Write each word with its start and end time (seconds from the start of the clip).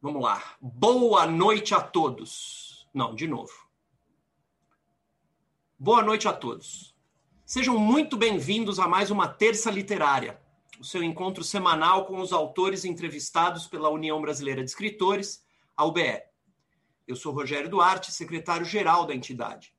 Vamos 0.00 0.22
lá. 0.22 0.40
Boa 0.60 1.26
noite 1.26 1.74
a 1.74 1.80
todos. 1.80 2.88
Não, 2.94 3.16
de 3.16 3.26
novo. 3.26 3.52
Boa 5.76 6.02
noite 6.02 6.28
a 6.28 6.32
todos. 6.32 6.94
Sejam 7.44 7.76
muito 7.76 8.16
bem-vindos 8.16 8.78
a 8.78 8.86
mais 8.86 9.10
uma 9.10 9.26
Terça 9.26 9.72
Literária, 9.72 10.40
o 10.78 10.84
seu 10.84 11.02
encontro 11.02 11.42
semanal 11.42 12.06
com 12.06 12.20
os 12.20 12.32
autores 12.32 12.84
entrevistados 12.84 13.66
pela 13.66 13.90
União 13.90 14.20
Brasileira 14.20 14.62
de 14.62 14.70
Escritores, 14.70 15.44
a 15.76 15.84
UBE. 15.84 16.22
Eu 17.04 17.16
sou 17.16 17.32
Rogério 17.32 17.68
Duarte, 17.68 18.12
secretário-geral 18.12 19.04
da 19.04 19.16
entidade. 19.16 19.74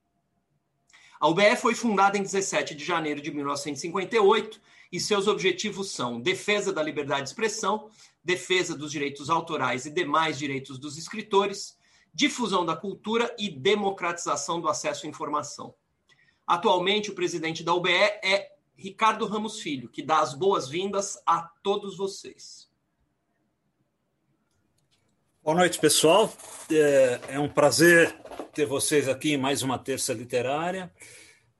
A 1.17 1.29
UBE 1.29 1.55
foi 1.55 1.73
fundada 1.73 2.17
em 2.17 2.23
17 2.23 2.75
de 2.75 2.83
janeiro 2.83 3.21
de 3.21 3.31
1958 3.31 4.59
e 4.91 4.99
seus 4.99 5.27
objetivos 5.27 5.91
são 5.91 6.19
defesa 6.19 6.73
da 6.73 6.81
liberdade 6.81 7.23
de 7.23 7.29
expressão, 7.29 7.89
defesa 8.23 8.75
dos 8.75 8.91
direitos 8.91 9.29
autorais 9.29 9.85
e 9.85 9.91
demais 9.91 10.37
direitos 10.37 10.79
dos 10.79 10.97
escritores, 10.97 11.77
difusão 12.13 12.65
da 12.65 12.75
cultura 12.75 13.33
e 13.37 13.49
democratização 13.49 14.59
do 14.59 14.67
acesso 14.67 15.05
à 15.05 15.09
informação. 15.09 15.73
Atualmente, 16.45 17.11
o 17.11 17.15
presidente 17.15 17.63
da 17.63 17.73
UBE 17.73 17.91
é 17.91 18.51
Ricardo 18.75 19.27
Ramos 19.27 19.59
Filho, 19.59 19.89
que 19.89 20.01
dá 20.01 20.19
as 20.19 20.33
boas-vindas 20.33 21.21
a 21.25 21.41
todos 21.61 21.95
vocês. 21.95 22.69
Boa 25.43 25.55
noite, 25.55 25.79
pessoal. 25.79 26.31
É, 26.71 27.19
é 27.29 27.39
um 27.39 27.49
prazer 27.49 28.15
ter 28.53 28.65
vocês 28.65 29.07
aqui 29.07 29.33
em 29.33 29.37
mais 29.37 29.61
uma 29.63 29.77
terça 29.77 30.13
literária. 30.13 30.91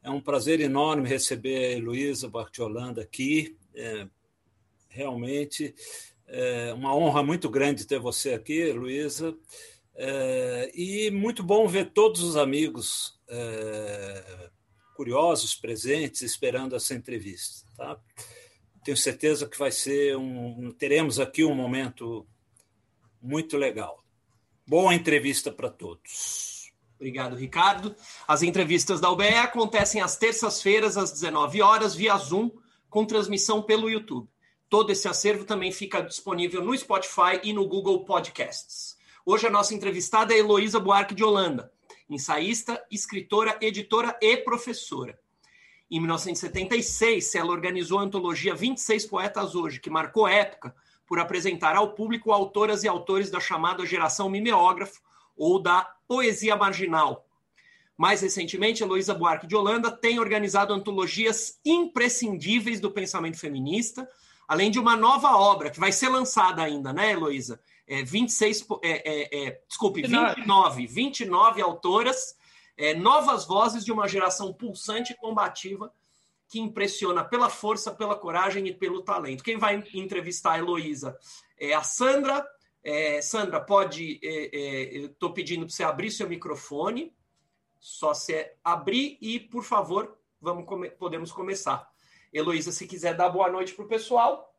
É 0.02 0.10
um 0.10 0.22
prazer 0.22 0.60
enorme 0.60 1.08
receber 1.08 1.58
a 1.58 1.72
Heloísa 1.72 2.30
Bartiolanda 2.30 3.02
aqui. 3.02 3.58
É, 3.76 4.08
realmente 4.90 5.76
é 6.28 6.74
uma 6.74 6.96
honra 6.96 7.24
muito 7.24 7.50
grande 7.50 7.88
ter 7.88 8.00
você 8.00 8.34
aqui, 8.34 8.72
Luísa. 8.72 9.36
É, 9.96 10.72
e 10.74 11.12
muito 11.12 11.44
bom 11.44 11.68
ver 11.68 11.92
todos 11.92 12.22
os 12.22 12.38
amigos 12.38 13.20
é, 13.28 14.50
curiosos, 14.96 15.56
presentes, 15.56 16.22
esperando 16.22 16.76
essa 16.76 16.94
entrevista. 16.94 17.68
Tá? 17.76 18.00
Tenho 18.84 18.96
certeza 18.96 19.48
que 19.48 19.58
vai 19.58 19.72
ser 19.72 20.16
um. 20.16 20.72
Teremos 20.72 21.20
aqui 21.20 21.44
um 21.44 21.56
momento 21.56 22.26
muito 23.22 23.58
legal. 23.58 24.04
Boa 24.66 24.94
entrevista 24.94 25.52
para 25.52 25.70
todos. 25.70 26.59
Obrigado, 27.00 27.38
Ricardo. 27.38 27.96
As 28.28 28.44
entrevistas 28.44 29.00
da 29.00 29.10
UBE 29.10 29.30
acontecem 29.36 30.02
às 30.02 30.18
terças-feiras, 30.18 30.98
às 30.98 31.14
19 31.14 31.62
horas, 31.62 31.96
via 31.96 32.18
Zoom, 32.18 32.52
com 32.90 33.06
transmissão 33.06 33.62
pelo 33.62 33.90
YouTube. 33.90 34.28
Todo 34.68 34.92
esse 34.92 35.08
acervo 35.08 35.46
também 35.46 35.72
fica 35.72 36.02
disponível 36.02 36.62
no 36.62 36.78
Spotify 36.78 37.40
e 37.42 37.54
no 37.54 37.66
Google 37.66 38.04
Podcasts. 38.04 38.98
Hoje 39.26 39.48
a 39.48 39.50
nossa 39.50 39.74
entrevistada 39.74 40.34
é 40.34 40.40
Heloísa 40.40 40.78
Buarque 40.78 41.16
de 41.16 41.24
Holanda, 41.24 41.72
ensaísta, 42.10 42.86
escritora, 42.92 43.58
editora 43.62 44.18
e 44.22 44.36
professora. 44.36 45.18
Em 45.90 46.00
1976, 46.02 47.34
ela 47.34 47.52
organizou 47.52 48.00
a 48.00 48.04
antologia 48.04 48.54
26 48.54 49.06
Poetas 49.06 49.56
Hoje, 49.56 49.80
que 49.80 49.90
marcou 49.90 50.28
época 50.28 50.76
por 51.08 51.18
apresentar 51.18 51.78
ao 51.78 51.94
público 51.94 52.34
autoras 52.34 52.84
e 52.84 52.90
autores 52.90 53.32
da 53.32 53.40
chamada 53.40 53.86
geração 53.86 54.30
mimeógrafo 54.30 55.00
ou 55.40 55.60
da 55.60 55.82
poesia 56.08 56.56
marginal. 56.56 57.26
Mais 57.98 58.22
recentemente, 58.22 58.84
Heloísa 58.84 59.14
Buarque 59.14 59.48
de 59.48 59.56
Holanda 59.56 59.90
tem 59.90 60.20
organizado 60.20 60.74
antologias 60.74 61.60
imprescindíveis 61.66 62.80
do 62.80 62.92
pensamento 62.92 63.40
feminista, 63.40 64.08
além 64.48 64.70
de 64.70 64.80
uma 64.80 64.96
nova 64.96 65.36
obra 65.36 65.70
que 65.70 65.80
vai 65.80 65.92
ser 65.92 66.10
lançada 66.10 66.62
ainda, 66.62 66.94
né, 66.94 67.12
Heloísa? 67.12 67.60
É, 67.88 68.04
26, 68.04 68.68
é, 68.84 68.90
é, 68.90 69.48
é, 69.48 69.62
desculpe, 69.68 70.02
29, 70.02 70.86
29 70.86 71.62
autoras, 71.62 72.36
é, 72.78 72.94
novas 72.94 73.46
vozes 73.46 73.84
de 73.84 73.92
uma 73.92 74.08
geração 74.08 74.54
pulsante 74.54 75.14
e 75.14 75.16
combativa 75.16 75.92
que 76.48 76.60
impressiona 76.60 77.24
pela 77.24 77.50
força, 77.50 77.92
pela 77.92 78.16
coragem 78.16 78.68
e 78.68 78.74
pelo 78.74 79.02
talento. 79.02 79.44
Quem 79.44 79.58
vai 79.58 79.84
entrevistar 79.94 80.54
a 80.54 80.58
Heloísa 80.60 81.18
é 81.60 81.74
a 81.74 81.84
Sandra. 81.84 82.46
É, 82.90 83.22
Sandra, 83.22 83.62
pode. 83.62 84.20
É, 84.24 84.96
Estou 84.98 85.32
pedindo 85.32 85.68
para 85.68 85.76
você 85.76 85.84
abrir 85.84 86.10
seu 86.10 86.28
microfone. 86.28 87.14
Só 87.80 88.16
você 88.16 88.56
abrir 88.64 89.18
e, 89.22 89.40
por 89.40 89.64
favor, 89.64 90.18
vamos 90.42 90.66
come 90.66 90.90
podemos 90.90 91.32
começar. 91.32 91.88
Heloísa, 92.34 92.72
se 92.72 92.88
quiser 92.88 93.16
dar 93.16 93.30
boa 93.30 93.50
noite 93.50 93.76
para 93.76 93.86
o 93.86 93.88
pessoal. 93.88 94.54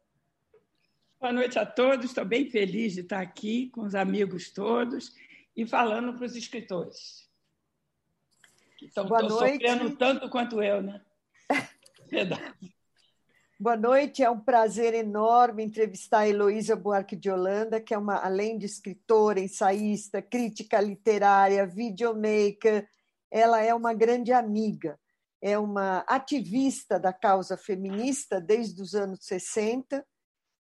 Boa 1.21 1.33
noite 1.33 1.59
a 1.59 1.67
todos. 1.67 2.07
Estou 2.07 2.25
bem 2.25 2.49
feliz 2.49 2.95
de 2.95 3.01
estar 3.01 3.21
aqui 3.21 3.69
com 3.71 3.83
os 3.83 3.97
amigos 3.97 4.51
todos 4.51 5.13
e 5.57 5.67
falando 5.67 6.15
para 6.15 6.25
os 6.25 6.37
escritores. 6.37 7.29
Que 8.79 8.87
estão 8.87 9.09
sofrendo 9.29 9.97
tanto 9.97 10.31
quanto 10.31 10.63
eu, 10.63 10.81
né? 10.81 11.03
Verdade. 12.09 12.75
Boa 13.63 13.77
noite, 13.77 14.23
é 14.23 14.31
um 14.31 14.41
prazer 14.41 14.95
enorme 14.95 15.63
entrevistar 15.63 16.21
a 16.21 16.29
Heloísa 16.29 16.75
Buarque 16.75 17.15
de 17.15 17.31
Holanda, 17.31 17.79
que 17.79 17.93
é 17.93 17.99
uma, 17.99 18.17
além 18.17 18.57
de 18.57 18.65
escritora, 18.65 19.39
ensaísta, 19.39 20.23
crítica 20.23 20.81
literária, 20.81 21.67
videomaker, 21.67 22.89
ela 23.31 23.61
é 23.61 23.75
uma 23.75 23.93
grande 23.93 24.33
amiga. 24.33 24.99
É 25.43 25.59
uma 25.59 25.99
ativista 26.09 26.99
da 26.99 27.13
causa 27.13 27.55
feminista 27.55 28.41
desde 28.41 28.81
os 28.81 28.95
anos 28.95 29.27
60, 29.27 30.07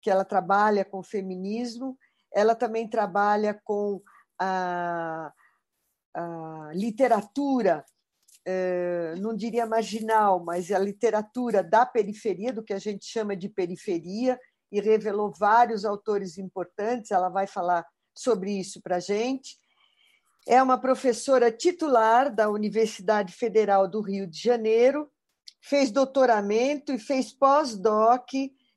que 0.02 0.10
ela 0.10 0.22
trabalha 0.22 0.84
com 0.84 1.02
feminismo, 1.02 1.96
ela 2.30 2.54
também 2.54 2.86
trabalha 2.86 3.58
com 3.64 4.02
a, 4.38 5.32
a 6.14 6.70
literatura, 6.74 7.82
não 9.20 9.34
diria 9.34 9.66
marginal, 9.66 10.42
mas 10.44 10.70
a 10.70 10.78
literatura 10.78 11.62
da 11.62 11.84
periferia, 11.86 12.52
do 12.52 12.62
que 12.62 12.72
a 12.72 12.78
gente 12.78 13.04
chama 13.04 13.36
de 13.36 13.48
periferia, 13.48 14.38
e 14.72 14.80
revelou 14.80 15.32
vários 15.36 15.84
autores 15.84 16.38
importantes, 16.38 17.10
ela 17.10 17.28
vai 17.28 17.46
falar 17.46 17.84
sobre 18.14 18.52
isso 18.52 18.80
para 18.80 18.96
a 18.96 19.00
gente 19.00 19.58
é 20.46 20.62
uma 20.62 20.78
professora 20.78 21.50
titular 21.50 22.34
da 22.34 22.48
Universidade 22.48 23.32
Federal 23.32 23.86
do 23.88 24.00
Rio 24.00 24.26
de 24.26 24.40
Janeiro, 24.40 25.10
fez 25.60 25.90
doutoramento 25.90 26.92
e 26.92 26.98
fez 26.98 27.32
pós-doc 27.32 28.28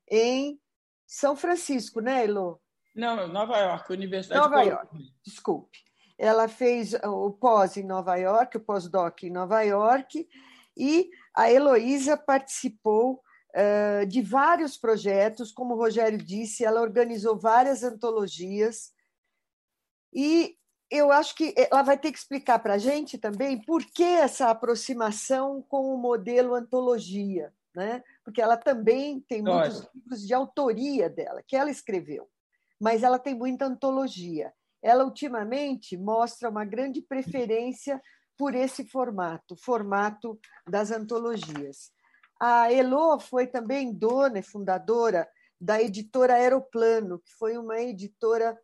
em 0.09 0.59
São 1.07 1.35
Francisco, 1.35 2.01
né, 2.01 2.25
Elo? 2.25 2.61
Não, 2.95 3.27
Nova 3.27 3.57
York, 3.57 3.91
Universidade 3.91 4.39
Nova 4.39 4.61
York, 4.61 4.97
desculpe. 5.25 5.79
Ela 6.17 6.47
fez 6.47 6.93
o 7.03 7.31
pós 7.31 7.77
em 7.77 7.83
Nova 7.83 8.15
York, 8.15 8.57
o 8.57 8.61
pós-doc 8.61 9.23
em 9.23 9.31
Nova 9.31 9.61
York, 9.61 10.27
e 10.75 11.09
a 11.35 11.51
Heloísa 11.51 12.15
participou 12.15 13.21
uh, 13.53 14.05
de 14.05 14.21
vários 14.21 14.77
projetos, 14.77 15.51
como 15.51 15.73
o 15.73 15.77
Rogério 15.77 16.17
disse, 16.17 16.63
ela 16.65 16.81
organizou 16.81 17.37
várias 17.37 17.83
antologias, 17.83 18.91
e 20.13 20.55
eu 20.89 21.11
acho 21.11 21.35
que 21.35 21.55
ela 21.57 21.81
vai 21.81 21.97
ter 21.97 22.11
que 22.11 22.17
explicar 22.19 22.59
para 22.59 22.75
a 22.75 22.77
gente 22.77 23.17
também 23.17 23.59
por 23.59 23.83
que 23.83 24.03
essa 24.03 24.49
aproximação 24.49 25.61
com 25.63 25.93
o 25.93 25.97
modelo 25.97 26.53
antologia, 26.53 27.51
né? 27.75 28.03
porque 28.23 28.39
ela 28.39 28.55
também 28.55 29.19
tem 29.21 29.41
muitos 29.41 29.79
Nossa. 29.79 29.91
livros 29.95 30.27
de 30.27 30.33
autoria 30.33 31.09
dela, 31.09 31.41
que 31.41 31.55
ela 31.55 31.71
escreveu, 31.71 32.29
mas 32.79 33.01
ela 33.01 33.17
tem 33.17 33.33
muita 33.33 33.65
antologia. 33.65 34.53
Ela, 34.83 35.05
ultimamente, 35.05 35.97
mostra 35.97 36.49
uma 36.49 36.65
grande 36.65 37.01
preferência 37.01 38.01
por 38.37 38.53
esse 38.53 38.85
formato, 38.85 39.55
formato 39.55 40.37
das 40.67 40.91
antologias. 40.91 41.91
A 42.39 42.71
Elo 42.71 43.19
foi 43.19 43.47
também 43.47 43.93
dona 43.93 44.39
e 44.39 44.43
fundadora 44.43 45.27
da 45.59 45.81
editora 45.81 46.33
Aeroplano, 46.33 47.19
que 47.19 47.31
foi 47.39 47.57
uma 47.57 47.79
editora 47.79 48.59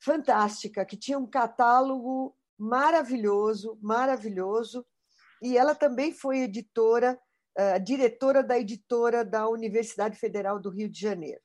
fantástica, 0.00 0.86
que 0.86 0.96
tinha 0.96 1.18
um 1.18 1.26
catálogo 1.26 2.34
maravilhoso, 2.58 3.78
maravilhoso, 3.82 4.86
e 5.42 5.58
ela 5.58 5.74
também 5.74 6.12
foi 6.12 6.38
editora, 6.38 7.18
uh, 7.58 7.84
diretora 7.84 8.42
da 8.42 8.58
editora 8.58 9.24
da 9.24 9.48
Universidade 9.48 10.18
Federal 10.18 10.58
do 10.58 10.70
Rio 10.70 10.88
de 10.88 10.98
Janeiro. 10.98 11.42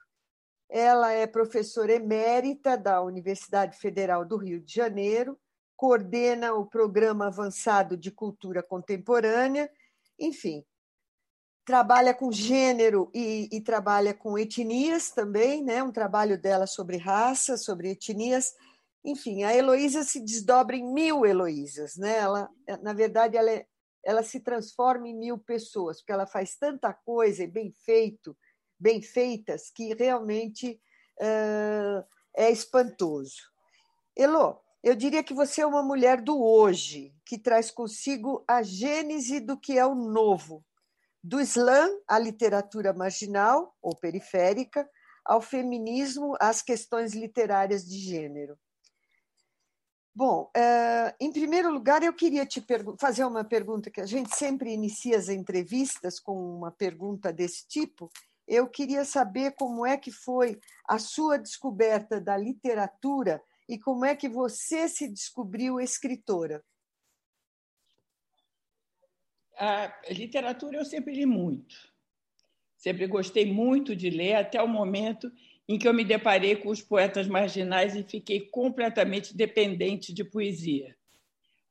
Ela 0.76 1.12
é 1.12 1.28
professora 1.28 1.94
emérita 1.94 2.76
da 2.76 3.00
Universidade 3.00 3.78
Federal 3.78 4.26
do 4.26 4.38
Rio 4.38 4.60
de 4.60 4.74
Janeiro, 4.74 5.40
coordena 5.76 6.52
o 6.56 6.66
Programa 6.66 7.28
Avançado 7.28 7.96
de 7.96 8.10
Cultura 8.10 8.64
Contemporânea, 8.64 9.70
enfim, 10.18 10.66
trabalha 11.64 12.12
com 12.12 12.32
gênero 12.32 13.12
e, 13.14 13.48
e, 13.52 13.62
trabalha 13.62 14.16
com 14.16 14.36
etnias 14.36 15.12
também, 15.12 15.64
né? 15.64 15.84
um 15.84 15.92
trabalho 15.92 16.42
dela 16.42 16.66
sobre 16.66 16.98
raça, 16.98 17.56
sobre 17.56 17.92
etnias. 17.92 18.56
Enfim, 19.06 19.44
a 19.44 19.56
Heloísa 19.56 20.04
se 20.04 20.20
desdobra 20.22 20.76
em 20.76 20.92
mil 20.92 21.24
Heloísas. 21.24 21.98
Né? 21.98 22.18
Ela, 22.18 22.50
na 22.82 22.94
verdade, 22.94 23.38
ela, 23.38 23.52
é, 23.52 23.68
ela 24.04 24.24
se 24.24 24.40
transforma 24.40 25.08
em 25.08 25.16
mil 25.16 25.38
pessoas, 25.38 25.98
porque 25.98 26.12
ela 26.12 26.26
faz 26.26 26.56
tanta 26.56 26.92
coisa 26.92 27.44
e 27.44 27.48
bem 27.48 27.72
feito, 27.86 28.36
bem 28.84 29.02
feitas, 29.02 29.72
que 29.74 29.94
realmente 29.94 30.78
uh, 31.22 32.06
é 32.36 32.52
espantoso. 32.52 33.38
Elo, 34.14 34.60
eu 34.84 34.94
diria 34.94 35.24
que 35.24 35.34
você 35.34 35.62
é 35.62 35.66
uma 35.66 35.82
mulher 35.82 36.22
do 36.22 36.44
hoje, 36.44 37.16
que 37.26 37.38
traz 37.38 37.72
consigo 37.72 38.44
a 38.46 38.62
gênese 38.62 39.40
do 39.40 39.58
que 39.58 39.80
é 39.80 39.86
o 39.86 39.96
novo, 39.96 40.66
do 41.24 41.40
Islã 41.40 41.88
à 42.06 42.20
literatura 42.20 42.92
marginal 42.92 43.74
ou 43.82 43.96
periférica, 43.96 44.86
ao 45.24 45.42
feminismo, 45.42 46.36
às 46.38 46.62
questões 46.62 47.14
literárias 47.14 47.86
de 47.86 47.98
gênero. 47.98 48.60
Bom, 50.14 50.52
em 51.20 51.32
primeiro 51.32 51.72
lugar, 51.72 52.04
eu 52.04 52.14
queria 52.14 52.46
te 52.46 52.64
fazer 53.00 53.24
uma 53.24 53.46
pergunta 53.46 53.90
que 53.90 54.02
a 54.02 54.06
gente 54.06 54.36
sempre 54.36 54.74
inicia 54.74 55.18
as 55.18 55.30
entrevistas 55.30 56.20
com 56.20 56.36
uma 56.58 56.72
pergunta 56.72 57.32
desse 57.32 57.66
tipo. 57.68 58.12
Eu 58.48 58.68
queria 58.68 59.06
saber 59.06 59.52
como 59.52 59.86
é 59.86 59.98
que 59.98 60.12
foi 60.12 60.60
a 60.88 61.00
sua 61.00 61.38
descoberta 61.38 62.20
da 62.20 62.36
literatura 62.36 63.42
e 63.68 63.80
como 63.80 64.04
é 64.06 64.16
que 64.16 64.28
você 64.28 64.88
se 64.90 65.08
descobriu 65.08 65.80
escritora. 65.80 66.64
A 69.58 69.94
literatura 70.10 70.78
eu 70.78 70.86
sempre 70.86 71.14
li 71.14 71.26
muito. 71.26 71.76
Sempre 72.76 73.08
gostei 73.08 73.52
muito 73.52 73.96
de 73.96 74.10
ler, 74.10 74.36
até 74.36 74.62
o 74.62 74.68
momento 74.68 75.32
em 75.68 75.80
que 75.80 75.88
eu 75.88 75.94
me 75.94 76.04
deparei 76.04 76.56
com 76.58 76.70
os 76.70 76.82
poetas 76.82 77.28
marginais 77.28 77.96
e 77.96 78.04
fiquei 78.04 78.42
completamente 78.42 79.36
dependente 79.36 80.14
de 80.14 80.24
poesia. 80.24 80.96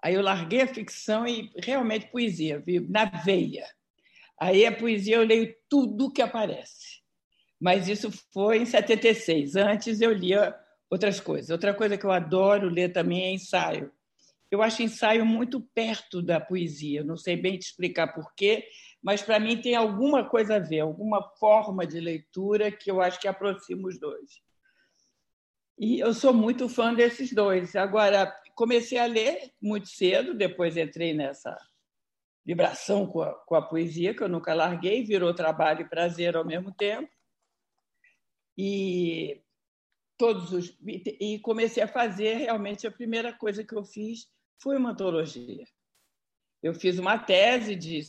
Aí 0.03 0.15
eu 0.15 0.23
larguei 0.23 0.63
a 0.63 0.67
ficção 0.67 1.27
e 1.27 1.53
realmente 1.57 2.07
poesia, 2.07 2.63
na 2.89 3.05
veia. 3.05 3.69
Aí 4.43 4.67
a 4.67 4.77
poesia 4.77 5.15
eu 5.15 5.25
leio 5.25 5.55
tudo 5.69 6.11
que 6.11 6.21
aparece. 6.21 7.01
Mas 7.61 7.87
isso 7.87 8.11
foi 8.33 8.59
em 8.59 8.67
76. 8.67 9.55
Antes 9.55 10.01
eu 10.01 10.13
lia 10.13 10.53
outras 10.91 11.21
coisas. 11.21 11.51
Outra 11.51 11.73
coisa 11.73 11.97
que 11.97 12.05
eu 12.05 12.11
adoro 12.11 12.69
ler 12.69 12.93
também 12.93 13.23
é 13.23 13.31
ensaio. 13.31 13.93
Eu 14.51 14.61
acho 14.61 14.83
ensaio 14.83 15.25
muito 15.25 15.61
perto 15.61 16.21
da 16.21 16.41
poesia. 16.41 17.05
Não 17.05 17.17
sei 17.17 17.37
bem 17.37 17.57
te 17.57 17.67
explicar 17.67 18.09
por 18.09 18.35
quê, 18.35 18.67
mas 19.01 19.23
para 19.23 19.39
mim 19.39 19.63
tem 19.63 19.77
alguma 19.77 20.29
coisa 20.29 20.57
a 20.57 20.59
ver, 20.59 20.81
alguma 20.81 21.23
forma 21.39 21.87
de 21.87 22.01
leitura 22.01 22.73
que 22.73 22.91
eu 22.91 23.01
acho 23.01 23.21
que 23.21 23.29
aproxima 23.29 23.87
os 23.87 24.01
dois. 24.01 24.43
E 25.79 26.01
eu 26.01 26.13
sou 26.13 26.35
muito 26.35 26.69
fã 26.69 26.93
desses 26.93 27.33
dois. 27.33 27.77
Agora, 27.77 28.35
comecei 28.57 28.99
a 28.99 29.07
ler 29.07 29.53
muito 29.63 29.87
cedo, 29.87 30.35
depois 30.35 30.77
entrei 30.77 31.15
nessa 31.15 31.57
vibração 32.45 33.07
com 33.07 33.23
a, 33.23 33.33
com 33.33 33.55
a 33.55 33.63
poesia, 33.63 34.15
que 34.15 34.23
eu 34.23 34.29
nunca 34.29 34.55
larguei, 34.55 35.05
virou 35.05 35.35
trabalho 35.35 35.83
e 35.83 35.89
prazer 35.89 36.37
ao 36.37 36.45
mesmo 36.45 36.73
tempo. 36.73 37.11
E 38.57 39.41
todos 40.19 40.53
os 40.53 40.79
e 40.85 41.39
comecei 41.41 41.83
a 41.83 41.89
fazer 41.89 42.35
realmente 42.35 42.87
a 42.87 42.93
primeira 42.93 43.33
coisa 43.33 43.65
que 43.65 43.75
eu 43.75 43.85
fiz 43.85 44.29
foi 44.61 44.77
uma 44.77 44.91
antologia. 44.91 45.65
Eu 46.63 46.75
fiz 46.75 46.99
uma 46.99 47.19
tese 47.19 47.75
de 47.75 48.01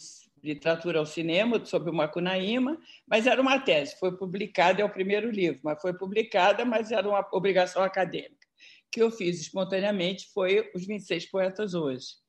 literatura 0.44 1.00
ao 1.00 1.06
cinema 1.06 1.64
sobre 1.66 1.90
o 1.90 1.94
Macunaíma, 1.94 2.78
mas 3.08 3.26
era 3.26 3.42
uma 3.42 3.60
tese, 3.60 3.98
foi 3.98 4.16
publicada, 4.16 4.82
é 4.82 4.86
o 4.86 4.90
primeiro 4.90 5.32
livro, 5.32 5.62
mas 5.64 5.82
foi 5.82 5.94
publicada, 5.98 6.66
mas 6.66 6.92
era 6.92 7.08
uma 7.08 7.28
obrigação 7.32 7.82
acadêmica. 7.82 8.36
O 8.36 8.92
que 8.92 9.02
eu 9.02 9.10
fiz 9.10 9.40
espontaneamente 9.40 10.28
foi 10.34 10.70
Os 10.76 10.86
26 10.86 11.32
Poetas 11.32 11.74
Hoje, 11.74 12.23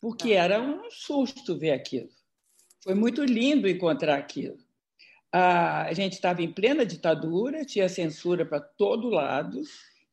porque 0.00 0.34
tá. 0.34 0.42
era 0.42 0.60
um 0.60 0.90
susto 0.90 1.58
ver 1.58 1.72
aquilo. 1.72 2.08
Foi 2.82 2.94
muito 2.94 3.24
lindo 3.24 3.68
encontrar 3.68 4.16
aquilo. 4.16 4.56
A 5.32 5.92
gente 5.92 6.14
estava 6.14 6.42
em 6.42 6.52
plena 6.52 6.86
ditadura, 6.86 7.64
tinha 7.64 7.88
censura 7.88 8.46
para 8.46 8.60
todo 8.60 9.10
lado, 9.10 9.60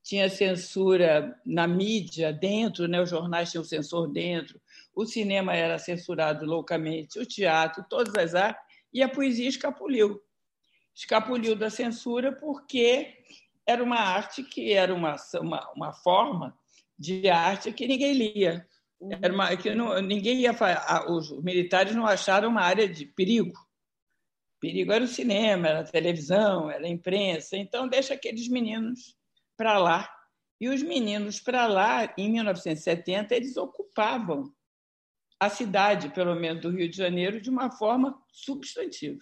tinha 0.04 0.30
censura 0.30 1.40
na 1.46 1.66
mídia 1.66 2.34
dentro, 2.34 2.88
né? 2.88 3.02
os 3.02 3.10
jornais 3.10 3.52
tinham 3.52 3.64
censor 3.64 4.12
dentro, 4.12 4.60
o 4.94 5.06
cinema 5.06 5.56
era 5.56 5.80
censurado 5.80 6.46
loucamente, 6.46 7.20
o 7.20 7.26
teatro, 7.26 7.86
todas 7.90 8.14
as 8.16 8.36
artes, 8.36 8.62
e 8.94 9.02
a 9.02 9.08
poesia 9.08 9.48
escapuliu. 9.48 10.22
Escapuliu 10.94 11.56
da 11.56 11.70
censura 11.70 12.32
porque 12.34 13.14
era 13.66 13.84
uma 13.84 14.00
arte 14.00 14.44
que 14.44 14.74
era 14.74 14.94
uma, 14.94 15.16
uma, 15.40 15.72
uma 15.72 15.94
forma 15.94 16.56
de 17.00 17.30
arte 17.30 17.72
que 17.72 17.88
ninguém 17.88 18.14
lia. 18.14 18.68
Era 19.10 19.34
uma, 19.34 19.56
que 19.58 19.74
não, 19.74 20.02
ninguém 20.02 20.42
ia 20.42 20.56
os 21.10 21.32
militares 21.44 21.96
não 21.96 22.06
acharam 22.06 22.50
uma 22.50 22.62
área 22.62 22.88
de 22.88 23.06
perigo. 23.06 23.54
Perigo 24.60 24.94
era 24.94 25.04
o 25.04 25.08
cinema, 25.08 25.68
era 25.68 25.80
a 25.82 25.84
televisão, 25.84 26.72
era 26.72 26.86
a 26.86 26.90
imprensa. 26.90 27.58
Então 27.58 27.88
deixa 27.88 28.14
aqueles 28.14 28.48
meninos 28.48 29.18
para 29.58 29.78
lá. 29.78 30.10
E 30.60 30.70
os 30.70 30.82
meninos 30.82 31.42
para 31.42 31.68
lá, 31.68 32.14
em 32.18 32.32
1970, 32.32 33.36
eles 33.36 33.58
ocupavam 33.58 34.54
a 35.40 35.50
cidade, 35.50 36.10
pelo 36.10 36.36
menos 36.36 36.62
do 36.62 36.70
Rio 36.70 36.88
de 36.88 36.96
Janeiro, 36.96 37.42
de 37.42 37.50
uma 37.50 37.70
forma 37.70 38.18
substantiva. 38.32 39.20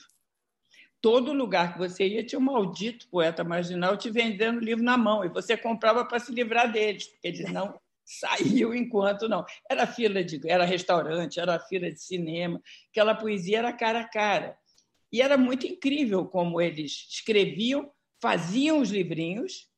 Todo 1.02 1.34
lugar 1.34 1.74
que 1.74 1.80
você 1.80 2.08
ia 2.08 2.24
tinha 2.24 2.38
um 2.38 2.44
maldito 2.44 3.08
poeta 3.08 3.44
marginal 3.44 3.98
te 3.98 4.12
vendendo 4.12 4.60
livro 4.60 4.84
na 4.84 4.98
mão, 4.98 5.26
e 5.26 5.30
você 5.30 5.58
comprava 5.58 6.06
para 6.06 6.20
se 6.20 6.32
livrar 6.32 6.72
deles, 6.72 7.08
porque 7.08 7.28
eles 7.28 7.52
não 7.52 7.80
saíam 8.06 8.74
enquanto 8.74 9.30
não. 9.30 9.46
Era 9.70 9.88
fila 9.88 10.24
de, 10.24 10.42
era 10.50 10.66
restaurante, 10.66 11.40
era 11.40 11.60
fila 11.60 11.92
de 11.92 12.02
cinema, 12.02 12.62
aquela 12.90 13.16
poesia 13.16 13.60
era 13.60 13.74
cara 13.74 14.02
a 14.02 14.08
cara. 14.08 14.58
E 15.12 15.22
era 15.22 15.38
muito 15.38 15.68
incrível 15.68 16.26
como 16.26 16.62
eles 16.62 17.08
escreviam, 17.10 17.92
faziam 18.22 18.80
os 18.80 18.90
livrinhos 18.90 19.70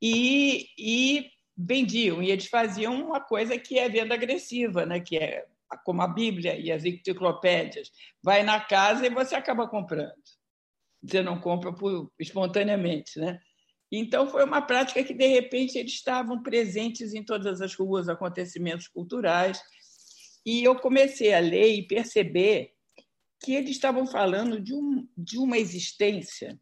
e, 0.00 0.66
e 0.78 1.30
vendiam. 1.56 2.22
E 2.22 2.30
eles 2.30 2.46
faziam 2.46 2.94
uma 2.94 3.20
coisa 3.20 3.58
que 3.58 3.78
é 3.78 3.88
venda 3.88 4.14
agressiva, 4.14 4.84
né? 4.84 5.00
que 5.00 5.16
é 5.16 5.46
como 5.84 6.02
a 6.02 6.08
Bíblia 6.08 6.58
e 6.58 6.70
as 6.70 6.84
enciclopédias, 6.84 7.90
vai 8.22 8.42
na 8.42 8.60
casa 8.60 9.06
e 9.06 9.10
você 9.10 9.34
acaba 9.34 9.66
comprando. 9.66 10.12
Você 11.02 11.22
não 11.22 11.40
compra 11.40 11.72
por, 11.72 12.12
espontaneamente, 12.18 13.18
né? 13.18 13.40
Então 13.94 14.26
foi 14.26 14.42
uma 14.42 14.62
prática 14.62 15.04
que 15.04 15.12
de 15.12 15.26
repente 15.26 15.76
eles 15.76 15.92
estavam 15.92 16.42
presentes 16.42 17.12
em 17.12 17.22
todas 17.22 17.60
as 17.60 17.74
ruas, 17.74 18.08
acontecimentos 18.08 18.88
culturais, 18.88 19.62
e 20.46 20.64
eu 20.64 20.74
comecei 20.76 21.34
a 21.34 21.38
ler 21.38 21.74
e 21.74 21.86
perceber 21.86 22.72
que 23.38 23.52
eles 23.54 23.70
estavam 23.70 24.06
falando 24.06 24.58
de, 24.58 24.74
um, 24.74 25.06
de 25.16 25.36
uma 25.36 25.58
existência 25.58 26.58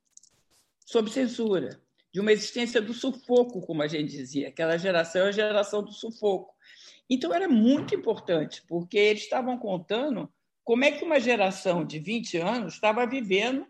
sob 0.84 1.08
censura, 1.10 1.80
de 2.12 2.20
uma 2.20 2.32
existência 2.32 2.82
do 2.82 2.92
sufoco, 2.92 3.60
como 3.60 3.82
a 3.82 3.86
gente 3.86 4.10
dizia. 4.10 4.48
Aquela 4.48 4.76
geração 4.76 5.22
é 5.22 5.28
a 5.28 5.32
geração 5.32 5.84
do 5.84 5.92
sufoco. 5.92 6.52
Então, 7.08 7.32
era 7.32 7.48
muito 7.48 7.94
importante, 7.94 8.62
porque 8.66 8.98
eles 8.98 9.22
estavam 9.22 9.56
contando 9.56 10.28
como 10.64 10.84
é 10.84 10.90
que 10.90 11.04
uma 11.04 11.20
geração 11.20 11.84
de 11.84 11.98
20 11.98 12.38
anos 12.38 12.74
estava 12.74 13.06
vivendo 13.06 13.66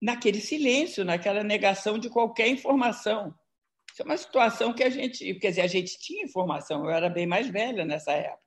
naquele 0.00 0.40
silêncio, 0.40 1.04
naquela 1.04 1.44
negação 1.44 1.98
de 1.98 2.08
qualquer 2.08 2.48
informação. 2.48 3.34
Isso 3.92 4.02
é 4.02 4.04
uma 4.04 4.16
situação 4.16 4.72
que 4.72 4.82
a 4.82 4.90
gente, 4.90 5.34
quer 5.34 5.50
dizer, 5.50 5.62
a 5.62 5.66
gente 5.66 5.98
tinha 5.98 6.24
informação, 6.24 6.84
eu 6.84 6.90
era 6.90 7.10
bem 7.10 7.26
mais 7.26 7.48
velha 7.48 7.84
nessa 7.84 8.12
época. 8.12 8.40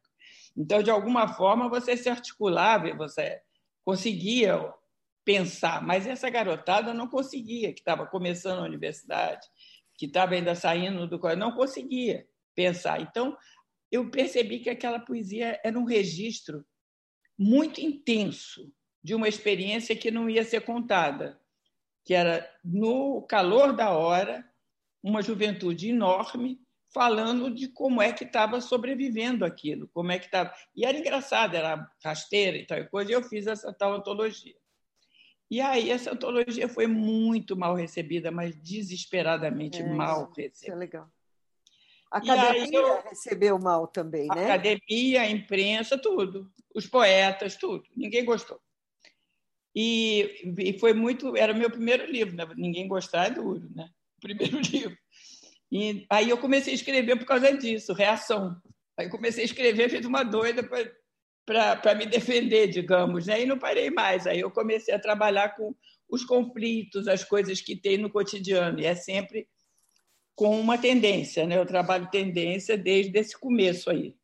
Então, 0.55 0.81
de 0.81 0.89
alguma 0.89 1.27
forma, 1.27 1.69
você 1.69 1.97
se 1.97 2.09
articulava, 2.09 2.93
você 2.95 3.41
conseguia 3.83 4.73
pensar, 5.25 5.81
mas 5.81 6.07
essa 6.07 6.29
garotada 6.29 6.93
não 6.93 7.07
conseguia, 7.07 7.73
que 7.73 7.79
estava 7.79 8.05
começando 8.05 8.59
a 8.59 8.65
universidade, 8.65 9.47
que 9.97 10.05
estava 10.05 10.33
ainda 10.33 10.55
saindo 10.55 11.07
do 11.07 11.19
colégio, 11.19 11.39
não 11.39 11.51
conseguia 11.51 12.27
pensar. 12.55 13.01
Então, 13.01 13.37
eu 13.91 14.09
percebi 14.09 14.59
que 14.59 14.69
aquela 14.69 14.99
poesia 14.99 15.59
era 15.63 15.77
um 15.77 15.85
registro 15.85 16.65
muito 17.37 17.79
intenso 17.81 18.71
de 19.03 19.13
uma 19.13 19.27
experiência 19.27 19.95
que 19.95 20.11
não 20.11 20.29
ia 20.29 20.43
ser 20.43 20.61
contada, 20.61 21.39
que 22.03 22.13
era 22.13 22.49
no 22.63 23.21
calor 23.23 23.73
da 23.73 23.91
hora, 23.91 24.45
uma 25.01 25.21
juventude 25.21 25.89
enorme 25.89 26.61
falando 26.93 27.49
de 27.49 27.67
como 27.67 28.01
é 28.01 28.13
que 28.13 28.23
estava 28.23 28.61
sobrevivendo 28.61 29.43
aquilo, 29.43 29.89
como 29.93 30.11
é 30.11 30.19
que 30.19 30.25
estava. 30.25 30.53
E 30.75 30.85
era 30.85 30.97
engraçado, 30.97 31.55
era 31.55 31.89
rasteira 32.03 32.57
e 32.57 32.65
tal 32.65 32.85
coisa, 32.87 33.11
e 33.11 33.13
eu 33.13 33.23
fiz 33.23 33.47
essa 33.47 33.73
tal 33.73 33.93
antologia. 33.93 34.55
E 35.49 35.59
aí 35.59 35.89
essa 35.89 36.11
antologia 36.13 36.69
foi 36.69 36.87
muito 36.87 37.57
mal 37.57 37.75
recebida, 37.75 38.31
mas 38.31 38.55
desesperadamente 38.55 39.81
é, 39.81 39.87
mal 39.87 40.29
recebida. 40.29 40.53
Isso 40.53 40.71
é 40.71 40.75
legal. 40.75 41.09
A 42.11 42.19
academia 42.19 42.79
eu, 42.79 43.01
recebeu 43.01 43.57
mal 43.57 43.87
também, 43.87 44.27
né? 44.27 44.51
A 44.51 44.53
academia, 44.53 45.21
a 45.21 45.29
imprensa, 45.29 45.97
tudo. 45.97 46.51
Os 46.73 46.85
poetas, 46.85 47.55
tudo. 47.55 47.83
Ninguém 47.95 48.23
gostou. 48.23 48.61
E, 49.75 50.53
e 50.59 50.79
foi 50.79 50.93
muito. 50.93 51.35
Era 51.35 51.53
meu 51.53 51.69
primeiro 51.69 52.09
livro, 52.09 52.35
né? 52.35 52.47
Ninguém 52.55 52.87
gostar 52.87 53.27
é 53.27 53.31
duro, 53.31 53.69
né? 53.75 53.89
Primeiro 54.21 54.59
livro. 54.59 54.97
E 55.71 56.05
aí 56.09 56.29
eu 56.29 56.37
comecei 56.37 56.71
a 56.71 56.75
escrever 56.75 57.17
por 57.17 57.25
causa 57.25 57.51
disso, 57.57 57.93
reação. 57.93 58.55
Aí 58.97 59.09
comecei 59.09 59.43
a 59.43 59.45
escrever, 59.45 59.89
fiz 59.89 60.05
uma 60.05 60.23
doida 60.23 60.63
para 61.45 61.95
me 61.95 62.05
defender, 62.05 62.67
digamos, 62.67 63.25
né? 63.25 63.41
e 63.41 63.45
não 63.45 63.57
parei 63.57 63.89
mais. 63.89 64.27
Aí 64.27 64.39
eu 64.39 64.51
comecei 64.51 64.93
a 64.93 64.99
trabalhar 64.99 65.55
com 65.55 65.73
os 66.07 66.23
conflitos, 66.23 67.07
as 67.07 67.23
coisas 67.23 67.59
que 67.59 67.75
tem 67.75 67.97
no 67.97 68.09
cotidiano, 68.09 68.79
e 68.79 68.85
é 68.85 68.93
sempre 68.93 69.47
com 70.35 70.59
uma 70.59 70.77
tendência. 70.77 71.45
Né? 71.47 71.57
Eu 71.57 71.65
trabalho 71.65 72.09
tendência 72.11 72.77
desde 72.77 73.17
esse 73.17 73.37
começo 73.37 73.89
aí, 73.89 74.15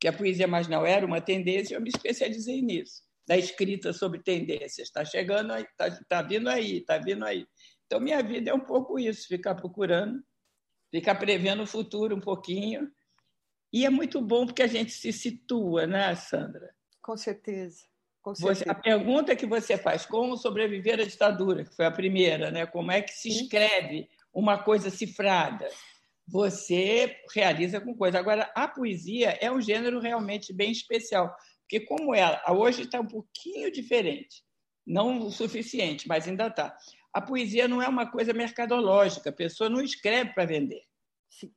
que 0.00 0.08
a 0.08 0.12
poesia 0.12 0.48
marginal 0.48 0.84
era 0.84 1.06
uma 1.06 1.20
tendência, 1.20 1.76
eu 1.76 1.80
me 1.80 1.88
especializei 1.88 2.60
nisso, 2.60 3.02
da 3.28 3.36
escrita 3.36 3.92
sobre 3.92 4.22
tendências. 4.22 4.88
Está 4.88 5.04
chegando 5.04 5.52
aí, 5.52 5.62
está 5.64 5.90
tá 6.08 6.22
vindo 6.22 6.48
aí, 6.48 6.78
está 6.78 6.96
vindo 6.96 7.26
aí. 7.26 7.46
Então, 7.86 8.00
minha 8.00 8.22
vida 8.22 8.50
é 8.50 8.54
um 8.54 8.60
pouco 8.60 8.98
isso, 8.98 9.28
ficar 9.28 9.54
procurando, 9.54 10.22
ficar 10.90 11.14
prevendo 11.16 11.62
o 11.62 11.66
futuro 11.66 12.16
um 12.16 12.20
pouquinho. 12.20 12.90
E 13.70 13.84
é 13.84 13.90
muito 13.90 14.22
bom 14.22 14.46
porque 14.46 14.62
a 14.62 14.66
gente 14.66 14.92
se 14.92 15.12
situa, 15.12 15.86
né, 15.86 16.14
Sandra? 16.14 16.74
Com 17.02 17.18
certeza. 17.18 17.84
Você, 18.40 18.64
a 18.68 18.74
pergunta 18.74 19.36
que 19.36 19.46
você 19.46 19.78
faz, 19.78 20.04
como 20.04 20.36
sobreviver 20.36 21.00
à 21.00 21.04
ditadura, 21.04 21.64
que 21.64 21.74
foi 21.74 21.86
a 21.86 21.90
primeira, 21.90 22.50
né? 22.50 22.66
como 22.66 22.90
é 22.90 23.00
que 23.00 23.12
se 23.12 23.28
escreve 23.28 24.08
uma 24.34 24.58
coisa 24.58 24.90
cifrada? 24.90 25.66
Você 26.26 27.16
realiza 27.34 27.80
com 27.80 27.94
coisa. 27.94 28.18
Agora, 28.18 28.50
a 28.54 28.68
poesia 28.68 29.38
é 29.40 29.50
um 29.50 29.62
gênero 29.62 29.98
realmente 29.98 30.52
bem 30.52 30.70
especial, 30.70 31.34
porque 31.68 31.80
como 31.80 32.14
ela 32.14 32.42
hoje 32.48 32.82
está 32.82 32.98
um 32.98 33.06
pouquinho 33.06 33.70
diferente, 33.70 34.42
não 34.86 35.18
o 35.18 35.30
suficiente, 35.30 36.08
mas 36.08 36.26
ainda 36.26 36.46
está. 36.46 36.74
A 37.12 37.20
poesia 37.20 37.68
não 37.68 37.82
é 37.82 37.86
uma 37.86 38.10
coisa 38.10 38.32
mercadológica, 38.32 39.28
a 39.28 39.32
pessoa 39.32 39.68
não 39.68 39.82
escreve 39.82 40.32
para 40.32 40.46
vender. 40.46 40.82
Sim. 41.28 41.52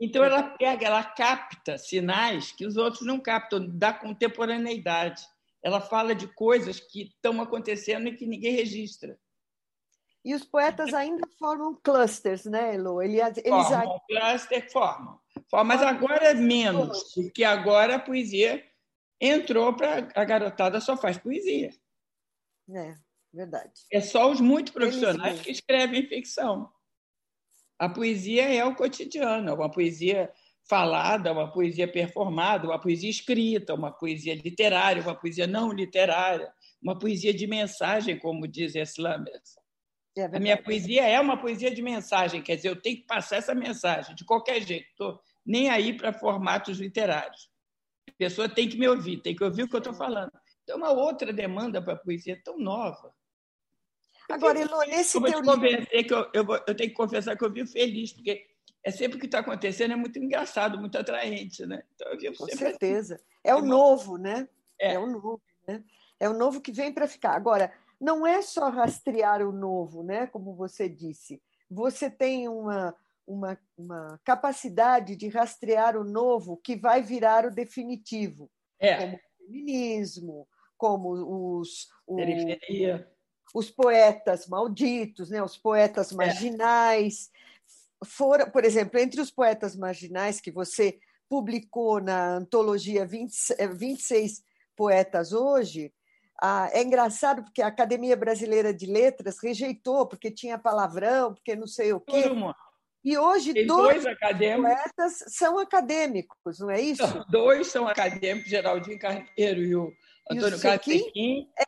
Então 0.00 0.22
ela 0.22 0.44
pega, 0.44 0.86
ela 0.86 1.02
capta 1.02 1.76
sinais 1.76 2.52
que 2.52 2.64
os 2.64 2.76
outros 2.76 3.04
não 3.04 3.18
captam, 3.18 3.68
da 3.68 3.92
contemporaneidade 3.92 5.22
ela 5.60 5.80
fala 5.80 6.14
de 6.14 6.26
coisas 6.26 6.80
que 6.80 7.02
estão 7.02 7.40
acontecendo 7.40 8.08
e 8.08 8.16
que 8.16 8.26
ninguém 8.26 8.52
registra. 8.52 9.16
E 10.24 10.34
os 10.34 10.44
poetas 10.44 10.92
ainda 10.92 11.26
formam 11.38 11.78
clusters, 11.82 12.44
né, 12.44 12.74
Elo? 12.74 13.02
Eles, 13.02 13.38
eles 13.38 13.68
formam, 13.68 14.00
cluster 14.08 14.72
formam. 14.72 15.20
Mas 15.64 15.82
agora 15.82 16.26
é 16.26 16.34
menos, 16.34 17.12
porque 17.14 17.44
agora 17.44 17.96
a 17.96 17.98
poesia 17.98 18.64
entrou 19.22 19.72
para 19.74 20.08
a 20.16 20.24
garotada 20.24 20.80
só 20.80 20.96
faz 20.96 21.16
poesia. 21.16 21.70
É, 22.68 22.94
verdade. 23.32 23.72
É 23.92 24.00
só 24.00 24.28
os 24.30 24.40
muito 24.40 24.72
profissionais 24.72 25.40
que 25.40 25.52
escrevem 25.52 26.08
ficção. 26.08 26.68
A 27.78 27.88
poesia 27.88 28.52
é 28.52 28.64
o 28.64 28.74
cotidiano, 28.74 29.50
é 29.50 29.52
uma 29.52 29.70
poesia 29.70 30.32
falada, 30.68 31.32
uma 31.32 31.50
poesia 31.50 31.90
performada, 31.90 32.66
uma 32.66 32.80
poesia 32.80 33.10
escrita, 33.10 33.74
uma 33.74 33.92
poesia 33.92 34.34
literária, 34.34 35.02
uma 35.02 35.14
poesia 35.14 35.46
não 35.46 35.72
literária, 35.72 36.52
uma 36.82 36.98
poesia 36.98 37.32
de 37.32 37.46
mensagem, 37.46 38.18
como 38.18 38.46
diz 38.48 38.74
Slammers. 38.74 39.56
É 40.16 40.24
a 40.24 40.40
minha 40.40 40.60
poesia 40.60 41.08
é 41.08 41.18
uma 41.18 41.40
poesia 41.40 41.74
de 41.74 41.80
mensagem, 41.80 42.42
quer 42.42 42.56
dizer, 42.56 42.68
eu 42.68 42.80
tenho 42.80 42.96
que 42.98 43.06
passar 43.06 43.36
essa 43.36 43.54
mensagem 43.54 44.14
de 44.14 44.24
qualquer 44.24 44.60
jeito, 44.60 44.86
estou 44.90 45.20
nem 45.44 45.70
aí 45.70 45.96
para 45.96 46.12
formatos 46.12 46.78
literários. 46.78 47.51
A 48.08 48.12
pessoa 48.18 48.48
tem 48.48 48.68
que 48.68 48.78
me 48.78 48.88
ouvir, 48.88 49.18
tem 49.18 49.34
que 49.34 49.44
ouvir 49.44 49.64
o 49.64 49.68
que 49.68 49.74
eu 49.74 49.78
estou 49.78 49.94
falando. 49.94 50.32
Então, 50.62 50.76
uma 50.76 50.90
outra 50.90 51.32
demanda 51.32 51.82
para 51.82 51.94
a 51.94 51.98
poesia 51.98 52.40
tão 52.42 52.58
nova. 52.58 53.14
Agora, 54.30 54.60
Elô, 54.60 54.80
nesse 54.84 55.16
eu 55.16 55.22
teu 55.22 55.40
livro... 55.40 55.86
Que 55.86 56.14
eu, 56.14 56.30
eu, 56.32 56.46
eu 56.66 56.74
tenho 56.74 56.90
que 56.90 56.96
confessar 56.96 57.36
que 57.36 57.44
eu 57.44 57.52
vivo 57.52 57.70
feliz, 57.70 58.12
porque 58.12 58.46
é 58.84 58.90
sempre 58.90 59.16
o 59.16 59.20
que 59.20 59.26
está 59.26 59.40
acontecendo 59.40 59.92
é 59.92 59.96
muito 59.96 60.18
engraçado, 60.18 60.78
muito 60.78 60.96
atraente, 60.96 61.66
né? 61.66 61.82
Então, 61.94 62.16
Com 62.36 62.46
certeza. 62.46 63.14
Assim. 63.14 63.24
É 63.44 63.54
o 63.54 63.62
novo, 63.62 64.16
né? 64.16 64.48
É. 64.78 64.94
é 64.94 64.98
o 64.98 65.06
novo, 65.06 65.40
né? 65.66 65.84
É 66.18 66.28
o 66.28 66.32
novo 66.32 66.60
que 66.60 66.72
vem 66.72 66.92
para 66.92 67.08
ficar. 67.08 67.34
Agora, 67.34 67.72
não 68.00 68.26
é 68.26 68.42
só 68.42 68.68
rastrear 68.68 69.42
o 69.42 69.52
novo, 69.52 70.02
né? 70.02 70.26
Como 70.26 70.54
você 70.54 70.88
disse. 70.88 71.40
Você 71.70 72.10
tem 72.10 72.48
uma, 72.48 72.94
uma, 73.26 73.58
uma 73.76 74.20
capacidade 74.24 75.16
de 75.16 75.28
rastrear 75.28 75.96
o 75.96 76.04
novo 76.04 76.56
que 76.56 76.76
vai 76.76 77.02
virar 77.02 77.46
o 77.46 77.50
definitivo. 77.50 78.50
É. 78.78 78.96
Como 78.96 79.16
o 79.16 79.20
feminismo, 79.38 80.48
como 80.76 81.58
os, 81.58 81.88
o, 82.06 82.16
os 83.54 83.70
poetas 83.70 84.46
malditos, 84.46 85.30
né? 85.30 85.42
os 85.42 85.56
poetas 85.56 86.12
é. 86.12 86.14
marginais. 86.14 87.30
É 87.32 87.52
foram, 88.04 88.50
por 88.50 88.64
exemplo, 88.64 88.98
entre 88.98 89.20
os 89.20 89.30
poetas 89.30 89.76
marginais 89.76 90.40
que 90.40 90.50
você 90.50 90.98
publicou 91.28 92.00
na 92.00 92.36
antologia 92.36 93.06
20, 93.06 93.32
26 93.74 94.38
eh, 94.38 94.42
Poetas 94.74 95.32
Hoje, 95.32 95.92
ah, 96.40 96.68
é 96.72 96.82
engraçado 96.82 97.44
porque 97.44 97.62
a 97.62 97.68
Academia 97.68 98.16
Brasileira 98.16 98.74
de 98.74 98.86
Letras 98.86 99.38
rejeitou, 99.40 100.06
porque 100.06 100.30
tinha 100.30 100.58
palavrão, 100.58 101.34
porque 101.34 101.54
não 101.54 101.66
sei 101.66 101.92
o 101.92 102.00
quê. 102.00 102.24
E 103.04 103.18
hoje 103.18 103.52
Tem 103.52 103.66
dois, 103.66 104.04
dois 104.04 104.16
poetas 104.18 105.24
são 105.28 105.58
acadêmicos, 105.58 106.60
não 106.60 106.70
é 106.70 106.80
isso? 106.80 107.02
Dois 107.28 107.66
são 107.66 107.88
acadêmicos, 107.88 108.48
Geraldinho 108.48 108.98
Carneiro 108.98 109.60
e 109.60 109.74
o 109.74 109.92
Antônio 110.30 110.60
Carlos 110.60 110.86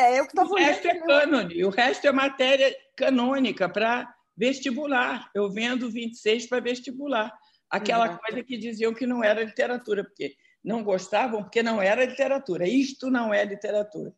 É, 0.00 0.18
eu 0.18 0.24
que 0.24 0.30
estava 0.30 0.48
O 0.48 0.54
resto 0.54 0.86
é 0.86 1.00
cânone, 1.00 1.64
o 1.64 1.70
resto 1.70 2.06
é 2.06 2.12
matéria 2.12 2.74
canônica 2.96 3.68
para 3.68 4.14
vestibular. 4.36 5.28
Eu 5.34 5.50
vendo 5.50 5.90
26 5.90 6.46
para 6.46 6.60
vestibular. 6.60 7.32
Aquela 7.68 8.06
Exato. 8.06 8.20
coisa 8.20 8.44
que 8.44 8.56
diziam 8.56 8.94
que 8.94 9.06
não 9.06 9.22
era 9.22 9.42
literatura, 9.42 10.04
porque 10.04 10.36
não 10.62 10.84
gostavam, 10.84 11.42
porque 11.42 11.62
não 11.62 11.82
era 11.82 12.04
literatura. 12.04 12.68
Isto 12.68 13.10
não 13.10 13.34
é 13.34 13.44
literatura. 13.44 14.14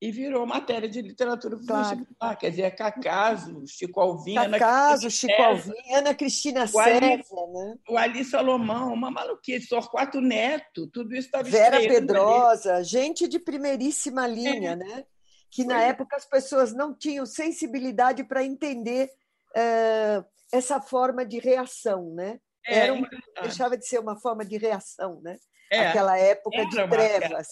E 0.00 0.12
virou 0.12 0.46
matéria 0.46 0.88
de 0.88 1.00
literatura 1.00 1.58
claro. 1.66 2.06
Quer 2.38 2.50
dizer, 2.50 2.62
é 2.62 2.70
Cacaso, 2.70 3.64
Chico 3.66 3.98
Alvim, 3.98 4.34
Cacaso, 4.34 5.10
Chico 5.10 5.40
Alvim, 5.40 5.72
Ana 5.94 6.14
Cristina 6.14 6.66
César, 6.66 7.00
né? 7.00 7.78
o 7.88 7.96
Ali 7.96 8.22
Salomão, 8.22 8.92
uma 8.92 9.10
maluquice, 9.10 9.68
Torquato 9.68 10.20
Neto, 10.20 10.86
tudo 10.88 11.14
isso 11.14 11.28
estava 11.28 11.44
Vera 11.44 11.78
Pedrosa, 11.78 12.76
ali. 12.76 12.84
gente 12.84 13.26
de 13.26 13.38
primeiríssima 13.38 14.26
linha, 14.26 14.72
é. 14.72 14.76
né? 14.76 15.04
Que 15.50 15.64
na 15.64 15.82
é. 15.82 15.88
época 15.88 16.14
as 16.14 16.26
pessoas 16.26 16.74
não 16.74 16.94
tinham 16.94 17.24
sensibilidade 17.24 18.22
para 18.22 18.44
entender 18.44 19.10
uh, 19.56 20.24
essa 20.52 20.78
forma 20.78 21.24
de 21.24 21.38
reação, 21.38 22.12
né? 22.14 22.38
É, 22.66 22.80
Era 22.80 22.92
uma, 22.92 23.08
deixava 23.40 23.78
de 23.78 23.86
ser 23.86 23.98
uma 23.98 24.20
forma 24.20 24.44
de 24.44 24.58
reação, 24.58 25.20
né? 25.22 25.36
É, 25.70 25.88
Aquela 25.88 26.18
época 26.18 26.66
de 26.66 26.88
trevas. 26.88 27.48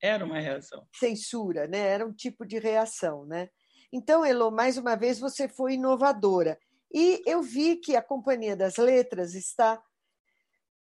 Era 0.00 0.24
uma 0.24 0.38
reação. 0.38 0.86
Censura, 0.94 1.66
né? 1.66 1.78
Era 1.78 2.06
um 2.06 2.12
tipo 2.12 2.44
de 2.46 2.58
reação, 2.58 3.24
né? 3.26 3.48
Então, 3.92 4.24
Elo, 4.24 4.50
mais 4.50 4.76
uma 4.76 4.96
vez 4.96 5.18
você 5.18 5.48
foi 5.48 5.74
inovadora. 5.74 6.58
E 6.92 7.22
eu 7.26 7.42
vi 7.42 7.76
que 7.76 7.96
a 7.96 8.02
Companhia 8.02 8.56
das 8.56 8.76
Letras 8.76 9.34
está 9.34 9.82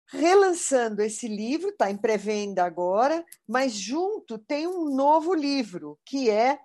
relançando 0.07 1.01
esse 1.01 1.27
livro, 1.27 1.69
está 1.69 1.89
em 1.89 1.97
pré-venda 1.97 2.63
agora, 2.63 3.25
mas 3.47 3.73
junto 3.73 4.37
tem 4.37 4.67
um 4.67 4.93
novo 4.95 5.33
livro, 5.33 5.99
que 6.05 6.29
é 6.29 6.59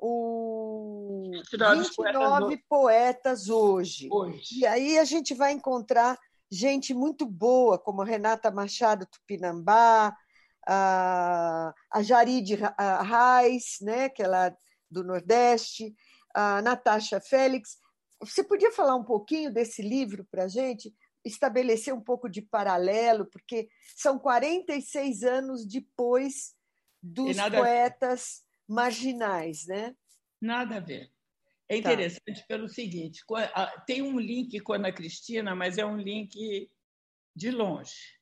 o 0.00 1.30
29, 1.32 1.82
29 1.82 1.96
poetas, 1.98 2.66
poetas 2.68 3.48
hoje. 3.48 4.08
hoje. 4.10 4.60
E 4.60 4.66
aí 4.66 4.98
a 4.98 5.04
gente 5.04 5.34
vai 5.34 5.52
encontrar 5.52 6.18
gente 6.50 6.94
muito 6.94 7.26
boa, 7.26 7.78
como 7.78 8.02
Renata 8.02 8.50
Machado 8.50 9.06
Tupinambá, 9.06 10.16
a, 10.66 11.74
a 11.90 12.02
Jaride 12.02 12.54
Reis, 12.54 13.78
né, 13.80 14.08
que 14.08 14.22
é 14.22 14.26
lá 14.26 14.56
do 14.90 15.02
Nordeste, 15.02 15.94
a 16.34 16.62
Natasha 16.62 17.20
Félix. 17.20 17.78
Você 18.20 18.42
podia 18.42 18.72
falar 18.72 18.94
um 18.96 19.04
pouquinho 19.04 19.52
desse 19.52 19.82
livro 19.82 20.26
para 20.30 20.44
a 20.44 20.48
gente? 20.48 20.94
Estabelecer 21.24 21.92
um 21.94 22.00
pouco 22.00 22.28
de 22.28 22.42
paralelo, 22.42 23.26
porque 23.26 23.68
são 23.96 24.18
46 24.18 25.22
anos 25.22 25.66
depois 25.66 26.54
dos 27.02 27.36
poetas 27.36 28.42
marginais, 28.68 29.66
né? 29.66 29.94
Nada 30.40 30.76
a 30.76 30.80
ver. 30.80 31.10
É 31.68 31.80
tá. 31.80 31.92
interessante 31.92 32.40
tá. 32.40 32.46
pelo 32.46 32.68
seguinte: 32.68 33.22
tem 33.86 34.02
um 34.02 34.18
link 34.18 34.58
com 34.60 34.72
a 34.72 34.76
Ana 34.76 34.92
Cristina, 34.92 35.54
mas 35.54 35.78
é 35.78 35.84
um 35.84 35.96
link 35.96 36.70
de 37.34 37.50
longe. 37.50 38.18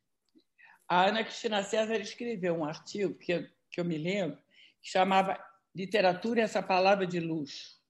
A 0.93 1.07
Ana 1.07 1.25
Cristina 1.25 1.63
César 1.63 1.99
escreveu 2.03 2.55
um 2.55 2.67
artigo 2.67 3.15
que 3.15 3.33
eu, 3.33 3.49
que 3.71 3.81
eu 3.81 3.85
me 3.85 3.97
lembro, 3.97 4.37
que 4.83 4.91
chamava 4.91 5.43
Literatura 5.75 6.43
essa 6.43 6.63
palavra 6.63 7.07
de 7.07 7.19
luxo. 7.19 7.81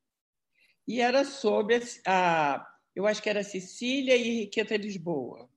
E 0.87 1.01
era 1.01 1.25
sobre 1.25 1.81
a. 2.07 2.65
Eu 2.95 3.05
acho 3.05 3.21
que 3.21 3.29
era 3.29 3.43
Sicília 3.43 4.15
e 4.17 4.29
Henriqueta 4.29 4.77
Lisboa. 4.77 5.51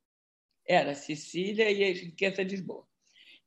Era 0.67 0.95
Sicília 0.95 1.69
e 1.69 1.83
Henriqueta 1.83 2.41
Lisboa. 2.41 2.87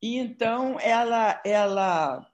E 0.00 0.16
então 0.16 0.78
ela, 0.78 1.42
ela 1.44 2.24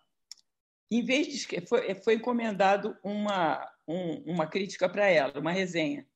em 0.90 1.02
vez 1.02 1.28
de 1.28 1.66
foi, 1.66 1.94
foi 1.94 2.16
encomendado 2.16 2.94
uma 3.02 3.72
um, 3.88 4.34
uma 4.34 4.46
crítica 4.46 4.86
para 4.86 5.08
ela, 5.08 5.40
uma 5.40 5.52
resenha 5.52 6.06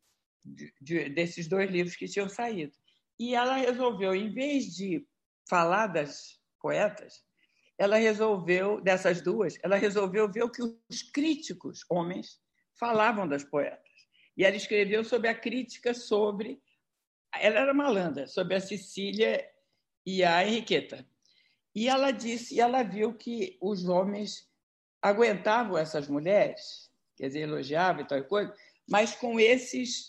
de, 0.44 0.74
de, 0.78 1.08
desses 1.08 1.48
dois 1.48 1.70
livros 1.70 1.96
que 1.96 2.06
tinham 2.06 2.28
saído. 2.28 2.74
E 3.18 3.34
ela 3.34 3.56
resolveu, 3.56 4.14
em 4.14 4.30
vez 4.30 4.76
de 4.76 5.08
falar 5.48 5.86
das 5.88 6.40
poetas, 6.60 7.24
ela 7.76 7.96
resolveu 7.96 8.80
dessas 8.80 9.20
duas, 9.20 9.56
ela 9.62 9.76
resolveu 9.76 10.30
ver 10.30 10.42
o 10.42 10.50
que 10.50 10.62
os 10.62 11.02
críticos 11.12 11.84
homens 11.88 12.40
falavam 12.78 13.26
das 13.26 13.44
poetas. 13.44 13.88
E 14.36 14.44
ela 14.44 14.56
escreveu 14.56 15.04
sobre 15.04 15.28
a 15.28 15.34
crítica 15.34 15.94
sobre 15.94 16.60
ela 17.34 17.60
era 17.60 17.74
malandra, 17.74 18.26
sobre 18.26 18.54
a 18.54 18.60
Sicília 18.60 19.46
e 20.04 20.24
a 20.24 20.46
Henriqueta. 20.46 21.06
E 21.74 21.88
ela 21.88 22.10
disse, 22.10 22.54
e 22.54 22.60
ela 22.60 22.82
viu 22.82 23.14
que 23.14 23.58
os 23.60 23.88
homens 23.88 24.48
aguentavam 25.00 25.76
essas 25.76 26.08
mulheres, 26.08 26.90
quer 27.16 27.28
dizer, 27.28 27.40
elogiavam 27.40 28.02
e 28.02 28.06
tal 28.06 28.24
coisa, 28.24 28.54
mas 28.88 29.14
com 29.14 29.38
esses 29.38 30.08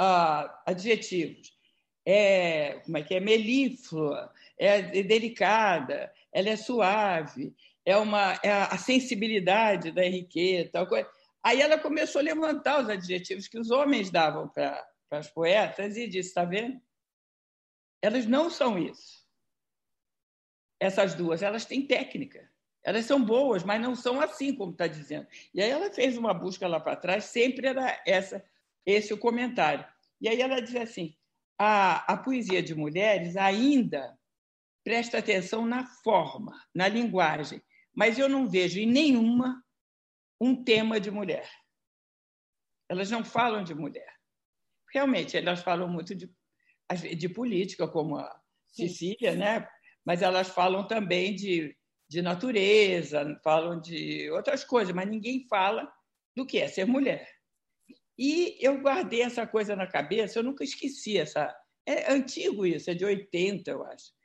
uh, 0.00 0.50
adjetivos. 0.66 1.56
É, 2.04 2.80
como 2.84 2.98
é 2.98 3.02
que 3.02 3.14
é? 3.14 3.20
Melíflua, 3.20 4.32
é 4.58 5.02
delicada, 5.02 6.12
ela 6.32 6.48
é 6.48 6.56
suave, 6.56 7.54
é, 7.84 7.96
uma, 7.96 8.38
é 8.42 8.50
a 8.50 8.76
sensibilidade 8.76 9.92
da 9.92 10.04
Henriqueta, 10.04 10.72
tal 10.72 10.86
coisa. 10.86 11.08
Aí 11.42 11.60
ela 11.60 11.78
começou 11.78 12.20
a 12.20 12.24
levantar 12.24 12.82
os 12.82 12.88
adjetivos 12.88 13.48
que 13.48 13.58
os 13.58 13.70
homens 13.70 14.10
davam 14.10 14.48
para 14.48 14.86
as 15.10 15.30
poetas 15.30 15.96
e 15.96 16.08
disse: 16.08 16.30
está 16.30 16.44
vendo? 16.44 16.80
Elas 18.02 18.26
não 18.26 18.50
são 18.50 18.78
isso 18.78 19.18
essas 20.80 21.14
duas, 21.14 21.42
elas 21.42 21.64
têm 21.64 21.86
técnica. 21.86 22.48
Elas 22.84 23.04
são 23.04 23.22
boas, 23.22 23.64
mas 23.64 23.80
não 23.80 23.94
são 23.94 24.20
assim 24.20 24.54
como 24.54 24.72
está 24.72 24.86
dizendo. 24.86 25.26
E 25.52 25.60
aí 25.60 25.68
ela 25.68 25.92
fez 25.92 26.16
uma 26.16 26.32
busca 26.32 26.66
lá 26.66 26.78
para 26.78 26.96
trás, 26.96 27.24
sempre 27.24 27.66
era 27.66 28.00
essa, 28.06 28.42
esse 28.86 29.12
o 29.12 29.18
comentário. 29.18 29.84
E 30.20 30.28
aí 30.28 30.40
ela 30.40 30.60
diz 30.60 30.76
assim: 30.76 31.14
a, 31.58 32.12
a 32.12 32.16
poesia 32.16 32.62
de 32.62 32.74
mulheres 32.74 33.36
ainda 33.36 34.17
presta 34.88 35.18
atenção 35.18 35.66
na 35.66 35.84
forma, 35.84 36.58
na 36.74 36.88
linguagem, 36.88 37.62
mas 37.94 38.18
eu 38.18 38.26
não 38.26 38.48
vejo 38.48 38.80
em 38.80 38.86
nenhuma 38.86 39.62
um 40.40 40.64
tema 40.64 40.98
de 40.98 41.10
mulher. 41.10 41.46
Elas 42.88 43.10
não 43.10 43.22
falam 43.22 43.62
de 43.62 43.74
mulher. 43.74 44.10
Realmente, 44.90 45.36
elas 45.36 45.60
falam 45.60 45.90
muito 45.90 46.14
de, 46.14 46.34
de 47.18 47.28
política, 47.28 47.86
como 47.86 48.16
a 48.16 48.40
Cecília, 48.68 49.34
né? 49.34 49.68
mas 50.06 50.22
elas 50.22 50.48
falam 50.48 50.86
também 50.86 51.34
de, 51.34 51.76
de 52.08 52.22
natureza, 52.22 53.38
falam 53.44 53.78
de 53.78 54.30
outras 54.30 54.64
coisas, 54.64 54.94
mas 54.94 55.06
ninguém 55.06 55.46
fala 55.50 55.86
do 56.34 56.46
que 56.46 56.56
é 56.56 56.66
ser 56.66 56.86
mulher. 56.86 57.30
E 58.16 58.56
eu 58.58 58.80
guardei 58.80 59.20
essa 59.20 59.46
coisa 59.46 59.76
na 59.76 59.86
cabeça, 59.86 60.38
eu 60.38 60.42
nunca 60.42 60.64
esqueci 60.64 61.18
essa. 61.18 61.54
É 61.84 62.10
antigo 62.10 62.64
isso, 62.64 62.90
é 62.90 62.94
de 62.94 63.04
80, 63.04 63.70
eu 63.70 63.84
acho. 63.84 64.16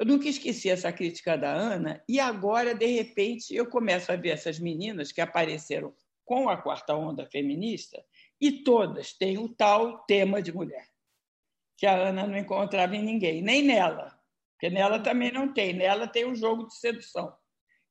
Eu 0.00 0.06
nunca 0.06 0.30
esqueci 0.30 0.70
essa 0.70 0.90
crítica 0.90 1.36
da 1.36 1.52
Ana, 1.52 2.02
e 2.08 2.18
agora, 2.18 2.74
de 2.74 2.86
repente, 2.86 3.54
eu 3.54 3.66
começo 3.66 4.10
a 4.10 4.16
ver 4.16 4.30
essas 4.30 4.58
meninas 4.58 5.12
que 5.12 5.20
apareceram 5.20 5.94
com 6.24 6.48
a 6.48 6.56
quarta 6.56 6.94
onda 6.94 7.26
feminista, 7.26 8.02
e 8.40 8.64
todas 8.64 9.12
têm 9.12 9.36
o 9.36 9.46
tal 9.46 9.98
tema 10.06 10.40
de 10.40 10.54
mulher, 10.54 10.86
que 11.76 11.84
a 11.84 11.94
Ana 11.94 12.26
não 12.26 12.38
encontrava 12.38 12.96
em 12.96 13.02
ninguém, 13.02 13.42
nem 13.42 13.62
nela. 13.62 14.18
Porque 14.52 14.70
nela 14.74 14.98
também 14.98 15.30
não 15.30 15.52
tem. 15.52 15.74
Nela 15.74 16.06
tem 16.06 16.24
um 16.24 16.34
jogo 16.34 16.66
de 16.66 16.76
sedução, 16.76 17.36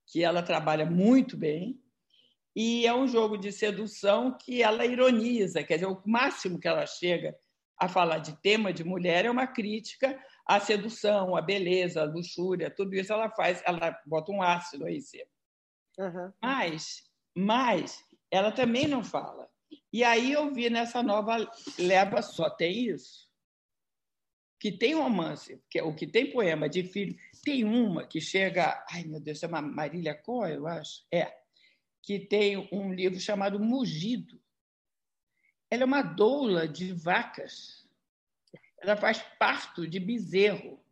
que 0.07 0.23
ela 0.23 0.41
trabalha 0.41 0.87
muito 0.87 1.37
bem, 1.37 1.79
e 2.55 2.87
é 2.87 2.93
um 2.93 3.07
jogo 3.07 3.37
de 3.37 3.51
sedução 3.51 4.35
que 4.35 4.63
ela 4.63 4.83
ironiza, 4.83 5.63
quer 5.63 5.75
dizer, 5.75 5.85
o 5.85 6.01
máximo 6.07 6.59
que 6.59 6.67
ela 6.67 6.87
chega 6.87 7.37
a 7.77 7.87
falar 7.87 8.17
de 8.17 8.35
tema 8.41 8.73
de 8.73 8.83
mulher 8.83 9.25
é 9.25 9.29
uma 9.29 9.45
crítica 9.45 10.19
à 10.49 10.59
sedução, 10.59 11.35
à 11.35 11.41
beleza, 11.41 12.01
à 12.01 12.05
luxúria, 12.05 12.71
tudo 12.71 12.95
isso 12.95 13.13
ela 13.13 13.29
faz, 13.29 13.61
ela 13.65 13.95
bota 14.05 14.31
um 14.31 14.41
ácido 14.41 14.85
aí 14.85 14.97
em 14.97 15.29
Uhum. 16.01 16.31
Mas, 16.41 17.03
mas 17.35 18.03
ela 18.31 18.51
também 18.51 18.87
não 18.87 19.03
fala. 19.03 19.47
E 19.93 20.03
aí 20.03 20.31
eu 20.31 20.51
vi 20.53 20.69
nessa 20.69 21.03
nova 21.03 21.35
leva 21.77 22.21
só 22.21 22.49
tem 22.49 22.87
isso 22.87 23.29
que 24.59 24.71
tem 24.71 24.93
romance, 24.93 25.63
que 25.69 25.79
é 25.79 25.83
o 25.83 25.95
que 25.95 26.05
tem 26.05 26.31
poema 26.31 26.67
de 26.67 26.83
filho, 26.83 27.17
tem 27.43 27.63
uma 27.63 28.05
que 28.05 28.19
chega, 28.19 28.85
ai 28.91 29.03
meu 29.05 29.21
Deus, 29.21 29.41
uma 29.43 29.61
Marília 29.61 30.13
Coa, 30.13 30.49
eu 30.49 30.67
acho, 30.67 31.05
é, 31.11 31.33
que 32.03 32.19
tem 32.19 32.67
um 32.71 32.93
livro 32.93 33.19
chamado 33.19 33.59
Mugido. 33.59 34.41
Ela 35.71 35.83
é 35.83 35.85
uma 35.85 36.01
doula 36.01 36.67
de 36.67 36.91
vacas. 36.91 37.78
Ela 38.81 38.95
faz 38.95 39.21
parto 39.37 39.87
de 39.87 39.99
bezerro. 39.99 40.83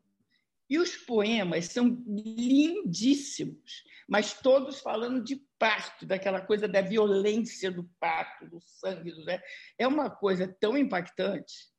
E 0.70 0.78
os 0.78 0.98
poemas 0.98 1.66
são 1.66 2.04
lindíssimos, 2.06 3.86
mas 4.08 4.34
todos 4.34 4.82
falando 4.82 5.24
de 5.24 5.42
parto, 5.58 6.06
daquela 6.06 6.42
coisa 6.42 6.68
da 6.68 6.82
violência 6.82 7.72
do 7.72 7.90
parto, 8.00 8.46
do 8.48 8.60
sangue. 8.60 9.12
Do... 9.12 9.24
É 9.78 9.88
uma 9.88 10.10
coisa 10.10 10.48
tão 10.60 10.78
impactante 10.78 11.72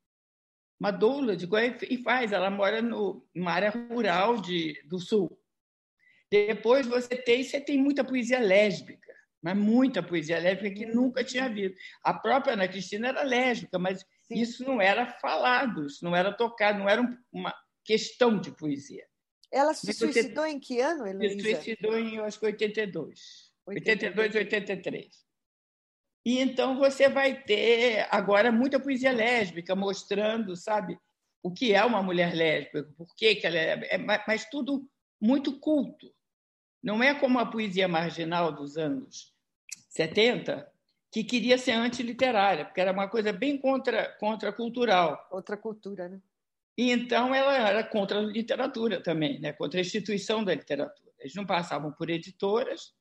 uma 0.78 0.90
doula 0.90 1.36
de 1.36 1.48
e 1.90 1.98
faz, 1.98 2.32
ela 2.32 2.50
mora 2.50 2.80
no, 2.80 3.26
numa 3.34 3.52
área 3.52 3.70
rural 3.70 4.40
de, 4.40 4.80
do 4.84 4.98
sul. 4.98 5.38
Depois 6.30 6.86
você 6.86 7.16
tem, 7.16 7.42
você 7.42 7.60
tem 7.60 7.78
muita 7.78 8.04
poesia 8.04 8.38
lésbica, 8.38 9.12
mas 9.42 9.56
muita 9.56 10.02
poesia 10.02 10.38
lésbica 10.38 10.70
que 10.70 10.86
nunca 10.86 11.24
tinha 11.24 11.48
visto. 11.48 11.76
A 12.02 12.14
própria 12.14 12.52
Ana 12.52 12.68
Cristina 12.68 13.08
era 13.08 13.22
lésbica, 13.22 13.78
mas 13.78 14.04
Sim. 14.28 14.40
isso 14.40 14.64
não 14.64 14.80
era 14.80 15.06
falado, 15.06 15.86
isso 15.86 16.04
não 16.04 16.14
era 16.14 16.32
tocado, 16.32 16.78
não 16.78 16.88
era 16.88 17.02
uma 17.32 17.54
questão 17.84 18.38
de 18.38 18.50
poesia. 18.50 19.06
Ela 19.50 19.72
se 19.72 19.92
suicidou 19.92 20.46
em 20.46 20.60
que 20.60 20.80
ano, 20.80 21.06
Heloísa? 21.06 21.34
Se 21.34 21.54
suicidou 21.54 21.98
em, 21.98 22.18
acho 22.18 22.38
que 22.38 22.46
82. 22.46 23.50
82, 23.66 24.34
83. 24.34 25.28
E 26.26 26.38
então 26.38 26.76
você 26.76 27.08
vai 27.08 27.42
ter 27.42 28.06
agora 28.10 28.52
muita 28.52 28.78
poesia 28.78 29.12
lésbica 29.12 29.74
mostrando, 29.74 30.54
sabe, 30.54 30.98
o 31.42 31.50
que 31.50 31.72
é 31.72 31.82
uma 31.84 32.02
mulher 32.02 32.34
lésbica, 32.34 32.84
por 32.96 33.14
que, 33.16 33.36
que 33.36 33.46
ela 33.46 33.56
é, 33.56 33.94
é 33.94 33.98
mas 33.98 34.44
tudo 34.50 34.86
muito 35.20 35.58
culto. 35.58 36.14
Não 36.82 37.02
é 37.02 37.14
como 37.14 37.38
a 37.38 37.46
poesia 37.46 37.88
marginal 37.88 38.52
dos 38.52 38.76
anos 38.76 39.34
70, 39.88 40.70
que 41.10 41.24
queria 41.24 41.56
ser 41.56 41.72
antiliterária, 41.72 42.64
porque 42.64 42.80
era 42.80 42.92
uma 42.92 43.08
coisa 43.08 43.32
bem 43.32 43.58
contra 43.58 44.12
contracultural. 44.18 45.26
Outra 45.30 45.56
cultura, 45.56 46.08
né? 46.08 46.20
E 46.76 46.92
então 46.92 47.34
ela 47.34 47.56
era 47.56 47.82
contra 47.82 48.18
a 48.18 48.22
literatura 48.22 49.02
também, 49.02 49.40
né? 49.40 49.52
contra 49.52 49.80
a 49.80 49.82
instituição 49.82 50.44
da 50.44 50.54
literatura. 50.54 51.10
Eles 51.18 51.34
não 51.34 51.44
passavam 51.44 51.90
por 51.92 52.08
editoras, 52.08 52.92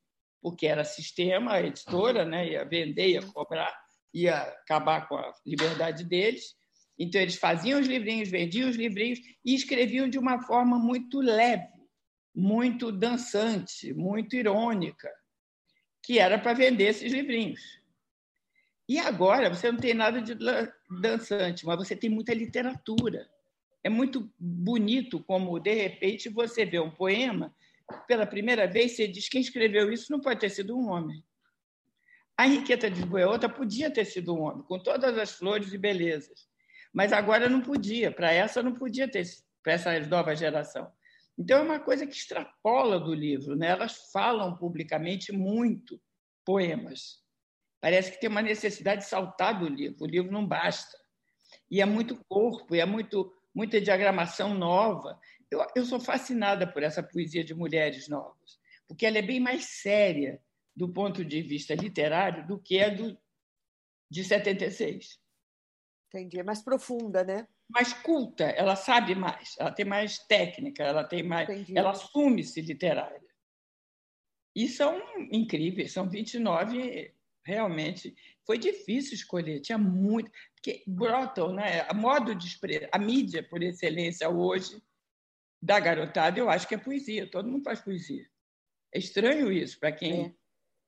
porque 0.41 0.65
era 0.65 0.83
sistema, 0.83 1.53
a 1.53 1.61
editora 1.61 2.25
né, 2.25 2.49
ia 2.49 2.65
vender, 2.65 3.09
ia 3.09 3.21
cobrar, 3.21 3.71
ia 4.11 4.41
acabar 4.41 5.07
com 5.07 5.15
a 5.15 5.31
liberdade 5.45 6.03
deles. 6.03 6.55
Então, 6.97 7.21
eles 7.21 7.35
faziam 7.35 7.79
os 7.79 7.85
livrinhos, 7.85 8.29
vendiam 8.29 8.67
os 8.67 8.75
livrinhos 8.75 9.19
e 9.45 9.53
escreviam 9.53 10.09
de 10.09 10.17
uma 10.17 10.41
forma 10.41 10.79
muito 10.79 11.19
leve, 11.19 11.67
muito 12.33 12.91
dançante, 12.91 13.93
muito 13.93 14.35
irônica, 14.35 15.11
que 16.01 16.17
era 16.17 16.39
para 16.39 16.53
vender 16.53 16.85
esses 16.85 17.11
livrinhos. 17.11 17.61
E 18.87 18.99
agora 18.99 19.53
você 19.53 19.71
não 19.71 19.79
tem 19.79 19.93
nada 19.93 20.21
de 20.21 20.33
dançante, 20.89 21.65
mas 21.65 21.77
você 21.77 21.95
tem 21.95 22.09
muita 22.09 22.33
literatura. 22.33 23.29
É 23.83 23.89
muito 23.89 24.31
bonito 24.39 25.19
como, 25.23 25.59
de 25.59 25.73
repente, 25.73 26.29
você 26.29 26.65
vê 26.65 26.79
um 26.79 26.89
poema 26.89 27.53
pela 28.07 28.25
primeira 28.25 28.67
vez, 28.67 28.93
você 28.93 29.07
diz 29.07 29.25
que 29.25 29.31
quem 29.31 29.41
escreveu 29.41 29.91
isso 29.91 30.11
não 30.11 30.19
pode 30.19 30.39
ter 30.39 30.49
sido 30.49 30.77
um 30.77 30.89
homem. 30.89 31.23
A 32.37 32.45
Henriqueta 32.45 32.89
de 32.89 33.05
Boeota 33.05 33.49
podia 33.49 33.89
ter 33.89 34.05
sido 34.05 34.35
um 34.35 34.41
homem, 34.41 34.63
com 34.63 34.77
todas 34.77 35.17
as 35.17 35.31
flores 35.31 35.73
e 35.73 35.77
belezas, 35.77 36.47
mas 36.93 37.11
agora 37.11 37.49
não 37.49 37.61
podia, 37.61 38.11
para 38.11 38.31
essa 38.31 38.61
não 38.61 38.73
podia 38.73 39.07
ter, 39.09 39.25
para 39.63 39.73
essa 39.73 39.99
nova 40.01 40.35
geração. 40.35 40.91
Então 41.37 41.59
é 41.59 41.61
uma 41.61 41.79
coisa 41.79 42.05
que 42.05 42.13
extrapola 42.13 42.99
do 42.99 43.13
livro, 43.13 43.55
né? 43.55 43.67
elas 43.67 44.11
falam 44.11 44.55
publicamente 44.55 45.31
muito 45.31 45.99
poemas. 46.45 47.23
Parece 47.87 48.11
que 48.11 48.19
tem 48.19 48.29
uma 48.29 48.41
necessidade 48.41 49.03
de 49.03 49.07
saltar 49.07 49.57
do 49.57 49.65
livro, 49.65 50.03
o 50.03 50.05
livro 50.05 50.29
não 50.29 50.45
basta. 50.45 50.97
E 51.71 51.79
é 51.79 51.85
muito 51.85 52.21
corpo, 52.27 52.75
e 52.75 52.81
é 52.81 52.85
muito, 52.85 53.33
muita 53.55 53.79
diagramação 53.79 54.53
nova 54.53 55.17
eu, 55.49 55.65
eu 55.73 55.85
sou 55.85 55.97
fascinada 55.97 56.69
por 56.69 56.83
essa 56.83 57.01
poesia 57.01 57.45
de 57.45 57.53
mulheres 57.53 58.09
novas, 58.09 58.59
porque 58.89 59.05
ela 59.05 59.19
é 59.19 59.21
bem 59.21 59.39
mais 59.39 59.63
séria 59.63 60.43
do 60.75 60.91
ponto 60.91 61.23
de 61.23 61.41
vista 61.41 61.73
literário 61.75 62.45
do 62.45 62.59
que 62.59 62.81
a 62.81 62.89
do, 62.89 63.17
de 64.11 64.21
76. 64.21 65.17
Entendi, 66.09 66.41
é 66.41 66.43
mais 66.43 66.61
profunda, 66.61 67.23
né? 67.23 67.47
Mais 67.69 67.93
culta, 67.93 68.43
ela 68.43 68.75
sabe 68.75 69.15
mais, 69.15 69.55
ela 69.57 69.71
tem 69.71 69.85
mais 69.85 70.19
técnica, 70.19 70.83
ela 70.83 71.05
tem 71.05 71.23
mais, 71.23 71.47
Entendi. 71.47 71.77
ela 71.77 71.91
assume-se 71.91 72.59
literária. 72.59 73.25
E 74.53 74.67
são 74.67 75.01
incríveis, 75.31 75.93
são 75.93 76.09
29 76.09 77.15
realmente. 77.47 78.13
Foi 78.45 78.57
difícil 78.57 79.13
escolher, 79.13 79.61
tinha 79.61 79.77
muito, 79.77 80.29
porque 80.53 80.83
brotam, 80.85 81.53
né? 81.53 81.85
A 81.87 81.93
modo 81.93 82.35
de 82.35 82.45
expressar, 82.45 82.89
a 82.91 82.99
mídia 82.99 83.41
por 83.41 83.63
excelência 83.63 84.29
hoje 84.29 84.83
da 85.61 85.79
garotada, 85.79 86.37
eu 86.37 86.49
acho 86.49 86.67
que 86.67 86.75
é 86.75 86.77
poesia. 86.77 87.29
Todo 87.29 87.49
mundo 87.49 87.63
faz 87.63 87.79
poesia. 87.79 88.25
É 88.93 88.99
estranho 88.99 89.51
isso 89.51 89.79
para 89.79 89.91
quem 89.91 90.25
é. 90.25 90.33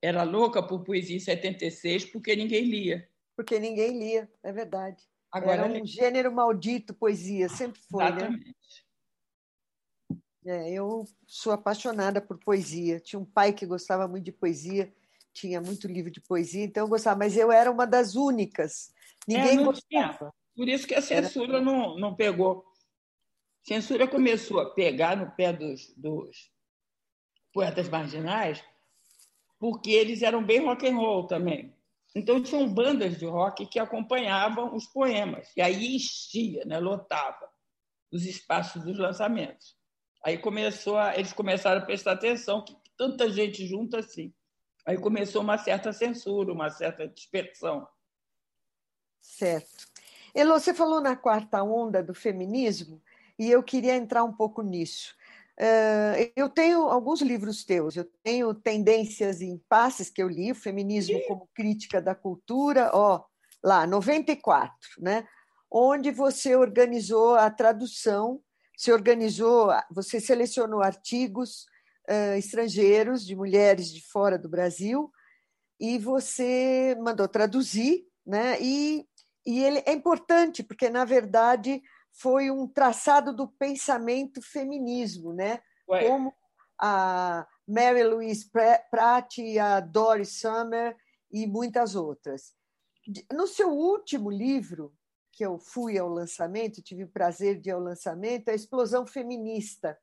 era 0.02 0.24
louca 0.24 0.62
por 0.62 0.84
poesia 0.84 1.16
em 1.16 1.20
76, 1.20 2.06
porque 2.06 2.36
ninguém 2.36 2.66
lia. 2.66 3.10
Porque 3.36 3.58
ninguém 3.58 3.98
lia, 3.98 4.30
é 4.44 4.52
verdade. 4.52 5.02
Agora, 5.32 5.66
Era 5.66 5.82
um 5.82 5.86
gênero 5.86 6.32
maldito, 6.32 6.94
poesia, 6.94 7.48
sempre 7.48 7.80
foi. 7.90 8.04
Né? 8.04 8.10
Exatamente. 8.10 8.86
Né? 10.44 10.68
É, 10.68 10.72
eu 10.72 11.06
sou 11.28 11.54
apaixonada 11.54 12.22
por 12.22 12.38
poesia. 12.38 13.00
Tinha 13.00 13.20
um 13.20 13.26
pai 13.26 13.54
que 13.54 13.66
gostava 13.66 14.08
muito 14.08 14.26
de 14.26 14.32
poesia, 14.32 14.92
tinha 15.40 15.62
muito 15.62 15.88
livro 15.88 16.12
de 16.12 16.22
poesia, 16.22 16.64
então 16.64 16.84
eu 16.84 16.90
gostava, 16.90 17.20
mas 17.20 17.38
eu 17.38 17.52
era 17.52 17.72
uma 17.72 17.88
das 17.88 18.16
únicas. 18.16 18.94
Ninguém 19.28 19.60
é, 19.60 19.64
gostava. 19.64 20.18
Tinha. 20.18 20.34
Por 20.56 20.68
isso 20.68 20.88
que 20.88 20.96
a 20.96 21.02
censura 21.02 21.58
era... 21.58 21.62
não, 21.62 21.98
não 21.98 22.16
pegou. 22.16 22.66
Censura 23.64 24.08
começou 24.08 24.60
a 24.60 24.70
pegar 24.74 25.16
no 25.16 25.32
pé 25.32 25.54
dos, 25.54 25.94
dos 25.96 26.52
poetas 27.54 27.88
marginais, 27.88 28.64
porque 29.60 29.92
eles 29.92 30.22
eram 30.22 30.44
bem 30.44 30.66
rock 30.66 30.88
and 30.88 30.96
roll 30.96 31.28
também. 31.28 31.74
Então 32.16 32.42
tinham 32.42 32.68
bandas 32.68 33.18
de 33.18 33.26
rock 33.26 33.66
que 33.68 33.80
acompanhavam 33.80 34.76
os 34.76 34.88
poemas 34.88 35.52
e 35.56 35.62
aí 35.62 35.96
enchia, 35.96 36.66
né, 36.66 36.80
lotava 36.80 37.48
os 38.12 38.26
espaços 38.26 38.84
dos 38.84 38.98
lançamentos. 38.98 39.78
Aí 40.26 40.38
começou 40.38 40.98
a, 40.98 41.16
eles 41.16 41.32
começaram 41.32 41.82
a 41.82 41.86
prestar 41.86 42.14
atenção 42.14 42.66
que 42.66 42.76
tanta 42.98 43.30
gente 43.30 43.66
junta 43.68 44.00
assim. 44.00 44.34
Aí 44.90 44.98
começou 44.98 45.44
uma 45.44 45.56
certa 45.56 45.94
censura, 45.94 46.52
uma 46.52 46.68
certa 46.72 47.08
dispersão. 47.08 47.88
Certo. 49.22 49.88
Elô, 50.34 50.60
você 50.60 50.74
falou 50.74 51.00
na 51.00 51.16
quarta 51.16 51.62
onda 51.62 52.02
do 52.02 52.16
feminismo 52.16 53.00
e 53.38 53.52
eu 53.52 53.62
queria 53.62 53.96
entrar 53.96 54.24
um 54.24 54.34
pouco 54.34 54.64
nisso. 54.64 55.16
Uh, 55.60 56.32
eu 56.36 56.50
tenho 56.50 56.86
alguns 56.86 57.22
livros 57.22 57.64
teus, 57.64 57.98
eu 57.98 58.06
tenho 58.24 58.52
Tendências 58.52 59.44
em 59.44 59.60
Passes, 59.70 60.10
que 60.10 60.24
eu 60.24 60.28
li, 60.28 60.56
Feminismo 60.56 61.22
como 61.28 61.48
Crítica 61.54 62.02
da 62.02 62.16
Cultura, 62.16 62.90
ó, 62.92 63.24
lá, 63.64 63.86
94, 63.86 64.76
né? 64.98 65.28
onde 65.70 66.10
você 66.10 66.56
organizou 66.56 67.36
a 67.36 67.52
tradução, 67.52 68.42
se 68.76 68.92
organizou, 68.92 69.70
você 69.92 70.20
selecionou 70.20 70.82
artigos 70.82 71.68
uh, 72.10 72.38
estrangeiros 72.38 73.26
de 73.26 73.36
mulheres 73.36 73.92
de 73.92 74.02
fora 74.02 74.38
do 74.38 74.50
Brasil 74.50 75.12
e 75.80 75.98
você 75.98 76.98
mandou 77.00 77.28
traduzir, 77.28 78.06
né? 78.26 78.60
E, 78.62 79.08
e 79.46 79.64
ele 79.64 79.82
é 79.86 79.94
importante 79.94 80.64
porque 80.64 80.90
na 80.90 81.06
verdade 81.06 81.82
foi 82.12 82.52
um 82.52 82.68
traçado 82.68 83.34
do 83.34 83.48
pensamento 83.48 84.42
feminismo, 84.42 85.34
né? 85.34 85.62
Ué. 85.88 86.08
Como 86.08 86.34
a 86.82 87.48
Mary 87.68 88.04
Louise 88.04 88.50
Pratt, 88.50 89.38
a 89.62 89.80
Doris 89.80 90.40
Summer 90.40 90.96
e 91.32 91.46
muitas 91.46 91.96
outras. 91.96 92.54
No 93.32 93.48
seu 93.48 93.70
último 93.70 94.30
livro, 94.30 94.94
que 95.32 95.46
eu 95.46 95.58
fui 95.58 95.98
ao 95.98 96.10
lançamento, 96.10 96.82
tive 96.82 97.04
o 97.04 97.10
prazer 97.10 97.60
de 97.60 97.70
ir 97.70 97.74
ao 97.74 97.80
lançamento, 97.80 98.50
a 98.50 98.54
Explosão 98.54 99.06
Feminista, 99.06 99.98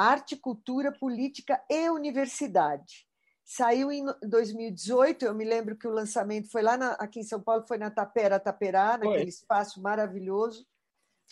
Arte, 0.00 0.34
Cultura, 0.34 0.90
Política 0.90 1.62
e 1.68 1.90
Universidade. 1.90 3.06
Saiu 3.44 3.92
em 3.92 4.06
2018, 4.22 5.26
eu 5.26 5.34
me 5.34 5.44
lembro 5.44 5.76
que 5.76 5.86
o 5.86 5.92
lançamento 5.92 6.50
foi 6.50 6.62
lá 6.62 6.78
na, 6.78 6.92
aqui 6.92 7.20
em 7.20 7.24
São 7.24 7.40
Paulo, 7.40 7.66
foi 7.68 7.76
na 7.76 7.90
Tapera 7.90 8.40
Taperá, 8.40 8.96
naquele 8.96 9.28
espaço 9.28 9.82
maravilhoso 9.82 10.66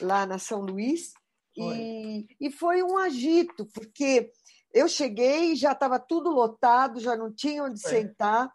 lá 0.00 0.26
na 0.26 0.38
São 0.38 0.60
Luís. 0.60 1.14
E, 1.56 2.26
e 2.38 2.50
foi 2.50 2.82
um 2.82 2.98
agito, 2.98 3.64
porque 3.72 4.30
eu 4.72 4.86
cheguei 4.86 5.52
e 5.52 5.56
já 5.56 5.72
estava 5.72 5.98
tudo 5.98 6.30
lotado, 6.30 7.00
já 7.00 7.16
não 7.16 7.32
tinha 7.32 7.64
onde 7.64 7.80
foi. 7.80 7.90
sentar. 7.90 8.52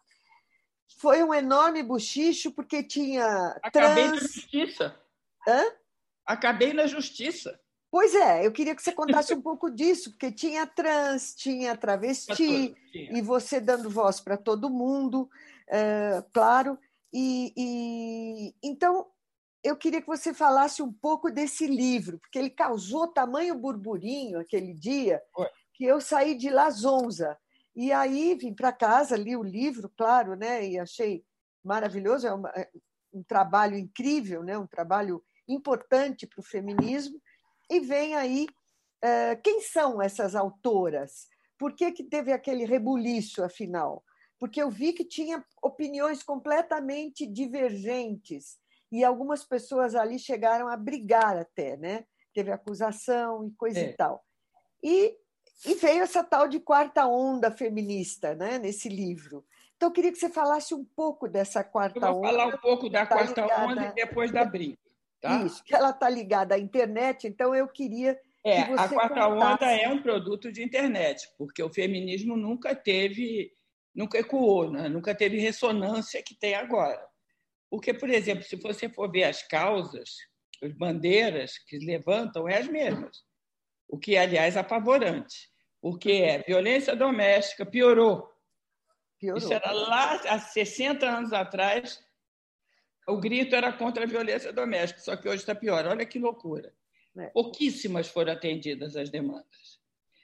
Foi 1.00 1.24
um 1.24 1.34
enorme 1.34 1.82
bochicho, 1.82 2.52
porque 2.52 2.84
tinha. 2.84 3.26
Acabei 3.64 4.10
trans... 4.10 4.22
na 4.22 4.28
justiça. 4.28 5.02
Hã? 5.48 5.64
Acabei 6.26 6.72
na 6.72 6.86
justiça. 6.86 7.60
Pois 7.94 8.16
é, 8.16 8.44
eu 8.44 8.52
queria 8.52 8.74
que 8.74 8.82
você 8.82 8.92
contasse 8.92 9.32
um 9.38 9.42
pouco 9.42 9.70
disso, 9.70 10.10
porque 10.10 10.32
tinha 10.32 10.66
trans, 10.66 11.36
tinha 11.36 11.78
travesti, 11.78 12.76
tinha. 12.92 13.20
e 13.20 13.22
você 13.22 13.62
dando 13.62 13.88
voz 13.88 14.20
para 14.20 14.36
todo 14.36 14.68
mundo, 14.68 15.30
uh, 15.70 16.28
claro. 16.34 16.76
E, 17.14 17.54
e, 17.56 18.56
então 18.64 19.06
eu 19.64 19.78
queria 19.78 20.02
que 20.02 20.08
você 20.08 20.34
falasse 20.34 20.82
um 20.82 20.92
pouco 20.92 21.30
desse 21.30 21.68
livro, 21.68 22.18
porque 22.18 22.40
ele 22.40 22.50
causou 22.50 23.08
tamanho 23.10 23.54
burburinho 23.54 24.40
aquele 24.40 24.74
dia 24.74 25.22
que 25.76 25.86
eu 25.86 26.02
saí 26.02 26.34
de 26.34 26.50
lá 26.50 26.72
zonza. 26.72 27.38
E 27.76 27.92
aí 27.92 28.34
vim 28.34 28.56
para 28.56 28.72
casa, 28.72 29.16
li 29.16 29.36
o 29.36 29.44
livro, 29.44 29.88
claro, 29.96 30.36
né? 30.36 30.68
E 30.68 30.80
achei 30.80 31.24
maravilhoso, 31.64 32.26
é, 32.26 32.34
uma, 32.34 32.50
é 32.56 32.68
um 33.14 33.22
trabalho 33.22 33.78
incrível, 33.78 34.42
né? 34.42 34.58
Um 34.58 34.66
trabalho 34.66 35.24
importante 35.48 36.26
para 36.26 36.40
o 36.40 36.44
feminismo. 36.44 37.22
E 37.74 37.80
vem 37.80 38.14
aí 38.14 38.46
uh, 39.04 39.42
quem 39.42 39.60
são 39.60 40.00
essas 40.00 40.36
autoras? 40.36 41.28
Por 41.58 41.74
que, 41.74 41.92
que 41.92 42.04
teve 42.04 42.32
aquele 42.32 42.66
rebuliço, 42.66 43.44
afinal? 43.44 44.04
Porque 44.38 44.62
eu 44.62 44.70
vi 44.70 44.94
que 44.94 45.04
tinha 45.04 45.44
opiniões 45.60 46.22
completamente 46.22 47.26
divergentes 47.26 48.60
e 48.92 49.04
algumas 49.04 49.44
pessoas 49.44 49.96
ali 49.96 50.20
chegaram 50.20 50.68
a 50.68 50.78
brigar 50.78 51.36
até, 51.36 51.76
né? 51.76 52.06
Teve 52.32 52.52
acusação 52.52 53.44
e 53.44 53.50
coisa 53.54 53.80
é. 53.80 53.90
e 53.90 53.94
tal. 53.94 54.24
E, 54.84 55.18
e 55.66 55.74
veio 55.74 56.04
essa 56.04 56.24
tal 56.24 56.48
de 56.48 56.60
quarta 56.60 57.08
onda 57.08 57.50
feminista, 57.50 58.36
né? 58.36 58.60
Nesse 58.60 58.88
livro. 58.88 59.44
Então, 59.76 59.90
eu 59.90 59.94
queria 59.94 60.12
que 60.12 60.20
você 60.20 60.30
falasse 60.30 60.76
um 60.76 60.86
pouco 60.86 61.28
dessa 61.28 61.64
quarta 61.64 61.98
onda. 61.98 62.08
Eu 62.08 62.14
vou 62.14 62.24
falar 62.24 62.48
um 62.54 62.58
pouco 62.60 62.88
da 62.88 63.04
tá 63.04 63.16
quarta 63.16 63.42
ligada... 63.42 63.66
onda 63.66 63.86
e 63.88 63.94
depois 63.96 64.32
da 64.32 64.46
briga. 64.46 64.78
Tá? 65.24 65.42
Isso, 65.46 65.64
que 65.64 65.74
ela 65.74 65.92
está 65.92 66.10
ligada 66.10 66.56
à 66.56 66.60
internet, 66.60 67.26
então 67.26 67.56
eu 67.56 67.66
queria. 67.66 68.20
É, 68.46 68.60
a 68.60 68.90
quarta 68.90 69.26
contasse... 69.26 69.64
onda 69.64 69.72
é 69.72 69.88
um 69.88 70.02
produto 70.02 70.52
de 70.52 70.62
internet, 70.62 71.26
porque 71.38 71.64
o 71.64 71.74
feminismo 71.74 72.36
nunca 72.36 72.76
teve, 72.76 73.50
nunca 73.96 74.18
ecoou, 74.18 74.70
né? 74.70 74.90
nunca 74.90 75.16
teve 75.16 75.40
ressonância 75.40 76.22
que 76.22 76.36
tem 76.36 76.56
agora. 76.56 77.02
Porque, 77.70 77.94
por 77.94 78.10
exemplo, 78.10 78.44
se 78.44 78.58
você 78.58 78.90
for 78.90 79.10
ver 79.10 79.24
as 79.24 79.42
causas, 79.48 80.10
as 80.62 80.74
bandeiras 80.74 81.58
que 81.58 81.78
levantam 81.78 82.50
é 82.50 82.58
as 82.58 82.68
mesmas. 82.68 83.24
O 83.88 83.98
que, 83.98 84.18
aliás, 84.18 84.58
é 84.58 84.60
apavorante, 84.60 85.50
porque 85.82 86.12
é 86.12 86.40
violência 86.40 86.98
doméstica 86.98 87.66
piorou. 87.66 88.30
piorou. 89.18 89.38
Isso 89.38 89.54
era 89.54 89.72
lá 89.72 90.16
há 90.28 90.38
60 90.38 91.06
anos 91.06 91.32
atrás, 91.32 92.04
o 93.08 93.18
grito 93.18 93.56
era 93.56 93.72
contra 93.72 94.04
a 94.04 94.08
violência 94.08 94.52
doméstica, 94.54 95.02
só 95.02 95.16
que 95.16 95.28
hoje 95.28 95.40
está 95.40 95.54
pior. 95.54 95.86
Olha 95.86 96.06
que 96.06 96.20
loucura. 96.20 96.74
É. 97.18 97.28
Pouquíssimas 97.28 98.08
foram 98.08 98.34
atendidas 98.34 98.96
as 98.96 99.10
demandas. 99.10 99.80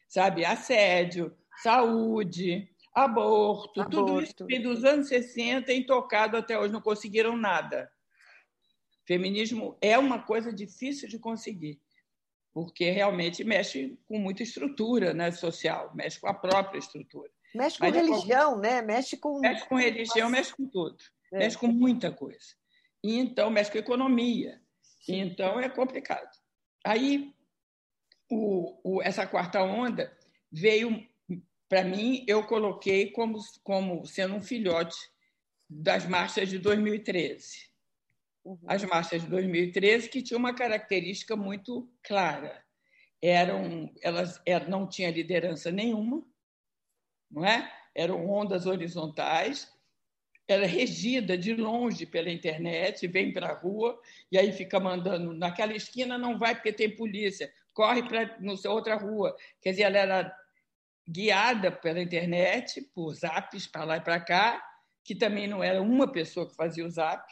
Sabe, 0.07 0.43
assédio, 0.43 1.35
saúde, 1.61 2.67
aborto, 2.93 3.81
aborto. 3.81 4.05
tudo 4.05 4.21
isso 4.21 4.45
vem 4.47 4.61
dos 4.61 4.83
anos 4.83 5.07
60 5.07 5.71
intocado 5.73 6.35
até 6.35 6.57
hoje, 6.57 6.73
não 6.73 6.81
conseguiram 6.81 7.37
nada. 7.37 7.91
Feminismo 9.05 9.77
é 9.81 9.97
uma 9.97 10.21
coisa 10.21 10.53
difícil 10.53 11.07
de 11.07 11.19
conseguir, 11.19 11.79
porque 12.53 12.89
realmente 12.89 13.43
mexe 13.43 13.97
com 14.07 14.17
muita 14.17 14.43
estrutura 14.43 15.13
né, 15.13 15.31
social, 15.31 15.91
mexe 15.95 16.19
com 16.19 16.27
a 16.27 16.33
própria 16.33 16.79
estrutura. 16.79 17.29
Mexe 17.53 17.79
com 17.79 17.85
Mas, 17.85 17.95
religião, 17.95 18.57
né? 18.59 18.81
Mexe 18.81 19.17
com. 19.17 19.39
Mexe 19.39 19.67
com 19.67 19.75
religião, 19.75 20.29
mexe 20.29 20.55
com 20.55 20.67
tudo. 20.67 20.97
É. 21.31 21.39
Mexe 21.39 21.57
com 21.57 21.67
muita 21.67 22.11
coisa. 22.11 22.58
E 23.03 23.17
então, 23.17 23.49
mexe 23.49 23.71
com 23.71 23.77
economia. 23.77 24.61
Então, 25.07 25.59
é 25.59 25.69
complicado. 25.69 26.29
Aí, 26.85 27.33
o, 28.29 28.79
o, 28.83 29.01
essa 29.01 29.25
quarta 29.25 29.61
onda 29.61 30.15
veio 30.51 31.07
para 31.69 31.83
mim, 31.83 32.25
eu 32.27 32.43
coloquei 32.47 33.11
como, 33.11 33.37
como 33.63 34.03
sendo 34.05 34.33
um 34.33 34.41
filhote 34.41 34.97
das 35.69 36.05
marchas 36.07 36.49
de 36.49 36.57
2013. 36.57 37.69
Uhum. 38.43 38.57
As 38.65 38.83
marchas 38.83 39.21
de 39.21 39.29
2013 39.29 40.09
que 40.09 40.23
tinham 40.23 40.39
uma 40.39 40.55
característica 40.55 41.35
muito 41.35 41.87
clara. 42.01 42.65
Eram, 43.21 43.93
elas 44.01 44.41
eram, 44.45 44.69
não 44.69 44.89
tinha 44.89 45.11
liderança 45.11 45.71
nenhuma, 45.71 46.25
não 47.29 47.45
é? 47.45 47.71
Eram 47.93 48.27
ondas 48.27 48.65
horizontais, 48.65 49.71
era 50.51 50.65
regida 50.65 51.37
de 51.37 51.53
longe 51.53 52.05
pela 52.05 52.31
internet, 52.31 53.07
vem 53.07 53.31
para 53.31 53.49
a 53.49 53.53
rua 53.53 53.99
e 54.31 54.37
aí 54.37 54.51
fica 54.51 54.79
mandando 54.79 55.33
naquela 55.33 55.73
esquina 55.73 56.17
não 56.17 56.39
vai 56.39 56.55
porque 56.55 56.73
tem 56.73 56.95
polícia, 56.95 57.51
corre 57.73 58.01
para 58.03 58.37
outra 58.71 58.95
rua. 58.95 59.35
Quer 59.61 59.71
dizer, 59.71 59.83
ela 59.83 59.97
era 59.97 60.37
guiada 61.07 61.71
pela 61.71 62.01
internet, 62.01 62.81
por 62.93 63.13
zaps 63.13 63.67
para 63.67 63.83
lá 63.83 63.97
e 63.97 64.01
para 64.01 64.19
cá, 64.19 64.63
que 65.03 65.15
também 65.15 65.47
não 65.47 65.63
era 65.63 65.81
uma 65.81 66.11
pessoa 66.11 66.47
que 66.47 66.55
fazia 66.55 66.85
o 66.85 66.89
zap, 66.89 67.23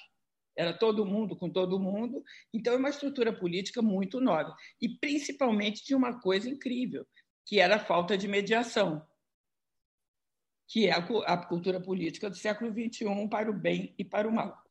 era 0.55 0.73
todo 0.73 1.05
mundo 1.05 1.35
com 1.35 1.49
todo 1.49 1.79
mundo. 1.79 2.23
Então, 2.51 2.73
é 2.73 2.77
uma 2.77 2.89
estrutura 2.89 3.31
política 3.31 3.81
muito 3.81 4.19
nova. 4.19 4.55
E, 4.81 4.89
principalmente, 4.89 5.85
de 5.85 5.93
uma 5.93 6.19
coisa 6.19 6.49
incrível, 6.49 7.05
que 7.45 7.59
era 7.59 7.75
a 7.75 7.79
falta 7.79 8.17
de 8.17 8.27
mediação, 8.27 9.05
que 10.67 10.87
é 10.87 10.91
a 10.91 11.37
cultura 11.37 11.79
política 11.79 12.29
do 12.29 12.35
século 12.35 12.71
XXI 12.71 13.27
para 13.29 13.49
o 13.49 13.53
bem 13.53 13.95
e 13.97 14.03
para 14.03 14.27
o 14.27 14.31
mal. 14.31 14.61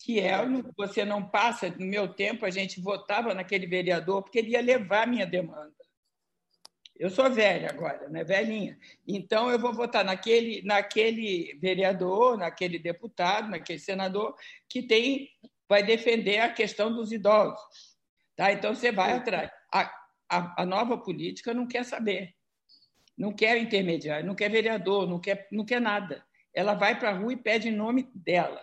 que 0.00 0.20
é 0.20 0.36
você 0.76 1.04
não 1.04 1.28
passa, 1.28 1.70
no 1.70 1.86
meu 1.86 2.12
tempo 2.12 2.44
a 2.44 2.50
gente 2.50 2.80
votava 2.80 3.34
naquele 3.34 3.66
vereador 3.66 4.22
porque 4.22 4.38
ele 4.38 4.50
ia 4.50 4.60
levar 4.60 5.04
a 5.04 5.06
minha 5.06 5.26
demanda. 5.26 5.72
Eu 6.98 7.10
sou 7.10 7.30
velha 7.30 7.70
agora, 7.70 8.08
né? 8.08 8.24
velhinha. 8.24 8.76
Então, 9.06 9.48
eu 9.48 9.58
vou 9.58 9.72
votar 9.72 10.04
naquele, 10.04 10.62
naquele 10.62 11.56
vereador, 11.60 12.36
naquele 12.36 12.76
deputado, 12.76 13.48
naquele 13.48 13.78
senador 13.78 14.34
que 14.68 14.82
tem, 14.82 15.30
vai 15.68 15.84
defender 15.84 16.40
a 16.40 16.52
questão 16.52 16.92
dos 16.92 17.12
idosos. 17.12 17.96
Tá? 18.34 18.52
Então, 18.52 18.74
você 18.74 18.90
vai 18.90 19.12
atrás. 19.12 19.48
A, 19.72 19.82
a, 20.28 20.62
a 20.62 20.66
nova 20.66 20.98
política 20.98 21.54
não 21.54 21.68
quer 21.68 21.84
saber. 21.84 22.34
Não 23.18 23.32
quer 23.32 23.58
intermediário, 23.58 24.24
não 24.24 24.36
quer 24.36 24.48
vereador, 24.48 25.08
não 25.08 25.20
quer, 25.20 25.48
não 25.50 25.64
quer 25.64 25.80
nada. 25.80 26.24
Ela 26.54 26.74
vai 26.74 26.96
para 26.96 27.10
a 27.10 27.18
rua 27.18 27.32
e 27.32 27.36
pede 27.36 27.68
em 27.68 27.74
nome 27.74 28.08
dela. 28.14 28.62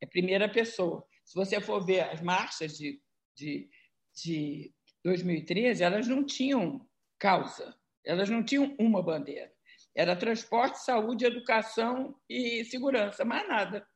É 0.00 0.06
primeira 0.06 0.48
pessoa. 0.48 1.04
Se 1.24 1.34
você 1.34 1.60
for 1.60 1.84
ver 1.84 2.02
as 2.02 2.20
marchas 2.20 2.78
de, 2.78 3.02
de, 3.34 3.68
de 4.14 4.72
2013, 5.04 5.82
elas 5.82 6.06
não 6.06 6.24
tinham 6.24 6.88
causa. 7.18 7.76
Elas 8.04 8.30
não 8.30 8.44
tinham 8.44 8.76
uma 8.78 9.02
bandeira. 9.02 9.52
Era 9.94 10.14
transporte, 10.14 10.78
saúde, 10.78 11.26
educação 11.26 12.16
e 12.28 12.64
segurança, 12.64 13.24
mais 13.24 13.46
nada. 13.48 13.86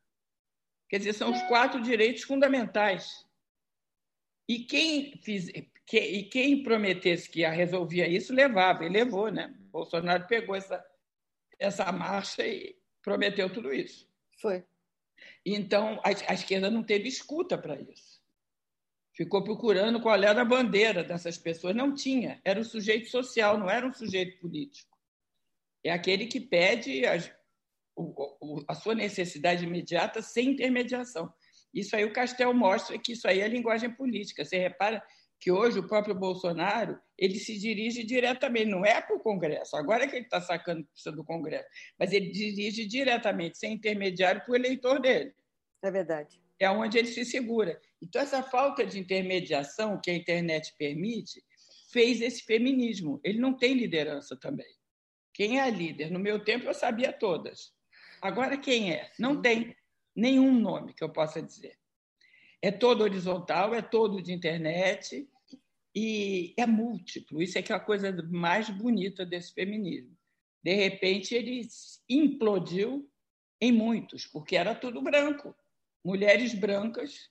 Quer 0.89 0.99
dizer, 0.99 1.13
são 1.13 1.31
os 1.31 1.41
quatro 1.43 1.81
direitos 1.81 2.25
fundamentais. 2.25 3.25
E 4.49 4.65
quem, 4.65 5.17
fiz, 5.23 5.49
que, 5.93 6.01
e 6.01 6.23
quem 6.23 6.63
prometesse 6.63 7.29
que 7.29 7.47
resolvia 7.47 8.09
isso, 8.09 8.33
levava, 8.33 8.83
e 8.83 8.89
levou, 8.89 9.31
né? 9.31 9.55
Bolsonaro 9.71 10.27
pegou 10.27 10.57
essa, 10.57 10.83
essa 11.59 11.93
marcha 11.93 12.47
e 12.47 12.75
prometeu 13.03 13.53
tudo 13.53 13.71
isso. 13.71 14.09
Foi. 14.41 14.65
Então, 15.45 16.01
a, 16.03 16.09
a 16.31 16.33
esquerda 16.33 16.71
não 16.71 16.83
teve 16.83 17.11
escuta 17.11 17.59
para 17.59 17.79
isso 17.79 18.23
ficou 19.15 19.45
procurando 19.45 20.01
qual 20.01 20.15
era 20.15 20.41
a 20.41 20.47
bandeira 20.47 21.05
dessas 21.05 21.37
pessoas. 21.37 21.77
Não 21.77 21.95
tinha, 21.95 22.41
era 22.43 22.59
o 22.59 22.65
sujeito 22.65 23.11
social, 23.11 23.59
não 23.59 23.69
era 23.69 23.87
um 23.87 23.93
sujeito 23.93 24.41
político. 24.41 24.97
É 25.85 25.91
aquele 25.91 26.25
que 26.25 26.41
pede 26.41 27.05
a, 27.05 27.19
a 28.67 28.75
sua 28.75 28.95
necessidade 28.95 29.67
imediata 29.67 30.23
sem 30.23 30.53
intermediação. 30.53 31.31
Isso 31.75 31.95
aí 31.95 32.07
o 32.07 32.13
Castel 32.15 32.55
mostra 32.55 32.99
que 32.99 33.13
isso 33.13 33.29
aí 33.29 33.41
é 33.41 33.47
linguagem 33.47 33.95
política. 33.95 34.43
Você 34.43 34.57
repara 34.57 35.05
que 35.43 35.51
hoje 35.51 35.81
o 35.81 35.89
próprio 35.89 36.15
Bolsonaro 36.15 36.97
ele 37.19 37.35
se 37.35 37.59
dirige 37.59 38.05
diretamente, 38.05 38.71
não 38.71 38.87
é 38.87 39.01
para 39.01 39.17
o 39.17 39.19
Congresso, 39.19 39.77
agora 39.77 40.05
é 40.05 40.07
que 40.07 40.15
ele 40.15 40.25
está 40.25 40.41
sacando 40.41 40.87
do 41.07 41.25
Congresso, 41.25 41.69
mas 41.99 42.13
ele 42.13 42.31
dirige 42.31 42.87
diretamente, 42.87 43.59
sem 43.59 43.73
intermediário, 43.73 44.41
para 44.43 44.53
o 44.53 44.55
eleitor 44.55 45.01
dele. 45.01 45.35
É 45.83 45.91
verdade. 45.91 46.41
É 46.61 46.71
onde 46.71 46.97
ele 46.97 47.09
se 47.09 47.25
segura. 47.25 47.81
Então, 48.01 48.23
essa 48.23 48.41
falta 48.41 48.87
de 48.87 49.01
intermediação 49.01 50.01
que 50.01 50.13
a 50.13 50.15
internet 50.15 50.73
permite 50.79 51.43
fez 51.91 52.21
esse 52.21 52.45
feminismo. 52.45 53.21
Ele 53.25 53.41
não 53.41 53.53
tem 53.53 53.75
liderança 53.75 54.37
também. 54.37 54.73
Quem 55.35 55.59
é 55.59 55.63
a 55.63 55.71
líder? 55.71 56.09
No 56.13 56.21
meu 56.21 56.45
tempo, 56.45 56.67
eu 56.67 56.75
sabia 56.75 57.13
todas. 57.13 57.75
Agora, 58.21 58.57
quem 58.57 58.93
é? 58.93 59.11
Não 59.19 59.43
tem 59.43 59.75
nenhum 60.15 60.53
nome 60.53 60.95
que 60.95 61.03
eu 61.03 61.09
possa 61.09 61.43
dizer. 61.43 61.77
É 62.63 62.71
todo 62.71 63.03
horizontal, 63.03 63.75
é 63.75 63.83
todo 63.83 64.23
de 64.23 64.33
internet 64.33 65.29
e 65.95 66.55
é 66.57 66.67
múltiplo. 66.67 67.43
Isso 67.43 67.59
é 67.59 67.63
que 67.63 67.73
é 67.73 67.77
a 67.77 67.81
coisa 67.81 68.13
mais 68.31 68.71
bonita 68.71 69.27
desse 69.27 69.53
feminismo. 69.53 70.17
De 70.63 70.75
repente, 70.75 71.35
ele 71.35 71.67
implodiu 72.09 73.11
em 73.61 73.73
muitos, 73.73 74.27
porque 74.27 74.57
era 74.57 74.75
tudo 74.75 75.03
branco. 75.03 75.55
Mulheres 76.05 76.55
brancas 76.55 77.31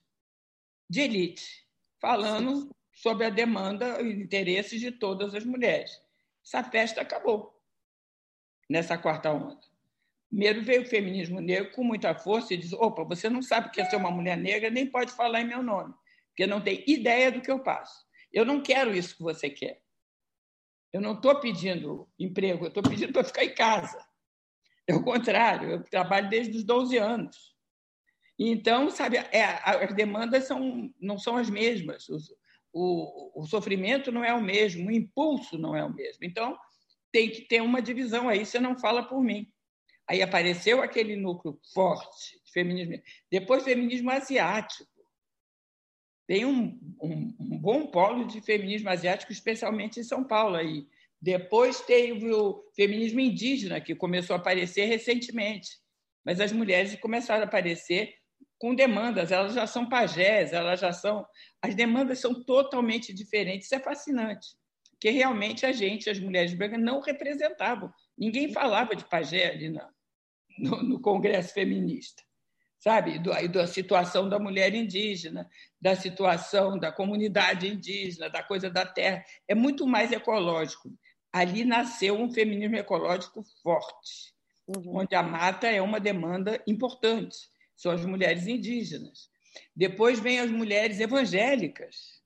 de 0.88 1.00
elite, 1.00 1.66
falando 2.00 2.74
sobre 2.92 3.26
a 3.26 3.30
demanda 3.30 4.00
e 4.00 4.12
interesses 4.12 4.80
de 4.80 4.92
todas 4.92 5.34
as 5.34 5.44
mulheres. 5.44 5.90
Essa 6.44 6.62
festa 6.62 7.00
acabou 7.00 7.58
nessa 8.68 8.98
quarta 8.98 9.32
onda. 9.32 9.60
Primeiro 10.28 10.62
veio 10.62 10.82
o 10.82 10.86
feminismo 10.86 11.40
negro 11.40 11.72
com 11.72 11.84
muita 11.84 12.14
força 12.14 12.54
e 12.54 12.56
disse: 12.56 12.74
opa, 12.74 13.04
você 13.04 13.28
não 13.28 13.42
sabe 13.42 13.68
o 13.68 13.70
que 13.70 13.80
é 13.80 13.84
ser 13.84 13.96
uma 13.96 14.10
mulher 14.10 14.36
negra, 14.36 14.70
nem 14.70 14.86
pode 14.86 15.12
falar 15.12 15.42
em 15.42 15.46
meu 15.46 15.62
nome, 15.62 15.94
porque 16.28 16.46
não 16.46 16.60
tem 16.60 16.82
ideia 16.86 17.30
do 17.30 17.42
que 17.42 17.50
eu 17.50 17.58
passo. 17.58 18.06
Eu 18.32 18.44
não 18.44 18.62
quero 18.62 18.94
isso 18.94 19.16
que 19.16 19.22
você 19.22 19.50
quer. 19.50 19.82
Eu 20.92 21.00
não 21.00 21.14
estou 21.14 21.40
pedindo 21.40 22.08
emprego, 22.18 22.64
eu 22.64 22.68
estou 22.68 22.82
pedindo 22.82 23.12
para 23.12 23.24
ficar 23.24 23.44
em 23.44 23.54
casa. 23.54 23.98
É 24.86 24.94
o 24.94 25.02
contrário, 25.02 25.70
eu 25.70 25.82
trabalho 25.84 26.28
desde 26.28 26.56
os 26.56 26.64
12 26.64 26.98
anos. 26.98 27.52
Então, 28.38 28.90
sabe, 28.90 29.16
é, 29.16 29.44
as 29.64 29.94
demandas 29.94 30.44
são, 30.44 30.92
não 31.00 31.18
são 31.18 31.36
as 31.36 31.48
mesmas, 31.48 32.08
o, 32.08 32.18
o, 32.72 33.42
o 33.42 33.46
sofrimento 33.46 34.10
não 34.10 34.24
é 34.24 34.34
o 34.34 34.42
mesmo, 34.42 34.88
o 34.88 34.92
impulso 34.92 35.56
não 35.56 35.76
é 35.76 35.84
o 35.84 35.92
mesmo. 35.92 36.24
Então, 36.24 36.58
tem 37.12 37.30
que 37.30 37.42
ter 37.42 37.60
uma 37.60 37.80
divisão 37.80 38.28
aí, 38.28 38.44
você 38.44 38.58
não 38.58 38.78
fala 38.78 39.02
por 39.02 39.22
mim. 39.22 39.50
Aí 40.08 40.20
apareceu 40.20 40.82
aquele 40.82 41.14
núcleo 41.14 41.58
forte 41.72 42.42
de 42.44 42.52
feminismo. 42.52 43.00
Depois, 43.30 43.62
feminismo 43.62 44.10
asiático. 44.10 44.90
Tem 46.32 46.46
um, 46.46 46.80
um, 46.98 47.36
um, 47.38 47.58
bom 47.58 47.88
polo 47.88 48.26
de 48.26 48.40
feminismo 48.40 48.88
asiático, 48.88 49.30
especialmente 49.30 50.00
em 50.00 50.02
São 50.02 50.24
Paulo. 50.24 50.56
Aí. 50.56 50.88
Depois 51.20 51.82
teve 51.82 52.32
o 52.32 52.64
feminismo 52.74 53.20
indígena, 53.20 53.82
que 53.82 53.94
começou 53.94 54.32
a 54.32 54.38
aparecer 54.38 54.86
recentemente. 54.86 55.68
Mas 56.24 56.40
as 56.40 56.50
mulheres 56.50 56.96
começaram 56.96 57.42
a 57.42 57.44
aparecer 57.44 58.14
com 58.58 58.74
demandas, 58.74 59.30
elas 59.30 59.52
já 59.52 59.66
são 59.66 59.86
pajés, 59.86 60.54
elas 60.54 60.80
já 60.80 60.90
são. 60.90 61.22
As 61.60 61.74
demandas 61.74 62.18
são 62.20 62.42
totalmente 62.42 63.12
diferentes. 63.12 63.66
Isso 63.66 63.74
é 63.74 63.80
fascinante, 63.80 64.56
porque 64.92 65.10
realmente 65.10 65.66
a 65.66 65.72
gente, 65.72 66.08
as 66.08 66.18
mulheres 66.18 66.54
brancas, 66.54 66.80
não 66.80 67.02
representavam. 67.02 67.92
Ninguém 68.16 68.50
falava 68.50 68.96
de 68.96 69.04
pajé 69.04 69.50
ali 69.50 69.68
no, 70.58 70.82
no 70.82 70.98
Congresso 70.98 71.52
Feminista, 71.52 72.22
sabe? 72.82 73.20
Do, 73.20 73.30
da 73.48 73.66
situação 73.66 74.28
da 74.28 74.40
mulher 74.40 74.74
indígena, 74.74 75.48
da 75.80 75.94
situação 75.94 76.76
da 76.76 76.90
comunidade 76.90 77.68
indígena, 77.68 78.28
da 78.28 78.42
coisa 78.42 78.68
da 78.68 78.84
terra. 78.84 79.24
É 79.46 79.54
muito 79.54 79.86
mais 79.86 80.10
ecológico. 80.10 80.92
Ali 81.32 81.64
nasceu 81.64 82.20
um 82.20 82.32
feminismo 82.32 82.76
ecológico 82.76 83.44
forte, 83.62 84.34
uhum. 84.66 84.96
onde 84.98 85.14
a 85.14 85.22
mata 85.22 85.68
é 85.68 85.80
uma 85.80 86.00
demanda 86.00 86.60
importante 86.66 87.36
são 87.76 87.92
as 87.92 88.04
mulheres 88.04 88.48
indígenas. 88.48 89.30
Depois 89.74 90.18
vem 90.18 90.40
as 90.40 90.50
mulheres 90.50 90.98
evangélicas. 90.98 92.20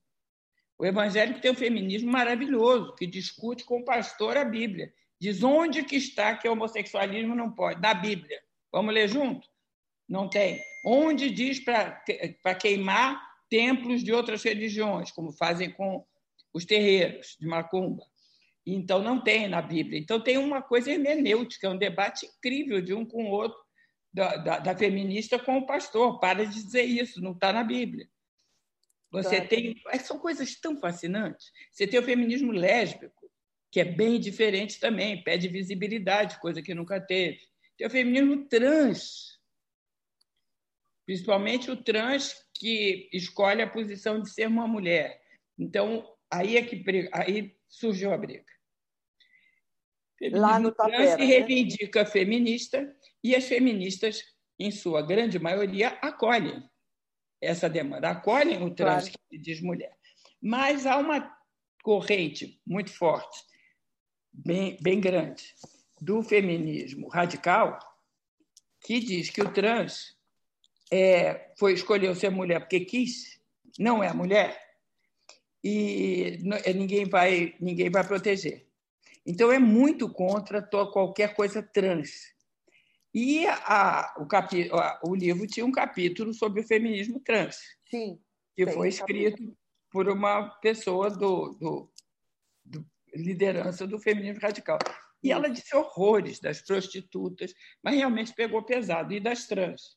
O 0.78 0.86
evangélico 0.86 1.40
tem 1.40 1.50
um 1.50 1.54
feminismo 1.54 2.10
maravilhoso, 2.10 2.94
que 2.94 3.06
discute 3.06 3.64
com 3.64 3.80
o 3.80 3.84
pastor 3.84 4.36
a 4.36 4.44
Bíblia. 4.44 4.92
Diz 5.20 5.42
onde 5.42 5.82
que 5.82 5.96
está 5.96 6.34
que 6.34 6.48
o 6.48 6.52
homossexualismo 6.52 7.34
não 7.34 7.50
pode? 7.50 7.80
Na 7.80 7.94
Bíblia. 7.94 8.40
Vamos 8.72 8.92
ler 8.92 9.08
junto? 9.08 9.48
Não 10.08 10.28
tem. 10.28 10.62
Onde 10.84 11.30
diz 11.30 11.58
para 11.60 12.54
queimar 12.60 13.20
templos 13.48 14.02
de 14.02 14.12
outras 14.12 14.42
religiões, 14.42 15.10
como 15.10 15.32
fazem 15.32 15.70
com 15.70 16.04
os 16.52 16.64
terreiros 16.64 17.36
de 17.38 17.46
Macumba. 17.46 18.04
Então, 18.64 19.00
não 19.00 19.22
tem 19.22 19.46
na 19.48 19.62
Bíblia. 19.62 19.98
Então, 19.98 20.20
tem 20.20 20.38
uma 20.38 20.60
coisa 20.60 20.90
hermenêutica, 20.90 21.70
um 21.70 21.76
debate 21.76 22.26
incrível 22.26 22.80
de 22.80 22.92
um 22.92 23.04
com 23.04 23.24
o 23.24 23.30
outro 23.30 23.58
da, 24.12 24.36
da, 24.36 24.58
da, 24.58 24.76
feminista 24.76 25.38
com 25.38 25.58
o 25.58 25.66
pastor. 25.66 26.18
Para 26.18 26.44
de 26.44 26.54
dizer 26.54 26.82
isso, 26.82 27.20
não 27.20 27.32
está 27.32 27.52
na 27.52 27.62
Bíblia. 27.62 28.08
Você 29.12 29.40
tá. 29.40 29.46
tem. 29.46 29.76
São 30.00 30.18
coisas 30.18 30.58
tão 30.58 30.76
fascinantes. 30.80 31.52
Você 31.70 31.86
tem 31.86 32.00
o 32.00 32.02
feminismo 32.02 32.50
lésbico, 32.50 33.30
que 33.70 33.80
é 33.80 33.84
bem 33.84 34.18
diferente 34.18 34.80
também, 34.80 35.22
pede 35.22 35.48
visibilidade, 35.48 36.40
coisa 36.40 36.60
que 36.60 36.74
nunca 36.74 37.00
teve. 37.00 37.40
Tem 37.76 37.86
o 37.86 37.90
feminismo 37.90 38.48
trans, 38.48 39.35
principalmente 41.06 41.70
o 41.70 41.76
trans 41.76 42.44
que 42.52 43.08
escolhe 43.12 43.62
a 43.62 43.70
posição 43.70 44.20
de 44.20 44.28
ser 44.28 44.48
uma 44.48 44.66
mulher. 44.66 45.22
Então, 45.56 46.04
aí 46.30 46.56
é 46.56 46.62
que 46.62 46.84
aí 47.12 47.56
surgiu 47.68 48.12
a 48.12 48.18
briga. 48.18 48.44
Feminismo 50.18 50.46
Lá 50.46 50.58
no 50.58 50.72
trans 50.72 51.10
se 51.10 51.18
né? 51.18 51.24
reivindica 51.24 52.00
né? 52.00 52.06
feminista 52.06 52.96
e 53.22 53.36
as 53.36 53.44
feministas, 53.44 54.22
em 54.58 54.70
sua 54.70 55.00
grande 55.00 55.38
maioria, 55.38 55.90
acolhem 56.02 56.68
essa 57.40 57.68
demanda, 57.68 58.10
acolhem 58.10 58.62
o 58.62 58.74
trans 58.74 59.04
claro. 59.04 59.20
que 59.30 59.38
diz 59.38 59.60
mulher. 59.60 59.96
Mas 60.40 60.86
há 60.86 60.96
uma 60.96 61.36
corrente 61.82 62.60
muito 62.66 62.90
forte, 62.90 63.44
bem, 64.32 64.76
bem 64.80 65.00
grande, 65.00 65.54
do 66.00 66.22
feminismo 66.22 67.08
radical, 67.08 67.78
que 68.80 68.98
diz 68.98 69.30
que 69.30 69.42
o 69.42 69.52
trans 69.52 70.15
é, 70.92 71.52
foi 71.58 71.72
escolheu 71.72 72.14
ser 72.14 72.30
mulher 72.30 72.60
porque 72.60 72.80
quis, 72.80 73.40
não 73.78 74.02
é 74.02 74.12
mulher, 74.12 74.60
e 75.62 76.38
ninguém 76.74 77.04
vai, 77.04 77.54
ninguém 77.60 77.90
vai 77.90 78.06
proteger. 78.06 78.66
Então, 79.26 79.50
é 79.50 79.58
muito 79.58 80.08
contra 80.08 80.62
qualquer 80.62 81.34
coisa 81.34 81.60
trans. 81.60 82.32
E 83.12 83.44
a, 83.46 84.14
o, 84.18 84.26
capi, 84.26 84.70
o 85.02 85.14
livro 85.16 85.46
tinha 85.46 85.66
um 85.66 85.72
capítulo 85.72 86.32
sobre 86.32 86.60
o 86.60 86.66
feminismo 86.66 87.18
trans. 87.18 87.58
Sim. 87.90 88.20
Que 88.54 88.66
foi 88.68 88.88
escrito 88.88 89.56
por 89.90 90.08
uma 90.08 90.50
pessoa 90.60 91.10
do, 91.10 91.54
do, 91.54 91.90
do 92.64 92.86
liderança 93.12 93.86
do 93.86 93.98
feminismo 93.98 94.40
radical. 94.40 94.78
E 95.22 95.32
ela 95.32 95.48
disse 95.48 95.74
horrores 95.74 96.38
das 96.38 96.60
prostitutas, 96.60 97.52
mas 97.82 97.96
realmente 97.96 98.32
pegou 98.32 98.62
pesado, 98.62 99.12
e 99.12 99.18
das 99.18 99.48
trans. 99.48 99.96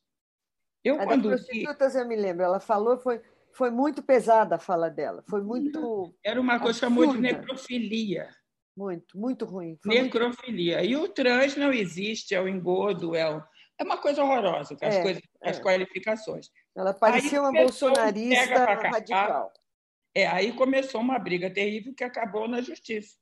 Eu, 0.82 1.00
a 1.00 1.04
quando 1.04 1.30
das 1.30 1.44
prostitutas, 1.44 1.94
eu 1.94 2.06
me 2.06 2.16
lembro, 2.16 2.44
ela 2.44 2.60
falou, 2.60 2.98
foi, 2.98 3.20
foi 3.52 3.70
muito 3.70 4.02
pesada 4.02 4.56
a 4.56 4.58
fala 4.58 4.88
dela, 4.88 5.22
foi 5.28 5.42
muito. 5.42 6.14
Era 6.24 6.40
uma 6.40 6.58
coisa 6.58 6.80
chamada 6.80 7.12
de 7.12 7.20
necrofilia. 7.20 8.28
Muito, 8.76 9.18
muito 9.18 9.44
ruim. 9.44 9.78
necrofilia. 9.84 10.78
Muito... 10.78 10.90
E 10.90 10.96
o 10.96 11.08
trans 11.08 11.56
não 11.56 11.72
existe, 11.72 12.34
é 12.34 12.40
o 12.40 12.48
engodo, 12.48 13.14
é, 13.14 13.30
o... 13.30 13.42
é 13.78 13.84
uma 13.84 13.98
coisa 13.98 14.22
horrorosa, 14.22 14.76
as, 14.80 14.94
é, 14.94 15.02
coisas, 15.02 15.22
é. 15.42 15.50
as 15.50 15.60
qualificações. 15.60 16.48
Ela 16.74 16.94
parecia 16.94 17.40
uma 17.40 17.52
bolsonarista 17.52 18.64
radical. 18.74 19.52
É, 20.14 20.26
aí 20.26 20.52
começou 20.52 21.00
uma 21.00 21.18
briga 21.18 21.50
terrível 21.50 21.94
que 21.94 22.02
acabou 22.02 22.48
na 22.48 22.60
justiça. 22.60 23.16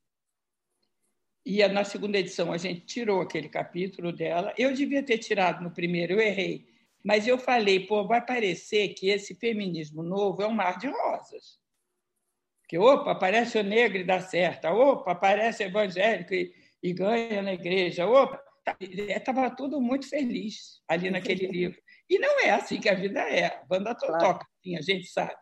E 1.45 1.67
na 1.67 1.83
segunda 1.83 2.19
edição 2.19 2.53
a 2.53 2.57
gente 2.57 2.87
tirou 2.87 3.21
aquele 3.21 3.49
capítulo 3.49 4.13
dela. 4.13 4.55
Eu 4.57 4.73
devia 4.73 5.03
ter 5.03 5.19
tirado 5.19 5.63
no 5.63 5.71
primeiro, 5.71 6.15
eu 6.15 6.21
errei. 6.21 6.69
Mas 7.05 7.27
eu 7.27 7.39
falei, 7.39 7.87
pô, 7.87 8.07
vai 8.07 8.25
parecer 8.25 8.89
que 8.91 9.09
esse 9.09 9.35
feminismo 9.35 10.03
novo 10.03 10.43
é 10.43 10.47
um 10.47 10.53
mar 10.53 10.79
de 10.79 10.89
rosas. 10.89 11.59
Que, 12.69 12.77
opa, 12.79 13.13
aparece 13.13 13.59
o 13.59 13.63
negro 13.63 13.99
e 13.99 14.05
dá 14.05 14.21
certo. 14.21 14.67
Opa, 14.69 15.13
aparece 15.13 15.63
evangélico 15.63 16.35
e, 16.35 16.53
e 16.83 16.93
ganha 16.93 17.41
na 17.41 17.55
igreja. 17.55 18.07
Opa, 18.07 18.43
estava 18.81 19.51
tudo 19.51 19.81
muito 19.81 20.09
feliz 20.09 20.83
ali 20.87 21.11
naquele 21.11 21.47
livro. 21.47 21.81
E 22.11 22.19
não 22.19 22.41
é 22.41 22.51
assim 22.51 22.81
que 22.81 22.89
a 22.89 22.95
vida 22.95 23.21
é. 23.21 23.47
A 23.47 23.65
banda 23.65 23.95
claro. 23.95 24.19
toca, 24.19 24.47
assim, 24.61 24.77
a 24.77 24.83
gente 24.83 25.07
sabe 25.07 25.37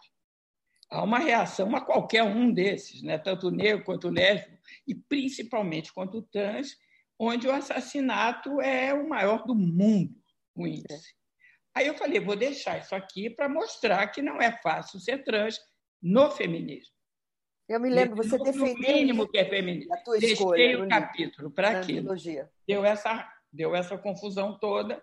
há 0.90 1.02
uma 1.02 1.18
reação 1.18 1.74
a 1.74 1.80
qualquer 1.80 2.22
um 2.22 2.52
desses, 2.52 3.02
né? 3.02 3.18
tanto 3.18 3.48
o 3.48 3.50
negro 3.50 3.84
quanto 3.84 4.08
o 4.08 4.10
lésbico, 4.10 4.56
e 4.86 4.94
principalmente 4.94 5.92
quanto 5.92 6.18
o 6.18 6.22
trans, 6.22 6.76
onde 7.18 7.46
o 7.46 7.52
assassinato 7.52 8.60
é 8.60 8.92
o 8.94 9.08
maior 9.08 9.44
do 9.44 9.54
mundo, 9.54 10.14
o 10.54 10.66
índice. 10.66 11.14
Aí 11.76 11.86
eu 11.86 11.94
falei, 11.94 12.18
vou 12.18 12.34
deixar 12.34 12.78
isso 12.78 12.94
aqui 12.94 13.28
para 13.28 13.48
mostrar 13.48 14.06
que 14.08 14.22
não 14.22 14.40
é 14.40 14.50
fácil 14.62 14.98
ser 14.98 15.22
trans 15.22 15.60
no 16.02 16.30
feminismo. 16.30 16.94
Eu 17.68 17.80
me 17.80 17.90
lembro, 17.90 18.16
você 18.16 18.38
defendeu... 18.38 18.74
No 18.74 18.80
mínimo 18.80 19.28
que 19.28 19.38
é 19.38 19.44
feminismo. 19.44 19.92
A 19.92 19.98
tua 19.98 20.18
Deixei 20.18 20.32
escolha, 20.32 20.84
o 20.84 20.88
capítulo 20.88 21.50
para 21.50 21.80
aquilo. 21.80 22.14
Deu 22.66 22.84
essa, 22.84 23.28
deu 23.52 23.74
essa 23.74 23.98
confusão 23.98 24.58
toda. 24.58 25.02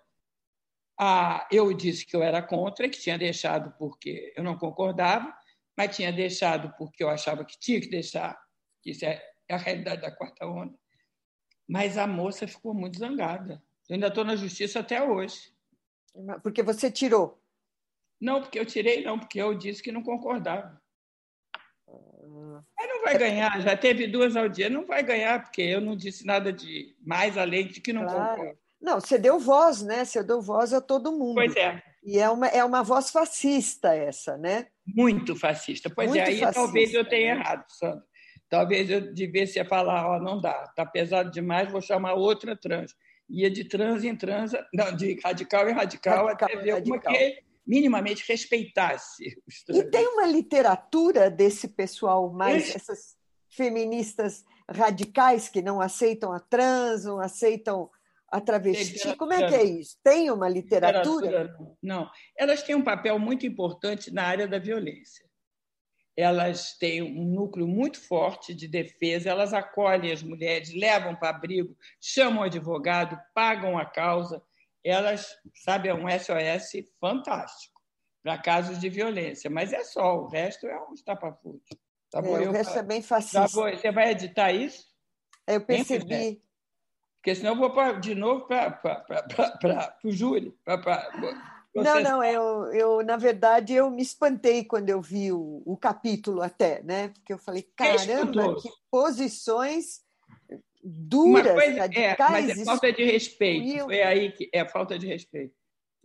Ah, 1.00 1.48
eu 1.52 1.74
disse 1.74 2.06
que 2.06 2.16
eu 2.16 2.24
era 2.24 2.42
contra, 2.42 2.90
que 2.90 3.00
tinha 3.00 3.18
deixado 3.18 3.76
porque 3.78 4.34
eu 4.36 4.44
não 4.44 4.58
concordava 4.58 5.34
mas 5.78 5.96
tinha 5.96 6.12
deixado 6.12 6.74
porque 6.78 7.04
eu 7.04 7.10
achava 7.10 7.44
que 7.44 7.60
tinha 7.60 7.82
que 7.82 7.90
deixar, 7.90 8.40
que 8.82 8.92
isso 8.92 9.06
é 9.06 9.22
a 9.50 9.58
realidade 9.58 10.02
da 10.02 10.12
quarta 10.12 10.46
onda. 10.46 10.78
Mas 11.68 11.98
a 11.98 12.06
moça 12.06 12.48
ficou 12.48 12.74
muito 12.74 13.00
zangada. 13.00 13.62
Eu 13.90 13.96
ainda 13.96 14.08
estou 14.08 14.24
na 14.24 14.36
justiça 14.36 14.80
até 14.80 15.02
hoje. 15.02 15.54
Porque 16.42 16.62
você 16.62 16.92
tirou? 16.92 17.42
Não, 18.20 18.42
porque 18.42 18.60
eu 18.60 18.66
tirei, 18.66 19.04
não, 19.04 19.20
porque 19.20 19.42
eu 19.42 19.54
disse 19.54 19.82
que 19.82 19.92
não 19.92 20.04
concordava. 20.04 20.82
Aí 22.80 22.88
não 22.88 23.02
vai 23.02 23.18
ganhar, 23.18 23.62
já 23.62 23.76
teve 23.76 24.08
duas 24.08 24.34
dia, 24.54 24.70
não 24.70 24.86
vai 24.86 25.04
ganhar, 25.04 25.42
porque 25.42 25.62
eu 25.62 25.82
não 25.82 25.96
disse 25.96 26.26
nada 26.26 26.52
de 26.52 26.96
mais 27.06 27.38
além 27.38 27.68
de 27.68 27.82
que 27.82 27.92
não 27.92 28.04
claro. 28.04 28.38
concordo. 28.38 28.60
Não, 28.82 29.00
você 29.00 29.18
deu 29.18 29.40
voz, 29.40 29.82
né? 29.82 30.04
Você 30.04 30.22
deu 30.22 30.42
voz 30.42 30.74
a 30.74 30.82
todo 30.82 31.12
mundo. 31.12 31.36
Pois 31.36 31.56
é. 31.56 31.82
E 32.04 32.20
é 32.20 32.30
uma, 32.30 32.48
é 32.48 32.64
uma 32.66 32.84
voz 32.84 33.10
fascista 33.10 33.96
essa, 33.96 34.38
né? 34.38 34.68
Muito 34.86 35.38
fascista. 35.38 35.90
Pois 35.90 36.10
Muito 36.10 36.20
é, 36.20 36.28
aí 36.28 36.40
fascista, 36.40 36.54
talvez 36.54 36.94
eu 36.94 37.08
tenha 37.08 37.36
né? 37.36 37.42
errado, 37.42 37.66
Sandra. 37.70 38.04
Talvez 38.50 38.90
eu 38.90 39.14
devesse 39.14 39.64
falar, 39.64 40.06
ó, 40.06 40.20
não 40.20 40.40
dá, 40.40 40.66
está 40.68 40.86
pesado 40.86 41.32
demais, 41.32 41.72
vou 41.72 41.82
chamar 41.82 42.14
outra 42.14 42.56
trans. 42.56 42.94
Ia 43.30 43.50
de 43.50 43.64
trans 43.64 44.04
em 44.04 44.16
trans, 44.16 44.52
não, 44.74 44.96
de 44.96 45.20
radical 45.24 45.70
em 45.70 45.74
radical, 45.74 46.26
radical 46.26 46.48
até 46.48 46.58
ver 46.58 46.84
uma 46.84 47.00
que 47.00 47.44
minimamente 47.66 48.24
respeitasse 48.28 49.42
os 49.48 49.64
trans. 49.64 49.80
E 49.80 49.90
tem 49.90 50.06
uma 50.08 50.26
literatura 50.26 51.30
desse 51.30 51.68
pessoal 51.70 52.32
mais, 52.32 52.76
essas 52.76 53.16
feministas 53.50 54.44
radicais 54.70 55.48
que 55.48 55.62
não 55.62 55.80
aceitam 55.80 56.32
a 56.34 56.40
trans, 56.40 57.06
não 57.06 57.20
aceitam 57.20 57.90
a 58.30 58.42
travesti? 58.42 59.16
Como 59.16 59.32
é 59.32 59.48
que 59.48 59.56
é 59.56 59.64
isso? 59.64 59.98
Tem 60.04 60.32
uma 60.32 60.50
literatura? 60.50 61.26
literatura? 61.26 61.78
Não. 61.82 62.10
Elas 62.36 62.64
têm 62.64 62.76
um 62.76 62.84
papel 62.84 63.20
muito 63.20 63.46
importante 63.46 64.12
na 64.12 64.24
área 64.24 64.48
da 64.48 64.58
violência. 64.58 65.26
Elas 66.16 66.78
têm 66.78 67.02
um 67.02 67.26
núcleo 67.26 67.68
muito 67.68 68.00
forte 68.00 68.54
de 68.54 68.68
defesa, 68.68 69.30
elas 69.30 69.54
acolhem 69.54 70.12
as 70.12 70.22
mulheres, 70.22 70.74
levam 70.74 71.16
para 71.16 71.30
abrigo, 71.30 71.76
chamam 72.00 72.42
o 72.42 72.46
advogado, 72.46 73.20
pagam 73.34 73.78
a 73.78 73.86
causa. 73.86 74.42
Elas, 74.84 75.36
sabe, 75.56 75.90
é 75.90 75.94
um 75.94 76.08
SOS 76.08 76.86
fantástico 77.00 77.82
para 78.22 78.38
casos 78.38 78.80
de 78.80 78.90
violência, 78.90 79.50
mas 79.50 79.74
é 79.74 79.84
só, 79.84 80.18
o 80.18 80.28
resto 80.28 80.68
é 80.68 80.80
um 80.88 80.94
estapafúrdio. 80.94 81.78
Tá 82.12 82.22
bom, 82.22 82.38
é, 82.38 82.48
o 82.48 82.52
resto 82.52 82.78
é 82.78 82.84
bem 82.84 83.02
fascista. 83.02 83.42
Tá 83.42 83.48
bom, 83.54 83.70
você 83.70 83.92
vai 83.92 84.12
editar 84.12 84.52
isso? 84.52 84.88
Eu 85.48 85.62
percebi 85.62 86.42
porque 87.24 87.36
senão 87.36 87.54
eu 87.54 87.58
vou 87.58 87.72
pra, 87.72 87.94
de 87.94 88.14
novo 88.14 88.46
para 88.46 89.98
o 90.04 90.12
júri. 90.12 90.52
Pra, 90.66 90.78
não, 91.76 92.00
não, 92.02 92.24
eu, 92.24 92.66
eu, 92.74 93.04
na 93.04 93.18
verdade, 93.18 93.74
eu 93.74 93.90
me 93.90 94.02
espantei 94.02 94.64
quando 94.64 94.90
eu 94.90 95.02
vi 95.02 95.32
o, 95.32 95.64
o 95.66 95.76
capítulo 95.76 96.42
até, 96.42 96.84
né? 96.84 97.10
Porque 97.10 97.34
eu 97.34 97.38
falei, 97.38 97.64
caramba, 97.76 98.62
que 98.62 98.70
posições 98.92 100.04
duras, 100.84 101.54
coisa, 101.54 101.80
radicais. 101.80 102.20
É, 102.20 102.48
mas 102.48 102.60
é 102.60 102.66
falta 102.66 102.92
de 102.92 103.04
respeito. 103.04 103.78
Eu... 103.78 103.86
Foi 103.86 104.02
aí 104.02 104.32
que 104.32 104.50
é 104.54 104.68
falta 104.68 105.00
de 105.00 105.08
respeito. 105.08 105.56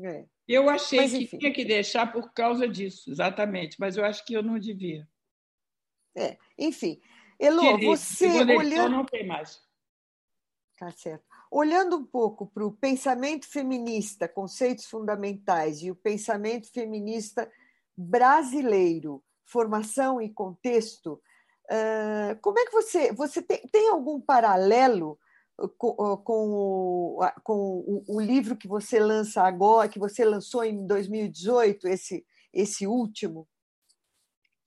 É. 0.00 0.24
Eu 0.46 0.70
achei 0.70 1.00
mas, 1.00 1.12
que 1.12 1.38
tinha 1.38 1.52
que 1.52 1.64
deixar 1.64 2.10
por 2.10 2.32
causa 2.32 2.66
disso, 2.66 3.10
exatamente, 3.10 3.76
mas 3.78 3.96
eu 3.96 4.04
acho 4.04 4.24
que 4.24 4.32
eu 4.32 4.42
não 4.42 4.58
devia. 4.58 5.06
É, 6.16 6.38
enfim. 6.56 7.00
Elô, 7.38 7.78
você 7.78 8.26
olhando... 8.26 8.90
não 8.90 9.04
tem 9.04 9.26
mais. 9.26 9.62
Tá 10.78 10.90
certo. 10.90 11.27
Olhando 11.50 11.96
um 11.96 12.04
pouco 12.04 12.46
para 12.46 12.66
o 12.66 12.72
pensamento 12.72 13.46
feminista, 13.46 14.28
conceitos 14.28 14.86
fundamentais, 14.86 15.82
e 15.82 15.90
o 15.90 15.96
pensamento 15.96 16.70
feminista 16.70 17.50
brasileiro, 17.96 19.22
formação 19.44 20.20
e 20.20 20.28
contexto, 20.28 21.20
como 22.40 22.58
é 22.58 22.64
que 22.64 22.72
você. 22.72 23.12
Você 23.12 23.42
tem, 23.42 23.58
tem 23.70 23.88
algum 23.88 24.20
paralelo 24.20 25.18
com, 25.76 26.16
com, 26.18 26.48
o, 26.50 27.30
com 27.42 27.54
o, 27.54 28.04
o, 28.08 28.20
livro 28.20 28.56
que 28.56 28.68
você 28.68 28.98
lança 28.98 29.42
agora, 29.42 29.88
que 29.88 29.98
você 29.98 30.24
lançou 30.24 30.64
em 30.64 30.86
2018, 30.86 31.88
esse, 31.88 32.24
esse 32.52 32.86
último? 32.86 33.48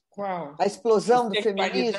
Qual? 0.09 0.55
A 0.59 0.65
explosão 0.65 1.29
do 1.29 1.41
feminismo? 1.41 1.97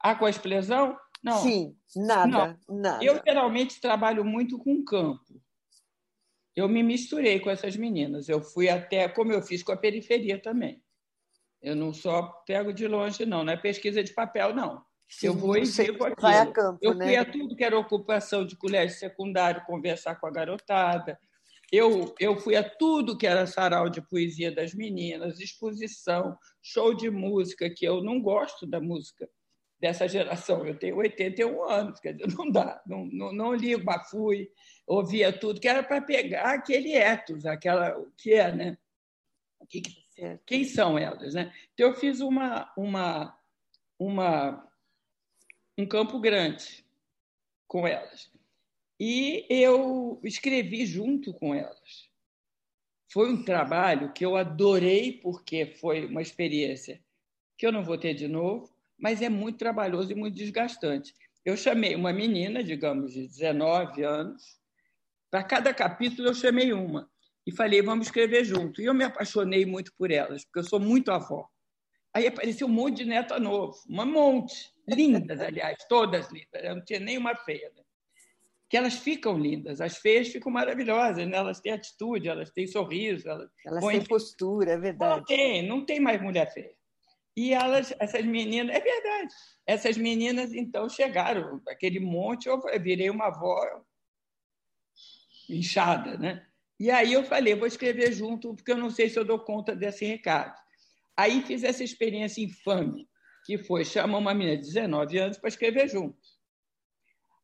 Ah, 0.00 0.14
com 0.14 0.26
a 0.26 0.30
explosão? 0.30 0.96
Não. 1.24 1.42
Sim, 1.42 1.74
nada, 1.96 2.58
não. 2.68 2.82
nada. 2.82 3.02
Eu 3.02 3.18
geralmente 3.26 3.80
trabalho 3.80 4.22
muito 4.22 4.58
com 4.58 4.84
campo. 4.84 5.40
Eu 6.54 6.68
me 6.68 6.82
misturei 6.82 7.40
com 7.40 7.48
essas 7.48 7.74
meninas. 7.76 8.28
Eu 8.28 8.42
fui 8.42 8.68
até, 8.68 9.08
como 9.08 9.32
eu 9.32 9.40
fiz 9.40 9.62
com 9.62 9.72
a 9.72 9.76
periferia 9.76 10.38
também. 10.38 10.82
Eu 11.62 11.74
não 11.74 11.94
só 11.94 12.22
pego 12.46 12.74
de 12.74 12.86
longe, 12.86 13.24
não. 13.24 13.42
Não 13.42 13.54
é 13.54 13.56
pesquisa 13.56 14.04
de 14.04 14.12
papel, 14.12 14.54
não. 14.54 14.84
Sim, 15.08 15.28
eu 15.28 15.34
vou 15.34 15.56
e 15.56 15.64
vivo 15.64 16.04
aquilo. 16.04 16.14
Vai 16.20 16.38
a 16.38 16.46
campo, 16.46 16.78
eu 16.82 16.92
fui 16.92 17.06
né? 17.06 17.16
a 17.16 17.24
tudo 17.24 17.56
que 17.56 17.64
era 17.64 17.78
ocupação 17.78 18.44
de 18.44 18.56
colégio 18.56 18.98
secundário, 18.98 19.64
conversar 19.64 20.16
com 20.16 20.26
a 20.26 20.30
garotada. 20.30 21.18
Eu, 21.72 22.14
eu 22.20 22.36
fui 22.36 22.54
a 22.54 22.68
tudo 22.68 23.16
que 23.16 23.26
era 23.26 23.46
sarau 23.46 23.88
de 23.88 24.02
poesia 24.02 24.54
das 24.54 24.74
meninas, 24.74 25.40
exposição, 25.40 26.36
show 26.62 26.94
de 26.94 27.10
música, 27.10 27.70
que 27.70 27.86
eu 27.86 28.02
não 28.02 28.20
gosto 28.20 28.66
da 28.66 28.80
música 28.80 29.28
dessa 29.80 30.08
geração. 30.08 30.66
Eu 30.66 30.78
tenho 30.78 30.96
81 30.96 31.62
anos, 31.64 32.00
quer 32.00 32.14
dizer, 32.14 32.34
não 32.36 32.50
dá, 32.50 32.82
não, 32.86 33.04
não, 33.06 33.32
não 33.32 33.54
ligo, 33.54 33.84
mas 33.84 34.08
fui, 34.08 34.50
ouvia 34.86 35.32
tudo, 35.32 35.60
que 35.60 35.68
era 35.68 35.82
para 35.82 36.00
pegar 36.00 36.54
aquele 36.54 36.92
ethos, 36.92 37.46
aquela, 37.46 37.98
o 37.98 38.10
que 38.16 38.34
é, 38.34 38.52
né? 38.52 38.78
Que, 39.68 39.82
quem 40.46 40.64
são 40.64 40.98
elas, 40.98 41.34
né? 41.34 41.52
Então, 41.72 41.88
eu 41.88 41.94
fiz 41.94 42.20
uma, 42.20 42.72
uma, 42.76 43.38
uma, 43.98 44.68
um 45.76 45.86
campo 45.86 46.20
grande 46.20 46.84
com 47.66 47.86
elas. 47.86 48.30
E 48.98 49.44
eu 49.50 50.20
escrevi 50.22 50.86
junto 50.86 51.34
com 51.34 51.54
elas. 51.54 52.08
Foi 53.12 53.32
um 53.32 53.44
trabalho 53.44 54.12
que 54.12 54.24
eu 54.24 54.36
adorei, 54.36 55.12
porque 55.20 55.66
foi 55.66 56.06
uma 56.06 56.22
experiência 56.22 57.02
que 57.56 57.66
eu 57.66 57.72
não 57.72 57.84
vou 57.84 57.98
ter 57.98 58.14
de 58.14 58.26
novo, 58.26 58.73
mas 58.98 59.22
é 59.22 59.28
muito 59.28 59.58
trabalhoso 59.58 60.12
e 60.12 60.14
muito 60.14 60.34
desgastante. 60.36 61.14
Eu 61.44 61.56
chamei 61.56 61.94
uma 61.94 62.12
menina, 62.12 62.64
digamos, 62.64 63.12
de 63.12 63.28
19 63.28 64.02
anos, 64.02 64.58
Para 65.30 65.42
cada 65.42 65.74
capítulo 65.74 66.28
eu 66.28 66.34
chamei 66.34 66.72
uma 66.72 67.10
e 67.46 67.52
falei, 67.52 67.82
vamos 67.82 68.06
escrever 68.06 68.44
junto. 68.44 68.80
E 68.80 68.86
eu 68.86 68.94
me 68.94 69.04
apaixonei 69.04 69.66
muito 69.66 69.92
por 69.98 70.10
elas, 70.10 70.44
porque 70.44 70.60
eu 70.60 70.64
sou 70.64 70.80
muito 70.80 71.10
avó. 71.10 71.48
Aí 72.14 72.26
apareceu 72.26 72.68
um 72.68 72.70
monte 72.70 72.98
de 72.98 73.04
neta 73.06 73.40
novo, 73.40 73.76
um 73.90 74.06
monte, 74.06 74.72
lindas, 74.88 75.40
aliás, 75.40 75.76
todas 75.88 76.30
lindas, 76.30 76.62
eu 76.62 76.76
não 76.76 76.84
tinha 76.84 77.00
nenhuma 77.00 77.34
feia. 77.34 77.72
Né? 77.76 77.82
Que 78.70 78.76
elas 78.76 78.94
ficam 78.94 79.36
lindas, 79.36 79.80
as 79.80 79.98
feias 79.98 80.28
ficam 80.28 80.50
maravilhosas, 80.52 81.26
né? 81.26 81.36
elas 81.36 81.60
têm 81.60 81.72
atitude, 81.72 82.28
elas 82.28 82.50
têm 82.50 82.68
sorriso. 82.68 83.28
Elas, 83.28 83.50
elas 83.66 83.80
põem... 83.80 83.98
têm 83.98 84.06
postura, 84.06 84.72
é 84.72 84.78
verdade. 84.78 85.16
Não 85.16 85.24
tem, 85.24 85.68
não 85.68 85.84
tem 85.84 86.00
mais 86.00 86.22
mulher 86.22 86.52
feia. 86.52 86.74
E 87.36 87.52
elas, 87.52 87.92
essas 87.98 88.24
meninas, 88.24 88.76
é 88.76 88.80
verdade, 88.80 89.34
essas 89.66 89.96
meninas 89.96 90.54
então 90.54 90.88
chegaram, 90.88 91.60
aquele 91.68 91.98
monte, 91.98 92.46
eu 92.46 92.60
virei 92.80 93.10
uma 93.10 93.26
avó 93.26 93.60
inchada, 95.48 96.16
né? 96.16 96.46
E 96.78 96.90
aí 96.90 97.12
eu 97.12 97.24
falei, 97.24 97.54
vou 97.54 97.66
escrever 97.66 98.12
junto, 98.12 98.54
porque 98.54 98.72
eu 98.72 98.76
não 98.76 98.90
sei 98.90 99.08
se 99.08 99.18
eu 99.18 99.24
dou 99.24 99.38
conta 99.38 99.74
desse 99.74 100.04
recado. 100.04 100.54
Aí 101.16 101.42
fiz 101.42 101.62
essa 101.62 101.84
experiência 101.84 102.42
infame, 102.42 103.08
que 103.44 103.58
foi 103.58 103.84
chamar 103.84 104.18
uma 104.18 104.34
menina 104.34 104.56
de 104.56 104.66
19 104.66 105.18
anos 105.18 105.38
para 105.38 105.48
escrever 105.48 105.88
junto. 105.88 106.18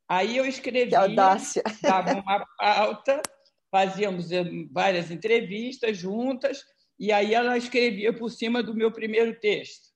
Aí 0.09 0.37
eu 0.37 0.45
escrevi, 0.45 0.91
dava 0.91 2.15
uma 2.15 2.47
pauta, 2.59 3.23
fazíamos 3.71 4.33
eh, 4.33 4.45
várias 4.73 5.11
entrevistas 5.11 5.97
juntas, 5.97 6.65
e 7.01 7.11
aí 7.11 7.33
ela 7.33 7.57
escrevia 7.57 8.13
por 8.13 8.29
cima 8.29 8.63
do 8.63 8.75
meu 8.75 8.93
primeiro 8.93 9.35
texto. 9.41 9.89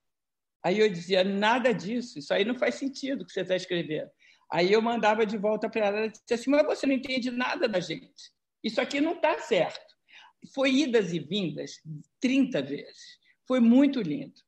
Aí 0.63 0.79
eu 0.79 0.89
dizia, 0.89 1.23
nada 1.23 1.71
disso, 1.71 2.17
isso 2.17 2.33
aí 2.33 2.43
não 2.43 2.55
faz 2.55 2.75
sentido 2.75 3.23
que 3.23 3.31
você 3.31 3.41
está 3.41 3.55
escrevendo. 3.55 4.09
Aí 4.51 4.73
eu 4.73 4.81
mandava 4.81 5.23
de 5.23 5.37
volta 5.37 5.69
para 5.69 5.85
ela, 5.85 5.97
ela 5.99 6.07
dizia 6.07 6.23
assim, 6.31 6.49
mas 6.49 6.65
você 6.65 6.87
não 6.87 6.95
entende 6.95 7.29
nada 7.29 7.67
da 7.67 7.79
gente. 7.79 8.33
Isso 8.63 8.81
aqui 8.81 8.99
não 8.99 9.13
está 9.13 9.37
certo. 9.39 9.93
Foi 10.55 10.73
idas 10.73 11.13
e 11.13 11.19
vindas 11.19 11.79
30 12.19 12.63
vezes. 12.63 13.19
Foi 13.47 13.59
muito 13.59 14.01
lindo. 14.01 14.41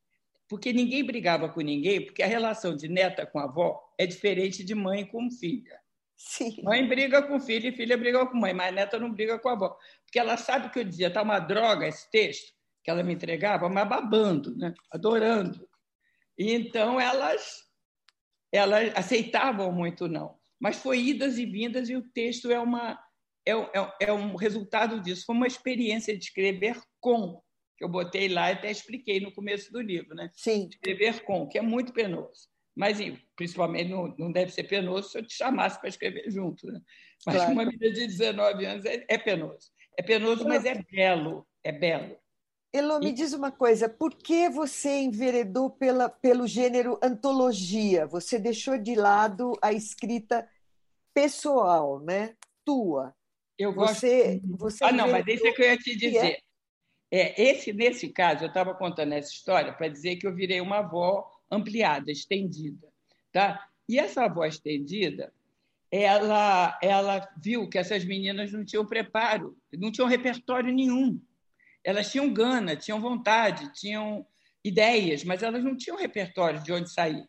Porque 0.49 0.73
ninguém 0.73 1.03
brigava 1.03 1.49
com 1.49 1.61
ninguém, 1.61 2.03
porque 2.03 2.23
a 2.23 2.27
relação 2.27 2.75
de 2.75 2.87
neta 2.87 3.25
com 3.27 3.37
avó 3.37 3.79
é 3.99 4.07
diferente 4.07 4.63
de 4.63 4.73
mãe 4.73 5.05
com 5.05 5.29
filha. 5.29 5.79
Sim. 6.15 6.63
Mãe 6.63 6.87
briga 6.87 7.21
com 7.21 7.39
filha 7.39 7.67
e 7.67 7.71
filha 7.71 7.95
briga 7.95 8.25
com 8.25 8.35
mãe, 8.35 8.53
mas 8.53 8.73
neta 8.73 8.97
não 8.97 9.11
briga 9.11 9.37
com 9.37 9.49
a 9.49 9.51
avó. 9.51 9.77
Porque 10.07 10.19
ela 10.19 10.37
sabe 10.37 10.71
que 10.71 10.79
eu 10.79 10.83
dizia, 10.83 11.11
tá 11.11 11.21
uma 11.21 11.39
droga 11.39 11.87
esse 11.87 12.09
texto 12.09 12.53
que 12.83 12.89
ela 12.89 13.03
me 13.03 13.13
entregava, 13.13 13.67
mas 13.67 13.87
babando, 13.87 14.55
né? 14.55 14.73
adorando. 14.89 15.67
E 16.37 16.53
então 16.53 16.99
elas 16.99 17.67
elas 18.51 18.95
aceitavam 18.95 19.71
muito 19.71 20.07
não. 20.07 20.37
Mas 20.57 20.77
foi 20.77 20.99
idas 20.99 21.37
e 21.37 21.45
vindas 21.45 21.89
e 21.89 21.95
o 21.95 22.09
texto 22.09 22.49
é 22.49 22.59
uma 22.59 22.97
é, 23.45 23.51
é, 23.51 24.07
é 24.07 24.13
um 24.13 24.35
resultado 24.35 25.01
disso. 25.01 25.25
Foi 25.25 25.35
uma 25.35 25.47
experiência 25.47 26.17
de 26.17 26.23
escrever 26.23 26.79
com, 26.99 27.41
que 27.77 27.83
eu 27.83 27.89
botei 27.89 28.27
lá 28.27 28.49
e 28.49 28.53
até 28.53 28.71
expliquei 28.71 29.19
no 29.19 29.33
começo 29.33 29.71
do 29.71 29.81
livro, 29.81 30.15
né? 30.15 30.29
Sim. 30.33 30.67
Escrever 30.69 31.23
com, 31.23 31.47
que 31.47 31.57
é 31.57 31.61
muito 31.61 31.93
penoso. 31.93 32.47
Mas, 32.75 32.99
principalmente, 33.35 33.89
não, 33.89 34.13
não 34.17 34.31
deve 34.31 34.51
ser 34.51 34.63
penoso 34.63 35.09
se 35.09 35.17
eu 35.17 35.25
te 35.25 35.33
chamasse 35.33 35.79
para 35.79 35.89
escrever 35.89 36.29
junto. 36.29 36.67
Né? 36.67 36.79
Mas 37.25 37.35
claro. 37.37 37.51
uma 37.51 37.65
menina 37.65 37.91
de 37.91 38.07
19 38.07 38.65
anos 38.65 38.85
é, 38.85 39.05
é 39.09 39.17
penoso. 39.17 39.71
É 39.97 40.03
penoso, 40.03 40.47
mas 40.47 40.63
é 40.63 40.75
belo. 40.75 41.45
É 41.63 41.71
belo. 41.71 42.15
Elô, 42.71 42.99
me 42.99 43.11
diz 43.11 43.33
uma 43.33 43.51
coisa, 43.51 43.89
por 43.89 44.13
que 44.13 44.49
você 44.49 44.99
enveredou 44.99 45.69
pela, 45.69 46.09
pelo 46.09 46.45
gênero 46.45 46.99
antologia? 47.01 48.05
Você 48.05 48.37
deixou 48.37 48.77
de 48.77 48.93
lado 48.93 49.53
a 49.61 49.73
escrita 49.73 50.47
pessoal, 51.13 51.99
né? 51.99 52.35
Tua. 52.63 53.15
Eu 53.57 53.73
você, 53.73 54.39
gosto. 54.43 54.57
Você 54.57 54.83
ah, 54.83 54.91
não, 54.91 55.09
mas 55.09 55.25
deixa 55.25 55.51
que 55.51 55.61
eu 55.61 55.65
ia 55.65 55.77
te 55.77 55.95
dizer. 55.95 56.37
É, 57.09 57.41
esse, 57.41 57.73
nesse 57.73 58.09
caso, 58.09 58.43
eu 58.43 58.49
estava 58.49 58.75
contando 58.75 59.13
essa 59.13 59.31
história 59.31 59.73
para 59.73 59.87
dizer 59.87 60.17
que 60.17 60.27
eu 60.27 60.35
virei 60.35 60.61
uma 60.61 60.79
avó 60.79 61.27
ampliada, 61.49 62.11
estendida. 62.11 62.87
Tá? 63.31 63.67
E 63.89 63.97
essa 63.97 64.25
avó 64.25 64.45
estendida, 64.45 65.33
ela, 65.91 66.77
ela 66.81 67.27
viu 67.41 67.69
que 67.69 67.77
essas 67.77 68.03
meninas 68.03 68.51
não 68.51 68.65
tinham 68.65 68.85
preparo, 68.85 69.57
não 69.73 69.91
tinham 69.91 70.07
repertório 70.07 70.73
nenhum. 70.73 71.21
Elas 71.83 72.11
tinham 72.11 72.33
gana, 72.33 72.75
tinham 72.75 72.99
vontade, 72.99 73.71
tinham 73.73 74.25
ideias, 74.63 75.23
mas 75.23 75.43
elas 75.43 75.63
não 75.63 75.77
tinham 75.77 75.97
repertório 75.97 76.61
de 76.61 76.73
onde 76.73 76.91
sair. 76.91 77.25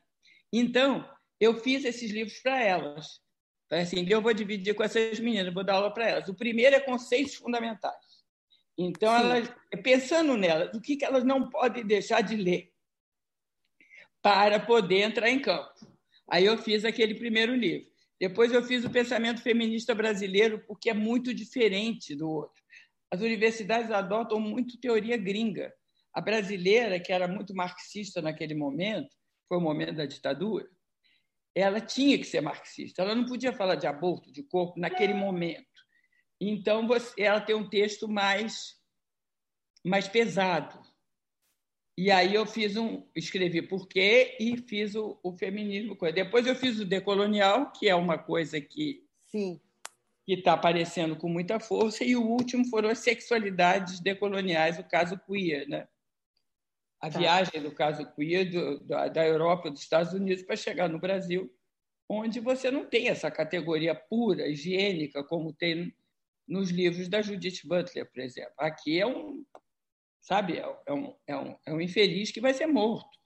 Então, 0.53 1.09
eu 1.41 1.55
fiz 1.55 1.85
esses 1.85 2.11
livros 2.11 2.41
para 2.41 2.61
elas. 2.61 3.21
Assim, 3.71 4.07
eu 4.09 4.21
vou 4.21 4.33
dividir 4.33 4.75
com 4.75 4.83
essas 4.83 5.21
meninas, 5.21 5.53
vou 5.55 5.65
dar 5.65 5.75
aula 5.75 5.93
para 5.93 6.09
elas. 6.09 6.29
O 6.29 6.35
primeiro 6.35 6.75
é 6.75 6.81
conceitos 6.81 7.35
fundamentais. 7.35 7.95
Então, 8.77 9.15
elas, 9.15 9.53
pensando 9.83 10.37
nelas, 10.37 10.75
o 10.75 10.81
que, 10.81 10.97
que 10.97 11.05
elas 11.05 11.25
não 11.25 11.49
podem 11.51 11.87
deixar 11.87 12.23
de 12.23 12.37
ler 12.37 12.73
para 14.23 14.59
poder 14.59 15.03
entrar 15.03 15.29
em 15.29 15.41
campo. 15.41 15.73
Aí 16.29 16.45
eu 16.45 16.59
fiz 16.59 16.85
aquele 16.85 17.15
primeiro 17.15 17.55
livro. 17.55 17.89
Depois 18.21 18.53
eu 18.53 18.63
fiz 18.63 18.85
o 18.85 18.91
pensamento 18.91 19.41
feminista 19.41 19.95
brasileiro, 19.95 20.65
porque 20.67 20.91
é 20.91 20.95
muito 20.95 21.33
diferente 21.33 22.17
do 22.17 22.29
outro. 22.29 22.63
As 23.11 23.21
universidades 23.21 23.91
adotam 23.91 24.41
muito 24.41 24.79
teoria 24.79 25.17
gringa. 25.17 25.73
A 26.13 26.21
brasileira, 26.21 26.99
que 26.99 27.13
era 27.13 27.29
muito 27.29 27.55
marxista 27.55 28.21
naquele 28.21 28.55
momento, 28.55 29.15
foi 29.49 29.57
o 29.57 29.61
momento 29.61 29.95
da 29.95 30.05
ditadura, 30.05 30.69
ela 31.55 31.81
tinha 31.81 32.19
que 32.19 32.25
ser 32.25 32.41
marxista. 32.41 33.03
Ela 33.03 33.15
não 33.15 33.25
podia 33.25 33.53
falar 33.53 33.77
de 33.77 33.87
aborto, 33.87 34.31
de 34.31 34.43
corpo, 34.43 34.79
naquele 34.79 35.15
momento. 35.15 35.67
Então, 36.41 36.87
você, 36.87 37.23
ela 37.23 37.41
tem 37.41 37.57
um 37.57 37.69
texto 37.69 38.09
mais, 38.09 38.77
mais 39.85 40.07
pesado. 40.07 40.78
E 41.99 42.13
aí 42.13 42.35
eu 42.35 42.47
fiz 42.47 42.77
um, 42.77 43.03
escrevi 43.15 43.61
por 43.61 43.89
quê 43.89 44.37
e 44.39 44.57
fiz 44.57 44.95
o, 44.95 45.19
o 45.23 45.33
feminismo. 45.33 45.97
Depois 46.15 46.47
eu 46.47 46.55
fiz 46.55 46.79
o 46.79 46.85
decolonial, 46.85 47.73
que 47.73 47.89
é 47.89 47.95
uma 47.95 48.17
coisa 48.17 48.61
que 48.61 49.05
Sim 49.27 49.61
que 50.25 50.35
está 50.35 50.53
aparecendo 50.53 51.17
com 51.17 51.27
muita 51.27 51.59
força, 51.59 52.05
e 52.05 52.15
o 52.15 52.23
último 52.23 52.63
foram 52.67 52.91
as 52.91 52.99
sexualidades 52.99 53.99
decoloniais, 53.99 54.79
o 54.79 54.85
caso 54.85 55.19
queer, 55.27 55.67
né? 55.67 55.89
a 57.01 57.11
tá. 57.11 57.19
viagem 57.19 57.63
do 57.63 57.73
caso 57.73 58.05
queer 58.15 58.51
do, 58.51 58.79
da, 58.81 59.09
da 59.09 59.27
Europa, 59.27 59.71
dos 59.71 59.81
Estados 59.81 60.13
Unidos, 60.13 60.43
para 60.43 60.55
chegar 60.57 60.89
no 60.89 60.99
Brasil, 60.99 61.51
onde 62.09 62.41
você 62.41 62.71
não 62.71 62.85
tem 62.85 63.09
essa 63.09 63.31
categoria 63.31 63.95
pura, 63.95 64.49
higiênica, 64.49 65.25
como 65.25 65.53
tem 65.53 65.95
nos 66.47 66.71
livros 66.71 67.09
da 67.09 67.23
Judith 67.23 67.61
Butler, 67.65 68.11
por 68.11 68.21
exemplo. 68.21 68.53
Aqui 68.59 69.01
é 69.01 69.07
um, 69.07 69.45
sabe, 70.21 70.59
é, 70.59 70.77
é 70.87 70.93
um, 70.93 71.17
é 71.27 71.37
um, 71.37 71.59
é 71.67 71.73
um 71.73 71.81
infeliz 71.81 72.31
que 72.31 72.41
vai 72.41 72.55
ser 72.55 72.67
morto. 72.67 73.19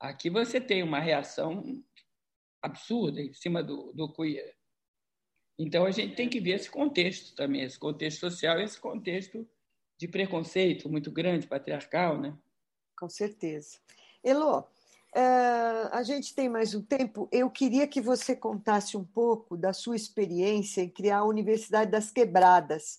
Aqui 0.00 0.28
você 0.28 0.60
tem 0.60 0.82
uma 0.82 1.00
reação 1.00 1.62
absurda 2.62 3.20
em 3.20 3.32
cima 3.32 3.62
do, 3.62 3.92
do 3.92 4.12
queer. 4.12 4.54
Então, 5.58 5.84
a 5.86 5.90
gente 5.90 6.16
tem 6.16 6.28
que 6.28 6.40
ver 6.40 6.52
esse 6.52 6.70
contexto 6.70 7.34
também, 7.34 7.62
esse 7.62 7.78
contexto 7.78 8.20
social 8.20 8.58
esse 8.58 8.80
contexto 8.80 9.48
de 9.98 10.08
preconceito 10.08 10.88
muito 10.88 11.10
grande, 11.12 11.46
patriarcal, 11.46 12.20
né? 12.20 12.36
Com 12.98 13.08
certeza. 13.08 13.78
Elô, 14.22 14.64
Uh, 15.16 15.86
a 15.92 16.02
gente 16.02 16.34
tem 16.34 16.48
mais 16.48 16.74
um 16.74 16.82
tempo. 16.82 17.28
Eu 17.30 17.48
queria 17.48 17.86
que 17.86 18.00
você 18.00 18.34
contasse 18.34 18.96
um 18.96 19.04
pouco 19.04 19.56
da 19.56 19.72
sua 19.72 19.94
experiência 19.94 20.80
em 20.80 20.88
criar 20.88 21.18
a 21.18 21.24
Universidade 21.24 21.88
das 21.88 22.10
Quebradas, 22.10 22.98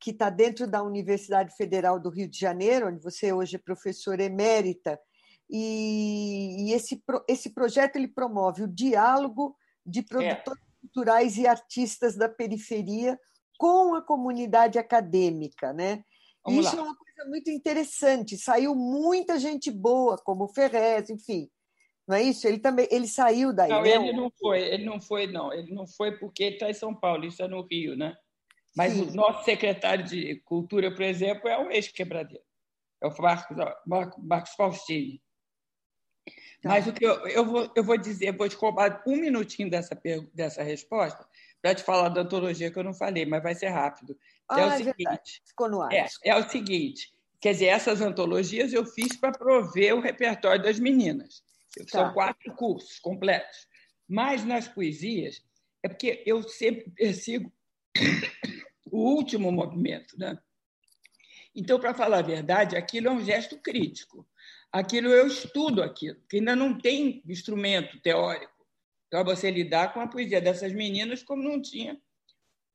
que 0.00 0.10
está 0.10 0.30
dentro 0.30 0.66
da 0.66 0.82
Universidade 0.82 1.54
Federal 1.56 1.98
do 1.98 2.10
Rio 2.10 2.28
de 2.28 2.38
Janeiro, 2.38 2.88
onde 2.88 3.02
você 3.02 3.32
hoje 3.32 3.56
é 3.56 3.58
professora 3.58 4.22
emérita. 4.22 5.00
E, 5.48 6.68
e 6.68 6.72
esse, 6.72 7.02
esse 7.28 7.50
projeto 7.50 7.96
ele 7.96 8.08
promove 8.08 8.62
o 8.62 8.68
diálogo 8.68 9.56
de 9.84 10.02
produtores 10.02 10.62
culturais 10.80 11.36
e 11.38 11.46
artistas 11.46 12.16
da 12.16 12.28
periferia 12.28 13.18
com 13.58 13.94
a 13.94 14.02
comunidade 14.02 14.78
acadêmica, 14.78 15.72
né? 15.72 16.02
Vamos 16.44 16.66
Isso 16.66 16.76
lá. 16.76 16.82
é 16.82 16.84
uma 16.84 16.96
coisa 16.96 17.28
muito 17.28 17.50
interessante. 17.50 18.36
Saiu 18.36 18.74
muita 18.74 19.38
gente 19.38 19.70
boa, 19.70 20.16
como 20.18 20.48
Ferrez, 20.48 21.10
enfim. 21.10 21.48
Não 22.06 22.16
é 22.16 22.22
isso? 22.22 22.46
Ele 22.46 22.58
também 22.58 22.86
ele 22.90 23.08
saiu 23.08 23.52
daí. 23.52 23.68
Não, 23.68 23.82
né? 23.82 23.90
ele 23.90 24.12
não 24.12 24.30
foi, 24.30 24.60
ele 24.60 24.84
não 24.84 25.00
foi, 25.00 25.26
não. 25.26 25.52
Ele 25.52 25.74
não 25.74 25.86
foi 25.88 26.16
porque 26.16 26.44
ele 26.44 26.54
está 26.54 26.70
em 26.70 26.74
São 26.74 26.94
Paulo, 26.94 27.24
isso 27.24 27.42
é 27.42 27.48
no 27.48 27.62
Rio, 27.62 27.96
né? 27.96 28.16
Mas 28.76 28.92
Sim. 28.92 29.02
o 29.02 29.14
nosso 29.14 29.44
secretário 29.44 30.04
de 30.04 30.36
Cultura, 30.44 30.92
por 30.92 31.02
exemplo, 31.02 31.48
é 31.48 31.58
um 31.58 31.70
ex-quebradeiro. 31.70 32.44
É 33.02 33.06
o 33.06 33.22
Marcos, 33.22 34.22
Marcos 34.22 34.52
Faustini. 34.54 35.22
Tá. 36.26 36.68
Mas 36.70 36.86
o 36.86 36.92
que 36.92 37.04
eu, 37.04 37.26
eu, 37.28 37.44
vou, 37.44 37.72
eu 37.74 37.82
vou 37.82 37.96
dizer, 37.96 38.36
vou 38.36 38.48
te 38.48 38.56
roubar 38.56 39.02
um 39.06 39.16
minutinho 39.16 39.70
dessa, 39.70 39.98
dessa 40.34 40.62
resposta 40.62 41.26
para 41.62 41.74
te 41.74 41.82
falar 41.82 42.10
da 42.10 42.20
antologia 42.20 42.70
que 42.70 42.78
eu 42.78 42.84
não 42.84 42.92
falei, 42.92 43.24
mas 43.24 43.42
vai 43.42 43.54
ser 43.54 43.68
rápido. 43.68 44.16
Ah, 44.48 44.60
é 44.60 44.66
o 44.66 44.70
é 44.70 44.76
seguinte, 44.78 45.42
Ficou 45.46 45.70
no 45.70 45.80
ar. 45.80 45.92
É, 45.92 46.06
é 46.24 46.36
o 46.36 46.48
seguinte, 46.48 47.12
quer 47.40 47.52
dizer, 47.52 47.66
essas 47.66 48.00
antologias 48.00 48.72
eu 48.72 48.84
fiz 48.84 49.16
para 49.16 49.32
prover 49.32 49.94
o 49.94 50.00
repertório 50.00 50.62
das 50.62 50.78
meninas. 50.78 51.42
São 51.88 52.04
tá. 52.04 52.12
quatro 52.12 52.54
cursos 52.54 52.98
completos. 52.98 53.66
Mas 54.08 54.44
nas 54.44 54.68
poesias, 54.68 55.42
é 55.82 55.88
porque 55.88 56.22
eu 56.26 56.42
sempre 56.42 56.90
persigo 56.90 57.52
o 58.90 58.98
último 58.98 59.50
movimento. 59.50 60.18
Né? 60.18 60.38
Então, 61.54 61.78
para 61.78 61.94
falar 61.94 62.18
a 62.18 62.22
verdade, 62.22 62.76
aquilo 62.76 63.08
é 63.08 63.10
um 63.10 63.24
gesto 63.24 63.58
crítico. 63.58 64.26
Aquilo 64.72 65.08
eu 65.08 65.26
estudo 65.26 65.82
aquilo, 65.82 66.20
que 66.28 66.36
ainda 66.36 66.54
não 66.54 66.76
tem 66.76 67.22
instrumento 67.26 68.00
teórico 68.00 68.52
para 69.08 69.22
você 69.22 69.50
lidar 69.50 69.94
com 69.94 70.00
a 70.00 70.08
poesia 70.08 70.40
dessas 70.40 70.72
meninas 70.72 71.22
como 71.22 71.42
não 71.42 71.62
tinha 71.62 72.00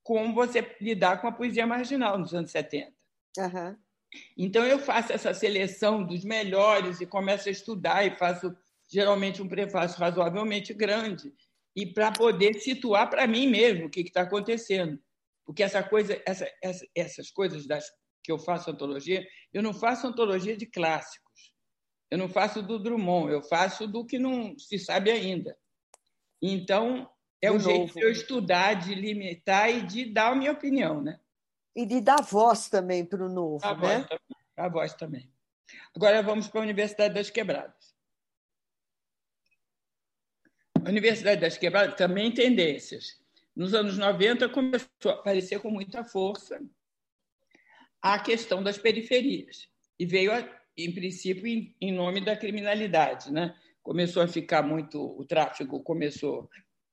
como 0.04 0.34
você 0.34 0.76
lidar 0.82 1.22
com 1.22 1.28
a 1.28 1.32
poesia 1.32 1.66
marginal 1.68 2.18
nos 2.18 2.34
anos 2.34 2.52
70. 2.52 2.92
Uhum. 3.38 3.78
Então, 4.38 4.66
eu 4.66 4.80
faço 4.80 5.14
essa 5.14 5.34
seleção 5.34 6.04
dos 6.04 6.24
melhores 6.24 7.00
e 7.00 7.06
começo 7.06 7.48
a 7.48 7.52
estudar 7.52 8.06
e 8.06 8.18
faço 8.18 8.56
geralmente 8.90 9.42
um 9.42 9.48
prefácio 9.48 10.00
razoavelmente 10.00 10.74
grande 10.74 11.32
e 11.76 11.86
para 11.86 12.12
poder 12.12 12.56
situar 12.56 13.10
para 13.10 13.26
mim 13.26 13.48
mesmo 13.48 13.86
o 13.86 13.90
que 13.90 14.02
está 14.02 14.22
acontecendo. 14.22 15.00
Porque 15.46 15.64
essa 15.64 15.84
coisa, 15.84 16.22
essa, 16.26 16.50
essa, 16.62 16.86
essas 16.96 17.32
coisas 17.32 17.68
das, 17.68 17.86
que 18.24 18.32
eu 18.32 18.40
faço 18.40 18.72
antologia, 18.72 19.26
eu 19.54 19.62
não 19.62 19.74
faço 19.74 20.08
antologia 20.08 20.56
de 20.56 20.66
clássicos. 20.66 21.54
Eu 22.10 22.18
não 22.18 22.28
faço 22.28 22.62
do 22.62 22.78
Drummond, 22.78 23.32
eu 23.32 23.42
faço 23.42 23.88
do 23.88 24.06
que 24.06 24.20
não 24.20 24.58
se 24.58 24.78
sabe 24.78 25.12
ainda. 25.12 25.58
Então, 26.42 27.10
é 27.42 27.52
o 27.52 27.60
jeito 27.60 27.94
de 27.94 28.02
eu 28.02 28.12
estudar, 28.12 28.74
de 28.74 28.94
limitar 28.94 29.70
e 29.70 29.82
de 29.82 30.06
dar 30.06 30.32
a 30.32 30.36
minha 30.36 30.52
opinião, 30.52 31.02
né? 31.02 31.20
E 31.76 31.86
de 31.86 32.02
dar 32.02 32.22
voz 32.22 32.70
também 32.70 33.06
para 33.06 33.26
o 33.26 33.30
novo, 33.30 33.66
a 33.66 33.76
né? 33.76 34.06
Voz 34.10 34.20
a 34.62 34.70
voz 34.70 34.94
também. 34.94 35.32
Agora 35.96 36.22
vamos 36.22 36.48
para 36.48 36.62
a 36.62 36.64
Universidade 36.64 37.14
das 37.14 37.30
Quebradas. 37.30 37.96
A 40.86 40.90
Universidade 40.90 41.42
das 41.42 41.58
Quebradas 41.58 41.96
também 41.96 42.34
tendências. 42.34 43.21
Nos 43.56 43.74
anos 43.74 43.98
90 43.98 44.50
começou 44.50 44.90
a 45.06 45.12
aparecer 45.12 45.60
com 45.60 45.70
muita 45.70 46.04
força 46.04 46.62
a 48.02 48.18
questão 48.18 48.64
das 48.64 48.78
periferias 48.78 49.70
e 50.00 50.06
veio, 50.06 50.32
em 50.78 50.92
princípio, 50.92 51.46
em 51.80 51.92
nome 51.92 52.22
da 52.22 52.36
criminalidade, 52.36 53.32
né? 53.32 53.56
Começou 53.84 54.24
a 54.24 54.28
ficar 54.28 54.64
muito, 54.64 55.00
o 55.20 55.26
tráfego 55.26 55.84
começou 55.84 56.50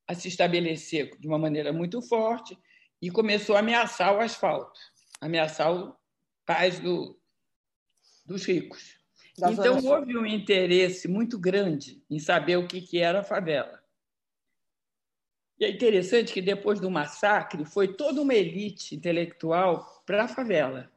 a 0.07 0.15
se 0.15 0.29
estabelecer 0.29 1.17
de 1.19 1.29
uma 1.29 1.39
maneira 1.39 1.73
muito 1.73 2.03
forte 2.03 2.59
e 3.01 3.11
começou 3.11 3.57
a 3.57 3.61
ameaçar 3.61 4.15
o 4.15 4.21
asfalto, 4.21 4.81
ameaçar 5.21 5.73
o 5.73 5.95
paz 6.45 6.81
do, 6.81 7.19
dos 8.27 8.45
ricos. 8.45 8.99
Da 9.39 9.53
então, 9.53 9.79
houve 9.85 10.17
um 10.17 10.27
interesse 10.27 11.07
muito 11.07 11.39
grande 11.39 12.03
em 12.11 12.19
saber 12.19 12.57
o 12.57 12.67
que, 12.67 12.81
que 12.81 12.99
era 12.99 13.21
a 13.21 13.25
favela. 13.25 13.78
E 15.61 15.65
é 15.65 15.71
interessante 15.71 16.33
que, 16.33 16.41
depois 16.41 16.79
do 16.79 16.91
massacre, 16.91 17.65
foi 17.65 17.89
toda 17.89 18.23
uma 18.23 18.35
elite 18.35 18.95
intelectual 18.95 20.03
para 20.07 20.25
a 20.25 20.29
favela. 20.29 20.91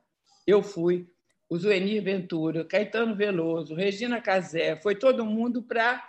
Eu 0.46 0.62
fui, 0.62 1.08
o 1.50 1.58
Zuenir 1.58 2.04
Ventura, 2.04 2.64
Caetano 2.64 3.16
Veloso, 3.16 3.74
Regina 3.74 4.22
Casé, 4.22 4.76
foi 4.76 4.96
todo 4.96 5.26
mundo 5.26 5.64
para 5.64 6.08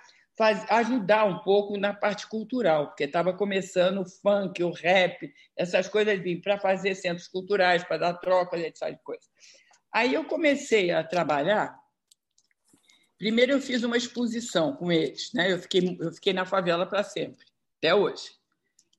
ajudar 0.71 1.25
um 1.25 1.39
pouco 1.39 1.77
na 1.77 1.95
parte 1.95 2.27
cultural, 2.27 2.89
porque 2.89 3.05
estava 3.05 3.33
começando 3.33 4.01
o 4.01 4.09
funk, 4.09 4.63
o 4.63 4.71
rap, 4.71 5.33
essas 5.57 5.89
coisas 5.89 6.21
para 6.43 6.59
fazer 6.59 6.95
centros 6.95 7.29
culturais, 7.29 7.85
para 7.85 7.99
dar 7.99 8.15
trocas, 8.15 8.61
essas 8.61 8.97
coisas. 9.03 9.27
Aí 9.93 10.15
eu 10.15 10.25
comecei 10.25 10.91
a 10.91 11.05
trabalhar. 11.05 11.79
Primeiro 13.19 13.53
eu 13.53 13.61
fiz 13.61 13.83
uma 13.83 13.97
exposição 13.97 14.75
com 14.75 14.91
eles, 14.91 15.33
né? 15.33 15.53
Eu 15.53 15.59
fiquei, 15.59 15.97
eu 16.01 16.13
fiquei 16.13 16.33
na 16.33 16.45
favela 16.45 16.87
para 16.87 17.05
sempre, 17.05 17.47
até 17.79 17.95
hoje. 17.95 18.41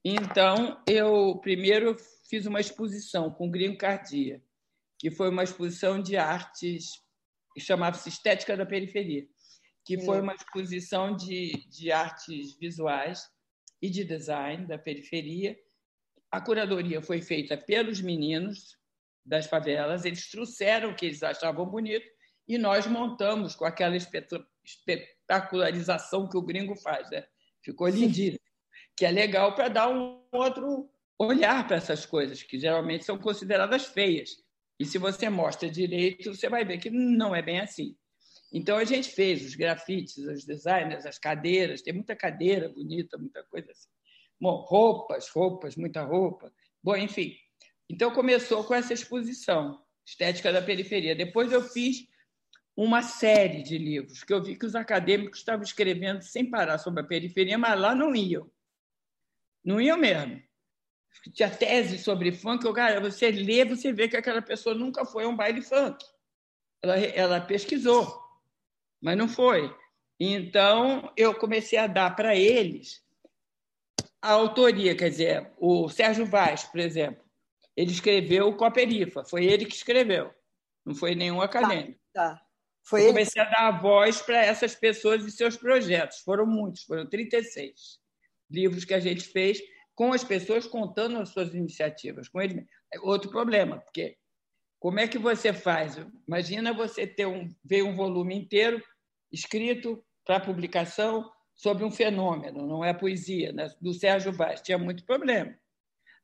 Então 0.04 0.82
eu 0.88 1.40
primeiro 1.42 1.96
fiz 2.30 2.46
uma 2.46 2.60
exposição 2.60 3.32
com 3.32 3.50
Gringo 3.50 3.78
Cardia, 3.78 4.44
que 5.00 5.10
foi 5.10 5.30
uma 5.30 5.44
exposição 5.44 6.02
de 6.02 6.18
artes 6.18 7.02
que 7.54 7.62
chamava-se 7.62 8.10
Estética 8.10 8.58
da 8.58 8.66
Periferia 8.66 9.28
que 9.86 10.00
foi 10.00 10.22
uma 10.22 10.34
exposição 10.34 11.16
de, 11.16 11.68
de 11.68 11.92
artes 11.92 12.58
visuais 12.58 13.30
e 13.82 13.90
de 13.90 14.04
design 14.04 14.66
da 14.66 14.78
periferia. 14.78 15.58
A 16.32 16.40
curadoria 16.40 17.02
foi 17.02 17.22
feita 17.22 17.58
pelos 17.58 18.00
meninos 18.02 18.78
das 19.26 19.48
favelas, 19.48 20.06
eles 20.06 20.30
trouxeram 20.30 20.92
o 20.92 20.96
que 20.96 21.06
eles 21.06 21.24
achavam 21.24 21.66
bonito 21.66 22.06
e 22.48 22.58
nós 22.58 22.88
montamos 22.88 23.56
com 23.56 23.66
aquela 23.66 23.96
espetacularização 23.96 26.30
que 26.30 26.38
o 26.38 26.42
gringo 26.42 26.76
faz. 26.76 27.10
Né? 27.10 27.26
Ficou 27.62 27.88
lindíssimo, 27.88 28.43
que 28.96 29.06
é 29.06 29.12
legal 29.12 29.56
para 29.56 29.70
dar 29.70 29.90
um 29.90 30.22
outro 30.32 30.90
olhar 31.18 31.66
para 31.68 31.78
essas 31.78 32.06
coisas, 32.06 32.44
que 32.44 32.60
geralmente 32.60 33.06
são 33.06 33.18
consideradas 33.18 33.86
feias. 33.86 34.32
E 34.80 34.86
se 34.86 34.98
você 34.98 35.30
mostra 35.30 35.70
direito, 35.70 36.34
você 36.34 36.50
vai 36.50 36.66
ver 36.66 36.78
que 36.78 36.90
não 36.90 37.36
é 37.36 37.42
bem 37.42 37.60
assim. 37.60 37.96
Então 38.52 38.78
a 38.78 38.84
gente 38.84 39.10
fez 39.10 39.44
os 39.46 39.56
grafites, 39.56 40.18
os 40.18 40.46
designers, 40.46 41.06
as 41.06 41.18
cadeiras, 41.18 41.82
tem 41.82 41.94
muita 41.94 42.16
cadeira 42.16 42.70
bonita, 42.70 43.18
muita 43.18 43.44
coisa 43.44 43.72
assim. 43.72 43.90
Bom, 44.40 44.64
roupas, 44.68 45.30
roupas, 45.30 45.76
muita 45.76 46.04
roupa. 46.04 46.54
Bom, 46.84 46.96
enfim. 46.96 47.36
Então 47.90 48.12
começou 48.12 48.64
com 48.64 48.74
essa 48.74 48.94
exposição, 48.94 49.82
Estética 50.06 50.52
da 50.52 50.62
Periferia. 50.62 51.16
Depois 51.16 51.52
eu 51.52 51.64
fiz 51.64 52.08
uma 52.76 53.02
série 53.02 53.64
de 53.64 53.78
livros 53.78 54.24
que 54.24 54.34
eu 54.34 54.44
vi 54.44 54.56
que 54.56 54.66
os 54.66 54.76
acadêmicos 54.76 55.40
estavam 55.40 55.64
escrevendo 55.64 56.22
sem 56.22 56.50
parar 56.50 56.78
sobre 56.78 57.02
a 57.02 57.06
periferia, 57.06 57.58
mas 57.58 57.80
lá 57.80 57.94
não 57.94 58.16
iam. 58.16 58.50
Não 59.64 59.80
iam 59.80 59.98
mesmo. 59.98 60.42
Tinha 61.34 61.50
tese 61.50 61.98
sobre 61.98 62.32
funk, 62.32 62.66
eu, 62.66 62.74
cara, 62.74 63.00
você 63.00 63.32
lê, 63.32 63.64
você 63.64 63.94
vê 63.94 64.10
que 64.10 64.18
aquela 64.18 64.42
pessoa 64.42 64.76
nunca 64.76 65.06
foi 65.06 65.24
a 65.24 65.28
um 65.28 65.36
baile 65.36 65.62
funk. 65.62 66.04
Ela, 66.82 66.98
ela 66.98 67.42
pesquisou 67.42 68.24
mas 69.04 69.18
não 69.18 69.28
foi. 69.28 69.76
Então, 70.18 71.12
eu 71.18 71.36
comecei 71.36 71.78
a 71.78 71.88
dar 71.88 72.16
para 72.16 72.34
eles 72.34 73.04
a 74.22 74.32
autoria, 74.32 74.96
quer 74.96 75.10
dizer, 75.10 75.52
o 75.58 75.90
Sérgio 75.90 76.26
Vaz, 76.26 76.64
por 76.64 76.80
exemplo, 76.80 77.22
ele 77.76 77.92
escreveu 77.92 78.48
o 78.48 78.56
Coperifa, 78.56 79.26
foi 79.26 79.44
ele 79.44 79.66
que 79.66 79.76
escreveu, 79.76 80.34
não 80.86 80.96
foi 80.96 81.14
nenhum 81.14 81.40
tá, 81.40 81.44
acadêmico. 81.44 82.00
Tá, 82.14 82.36
tá. 82.36 82.46
Foi 82.86 83.04
eu 83.04 83.08
comecei 83.08 83.42
ele... 83.42 83.50
a 83.50 83.52
dar 83.52 83.68
a 83.68 83.82
voz 83.82 84.22
para 84.22 84.38
essas 84.38 84.74
pessoas 84.74 85.26
e 85.26 85.32
seus 85.32 85.58
projetos, 85.58 86.20
foram 86.20 86.46
muitos, 86.46 86.84
foram 86.84 87.06
36 87.06 88.00
livros 88.50 88.86
que 88.86 88.94
a 88.94 89.00
gente 89.00 89.24
fez 89.24 89.60
com 89.96 90.12
as 90.12 90.24
pessoas 90.24 90.66
contando 90.66 91.20
as 91.20 91.30
suas 91.30 91.54
iniciativas, 91.54 92.28
com 92.28 92.42
eles. 92.42 92.66
Outro 93.02 93.30
problema, 93.30 93.80
porque 93.80 94.18
como 94.80 95.00
é 95.00 95.08
que 95.08 95.18
você 95.18 95.54
faz? 95.54 95.96
Imagina 96.28 96.74
você 96.74 97.08
ter 97.08 97.26
um, 97.26 97.48
ver 97.64 97.84
um 97.84 97.96
volume 97.96 98.36
inteiro 98.36 98.84
escrito 99.32 100.04
para 100.26 100.40
publicação 100.40 101.32
sobre 101.56 101.84
um 101.84 101.92
fenômeno, 101.92 102.68
não 102.68 102.84
é 102.84 102.94
poesia, 102.94 103.52
né? 103.52 103.70
do 103.80 103.94
Sérgio 103.94 104.34
Vaz. 104.34 104.62
Tinha 104.62 104.78
muito 104.78 105.06
problema. 105.06 105.56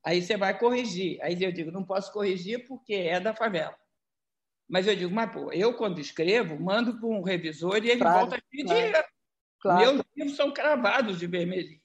Aí 0.04 0.22
você 0.22 0.36
vai 0.36 0.58
corrigir. 0.58 1.18
Aí 1.22 1.42
eu 1.42 1.52
digo, 1.52 1.70
não 1.70 1.84
posso 1.84 2.12
corrigir 2.12 2.66
porque 2.66 2.94
é 2.94 3.20
da 3.20 3.34
favela. 3.34 3.76
Mas 4.68 4.86
eu 4.86 4.94
digo, 4.94 5.12
mas 5.12 5.32
pô, 5.32 5.52
eu 5.52 5.74
quando 5.74 6.00
escrevo, 6.00 6.58
mando 6.58 6.98
para 6.98 7.08
um 7.08 7.22
revisor 7.22 7.84
e 7.84 7.90
ele 7.90 8.00
claro, 8.00 8.20
volta 8.20 8.36
a 8.36 8.42
pedir. 8.50 8.90
Claro, 8.90 9.08
claro. 9.60 9.80
Meus 9.80 10.06
livros 10.16 10.36
são 10.36 10.52
cravados 10.52 11.18
de 11.18 11.26
vermelhinho. 11.26 11.79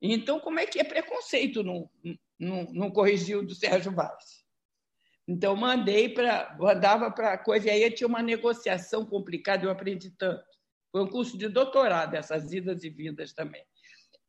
Então, 0.00 0.40
como 0.40 0.58
é 0.58 0.66
que 0.66 0.78
é 0.78 0.84
preconceito 0.84 1.62
não, 1.62 1.90
não, 2.38 2.64
não 2.72 2.90
corrigir 2.90 3.36
o 3.36 3.46
do 3.46 3.54
Sérgio 3.54 3.92
Vaz? 3.92 4.44
Então, 5.28 5.54
mandei 5.54 6.08
para. 6.08 6.56
mandava 6.58 7.10
para 7.10 7.38
coisa, 7.38 7.68
e 7.68 7.70
aí 7.70 7.90
tinha 7.90 8.08
uma 8.08 8.22
negociação 8.22 9.04
complicada, 9.04 9.64
eu 9.64 9.70
aprendi 9.70 10.10
tanto. 10.10 10.42
Foi 10.90 11.02
um 11.02 11.06
curso 11.06 11.38
de 11.38 11.48
doutorado, 11.48 12.14
essas 12.14 12.52
idas 12.52 12.82
e 12.82 12.90
vindas 12.90 13.32
também, 13.32 13.62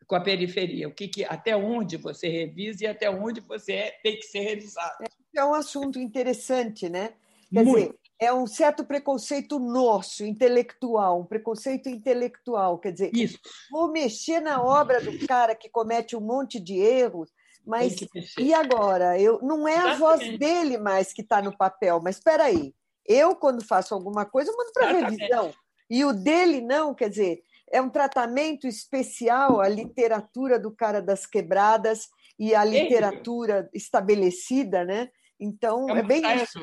com 0.06 0.16
a 0.16 0.22
periferia. 0.22 0.88
O 0.88 0.94
que, 0.94 1.08
que 1.08 1.24
até 1.24 1.56
onde 1.56 1.98
você 1.98 2.28
revisa 2.28 2.84
e 2.84 2.88
até 2.88 3.10
onde 3.10 3.42
você 3.42 3.74
é, 3.74 3.92
tem 4.04 4.18
que 4.18 4.24
ser 4.24 4.42
revisado. 4.42 5.06
É 5.36 5.44
um 5.44 5.56
assunto 5.56 5.98
interessante, 5.98 6.88
né? 6.88 7.16
Quer 7.52 7.66
Muito. 7.66 7.80
dizer, 7.80 8.00
é 8.22 8.32
um 8.32 8.46
certo 8.46 8.86
preconceito 8.86 9.58
nosso, 9.58 10.24
intelectual, 10.24 11.22
um 11.22 11.26
preconceito 11.26 11.90
intelectual. 11.90 12.78
Quer 12.78 12.92
dizer, 12.92 13.12
Isso. 13.16 13.40
vou 13.72 13.92
mexer 13.92 14.40
na 14.40 14.62
obra 14.62 15.02
do 15.02 15.26
cara 15.26 15.56
que 15.56 15.68
comete 15.68 16.16
um 16.16 16.22
monte 16.22 16.60
de 16.60 16.78
erros, 16.78 17.32
mas 17.66 17.96
e 18.38 18.54
agora? 18.54 19.20
Eu, 19.20 19.40
não 19.42 19.68
é 19.68 19.76
a 19.76 19.96
voz 19.96 20.38
dele 20.38 20.78
mais 20.78 21.12
que 21.12 21.24
está 21.24 21.42
no 21.42 21.58
papel, 21.58 22.00
mas 22.00 22.18
espera 22.18 22.44
aí. 22.44 22.76
Eu, 23.08 23.36
quando 23.36 23.66
faço 23.66 23.96
alguma 23.96 24.24
coisa, 24.24 24.54
mando 24.56 24.72
para 24.72 24.92
revisão. 24.92 25.52
E 25.90 26.06
o 26.06 26.14
dele 26.14 26.62
não, 26.62 26.94
quer 26.94 27.10
dizer, 27.10 27.42
é 27.72 27.82
um 27.82 27.90
tratamento 27.90 28.68
especial 28.68 29.60
a 29.60 29.68
literatura 29.68 30.60
do 30.60 30.72
cara 30.72 31.02
das 31.02 31.26
quebradas 31.26 32.08
e 32.38 32.54
a 32.54 32.64
literatura 32.64 33.68
estabelecida, 33.74 34.86
né? 34.86 35.10
Então, 35.42 35.90
é, 35.90 36.00
é 36.00 36.04
bem 36.04 36.22
isso. 36.44 36.60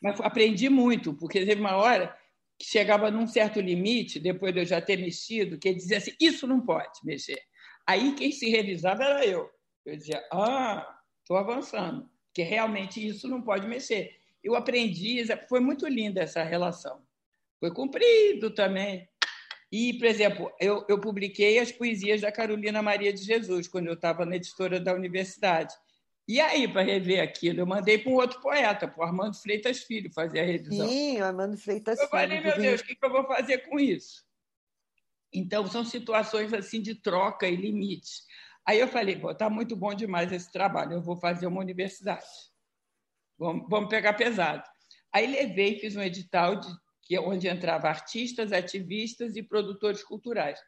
Mas 0.00 0.20
aprendi 0.20 0.68
muito, 0.68 1.14
porque 1.14 1.44
teve 1.44 1.60
uma 1.60 1.76
hora 1.76 2.16
que 2.58 2.66
chegava 2.66 3.10
num 3.10 3.26
certo 3.26 3.60
limite, 3.60 4.20
depois 4.20 4.52
de 4.52 4.60
eu 4.60 4.66
já 4.66 4.80
ter 4.80 4.96
mexido, 4.96 5.58
que 5.58 5.68
ele 5.68 5.78
dizia 5.78 5.98
assim, 5.98 6.12
isso 6.20 6.46
não 6.46 6.60
pode 6.60 7.00
mexer. 7.04 7.40
Aí 7.86 8.14
quem 8.14 8.30
se 8.30 8.48
revisava 8.50 9.02
era 9.02 9.26
eu. 9.26 9.50
Eu 9.84 9.96
dizia, 9.96 10.22
ah, 10.32 10.86
estou 11.22 11.36
avançando. 11.36 12.08
Porque 12.26 12.42
realmente 12.42 13.04
isso 13.04 13.26
não 13.28 13.42
pode 13.42 13.66
mexer. 13.66 14.16
Eu 14.42 14.54
aprendi, 14.54 15.24
foi 15.48 15.60
muito 15.60 15.86
linda 15.88 16.22
essa 16.22 16.42
relação. 16.42 17.02
Foi 17.58 17.72
cumprido 17.72 18.50
também. 18.50 19.08
E, 19.72 19.94
por 19.94 20.06
exemplo, 20.06 20.52
eu, 20.60 20.84
eu 20.88 21.00
publiquei 21.00 21.58
as 21.58 21.70
poesias 21.70 22.20
da 22.20 22.32
Carolina 22.32 22.82
Maria 22.82 23.12
de 23.12 23.22
Jesus, 23.22 23.68
quando 23.68 23.86
eu 23.86 23.94
estava 23.94 24.26
na 24.26 24.36
editora 24.36 24.80
da 24.80 24.92
universidade. 24.92 25.74
E 26.30 26.40
aí, 26.40 26.68
para 26.68 26.82
rever 26.82 27.20
aquilo, 27.20 27.58
eu 27.58 27.66
mandei 27.66 27.98
para 27.98 28.12
um 28.12 28.14
outro 28.14 28.40
poeta, 28.40 28.86
para 28.86 29.00
o 29.00 29.02
Armando 29.02 29.36
Freitas 29.36 29.82
Filho, 29.82 30.12
fazer 30.12 30.38
a 30.38 30.44
revisão. 30.44 30.88
Sim, 30.88 31.20
Armando 31.20 31.58
Freitas 31.58 31.98
Filho. 31.98 32.06
Eu 32.06 32.08
falei, 32.08 32.40
meu 32.40 32.56
Deus, 32.56 32.80
o 32.80 32.84
que, 32.84 32.94
que 32.94 33.04
eu 33.04 33.10
vou 33.10 33.26
fazer 33.26 33.58
com 33.68 33.80
isso? 33.80 34.24
Então, 35.32 35.66
são 35.66 35.84
situações 35.84 36.54
assim 36.54 36.80
de 36.80 36.94
troca 36.94 37.48
e 37.48 37.56
limites. 37.56 38.22
Aí 38.64 38.78
eu 38.78 38.86
falei, 38.86 39.18
pô, 39.18 39.34
tá 39.34 39.50
muito 39.50 39.74
bom 39.74 39.92
demais 39.92 40.30
esse 40.30 40.52
trabalho, 40.52 40.92
eu 40.92 41.02
vou 41.02 41.16
fazer 41.16 41.48
uma 41.48 41.60
universidade. 41.60 42.24
Vamos, 43.36 43.66
vamos 43.68 43.90
pegar 43.90 44.12
pesado. 44.12 44.62
Aí 45.12 45.26
levei, 45.26 45.80
fiz 45.80 45.96
um 45.96 46.02
edital 46.02 46.60
de, 46.60 46.68
que, 47.02 47.18
onde 47.18 47.48
entrava 47.48 47.88
artistas, 47.88 48.52
ativistas 48.52 49.34
e 49.34 49.42
produtores 49.42 50.04
culturais. 50.04 50.60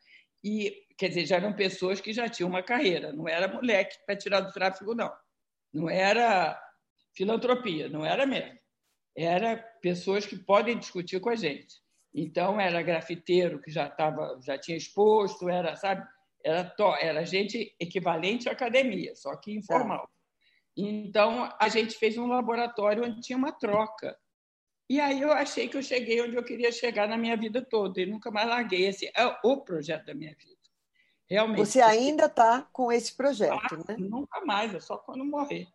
E, 0.43 0.77
quer 0.99 1.07
dizer, 1.07 1.25
já 1.25 1.37
eram 1.37 1.53
pessoas 1.53 2.01
que 2.01 2.13
já 2.13 2.29
tinham 2.29 2.51
uma 2.51 2.65
carreira, 2.65 3.13
não 3.13 3.29
era 3.29 3.47
moleque 3.47 3.97
para 4.05 4.17
tirar 4.17 4.41
do 4.41 4.53
tráfego, 4.53 4.93
não. 4.93 5.13
Não 5.73 5.89
era 5.89 6.61
filantropia, 7.15 7.89
não 7.89 8.05
era 8.05 8.27
mesmo. 8.27 8.59
Era 9.17 9.57
pessoas 9.81 10.27
que 10.27 10.37
podem 10.37 10.79
discutir 10.79 11.21
com 11.21 11.31
a 11.31 11.37
gente. 11.37 11.83
Então, 12.15 12.61
era 12.61 12.83
grafiteiro 12.83 13.61
que 13.61 13.71
já, 13.71 13.89
tava, 13.89 14.39
já 14.45 14.59
tinha 14.59 14.77
exposto, 14.77 15.49
era, 15.49 15.75
sabe, 15.77 16.07
era, 16.45 16.65
to, 16.65 16.95
era 17.01 17.25
gente 17.25 17.75
equivalente 17.81 18.49
à 18.49 18.53
academia, 18.53 19.15
só 19.15 19.35
que 19.37 19.53
informal. 19.53 20.09
Então, 20.77 21.51
a 21.59 21.69
gente 21.69 21.95
fez 21.99 22.17
um 22.19 22.27
laboratório 22.27 23.05
onde 23.05 23.21
tinha 23.21 23.37
uma 23.37 23.53
troca. 23.53 24.17
E 24.89 25.01
aí 25.01 25.21
eu 25.23 25.33
achei 25.33 25.69
que 25.69 25.77
eu 25.77 25.83
cheguei 25.83 26.21
onde 26.21 26.37
eu 26.37 26.45
queria 26.45 26.71
chegar 26.71 27.09
na 27.09 27.17
minha 27.17 27.37
vida 27.37 27.63
toda 27.63 28.01
e 28.01 28.07
nunca 28.07 28.31
mais 28.31 28.49
larguei. 28.49 28.87
Esse 28.87 29.11
é 29.17 29.27
o 29.43 29.63
projeto 29.63 30.05
da 30.07 30.15
minha 30.15 30.35
vida. 30.35 30.62
Realmente. 31.33 31.61
Você 31.61 31.81
ainda 31.81 32.27
está 32.27 32.69
com 32.71 32.93
esse 32.93 33.17
projeto, 33.17 33.75
ah, 33.75 33.85
né? 33.89 33.97
Nunca 33.99 34.45
mais, 34.45 34.75
é 34.75 34.81
só 34.81 34.99
quando 34.99 35.25
morrer. 35.25 35.67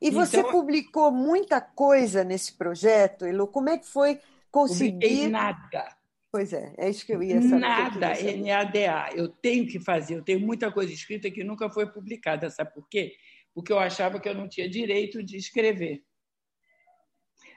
E 0.00 0.10
você 0.10 0.38
então, 0.38 0.50
publicou 0.50 1.12
muita 1.12 1.60
coisa 1.60 2.24
nesse 2.24 2.54
projeto, 2.54 3.26
Elo. 3.26 3.46
Como 3.46 3.68
é 3.68 3.76
que 3.76 3.86
foi 3.86 4.18
conseguir? 4.50 5.28
nada. 5.28 5.94
Pois 6.32 6.54
é, 6.54 6.72
é 6.78 6.88
isso 6.88 7.04
que 7.04 7.12
eu 7.12 7.22
ia 7.22 7.40
saber. 7.42 7.58
Nada, 7.58 8.12
NADA. 8.34 9.10
Eu 9.14 9.28
tenho 9.28 9.66
que 9.66 9.78
fazer, 9.78 10.14
eu 10.14 10.22
tenho 10.22 10.40
muita 10.40 10.72
coisa 10.72 10.90
escrita 10.90 11.30
que 11.30 11.44
nunca 11.44 11.68
foi 11.68 11.86
publicada. 11.86 12.48
Sabe 12.48 12.72
por 12.72 12.88
quê? 12.88 13.14
Porque 13.52 13.70
eu 13.70 13.78
achava 13.78 14.18
que 14.18 14.26
eu 14.26 14.34
não 14.34 14.48
tinha 14.48 14.66
direito 14.70 15.22
de 15.22 15.36
escrever. 15.36 16.02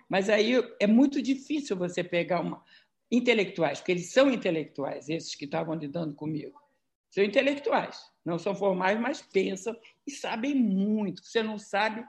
Mas 0.09 0.29
aí 0.29 0.61
é 0.81 0.85
muito 0.85 1.21
difícil 1.21 1.77
você 1.77 2.03
pegar 2.03 2.41
uma. 2.41 2.61
Intelectuais, 3.09 3.79
porque 3.79 3.93
eles 3.93 4.11
são 4.11 4.29
intelectuais, 4.29 5.07
esses 5.07 5.33
que 5.33 5.45
estavam 5.45 5.73
lidando 5.75 6.13
comigo. 6.13 6.66
São 7.09 7.23
intelectuais, 7.23 8.11
não 8.23 8.37
são 8.37 8.55
formais, 8.55 8.99
mas 8.99 9.21
pensam 9.21 9.75
e 10.05 10.11
sabem 10.11 10.53
muito. 10.53 11.23
Você 11.23 11.41
não 11.41 11.57
sabe 11.57 12.05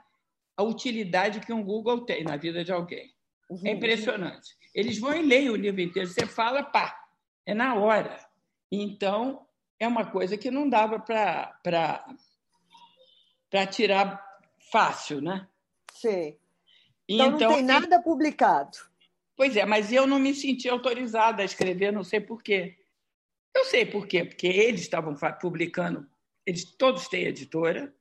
a 0.55 0.63
utilidade 0.63 1.39
que 1.39 1.53
um 1.53 1.63
Google 1.63 2.05
tem 2.05 2.23
na 2.23 2.35
vida 2.35 2.63
de 2.63 2.71
alguém. 2.71 3.13
Uhum. 3.49 3.61
É 3.65 3.71
impressionante. 3.71 4.57
Eles 4.75 4.99
vão 4.99 5.15
e 5.15 5.21
leem 5.21 5.49
o 5.49 5.55
livro 5.55 5.81
inteiro. 5.81 6.09
Você 6.09 6.25
fala, 6.25 6.63
pá, 6.63 6.99
é 7.45 7.53
na 7.53 7.75
hora. 7.75 8.19
Então, 8.71 9.47
é 9.79 9.87
uma 9.87 10.05
coisa 10.05 10.37
que 10.37 10.51
não 10.51 10.69
dava 10.69 10.99
para 10.99 11.55
tirar 13.71 14.23
fácil, 14.71 15.21
né? 15.21 15.47
Sim. 15.93 16.37
Então, 17.07 17.27
então 17.27 17.49
não 17.49 17.55
tem 17.55 17.65
nada 17.65 18.01
publicado. 18.01 18.77
Pois 19.35 19.55
é, 19.55 19.65
mas 19.65 19.91
eu 19.91 20.05
não 20.05 20.19
me 20.19 20.35
senti 20.35 20.67
autorizada 20.69 21.41
a 21.41 21.45
escrever, 21.45 21.91
não 21.91 22.03
sei 22.03 22.19
por 22.19 22.43
quê. 22.43 22.77
Eu 23.55 23.65
sei 23.65 23.85
por 23.85 24.07
quê, 24.07 24.23
porque 24.23 24.47
eles 24.47 24.81
estavam 24.81 25.15
publicando, 25.41 26.07
eles 26.45 26.63
todos 26.63 27.07
têm 27.07 27.25
editora, 27.25 27.93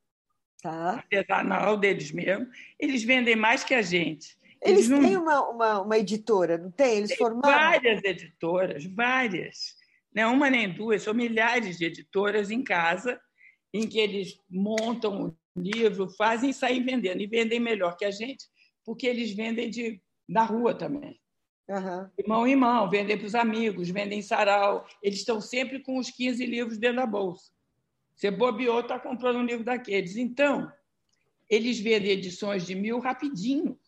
tá. 0.63 0.97
artesanal 0.97 1.77
deles 1.77 2.13
mesmo, 2.13 2.49
eles 2.79 3.03
vendem 3.03 3.37
mais 3.37 3.65
que 3.65 3.75
a 3.75 3.83
gente. 3.83 4.37
Eles, 4.61 4.89
eles 4.89 4.89
não... 4.89 5.01
têm 5.01 5.17
uma, 5.17 5.49
uma, 5.49 5.83
uma, 5.83 5.99
editora, 5.99 6.59
não 6.59 6.71
tem? 6.71 6.99
Eles 6.99 7.11
tem 7.11 7.19
formaram? 7.19 7.55
Várias 7.55 8.03
editoras, 8.05 8.85
várias. 8.85 9.77
Não 10.13 10.35
uma 10.35 10.51
nem 10.51 10.73
duas, 10.73 11.03
são 11.03 11.15
milhares 11.15 11.79
de 11.79 11.85
editoras 11.85 12.51
em 12.51 12.63
casa, 12.63 13.21
em 13.73 13.87
que 13.87 13.99
eles 13.99 14.41
montam 14.51 15.27
o 15.27 15.61
livro, 15.61 16.09
fazem 16.11 16.51
e 16.51 16.55
saem 16.55 16.83
vendendo. 16.83 17.21
E 17.21 17.27
vendem 17.27 17.61
melhor 17.61 17.97
que 17.97 18.05
a 18.05 18.11
gente, 18.11 18.47
porque 18.85 19.07
eles 19.07 19.33
vendem 19.33 19.71
de, 19.71 20.01
na 20.29 20.43
rua 20.43 20.75
também. 20.75 21.19
Uhum. 21.69 22.11
Mão 22.27 22.47
em 22.47 22.57
mão, 22.57 22.89
vendem 22.89 23.19
para 23.19 23.27
os 23.27 23.35
amigos, 23.35 23.91
vendem 23.91 24.21
em 24.21 24.23
sarau. 24.23 24.87
Eles 25.03 25.19
estão 25.19 25.41
sempre 25.41 25.81
com 25.81 25.99
os 25.99 26.11
15 26.11 26.45
livros 26.47 26.79
dentro 26.79 26.97
da 26.97 27.07
bolsa. 27.07 27.51
Você 28.17 28.31
bobeou, 28.31 28.81
está 28.81 28.99
comprando 28.99 29.37
um 29.37 29.45
livro 29.45 29.65
daqueles. 29.65 30.17
Então, 30.17 30.73
eles 31.49 31.79
vendem 31.79 32.11
edições 32.11 32.67
de 32.67 32.75
mil 32.75 32.99
rapidinho. 32.99 33.79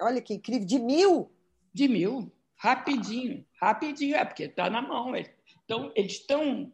Olha 0.00 0.20
que 0.22 0.34
incrível, 0.34 0.66
de 0.66 0.78
mil? 0.78 1.32
De 1.74 1.88
mil, 1.88 2.32
rapidinho. 2.56 3.44
Rapidinho, 3.60 4.16
é 4.16 4.24
porque 4.24 4.44
está 4.44 4.70
na 4.70 4.80
mão. 4.80 5.12
Então, 5.64 5.92
eles 5.94 6.12
estão 6.12 6.72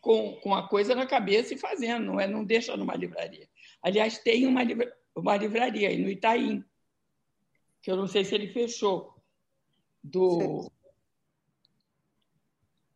com, 0.00 0.34
com 0.42 0.54
a 0.54 0.68
coisa 0.68 0.94
na 0.94 1.06
cabeça 1.06 1.54
e 1.54 1.58
fazendo, 1.58 2.04
não, 2.04 2.20
é, 2.20 2.26
não 2.26 2.44
deixa 2.44 2.76
numa 2.76 2.94
livraria. 2.94 3.48
Aliás, 3.82 4.18
tem 4.18 4.46
uma, 4.46 4.62
livra, 4.62 4.94
uma 5.14 5.36
livraria 5.36 5.88
aí 5.88 5.98
no 5.98 6.10
Itaim, 6.10 6.62
que 7.84 7.90
eu 7.90 7.96
não 7.96 8.06
sei 8.06 8.24
se 8.24 8.34
ele 8.34 8.48
fechou, 8.48 9.14
do. 10.02 10.62
Sim. 10.62 10.70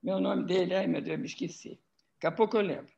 Meu 0.03 0.19
nome 0.19 0.47
dele, 0.47 0.75
ai 0.75 0.87
meu 0.87 1.03
Deus, 1.03 1.13
eu 1.13 1.19
me 1.19 1.27
esqueci. 1.27 1.79
Daqui 2.15 2.27
a 2.27 2.33
pouco 2.33 2.57
eu 2.57 2.63
lembro. 2.63 2.91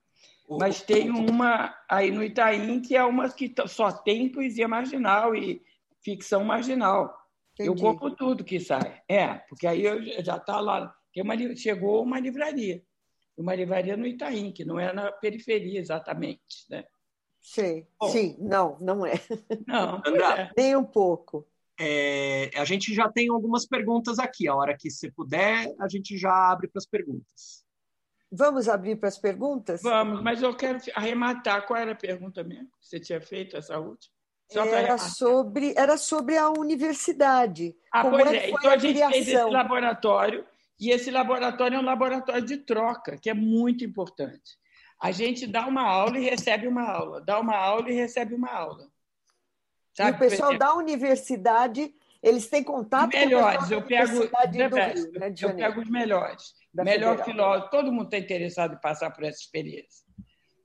Mas 0.49 0.83
tem 0.83 1.11
uma 1.11 1.77
aí 1.89 2.13
no 2.13 2.23
Itaim 2.23 2.81
que 2.81 2.97
é 2.97 3.03
uma 3.03 3.29
que 3.29 3.53
só 3.67 3.91
tem 3.91 4.31
poesia 4.31 4.69
marginal 4.69 5.35
e 5.35 5.65
ficção 6.01 6.45
marginal. 6.45 7.13
Entendi. 7.55 7.69
Eu 7.69 7.75
compro 7.75 8.15
tudo 8.15 8.45
que 8.45 8.61
sai. 8.61 9.03
É, 9.09 9.35
porque 9.49 9.67
aí 9.67 9.83
eu 9.85 10.01
já 10.23 10.37
está 10.37 10.61
lá. 10.61 10.95
Uma, 11.17 11.57
chegou 11.57 12.05
uma 12.05 12.21
livraria. 12.21 12.85
Uma 13.37 13.55
livraria 13.55 13.97
no 13.97 14.07
Itaim, 14.07 14.53
que 14.53 14.65
não 14.65 14.79
é 14.79 14.93
na 14.93 15.11
periferia 15.11 15.81
exatamente. 15.81 16.67
Né? 16.69 16.85
Sim, 17.41 17.85
Bom, 17.99 18.09
sim, 18.11 18.37
não, 18.39 18.79
não 18.81 19.05
é. 19.05 19.15
Não, 19.67 20.01
é. 20.37 20.53
nem 20.57 20.77
um 20.77 20.85
pouco. 20.85 21.49
É, 21.83 22.51
a 22.57 22.65
gente 22.67 22.93
já 22.95 23.09
tem 23.09 23.31
algumas 23.31 23.65
perguntas 23.67 24.19
aqui. 24.19 24.47
A 24.47 24.55
hora 24.55 24.77
que 24.77 24.91
você 24.91 25.11
puder, 25.11 25.75
a 25.81 25.89
gente 25.89 26.19
já 26.19 26.31
abre 26.53 26.69
para 26.69 26.79
as 26.79 26.87
perguntas. 26.87 27.65
Vamos 28.31 28.69
abrir 28.69 28.97
para 28.97 29.09
as 29.09 29.19
perguntas? 29.19 29.81
Vamos, 29.83 30.23
mas 30.23 30.43
eu 30.43 30.55
quero 30.55 30.79
arrematar. 30.95 31.67
Qual 31.67 31.79
era 31.79 31.93
a 31.93 31.97
pergunta 31.97 32.45
mesmo 32.45 32.69
que 32.79 32.87
você 32.87 33.01
tinha 33.01 33.21
feito, 33.21 33.57
essa 33.57 33.79
última? 33.79 34.15
Era 34.53 34.99
sobre, 34.99 35.73
era 35.77 35.97
sobre 35.97 36.37
a 36.37 36.51
universidade. 36.51 37.75
Ah, 37.91 38.03
Como 38.03 38.19
pois 38.19 38.31
é. 38.31 38.37
é. 38.37 38.51
Então 38.51 38.71
a, 38.71 38.75
a 38.75 38.79
gente 38.79 38.99
fez 38.99 39.29
esse 39.29 39.45
laboratório, 39.45 40.45
e 40.79 40.91
esse 40.91 41.11
laboratório 41.11 41.77
é 41.77 41.79
um 41.79 41.85
laboratório 41.85 42.43
de 42.43 42.59
troca, 42.59 43.17
que 43.17 43.31
é 43.31 43.35
muito 43.35 43.85
importante. 43.85 44.59
A 45.01 45.13
gente 45.13 45.47
dá 45.47 45.67
uma 45.67 45.83
aula 45.83 46.19
e 46.19 46.29
recebe 46.29 46.67
uma 46.67 46.83
aula, 46.83 47.21
dá 47.23 47.41
uma 47.41 47.57
aula 47.57 47.91
e 47.91 47.95
recebe 47.95 48.35
uma 48.35 48.51
aula. 48.51 48.90
Sabe? 50.01 50.11
E 50.11 50.15
o 50.15 50.19
pessoal 50.19 50.59
da 50.59 50.75
universidade, 50.75 51.95
eles 52.23 52.49
têm 52.49 52.65
contato 52.65 53.11
melhores. 53.11 53.69
com 53.69 53.75
o 53.77 53.83
pessoal 53.83 54.29
da 54.31 54.59
eu 54.59 54.71
pego, 54.71 54.71
do 54.71 54.77
Rio, 54.77 55.21
né, 55.21 55.35
Eu 55.41 55.57
pego 55.57 55.81
os 55.81 55.91
melhores. 55.91 56.55
Da 56.73 56.85
Melhor 56.85 57.17
Federal. 57.17 57.25
filósofo. 57.25 57.71
Todo 57.71 57.93
mundo 57.93 58.05
está 58.05 58.19
interessado 58.19 58.75
em 58.75 58.81
passar 58.81 59.11
por 59.11 59.25
essa 59.25 59.41
experiência. 59.41 60.07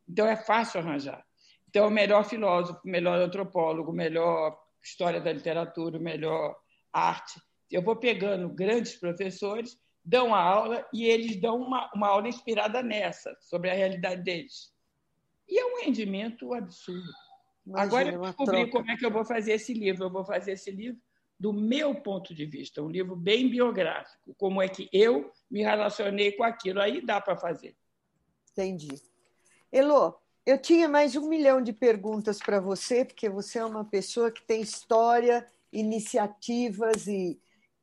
Então, 0.08 0.28
é 0.28 0.36
fácil 0.36 0.80
arranjar. 0.80 1.26
Então, 1.68 1.88
o 1.88 1.92
melhor 1.92 2.24
filósofo, 2.24 2.80
o 2.86 2.90
melhor 2.90 3.20
antropólogo, 3.20 3.92
o 3.92 3.96
melhor 3.96 4.58
história 4.82 5.20
da 5.20 5.34
literatura, 5.34 5.98
o 5.98 6.02
melhor 6.02 6.56
arte. 6.94 7.42
Eu 7.72 7.82
vou 7.82 7.96
pegando 7.96 8.48
grandes 8.48 8.96
professores, 8.96 9.78
dão 10.04 10.34
a 10.34 10.40
aula 10.40 10.88
e 10.94 11.06
eles 11.06 11.42
dão 11.42 11.58
uma, 11.58 11.90
uma 11.94 12.08
aula 12.08 12.28
inspirada 12.28 12.84
nessa, 12.84 13.36
sobre 13.42 13.72
a 13.72 13.74
realidade 13.74 14.22
deles. 14.24 14.72
E 15.50 15.60
é 15.60 15.66
um 15.66 15.84
rendimento 15.84 16.54
absurdo. 16.54 17.25
Imagina, 17.66 17.84
Agora 17.84 18.10
eu 18.10 18.22
descobri 18.22 18.70
como 18.70 18.92
é 18.92 18.98
que 18.98 19.06
eu 19.06 19.12
vou 19.12 19.26
fazer 19.26 19.54
esse 19.54 19.74
livro. 19.74 20.04
Eu 20.04 20.10
vou 20.10 20.24
fazer 20.24 20.52
esse 20.52 20.72
livro 20.72 21.02
do 21.40 21.52
meu 21.52 21.96
ponto 21.96 22.34
de 22.34 22.46
vista, 22.46 22.82
um 22.82 22.90
livro 22.90 23.16
bem 23.16 23.50
biográfico, 23.50 24.34
como 24.38 24.62
é 24.62 24.70
que 24.70 24.90
eu 24.94 25.32
me 25.52 25.62
relacionei 25.62 26.32
com 26.32 26.44
aquilo. 26.44 26.80
Aí 26.80 27.06
dá 27.06 27.20
para 27.20 27.36
fazer. 27.36 27.76
Entendi. 28.52 29.02
Elô, 29.72 30.16
eu 30.46 30.58
tinha 30.58 30.88
mais 30.88 31.16
um 31.16 31.28
milhão 31.28 31.62
de 31.62 31.74
perguntas 31.74 32.40
para 32.40 32.60
você, 32.60 33.04
porque 33.04 33.28
você 33.28 33.60
é 33.60 33.66
uma 33.66 33.84
pessoa 33.84 34.32
que 34.32 34.44
tem 34.44 34.62
história, 34.62 35.46
iniciativas 35.74 37.08
e 37.08 37.38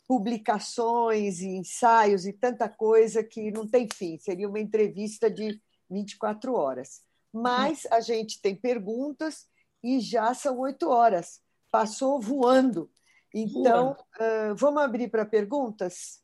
publicações 0.09 1.41
e 1.41 1.49
ensaios 1.49 2.27
e 2.27 2.33
tanta 2.33 2.69
coisa 2.69 3.23
que 3.23 3.51
não 3.51 3.67
tem 3.67 3.87
fim. 3.93 4.19
Seria 4.19 4.49
uma 4.49 4.61
entrevista 4.61 5.31
de 5.31 5.61
24 5.91 6.55
horas. 6.55 7.03
Mas 7.33 7.87
a 7.91 8.01
gente 8.01 8.41
tem 8.41 8.55
perguntas 8.55 9.47
e 9.83 10.01
já 10.01 10.33
são 10.35 10.59
oito 10.61 10.89
horas. 10.89 11.41
Passou 11.71 12.21
voando. 12.21 12.91
Então, 13.35 13.97
uh, 14.21 14.55
vamos 14.55 14.83
abrir 14.83 15.09
para 15.09 15.25
perguntas? 15.25 16.21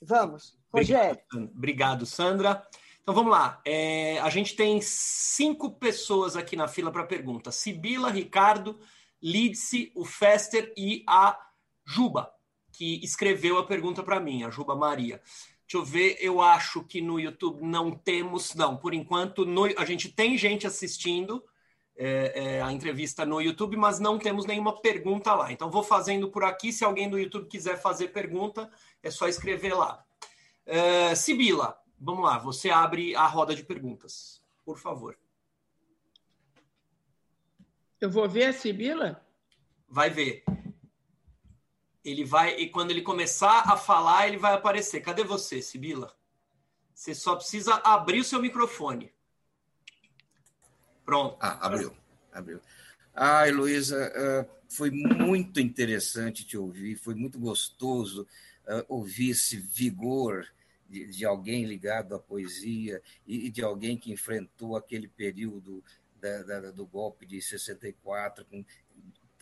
Vamos. 0.00 0.56
Rogério. 0.72 1.20
Obrigado, 1.34 2.06
Sandra. 2.06 2.66
Então 3.02 3.14
vamos 3.14 3.32
lá. 3.32 3.60
É, 3.64 4.18
a 4.20 4.28
gente 4.28 4.54
tem 4.54 4.80
cinco 4.80 5.72
pessoas 5.72 6.36
aqui 6.36 6.54
na 6.54 6.68
fila 6.68 6.92
para 6.92 7.06
pergunta: 7.06 7.50
Sibila, 7.50 8.10
Ricardo, 8.10 8.78
Lidse, 9.20 9.90
o 9.94 10.04
Fester 10.04 10.72
e 10.76 11.04
a 11.08 11.38
Juba, 11.84 12.30
que 12.70 13.02
escreveu 13.02 13.58
a 13.58 13.66
pergunta 13.66 14.02
para 14.02 14.20
mim, 14.20 14.44
a 14.44 14.50
Juba 14.50 14.76
Maria. 14.76 15.20
Deixa 15.62 15.76
eu 15.76 15.84
ver, 15.84 16.16
eu 16.20 16.40
acho 16.40 16.84
que 16.84 17.00
no 17.00 17.18
YouTube 17.18 17.62
não 17.62 17.90
temos, 17.90 18.54
não, 18.54 18.76
por 18.76 18.94
enquanto 18.94 19.44
no, 19.44 19.64
a 19.78 19.84
gente 19.84 20.10
tem 20.10 20.36
gente 20.36 20.66
assistindo 20.66 21.42
é, 22.00 22.32
é, 22.58 22.62
a 22.62 22.72
entrevista 22.72 23.26
no 23.26 23.40
YouTube, 23.40 23.76
mas 23.76 23.98
não 23.98 24.18
temos 24.18 24.46
nenhuma 24.46 24.80
pergunta 24.80 25.34
lá. 25.34 25.50
Então 25.50 25.68
vou 25.68 25.82
fazendo 25.82 26.30
por 26.30 26.44
aqui. 26.44 26.72
Se 26.72 26.84
alguém 26.84 27.10
do 27.10 27.18
YouTube 27.18 27.48
quiser 27.48 27.76
fazer 27.76 28.08
pergunta, 28.08 28.70
é 29.02 29.10
só 29.10 29.26
escrever 29.26 29.74
lá. 29.74 30.04
É, 30.64 31.12
Sibila, 31.16 31.76
vamos 31.98 32.24
lá, 32.24 32.38
você 32.38 32.70
abre 32.70 33.16
a 33.16 33.26
roda 33.26 33.54
de 33.54 33.64
perguntas, 33.64 34.40
por 34.64 34.78
favor. 34.78 35.18
Eu 38.00 38.08
vou 38.08 38.28
ver 38.28 38.44
a 38.44 38.52
Sibila? 38.52 39.26
Vai 39.88 40.08
ver. 40.08 40.44
Ele 42.04 42.24
vai, 42.24 42.54
e 42.60 42.70
quando 42.70 42.92
ele 42.92 43.02
começar 43.02 43.64
a 43.68 43.76
falar, 43.76 44.28
ele 44.28 44.36
vai 44.36 44.54
aparecer. 44.54 45.00
Cadê 45.00 45.24
você, 45.24 45.60
Sibila? 45.60 46.16
Você 46.94 47.12
só 47.12 47.34
precisa 47.34 47.74
abrir 47.84 48.20
o 48.20 48.24
seu 48.24 48.40
microfone. 48.40 49.12
Pronto. 51.08 51.38
Ah, 51.40 51.66
abriu. 51.66 51.90
Abriu. 52.30 52.60
Ah, 53.14 53.48
Heloísa, 53.48 54.12
uh, 54.12 54.46
foi 54.68 54.90
muito 54.90 55.58
interessante 55.58 56.44
te 56.44 56.54
ouvir, 56.54 56.96
foi 56.96 57.14
muito 57.14 57.38
gostoso 57.38 58.26
uh, 58.66 58.84
ouvir 58.90 59.30
esse 59.30 59.56
vigor 59.56 60.46
de, 60.86 61.06
de, 61.06 61.24
alguém 61.24 61.64
ligado 61.64 62.14
à 62.14 62.18
poesia 62.18 63.00
e, 63.26 63.48
de 63.48 63.62
alguém 63.62 63.96
que 63.96 64.12
enfrentou 64.12 64.76
aquele 64.76 65.08
período 65.08 65.82
da, 66.20 66.42
da, 66.42 66.70
do 66.72 66.84
golpe 66.84 67.24
de 67.24 67.40
64, 67.40 68.44
com 68.44 68.62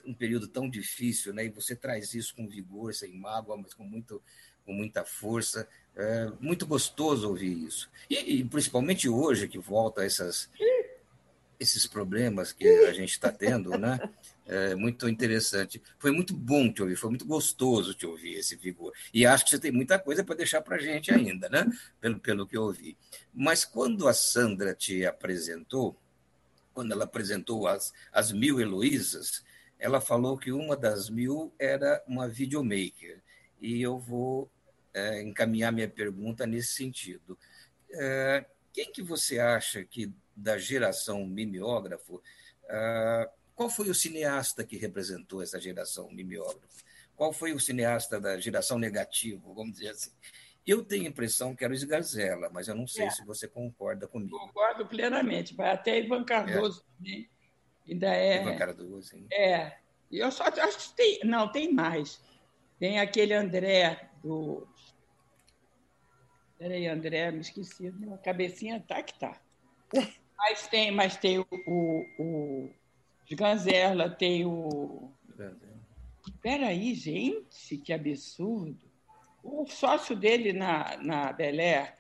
um 0.07 0.15
período 0.15 0.47
tão 0.47 0.71
difícil, 0.71 1.35
né? 1.35 1.47
E 1.47 1.51
você 1.51 1.75
traz 1.75 2.15
isso 2.15 2.33
com 2.37 2.47
vigor, 2.47 2.95
sem 2.95 3.13
mágoa, 3.13 3.57
mas 3.57 3.75
com, 3.75 3.83
muito, 3.83 4.23
com 4.65 4.73
muita 4.73 5.05
força. 5.05 5.67
É 5.97 6.31
muito 6.41 6.65
gostoso 6.65 7.29
ouvir 7.29 7.67
isso. 7.67 7.91
E, 8.09 8.37
e 8.37 8.45
principalmente 8.45 9.09
hoje, 9.09 9.49
que 9.49 9.59
volta 9.59 10.05
essas, 10.05 10.49
esses 11.59 11.87
problemas 11.87 12.53
que 12.53 12.69
a 12.69 12.93
gente 12.93 13.11
está 13.11 13.31
tendo, 13.33 13.77
né? 13.79 13.99
É 14.47 14.75
muito 14.75 15.09
interessante. 15.09 15.83
Foi 15.99 16.11
muito 16.13 16.35
bom 16.35 16.73
te 16.73 16.83
ouvir, 16.83 16.97
foi 16.97 17.11
muito 17.11 17.27
gostoso 17.27 17.95
te 17.95 18.07
ouvir 18.07 18.35
esse 18.35 18.55
vigor. 18.55 18.93
E 19.13 19.27
acho 19.27 19.45
que 19.45 19.51
você 19.51 19.59
tem 19.59 19.73
muita 19.73 19.99
coisa 19.99 20.23
para 20.23 20.37
deixar 20.37 20.61
para 20.61 20.77
a 20.77 20.81
gente 20.81 21.13
ainda, 21.13 21.49
né? 21.49 21.67
Pelo, 22.01 22.21
pelo 22.21 22.47
que 22.47 22.57
eu 22.57 22.63
ouvi. 22.63 22.97
Mas 23.35 23.65
quando 23.65 24.07
a 24.07 24.15
Sandra 24.15 24.75
te 24.75 25.05
apresentou, 25.05 25.97
quando 26.73 26.93
ela 26.93 27.05
apresentou 27.05 27.67
as, 27.67 27.93
as 28.13 28.31
mil 28.31 28.61
Heloísas, 28.61 29.45
ela 29.79 30.01
falou 30.01 30.39
que 30.39 30.53
uma 30.53 30.77
das 30.77 31.11
mil 31.11 31.53
era 31.59 32.03
uma 32.07 32.29
videomaker. 32.29 33.21
E 33.61 33.83
eu 33.83 33.99
vou 33.99 34.51
é, 34.95 35.23
encaminhar 35.23 35.73
minha 35.73 35.89
pergunta 35.89 36.47
nesse 36.47 36.75
sentido. 36.75 37.39
É, 37.91 38.45
quem 38.73 38.91
que 38.91 39.03
você 39.03 39.39
acha 39.39 39.85
que, 39.85 40.13
da 40.37 40.59
geração 40.59 41.27
mimeógrafo, 41.27 42.23
é, 42.69 43.31
qual 43.55 43.71
foi 43.71 43.89
o 43.89 43.95
cineasta 43.95 44.65
que 44.65 44.77
representou 44.77 45.43
essa 45.43 45.59
geração 45.59 46.11
mimeógrafo? 46.11 46.85
Qual 47.17 47.33
foi 47.33 47.55
o 47.55 47.59
cineasta 47.59 48.21
da 48.21 48.39
geração 48.39 48.79
negativo, 48.79 49.55
vamos 49.55 49.75
dizer 49.75 49.89
assim? 49.89 50.11
Eu 50.67 50.85
tenho 50.85 51.05
a 51.05 51.09
impressão 51.09 51.55
que 51.55 51.65
era 51.65 51.73
o 51.73 51.77
Esgarzela, 51.77 52.51
mas 52.53 52.69
eu 52.69 52.75
não 52.75 52.87
sei 52.87 53.07
é. 53.07 53.11
se 53.11 53.25
você 53.25 53.49
concorda 53.49 54.07
comigo. 54.07 54.39
Concordo 54.39 54.85
plenamente. 54.87 55.55
Vai 55.55 55.71
até 55.71 55.99
Ivan 55.99 56.25
Cardoso 56.25 56.81
é. 56.81 56.97
também. 56.97 57.31
Ainda 57.89 58.15
é. 58.15 58.43
Ivan 58.43 58.57
Cardoso, 58.57 59.03
sim. 59.03 59.27
É. 59.33 59.79
Eu 60.11 60.31
só 60.31 60.45
acho 60.45 60.91
que 60.91 60.97
tem. 60.97 61.21
Não, 61.25 61.51
tem 61.51 61.73
mais. 61.73 62.21
Tem 62.79 62.99
aquele 62.99 63.33
André 63.33 64.11
do. 64.23 64.67
Peraí, 66.59 66.87
André, 66.89 67.31
me 67.31 67.41
esqueci. 67.41 67.93
A 68.13 68.19
cabecinha 68.19 68.85
tá 68.87 69.03
que 69.03 69.19
tá. 69.19 69.41
Mas 70.37 70.67
tem, 70.67 70.91
mas 70.91 71.17
tem 71.17 71.39
o, 71.39 71.47
o, 71.67 72.71
o 73.31 73.37
Ganzerla, 73.37 74.11
tem 74.11 74.45
o. 74.45 75.11
Peraí, 76.43 76.95
gente, 76.95 77.79
que 77.79 77.93
absurdo. 77.93 78.79
O 79.43 79.67
sócio 79.67 80.17
dele 80.17 80.53
na, 80.53 80.97
na 80.99 81.33
Belé. 81.33 81.97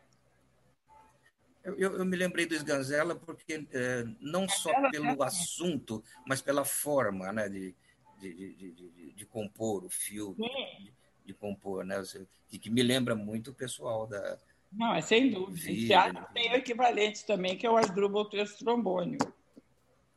Eu, 1.62 1.76
eu, 1.78 2.04
me 2.04 2.16
lembrei 2.16 2.46
do 2.46 2.54
Sganzella 2.54 3.16
porque 3.16 3.66
é, 3.72 4.04
não 4.20 4.48
só 4.48 4.70
pelo 4.90 5.20
assunto, 5.22 6.02
mas 6.24 6.40
pela 6.40 6.64
forma 6.64 7.32
né, 7.32 7.48
de, 7.48 7.74
de, 8.20 8.54
de, 8.54 8.72
de, 8.72 9.12
de 9.12 9.26
compor 9.26 9.84
o 9.84 9.88
filme, 9.88 10.48
de, 10.78 10.94
de, 11.24 11.34
compor, 11.34 11.84
né? 11.84 12.00
Que, 12.48 12.58
que 12.58 12.70
me 12.70 12.82
lembra 12.82 13.16
muito 13.16 13.50
o 13.50 13.54
pessoal 13.54 14.06
da. 14.06 14.38
Não, 14.72 14.94
é 14.94 15.00
sem 15.00 15.30
dúvida. 15.30 15.66
Vida, 15.68 15.86
teatro 15.86 16.26
tem 16.34 16.52
o 16.52 16.56
equivalente 16.56 17.24
também, 17.24 17.56
que 17.56 17.66
é 17.66 17.70
o 17.70 17.76
Asdrubal 17.76 18.24
Terço 18.26 18.58
Trombônio. 18.64 19.18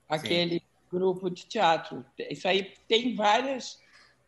Aquele 0.07 0.59
Sim. 0.59 0.65
grupo 0.91 1.29
de 1.29 1.45
teatro. 1.45 2.05
Isso 2.17 2.47
aí 2.47 2.73
tem 2.87 3.15
várias. 3.15 3.79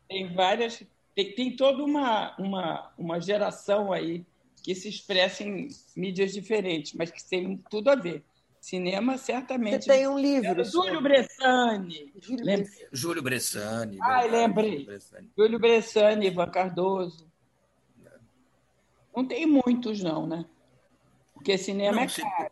Tem 0.07 0.33
várias. 0.33 0.83
Tem, 1.15 1.33
tem 1.33 1.55
toda 1.55 1.83
uma, 1.83 2.35
uma, 2.37 2.91
uma 2.97 3.19
geração 3.19 3.91
aí 3.91 4.23
que 4.63 4.75
se 4.75 4.87
expressa 4.87 5.43
em 5.43 5.67
mídias 5.95 6.33
diferentes, 6.33 6.93
mas 6.93 7.09
que 7.09 7.23
tem 7.23 7.57
tudo 7.69 7.89
a 7.89 7.95
ver. 7.95 8.23
Cinema, 8.61 9.17
certamente. 9.17 9.85
Você 9.85 9.91
tem 9.91 10.07
um 10.07 10.19
livro. 10.19 10.63
Júlio 10.63 11.01
Bressani. 11.01 12.13
Júlio, 12.21 12.67
Júlio 12.91 13.23
Bressani. 13.23 13.97
Ai, 13.99 14.29
lembrei. 14.29 14.87
Júlio 15.35 15.57
Bressani, 15.57 16.27
Ivan 16.27 16.51
Cardoso. 16.51 17.30
Não 19.15 19.27
tem 19.27 19.45
muitos, 19.45 20.01
não, 20.01 20.25
né? 20.25 20.45
Porque 21.33 21.57
cinema 21.57 21.97
não, 21.97 22.03
é 22.03 22.07
caro. 22.07 22.51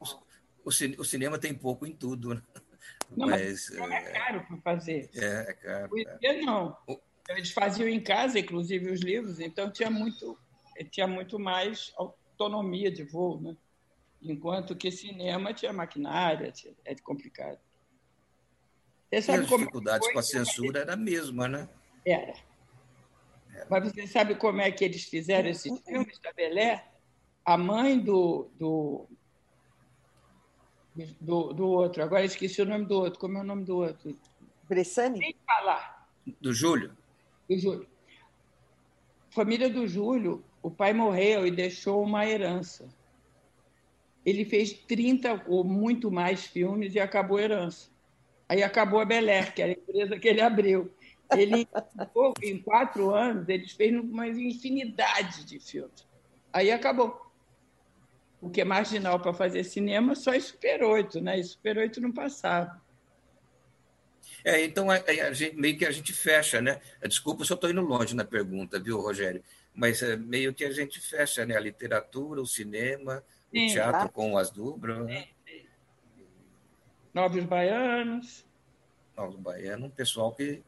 O, 0.66 0.70
o, 0.70 1.06
cinema 1.06 1.38
tem 1.38 1.54
pouco 1.54 1.86
em 1.86 1.94
tudo, 1.94 2.36
né? 2.36 2.42
Não, 3.16 3.28
mas, 3.28 3.70
mas 3.78 3.92
é, 3.92 3.96
é 3.96 4.12
caro 4.12 4.46
para 4.46 4.58
fazer. 4.58 5.10
É, 5.16 5.50
é 5.50 5.54
caro. 5.54 5.90
Poesia, 5.90 6.42
não. 6.42 6.78
Eles 7.30 7.52
faziam 7.52 7.88
em 7.88 8.02
casa, 8.02 8.40
inclusive, 8.40 8.92
os 8.92 9.02
livros, 9.02 9.40
então 9.40 9.72
tinha 9.72 9.90
muito, 9.90 10.38
tinha 10.92 11.08
muito 11.08 11.38
mais 11.40 11.94
autonomia 11.96 12.92
de 12.92 13.04
voo, 13.04 13.40
né? 13.40 13.56
Enquanto 14.22 14.76
que 14.76 14.92
cinema 14.92 15.54
tinha 15.54 15.72
maquinária, 15.72 16.52
tinha, 16.52 16.74
é 16.84 16.96
complicado. 16.96 17.60
E 19.12 19.18
as 19.18 19.26
dificuldades 19.26 20.12
com 20.12 20.20
a 20.20 20.24
censura 20.24 20.82
era 20.82 20.94
a 20.94 20.98
mesma, 20.98 21.48
né? 21.48 21.70
Era. 22.06 22.34
Mas 23.70 23.92
você 23.92 24.08
sabe 24.08 24.36
como 24.36 24.62
é 24.62 24.72
que 24.72 24.84
eles 24.84 25.04
fizeram 25.04 25.50
esses 25.50 25.80
filmes 25.82 26.20
da 26.20 26.32
Belé? 26.34 26.88
A 27.46 27.58
mãe 27.58 28.00
do, 28.00 28.50
do, 28.60 29.08
do, 31.20 31.54
do 31.54 31.68
outro, 31.68 32.04
agora 32.04 32.24
esqueci 32.24 32.62
o 32.62 32.66
nome 32.66 32.86
do 32.86 32.96
outro, 32.96 33.20
como 33.20 33.38
é 33.38 33.42
o 33.42 33.46
nome 33.46 33.64
do 33.64 33.78
outro? 33.78 34.18
Bressani? 34.68 35.20
Nem 35.20 35.36
falar. 35.46 36.10
Do 36.42 36.54
Júlio? 36.54 36.96
Do 37.50 37.58
Júlio. 37.58 37.88
Família 39.32 39.70
do 39.70 39.88
Júlio, 39.88 40.44
o 40.62 40.70
pai 40.70 40.94
morreu 40.94 41.46
e 41.46 41.52
deixou 41.52 42.04
uma 42.04 42.26
herança 42.26 42.90
ele 44.26 44.46
fez 44.46 44.74
30 44.74 45.44
ou 45.48 45.64
muito 45.64 46.12
mais 46.12 46.46
filmes 46.46 46.96
e 46.96 47.00
acabou 47.00 47.38
a 47.38 47.42
herança. 47.42 47.90
Aí 48.48 48.64
acabou 48.64 49.00
a 49.00 49.06
Beler, 49.06 49.54
que 49.54 49.62
era 49.62 49.72
a 49.72 49.76
empresa 49.76 50.20
que 50.20 50.28
ele 50.28 50.42
abriu. 50.42 50.92
Ele, 51.32 51.68
em 52.42 52.60
quatro 52.62 53.14
anos, 53.14 53.48
ele 53.48 53.68
fez 53.68 53.94
uma 54.00 54.28
infinidade 54.28 55.46
de 55.46 55.60
filmes. 55.60 56.08
Aí 56.52 56.72
acabou. 56.72 57.30
O 58.42 58.50
que 58.50 58.62
é 58.62 58.66
marginal 58.66 59.20
para 59.20 59.34
fazer 59.34 59.64
cinema 59.64 60.16
só 60.16 60.34
em 60.34 60.40
Super 60.40 60.84
8, 60.84 61.22
né? 61.22 61.40
E 61.40 61.44
Super 61.44 61.78
8 61.78 62.02
não 62.02 62.12
passava. 62.12 62.82
É, 64.44 64.64
então 64.64 64.90
a, 64.90 64.96
a 64.96 65.34
gente, 65.34 65.56
meio 65.56 65.78
que 65.78 65.86
a 65.86 65.92
gente 65.92 66.14
fecha, 66.14 66.62
né? 66.62 66.80
Desculpa 67.04 67.44
se 67.44 67.52
eu 67.52 67.56
estou 67.56 67.70
indo 67.70 67.82
longe 67.82 68.16
na 68.16 68.24
pergunta, 68.24 68.80
viu, 68.80 69.00
Rogério? 69.00 69.44
Mas 69.74 70.02
é, 70.02 70.16
meio 70.16 70.54
que 70.54 70.64
a 70.64 70.72
gente 70.72 71.00
fecha, 71.02 71.46
né? 71.46 71.56
A 71.56 71.60
literatura, 71.60 72.42
o 72.42 72.48
cinema, 72.48 73.24
Sim, 73.52 73.68
o 73.68 73.72
teatro 73.74 74.08
tá? 74.08 74.10
com 74.10 74.38
as 74.38 74.50
dubras. 74.50 75.06
Né? 75.06 75.28
Novos 77.14 77.44
Baianos. 77.44 78.46
Novos 79.18 79.36
Baianos, 79.36 79.88
um 79.88 79.92
pessoal 79.92 80.34
que 80.34 80.64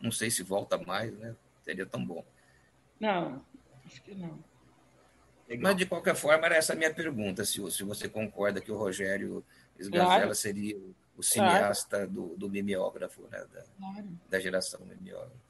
não 0.00 0.10
sei 0.10 0.30
se 0.30 0.42
volta 0.42 0.78
mais, 0.78 1.12
né? 1.18 1.34
Seria 1.62 1.86
tão 1.86 2.04
bom. 2.04 2.24
Não, 3.00 3.44
acho 3.86 4.02
que 4.02 4.14
não. 4.14 4.38
Legal. 5.48 5.62
Mas, 5.62 5.76
de 5.76 5.86
qualquer 5.86 6.14
forma, 6.14 6.46
era 6.46 6.56
essa 6.56 6.72
a 6.72 6.76
minha 6.76 6.92
pergunta, 6.92 7.44
se, 7.44 7.70
se 7.70 7.82
você 7.82 8.08
concorda 8.08 8.60
que 8.60 8.72
o 8.72 8.76
Rogério 8.76 9.44
Esgazela 9.78 10.16
claro. 10.16 10.34
seria 10.34 10.78
o 11.16 11.22
cineasta 11.22 11.98
claro. 11.98 12.10
do, 12.10 12.36
do 12.36 12.50
mimeógrafo, 12.50 13.22
né? 13.30 13.44
da, 13.52 13.62
claro. 13.78 14.08
da 14.28 14.40
geração 14.40 14.80
mimeógrafo. 14.86 15.44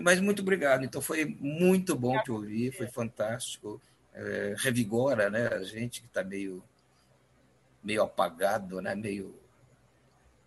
Mas 0.00 0.20
muito 0.20 0.42
obrigado. 0.42 0.84
Então 0.84 1.00
foi 1.00 1.24
muito 1.24 1.96
bom 1.96 2.20
te 2.22 2.30
ouvir, 2.30 2.72
foi 2.72 2.86
fantástico. 2.86 3.80
É, 4.14 4.54
revigora 4.58 5.28
né, 5.28 5.48
a 5.48 5.62
gente 5.62 6.00
que 6.00 6.06
está 6.06 6.24
meio, 6.24 6.62
meio 7.82 8.02
apagado, 8.02 8.80
né, 8.80 8.94
meio 8.94 9.34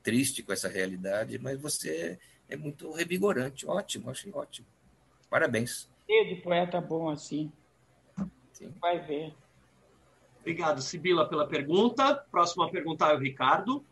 triste 0.01 0.41
com 0.41 0.51
essa 0.51 0.67
realidade, 0.67 1.37
mas 1.37 1.59
você 1.59 2.19
é 2.51 2.57
muito 2.57 2.91
revigorante. 2.91 3.65
Ótimo, 3.65 4.09
achei 4.11 4.31
ótimo. 4.31 4.67
Parabéns. 5.29 5.89
de 6.07 6.35
poeta 6.43 6.81
bom 6.81 7.09
assim. 7.09 7.51
Sim. 8.51 8.73
Vai 8.79 8.99
ver. 8.99 9.33
Obrigado, 10.41 10.81
Sibila, 10.81 11.27
pela 11.27 11.47
pergunta. 11.47 12.15
Próxima 12.29 12.69
pergunta 12.69 13.05
é 13.07 13.15
o 13.15 13.19
Ricardo. 13.19 13.83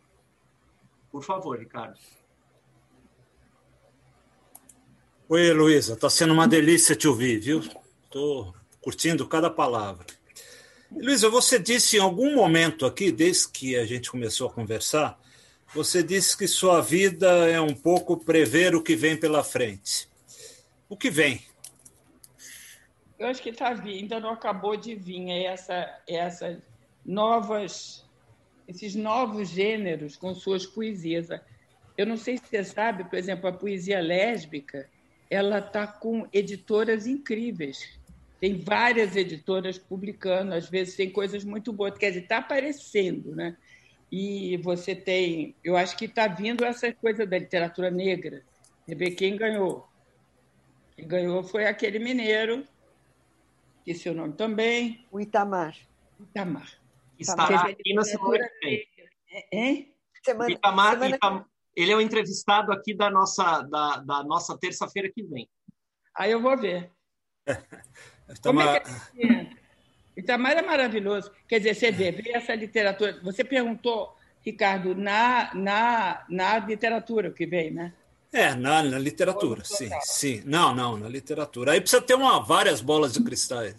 Por 1.09 1.23
favor, 1.23 1.57
Ricardo. 1.57 1.97
Oi, 5.29 5.53
Luísa. 5.53 5.93
Está 5.93 6.09
sendo 6.09 6.33
uma 6.33 6.47
delícia 6.47 6.95
te 6.95 7.07
ouvir, 7.07 7.39
viu? 7.39 7.61
Estou 8.03 8.53
curtindo 8.81 9.27
cada 9.27 9.49
palavra. 9.49 10.05
Luísa, 10.91 11.29
você 11.29 11.57
disse 11.57 11.97
em 11.97 12.01
algum 12.01 12.35
momento 12.35 12.85
aqui, 12.85 13.11
desde 13.11 13.47
que 13.47 13.77
a 13.77 13.85
gente 13.85 14.11
começou 14.11 14.49
a 14.49 14.51
conversar, 14.51 15.19
você 15.73 16.01
disse 16.01 16.37
que 16.37 16.47
sua 16.47 16.81
vida 16.81 17.27
é 17.49 17.61
um 17.61 17.73
pouco 17.73 18.17
prever 18.17 18.75
o 18.75 18.81
que 18.81 18.95
vem 18.95 19.15
pela 19.15 19.43
frente. 19.43 20.09
O 20.87 20.97
que 20.97 21.09
vem? 21.09 21.41
Eu 23.17 23.27
acho 23.27 23.41
que 23.41 23.49
está 23.49 23.73
vindo, 23.73 24.01
ainda 24.01 24.19
não 24.19 24.31
acabou 24.31 24.75
de 24.77 24.95
vir 24.95 25.29
é 25.29 25.43
essa, 25.43 25.73
é 26.07 26.15
essa 26.15 26.63
novas, 27.05 28.05
esses 28.67 28.95
novos 28.95 29.49
gêneros 29.49 30.15
com 30.15 30.33
suas 30.33 30.65
poesias. 30.65 31.27
Eu 31.97 32.05
não 32.05 32.17
sei 32.17 32.37
se 32.37 32.45
você 32.47 32.63
sabe, 32.63 33.03
por 33.03 33.17
exemplo, 33.17 33.49
a 33.49 33.53
poesia 33.53 33.99
lésbica, 33.99 34.89
ela 35.29 35.59
está 35.59 35.85
com 35.85 36.27
editoras 36.31 37.05
incríveis. 37.05 37.99
Tem 38.39 38.57
várias 38.57 39.15
editoras 39.17 39.77
publicando, 39.77 40.53
às 40.53 40.69
vezes 40.69 40.95
tem 40.95 41.09
coisas 41.09 41.43
muito 41.43 41.73
boas, 41.73 41.97
quer 41.97 42.09
dizer, 42.09 42.23
está 42.23 42.37
aparecendo, 42.37 43.35
né? 43.35 43.57
E 44.11 44.57
você 44.57 44.95
tem, 44.95 45.55
eu 45.63 45.77
acho 45.77 45.95
que 45.95 46.05
está 46.05 46.27
vindo 46.27 46.65
essa 46.65 46.91
coisa 46.93 47.25
da 47.25 47.37
literatura 47.37 47.91
negra. 47.91 48.43
Você 48.85 48.95
vê 48.95 49.11
quem 49.11 49.37
ganhou. 49.37 49.87
Quem 50.95 51.07
ganhou 51.07 51.43
foi 51.43 51.67
aquele 51.67 51.99
mineiro, 51.99 52.65
que 53.85 53.93
seu 53.93 54.13
nome 54.13 54.33
também. 54.33 55.05
O 55.11 55.19
Itamar. 55.19 55.75
Itamar. 56.19 56.69
Estará 57.19 57.61
aqui 57.61 57.93
na 57.93 58.03
semana 58.03 58.49
que 58.49 58.65
vem. 58.65 58.87
Hein? 59.51 59.95
Semana, 60.23 60.51
Itamar, 60.51 60.91
semana... 60.93 61.15
Itamar, 61.15 61.45
ele 61.75 61.91
é 61.91 61.95
o 61.95 62.01
entrevistado 62.01 62.71
aqui 62.71 62.95
da 62.95 63.09
nossa, 63.09 63.61
da, 63.61 63.97
da 63.97 64.23
nossa 64.23 64.57
terça-feira 64.57 65.11
que 65.13 65.23
vem. 65.23 65.47
Aí 66.15 66.31
eu 66.31 66.41
vou 66.41 66.57
ver. 66.57 66.91
Como 68.43 68.61
é 68.61 68.79
que 68.79 69.23
é? 69.23 69.58
Itamar 70.19 70.57
é 70.57 70.61
maravilhoso. 70.61 71.31
Quer 71.47 71.59
dizer, 71.59 71.75
você 71.75 71.91
vê, 71.91 72.11
vê 72.11 72.31
essa 72.33 72.53
literatura. 72.53 73.19
Você 73.23 73.43
perguntou, 73.43 74.15
Ricardo, 74.41 74.95
na, 74.95 75.51
na, 75.53 76.25
na 76.29 76.59
literatura 76.59 77.31
que 77.31 77.45
vem, 77.45 77.71
né? 77.71 77.93
É, 78.31 78.53
na, 78.53 78.83
na 78.83 78.99
literatura, 78.99 79.63
sim, 79.65 79.89
sim. 80.01 80.43
Não, 80.45 80.75
não, 80.75 80.97
na 80.97 81.09
literatura. 81.09 81.71
Aí 81.71 81.81
precisa 81.81 82.01
ter 82.01 82.13
uma, 82.13 82.39
várias 82.39 82.79
bolas 82.79 83.13
de 83.13 83.23
cristais. 83.23 83.75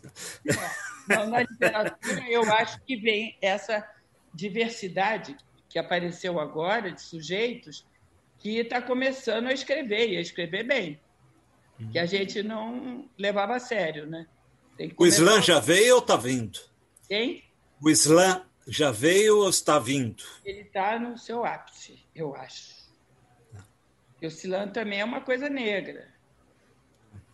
Não, 1.09 1.29
na 1.29 1.41
literatura 1.43 2.29
eu 2.29 2.43
acho 2.55 2.81
que 2.83 2.97
vem 2.97 3.37
essa 3.41 3.89
diversidade 4.35 5.37
que 5.69 5.79
apareceu 5.79 6.41
agora 6.41 6.91
de 6.91 7.01
sujeitos 7.01 7.87
que 8.39 8.59
está 8.59 8.83
começando 8.83 9.47
a 9.47 9.53
escrever, 9.53 10.11
e 10.11 10.17
a 10.17 10.21
escrever 10.21 10.65
bem, 10.65 10.99
que 11.93 11.99
a 11.99 12.07
gente 12.07 12.43
não 12.43 13.09
levava 13.17 13.55
a 13.55 13.61
sério, 13.61 14.07
né? 14.07 14.27
O 14.97 15.07
Islã 15.07 15.43
já 15.43 15.61
veio 15.61 15.97
ou 15.97 16.01
está 16.01 16.17
vindo? 16.17 16.59
Quem? 17.09 17.45
O 17.83 17.91
Islã 17.91 18.45
já 18.67 18.91
veio 18.91 19.39
ou 19.39 19.51
está 19.51 19.79
vindo? 19.79 20.23
Ele 20.45 20.61
está 20.61 20.99
no 20.99 21.19
seu 21.19 21.45
ápice, 21.45 21.99
eu 22.15 22.35
acho. 22.35 22.81
E 24.21 24.27
o 24.27 24.29
Islã 24.29 24.69
também 24.69 25.01
é 25.01 25.05
uma 25.05 25.21
coisa 25.21 25.49
negra. 25.49 26.09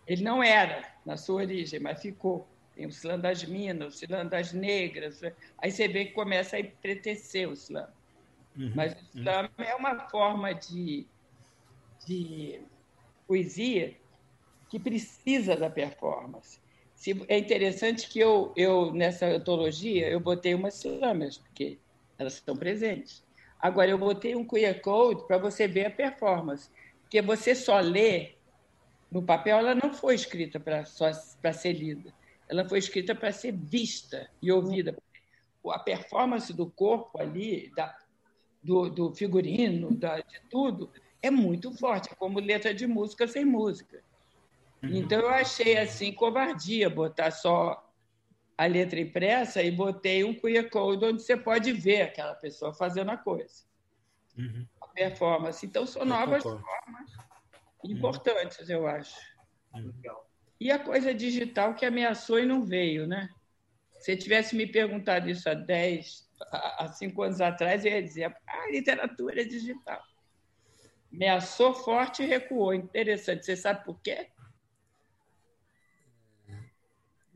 Ele 0.06 0.22
não 0.22 0.42
era 0.42 0.84
na 1.04 1.16
sua 1.16 1.42
origem, 1.42 1.80
mas 1.80 2.00
ficou. 2.00 2.46
Tem 2.74 2.86
o 2.86 2.90
Islã 2.90 3.18
das 3.18 3.42
Minas, 3.44 4.00
o 4.00 4.04
Islã 4.04 4.26
das 4.26 4.52
Negras. 4.52 5.20
Aí 5.58 5.70
você 5.70 5.88
vê 5.88 6.06
que 6.06 6.12
começa 6.12 6.56
a 6.56 6.60
empretecer 6.60 7.48
o 7.48 7.52
Islã. 7.52 7.88
Uhum, 8.56 8.72
mas 8.74 8.92
o 8.92 9.18
Islã 9.18 9.42
uhum. 9.58 9.64
é 9.64 9.74
uma 9.74 10.08
forma 10.08 10.54
de, 10.54 11.06
de 12.06 12.60
poesia 13.26 13.96
que 14.68 14.78
precisa 14.78 15.56
da 15.56 15.70
performance. 15.70 16.60
Se, 16.96 17.14
é 17.28 17.38
interessante 17.38 18.08
que 18.08 18.18
eu, 18.18 18.52
eu, 18.56 18.90
nessa 18.92 19.26
antologia, 19.26 20.08
eu 20.08 20.18
botei 20.18 20.54
umas 20.54 20.82
slamas, 20.82 21.36
porque 21.36 21.78
elas 22.18 22.34
estão 22.34 22.56
presentes. 22.56 23.22
Agora, 23.60 23.90
eu 23.90 23.98
botei 23.98 24.34
um 24.34 24.46
QR 24.46 24.80
Code 24.80 25.26
para 25.26 25.36
você 25.36 25.68
ver 25.68 25.86
a 25.86 25.90
performance, 25.90 26.70
porque 27.02 27.20
você 27.20 27.54
só 27.54 27.78
lê 27.80 28.32
no 29.12 29.22
papel, 29.22 29.58
ela 29.58 29.74
não 29.74 29.92
foi 29.92 30.14
escrita 30.14 30.58
para 30.58 31.52
ser 31.52 31.74
lida, 31.74 32.12
ela 32.48 32.66
foi 32.66 32.78
escrita 32.78 33.14
para 33.14 33.30
ser 33.30 33.52
vista 33.52 34.28
e 34.40 34.50
ouvida. 34.50 34.96
A 35.66 35.78
performance 35.78 36.52
do 36.52 36.70
corpo 36.70 37.20
ali, 37.20 37.70
da, 37.76 37.94
do, 38.62 38.88
do 38.88 39.14
figurino, 39.14 39.94
da, 39.94 40.16
de 40.16 40.40
tudo, 40.48 40.90
é 41.20 41.30
muito 41.30 41.72
forte, 41.72 42.08
é 42.10 42.14
como 42.14 42.40
letra 42.40 42.72
de 42.72 42.86
música 42.86 43.28
sem 43.28 43.44
música. 43.44 44.02
Uhum. 44.82 44.96
Então 44.96 45.20
eu 45.20 45.30
achei 45.30 45.78
assim 45.78 46.12
covardia 46.12 46.88
botar 46.90 47.30
só 47.30 47.82
a 48.56 48.66
letra 48.66 49.00
impressa 49.00 49.62
e 49.62 49.70
botei 49.70 50.24
um 50.24 50.34
QR 50.34 50.68
Code 50.70 51.04
onde 51.04 51.22
você 51.22 51.36
pode 51.36 51.72
ver 51.72 52.02
aquela 52.02 52.34
pessoa 52.34 52.72
fazendo 52.72 53.10
a 53.10 53.16
coisa. 53.16 53.64
Uhum. 54.36 54.66
A 54.80 54.88
performance. 54.88 55.64
Então 55.64 55.86
são 55.86 56.04
novas 56.04 56.42
formas 56.42 57.12
uhum. 57.84 57.90
importantes, 57.90 58.68
eu 58.68 58.86
acho. 58.86 59.16
Uhum. 59.74 59.92
E 60.58 60.70
a 60.70 60.78
coisa 60.78 61.12
digital 61.12 61.74
que 61.74 61.84
ameaçou 61.84 62.38
e 62.38 62.46
não 62.46 62.64
veio, 62.64 63.06
né? 63.06 63.28
Se 63.98 64.16
tivesse 64.16 64.56
me 64.56 64.66
perguntado 64.66 65.28
isso 65.28 65.48
há 65.48 65.54
10, 65.54 66.30
há 66.50 66.88
5 66.88 67.22
anos 67.22 67.40
atrás, 67.40 67.84
eu 67.84 67.92
ia 67.92 68.02
dizer: 68.02 68.24
a 68.24 68.36
ah, 68.46 68.70
literatura 68.70 69.42
é 69.42 69.44
digital. 69.44 70.02
Ameaçou 71.12 71.74
forte 71.74 72.22
e 72.22 72.26
recuou. 72.26 72.74
Interessante. 72.74 73.44
Você 73.44 73.56
sabe 73.56 73.84
por 73.84 74.00
quê? 74.00 74.28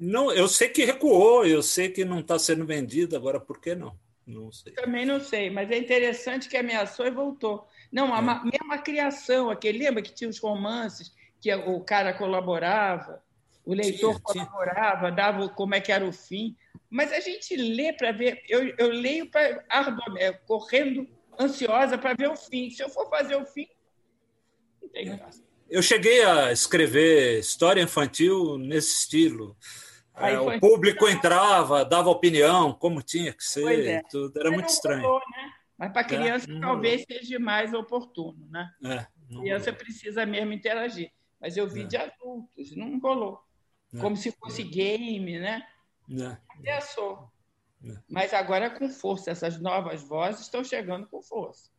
Não, 0.01 0.33
eu 0.33 0.49
sei 0.49 0.71
que 0.71 0.83
recuou, 0.83 1.45
eu 1.45 1.63
sei 1.63 1.91
que 1.91 2.07
não 2.07 2.21
está 2.21 2.39
sendo 2.39 2.65
vendido, 2.65 3.15
agora 3.15 3.39
por 3.39 3.61
que 3.61 3.75
não? 3.75 3.95
Não 4.27 4.51
sei. 4.51 4.73
Também 4.73 5.05
não 5.05 5.21
sei, 5.21 5.51
mas 5.51 5.71
é 5.71 5.77
interessante 5.77 6.49
que 6.49 6.57
ameaçou 6.57 7.07
e 7.07 7.11
voltou. 7.11 7.67
Não, 7.93 8.15
a 8.15 8.19
é. 8.19 8.51
mesma 8.51 8.79
criação, 8.79 9.51
aquele, 9.51 9.81
lembra 9.81 10.01
que 10.01 10.15
tinha 10.15 10.31
os 10.31 10.39
romances, 10.39 11.15
que 11.39 11.55
o 11.55 11.81
cara 11.81 12.15
colaborava, 12.15 13.23
o 13.63 13.75
leitor 13.75 14.15
tinha, 14.33 14.47
colaborava, 14.47 15.07
tinha. 15.07 15.11
dava 15.13 15.49
como 15.51 15.75
é 15.75 15.81
que 15.83 15.93
era 15.93 16.07
o 16.07 16.13
fim. 16.13 16.57
Mas 16.89 17.13
a 17.13 17.21
gente 17.21 17.55
lê 17.55 17.93
para 17.93 18.11
ver, 18.11 18.43
eu, 18.49 18.75
eu 18.79 18.89
leio 18.89 19.31
para 19.31 19.63
é, 20.17 20.33
correndo, 20.33 21.07
ansiosa 21.39 21.99
para 21.99 22.15
ver 22.15 22.31
o 22.31 22.37
fim. 22.37 22.71
Se 22.71 22.83
eu 22.83 22.89
for 22.89 23.07
fazer 23.11 23.37
o 23.37 23.45
fim, 23.45 23.69
não 24.81 24.89
tem 24.89 25.05
graça. 25.15 25.43
Eu 25.69 25.83
cheguei 25.83 26.25
a 26.25 26.51
escrever 26.51 27.39
história 27.39 27.83
infantil 27.83 28.57
nesse 28.57 29.03
estilo. 29.03 29.57
É, 30.21 30.41
o 30.41 30.61
público 30.61 31.09
entrava, 31.09 31.85
dava 31.85 32.11
opinião, 32.11 32.73
como 32.73 33.03
tinha 33.03 33.33
que 33.33 33.45
ser, 33.45 33.87
é. 33.87 34.03
tudo. 34.11 34.39
era 34.39 34.51
muito 34.51 34.69
estranho. 34.69 35.03
Rolou, 35.03 35.21
né? 35.31 35.53
Mas 35.79 35.93
para 35.93 36.05
criança 36.05 36.51
é, 36.51 36.61
talvez 36.61 37.05
rolou. 37.09 37.23
seja 37.23 37.39
mais 37.39 37.73
oportuno, 37.73 38.47
né? 38.51 38.71
É, 38.85 39.07
criança 39.29 39.71
rolou. 39.71 39.79
precisa 39.85 40.27
mesmo 40.27 40.53
interagir. 40.53 41.11
Mas 41.41 41.57
eu 41.57 41.67
vi 41.67 41.83
é. 41.83 41.85
de 41.85 41.97
adultos, 41.97 42.77
não 42.77 42.99
rolou. 42.99 43.43
É. 43.95 43.99
Como 43.99 44.17
se 44.17 44.31
fosse 44.33 44.63
game, 44.63 45.39
né? 45.39 45.67
Ameaçou. 46.59 47.31
Mas 48.09 48.35
agora 48.35 48.69
com 48.69 48.89
força, 48.91 49.31
essas 49.31 49.59
novas 49.59 50.03
vozes 50.03 50.43
estão 50.43 50.63
chegando 50.63 51.07
com 51.07 51.23
força. 51.23 51.71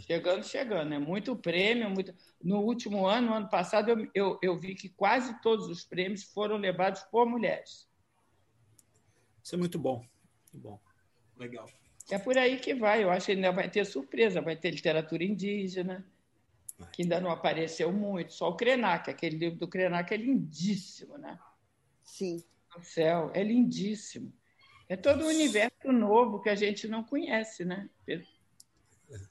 Chegando, 0.00 0.44
chegando. 0.44 0.94
É 0.94 0.98
muito 0.98 1.36
prêmio. 1.36 1.90
Muito... 1.90 2.14
No 2.42 2.60
último 2.60 3.06
ano, 3.06 3.28
no 3.28 3.34
ano 3.34 3.48
passado, 3.48 3.90
eu, 3.90 4.10
eu, 4.14 4.38
eu 4.42 4.58
vi 4.58 4.74
que 4.74 4.88
quase 4.88 5.40
todos 5.40 5.68
os 5.68 5.84
prêmios 5.84 6.24
foram 6.24 6.56
levados 6.56 7.02
por 7.04 7.26
mulheres. 7.26 7.88
Isso 9.42 9.54
é 9.54 9.58
muito 9.58 9.78
bom. 9.78 10.04
Muito 10.52 10.68
bom. 10.68 10.80
Legal. 11.36 11.66
É 12.10 12.18
por 12.18 12.36
aí 12.36 12.58
que 12.58 12.74
vai. 12.74 13.04
Eu 13.04 13.10
acho 13.10 13.26
que 13.26 13.32
ainda 13.32 13.52
vai 13.52 13.70
ter 13.70 13.84
surpresa. 13.84 14.40
Vai 14.40 14.56
ter 14.56 14.70
literatura 14.70 15.24
indígena, 15.24 16.04
que 16.92 17.02
ainda 17.02 17.20
não 17.20 17.30
apareceu 17.30 17.92
muito. 17.92 18.32
Só 18.32 18.48
o 18.48 18.56
Krenak. 18.56 19.10
Aquele 19.10 19.36
livro 19.36 19.58
do 19.58 19.68
Krenak 19.68 20.12
é 20.12 20.16
lindíssimo, 20.16 21.16
né? 21.18 21.38
Sim. 22.02 22.42
O 22.76 22.82
céu 22.82 23.30
é 23.34 23.42
lindíssimo. 23.42 24.32
É 24.88 24.96
todo 24.96 25.24
um 25.24 25.28
universo 25.28 25.92
novo 25.92 26.40
que 26.40 26.48
a 26.48 26.54
gente 26.54 26.88
não 26.88 27.04
conhece, 27.04 27.64
né, 27.64 27.90
Pedro? 28.06 28.26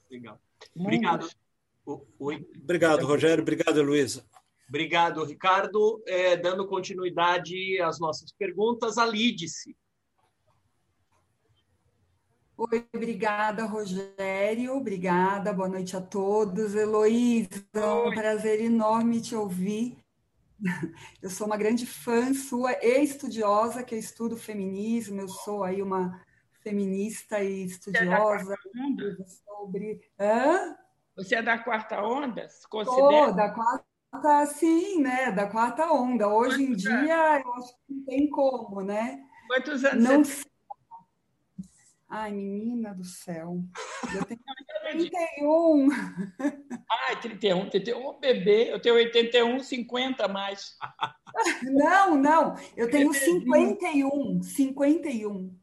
Legal. 0.08 0.40
Obrigado. 0.74 1.28
Oi. 2.18 2.46
Obrigado, 2.62 3.06
Rogério. 3.06 3.42
Obrigado, 3.42 3.82
Luísa. 3.82 4.24
Obrigado, 4.68 5.24
Ricardo. 5.24 6.02
É, 6.06 6.36
dando 6.36 6.66
continuidade 6.66 7.80
às 7.80 7.98
nossas 7.98 8.30
perguntas, 8.32 8.98
a 8.98 9.06
Lídice. 9.06 9.74
Oi, 12.56 12.84
obrigada, 12.94 13.64
Rogério. 13.64 14.74
Obrigada, 14.74 15.52
boa 15.52 15.68
noite 15.68 15.96
a 15.96 16.00
todos. 16.00 16.74
Heloísa, 16.74 17.64
é 17.72 17.86
um 17.86 18.10
prazer 18.10 18.60
enorme 18.60 19.20
te 19.20 19.34
ouvir. 19.34 19.96
Eu 21.22 21.30
sou 21.30 21.46
uma 21.46 21.56
grande 21.56 21.86
fã 21.86 22.34
sua 22.34 22.72
e 22.82 23.02
estudiosa, 23.02 23.84
que 23.84 23.94
eu 23.94 23.98
estudo 23.98 24.36
feminismo, 24.36 25.20
eu 25.20 25.28
sou 25.28 25.62
aí 25.62 25.80
uma 25.80 26.20
feminista 26.68 27.42
e 27.42 27.64
estudiosa 27.64 28.54
sobre. 29.44 30.00
Hã? 30.20 30.76
Você 31.16 31.36
é 31.36 31.42
da 31.42 31.58
quarta 31.58 32.02
onda? 32.02 32.48
Se 32.48 32.68
considera? 32.68 33.26
Sou, 33.26 33.34
da 33.34 33.50
quarta, 33.50 34.46
sim, 34.46 35.00
né? 35.00 35.32
Da 35.32 35.46
quarta 35.46 35.90
onda. 35.90 36.28
Hoje 36.28 36.66
Quantos 36.66 36.84
em 36.84 36.88
dia, 36.88 37.16
anos? 37.16 37.44
eu 37.44 37.54
acho 37.54 37.72
que 37.72 37.94
não 37.94 38.04
tem 38.04 38.30
como, 38.30 38.82
né? 38.82 39.24
Quantos 39.48 39.84
anos 39.84 40.04
não 40.04 40.24
você 40.24 40.42
tem? 40.42 40.52
Ai, 42.10 42.32
menina 42.32 42.94
do 42.94 43.04
céu. 43.04 43.60
Eu 44.14 44.24
tenho 44.24 44.40
31. 44.92 45.88
Ai, 46.90 47.20
31, 47.20 47.68
31, 47.68 48.18
bebê. 48.18 48.72
Eu 48.72 48.80
tenho 48.80 48.94
81, 48.94 49.60
50 49.60 50.26
mais. 50.28 50.74
Não, 51.62 52.16
não. 52.16 52.54
Eu 52.74 52.90
tenho 52.90 53.12
51. 53.12 54.42
51. 54.42 55.54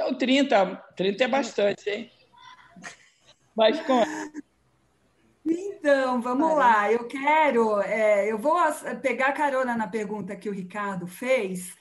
Então, 0.00 0.14
30. 0.16 0.76
30 0.96 1.24
é 1.24 1.28
bastante, 1.28 1.90
hein? 1.90 2.10
Mas 3.54 3.78
com. 3.82 4.02
Então, 5.44 6.22
vamos 6.22 6.56
lá. 6.56 6.90
Eu 6.90 7.06
quero. 7.06 7.80
É, 7.82 8.30
eu 8.30 8.38
vou 8.38 8.56
pegar 9.02 9.32
carona 9.32 9.76
na 9.76 9.86
pergunta 9.86 10.36
que 10.36 10.48
o 10.48 10.52
Ricardo 10.52 11.06
fez 11.06 11.78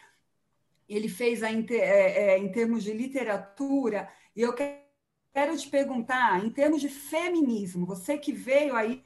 ele 0.89 1.07
fez 1.07 1.43
a, 1.43 1.51
é, 1.51 1.75
é, 1.75 2.37
em 2.39 2.51
termos 2.51 2.83
de 2.83 2.91
literatura, 2.91 4.09
e 4.35 4.41
eu 4.41 4.53
quero 4.53 5.55
te 5.55 5.69
perguntar, 5.69 6.43
em 6.43 6.49
termos 6.49 6.81
de 6.81 6.89
feminismo, 6.89 7.85
você 7.85 8.17
que 8.17 8.31
veio 8.31 8.75
aí, 8.75 9.03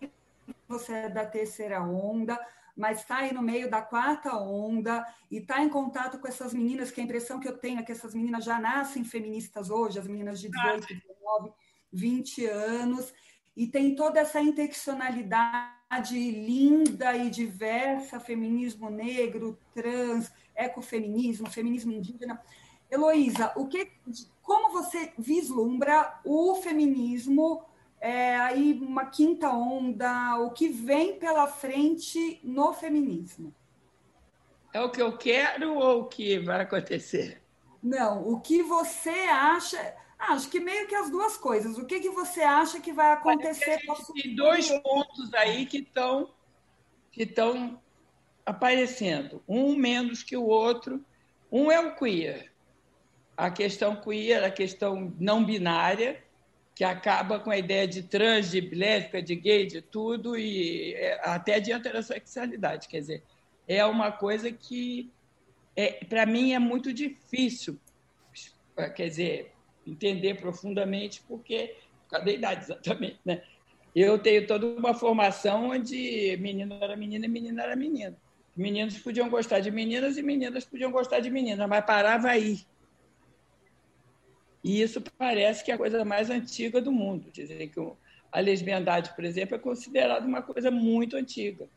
você 0.65 0.93
é 0.93 1.09
da 1.09 1.25
terceira 1.25 1.83
onda, 1.83 2.39
mas 2.75 2.99
está 2.99 3.17
aí 3.17 3.33
no 3.33 3.41
meio 3.41 3.69
da 3.69 3.81
quarta 3.81 4.35
onda 4.35 5.05
e 5.29 5.37
está 5.37 5.61
em 5.63 5.69
contato 5.69 6.17
com 6.19 6.27
essas 6.27 6.53
meninas, 6.53 6.91
que 6.91 6.99
a 6.99 7.03
impressão 7.03 7.39
que 7.39 7.47
eu 7.47 7.57
tenho 7.57 7.79
é 7.79 7.83
que 7.83 7.91
essas 7.91 8.13
meninas 8.13 8.43
já 8.43 8.59
nascem 8.59 9.03
feministas 9.03 9.69
hoje, 9.69 9.99
as 9.99 10.07
meninas 10.07 10.39
de 10.39 10.49
18, 10.49 10.87
19, 10.87 11.51
20 11.91 12.45
anos, 12.47 13.13
e 13.55 13.67
tem 13.67 13.95
toda 13.95 14.19
essa 14.19 14.41
interseccionalidade 14.41 16.15
linda 16.15 17.15
e 17.15 17.29
diversa, 17.29 18.19
feminismo 18.19 18.89
negro, 18.89 19.59
trans, 19.73 20.31
ecofeminismo, 20.55 21.49
feminismo 21.49 21.91
indígena. 21.91 22.41
Heloísa, 22.89 23.53
o 23.55 23.67
que, 23.67 23.91
como 24.41 24.71
você 24.71 25.13
vislumbra 25.17 26.19
o 26.23 26.55
feminismo, 26.55 27.63
é, 28.03 28.35
aí 28.35 28.73
uma 28.81 29.05
quinta 29.05 29.49
onda, 29.49 30.37
o 30.39 30.51
que 30.51 30.67
vem 30.67 31.17
pela 31.17 31.47
frente 31.47 32.37
no 32.43 32.73
feminismo? 32.73 33.55
É 34.73 34.81
o 34.81 34.91
que 34.91 35.01
eu 35.01 35.17
quero 35.17 35.75
ou 35.75 36.01
o 36.01 36.05
que 36.05 36.37
vai 36.37 36.59
acontecer? 36.59 37.41
Não, 37.81 38.27
o 38.27 38.41
que 38.41 38.61
você 38.61 39.09
acha. 39.09 39.95
Acho 40.19 40.49
que 40.49 40.59
meio 40.59 40.85
que 40.85 40.95
as 40.95 41.09
duas 41.09 41.37
coisas. 41.37 41.77
O 41.77 41.85
que, 41.85 42.01
que 42.01 42.09
você 42.09 42.41
acha 42.41 42.81
que 42.81 42.91
vai 42.91 43.13
acontecer? 43.13 43.77
Que 43.77 44.21
tem 44.21 44.35
dois 44.35 44.69
pontos 44.81 45.33
aí 45.33 45.65
que 45.65 45.77
estão 45.77 46.29
que 47.09 47.23
estão 47.23 47.81
aparecendo, 48.45 49.41
um 49.47 49.77
menos 49.77 50.23
que 50.23 50.35
o 50.35 50.43
outro. 50.43 51.01
Um 51.49 51.71
é 51.71 51.79
o 51.79 51.95
queer, 51.95 52.51
a 53.37 53.49
questão 53.49 53.95
queer, 53.95 54.43
a 54.43 54.51
questão 54.51 55.13
não 55.17 55.45
binária, 55.45 56.21
que 56.75 56.83
acaba 56.83 57.39
com 57.39 57.51
a 57.51 57.57
ideia 57.57 57.87
de 57.87 58.03
trans, 58.03 58.49
de 58.49 58.61
lésbica, 58.61 59.21
de 59.21 59.35
gay, 59.35 59.67
de 59.67 59.81
tudo, 59.81 60.37
e 60.37 60.93
é, 60.95 61.19
até 61.23 61.59
de 61.59 61.71
heterossexualidade. 61.71 62.87
Quer 62.87 62.99
dizer, 62.99 63.23
é 63.67 63.85
uma 63.85 64.11
coisa 64.11 64.51
que, 64.51 65.11
é, 65.75 66.03
para 66.05 66.25
mim, 66.25 66.53
é 66.53 66.59
muito 66.59 66.91
difícil, 66.91 67.79
quer 68.95 69.07
dizer, 69.07 69.51
entender 69.85 70.35
profundamente, 70.35 71.21
porque, 71.27 71.75
por 72.03 72.11
causa 72.11 72.25
da 72.25 72.31
idade, 72.31 72.63
exatamente. 72.65 73.19
Né? 73.23 73.43
Eu 73.95 74.17
tenho 74.17 74.47
toda 74.47 74.65
uma 74.65 74.95
formação 74.95 75.69
onde 75.69 76.35
menino 76.37 76.75
era 76.81 76.95
menina 76.95 77.25
e 77.25 77.29
menina 77.29 77.63
era 77.63 77.75
menino. 77.75 78.15
Meninos 78.55 78.97
podiam 78.99 79.29
gostar 79.29 79.59
de 79.59 79.69
meninas 79.71 80.17
e 80.17 80.23
meninas 80.23 80.65
podiam 80.65 80.91
gostar 80.91 81.19
de 81.19 81.29
meninas, 81.29 81.67
mas 81.67 81.85
parava 81.85 82.29
aí. 82.29 82.59
E 84.63 84.81
isso 84.81 85.01
parece 85.17 85.63
que 85.63 85.71
é 85.71 85.75
a 85.75 85.77
coisa 85.77 86.05
mais 86.05 86.29
antiga 86.29 86.81
do 86.81 86.91
mundo. 86.91 87.29
Dizer 87.31 87.67
que 87.67 87.79
a 88.31 88.39
lesbiandade, 88.39 89.13
por 89.15 89.25
exemplo, 89.25 89.55
é 89.55 89.59
considerada 89.59 90.25
uma 90.25 90.41
coisa 90.41 90.71
muito 90.71 91.17
antiga, 91.17 91.67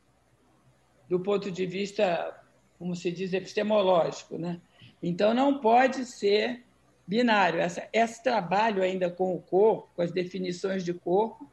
do 1.09 1.21
ponto 1.21 1.51
de 1.51 1.67
vista, 1.67 2.41
como 2.79 2.95
se 2.95 3.11
diz, 3.11 3.33
epistemológico. 3.33 4.39
Né? 4.39 4.61
Então, 5.03 5.35
não 5.35 5.59
pode 5.59 6.05
ser 6.05 6.65
binário. 7.07 7.61
Essa, 7.61 7.89
esse 7.93 8.23
trabalho 8.23 8.83
ainda 8.83 9.11
com 9.11 9.35
o 9.35 9.41
corpo, 9.41 9.91
com 9.95 10.03
as 10.03 10.13
definições 10.13 10.85
de 10.85 10.95
corpo, 10.95 11.51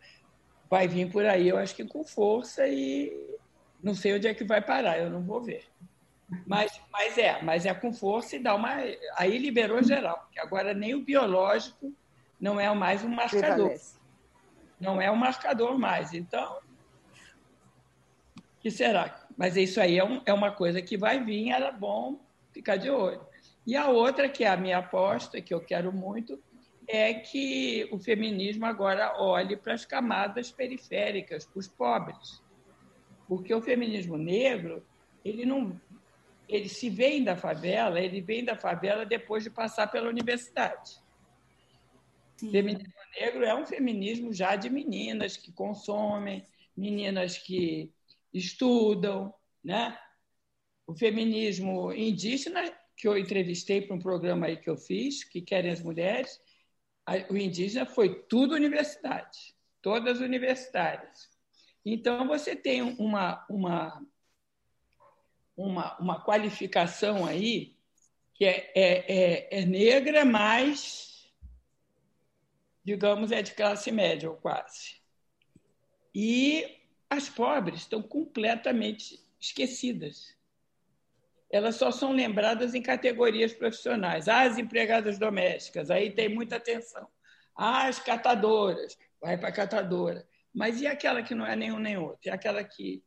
vai 0.69 0.87
vir 0.87 1.11
por 1.11 1.25
aí, 1.25 1.49
eu 1.49 1.57
acho 1.57 1.75
que 1.75 1.85
com 1.85 2.03
força 2.03 2.67
e 2.67 3.11
não 3.81 3.93
sei 3.93 4.15
onde 4.15 4.27
é 4.27 4.33
que 4.33 4.43
vai 4.43 4.61
parar, 4.61 4.97
eu 4.97 5.09
não 5.09 5.21
vou 5.21 5.41
ver. 5.41 5.65
Mas, 6.45 6.81
mas 6.91 7.17
é, 7.17 7.41
mas 7.41 7.65
é 7.65 7.73
com 7.73 7.93
força 7.93 8.35
e 8.35 8.39
dá 8.39 8.55
uma. 8.55 8.75
Aí 9.17 9.37
liberou 9.37 9.81
geral, 9.83 10.19
porque 10.19 10.39
agora 10.39 10.73
nem 10.73 10.93
o 10.95 11.01
biológico 11.01 11.93
não 12.39 12.59
é 12.59 12.73
mais 12.73 13.03
um 13.03 13.09
marcador. 13.09 13.73
Não 14.79 15.01
é 15.01 15.09
um 15.09 15.15
marcador 15.15 15.77
mais. 15.77 16.13
Então, 16.13 16.59
que 18.59 18.69
será? 18.69 19.27
Mas 19.37 19.55
isso 19.55 19.79
aí 19.79 19.97
é, 19.97 20.03
um, 20.03 20.21
é 20.25 20.33
uma 20.33 20.51
coisa 20.51 20.81
que 20.81 20.97
vai 20.97 21.23
vir, 21.23 21.51
era 21.51 21.71
bom 21.71 22.19
ficar 22.51 22.77
de 22.77 22.89
olho. 22.89 23.21
E 23.65 23.75
a 23.75 23.87
outra, 23.87 24.27
que 24.27 24.43
é 24.43 24.49
a 24.49 24.57
minha 24.57 24.79
aposta, 24.79 25.41
que 25.41 25.53
eu 25.53 25.61
quero 25.61 25.91
muito, 25.91 26.41
é 26.87 27.13
que 27.13 27.87
o 27.91 27.97
feminismo 27.97 28.65
agora 28.65 29.15
olhe 29.21 29.55
para 29.55 29.73
as 29.73 29.85
camadas 29.85 30.51
periféricas, 30.51 31.45
para 31.45 31.59
os 31.59 31.67
pobres. 31.67 32.41
Porque 33.27 33.53
o 33.53 33.61
feminismo 33.61 34.17
negro, 34.17 34.85
ele 35.23 35.45
não 35.45 35.79
ele 36.47 36.69
se 36.69 36.89
vem 36.89 37.23
da 37.23 37.35
favela, 37.35 37.99
ele 37.99 38.21
vem 38.21 38.43
da 38.43 38.55
favela 38.55 39.05
depois 39.05 39.43
de 39.43 39.49
passar 39.49 39.87
pela 39.87 40.09
universidade. 40.09 41.01
Sim. 42.37 42.51
Feminismo 42.51 42.93
negro 43.19 43.43
é 43.45 43.55
um 43.55 43.65
feminismo 43.65 44.33
já 44.33 44.55
de 44.55 44.69
meninas 44.69 45.37
que 45.37 45.51
consomem, 45.51 46.45
meninas 46.75 47.37
que 47.37 47.91
estudam, 48.33 49.33
né? 49.63 49.97
O 50.85 50.95
feminismo 50.95 51.93
indígena 51.93 52.63
que 52.97 53.07
eu 53.07 53.17
entrevistei 53.17 53.81
para 53.81 53.95
um 53.95 53.99
programa 53.99 54.47
aí 54.47 54.57
que 54.57 54.69
eu 54.69 54.77
fiz, 54.77 55.23
que 55.23 55.41
querem 55.41 55.71
as 55.71 55.81
mulheres, 55.81 56.39
o 57.29 57.37
indígena 57.37 57.85
foi 57.85 58.23
tudo 58.23 58.55
universidade, 58.55 59.55
todas 59.81 60.19
universitárias. 60.19 61.29
Então, 61.85 62.27
você 62.27 62.55
tem 62.55 62.81
uma, 62.81 63.45
uma, 63.49 64.01
uma, 65.55 65.97
uma 65.99 66.23
qualificação 66.23 67.25
aí 67.25 67.75
que 68.33 68.45
é, 68.45 68.71
é, 68.75 69.13
é, 69.13 69.59
é 69.61 69.65
negra, 69.65 70.25
mas, 70.25 71.31
digamos, 72.83 73.31
é 73.31 73.41
de 73.41 73.53
classe 73.53 73.91
média 73.91 74.29
ou 74.29 74.37
quase. 74.37 75.01
E 76.13 76.79
as 77.09 77.29
pobres 77.29 77.81
estão 77.81 78.01
completamente 78.01 79.19
esquecidas. 79.39 80.35
Elas 81.51 81.75
só 81.75 81.91
são 81.91 82.11
lembradas 82.11 82.73
em 82.73 82.81
categorias 82.81 83.53
profissionais. 83.53 84.27
Ah, 84.27 84.41
as 84.41 84.57
empregadas 84.57 85.19
domésticas, 85.19 85.91
aí 85.91 86.09
tem 86.09 86.27
muita 86.27 86.55
atenção. 86.55 87.07
Ah, 87.55 87.87
as 87.87 87.99
catadoras, 87.99 88.97
vai 89.21 89.37
para 89.37 89.49
a 89.49 89.53
catadora. 89.53 90.27
Mas 90.51 90.81
e 90.81 90.87
aquela 90.87 91.21
que 91.21 91.35
não 91.35 91.45
é 91.45 91.55
nenhum 91.55 91.77
nem 91.77 91.97
outro? 91.97 92.21
E 92.25 92.29
aquela 92.29 92.63
que, 92.63 93.03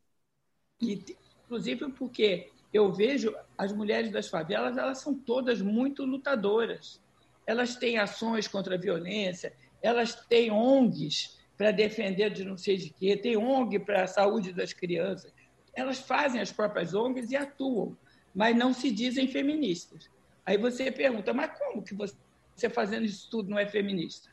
que, 0.78 1.16
inclusive 1.46 1.90
porque 1.92 2.50
eu 2.72 2.92
vejo 2.92 3.34
as 3.56 3.72
mulheres 3.72 4.10
das 4.10 4.28
favelas, 4.28 4.76
elas 4.76 4.98
são 4.98 5.14
todas 5.14 5.62
muito 5.62 6.04
lutadoras. 6.04 7.00
Elas 7.46 7.76
têm 7.76 7.98
ações 7.98 8.46
contra 8.46 8.74
a 8.74 8.78
violência, 8.78 9.54
elas 9.80 10.14
têm 10.14 10.50
ONGs 10.50 11.38
para 11.56 11.70
defender 11.70 12.30
de 12.30 12.44
não 12.44 12.58
sei 12.58 12.76
de 12.76 12.90
quê, 12.90 13.16
tem 13.16 13.36
ONG 13.36 13.78
para 13.78 14.02
a 14.02 14.06
saúde 14.06 14.52
das 14.52 14.72
crianças. 14.72 15.32
Elas 15.74 16.00
fazem 16.00 16.40
as 16.40 16.52
próprias 16.52 16.92
ONGs 16.92 17.30
e 17.30 17.36
atuam, 17.36 17.96
mas 18.34 18.54
não 18.54 18.74
se 18.74 18.90
dizem 18.90 19.28
feministas. 19.28 20.10
Aí 20.44 20.58
você 20.58 20.90
pergunta, 20.90 21.32
mas 21.32 21.56
como 21.58 21.82
que 21.82 21.94
você 21.94 22.68
fazendo 22.68 23.06
isso 23.06 23.30
tudo 23.30 23.48
não 23.48 23.58
é 23.58 23.66
feminista? 23.66 24.28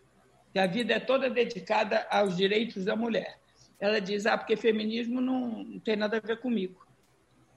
que 0.53 0.59
a 0.59 0.68
vida 0.68 0.93
é 0.93 0.99
toda 0.99 1.30
dedicada 1.30 2.05
aos 2.11 2.38
direitos 2.38 2.86
da 2.86 2.95
mulher. 2.95 3.39
Ela 3.80 3.99
diz: 3.99 4.28
ah, 4.28 4.38
porque 4.38 4.55
feminismo 4.55 5.20
não, 5.20 5.64
não 5.64 5.80
tem 5.80 5.95
nada 5.95 6.18
a 6.18 6.20
ver 6.20 6.39
comigo. 6.39 6.83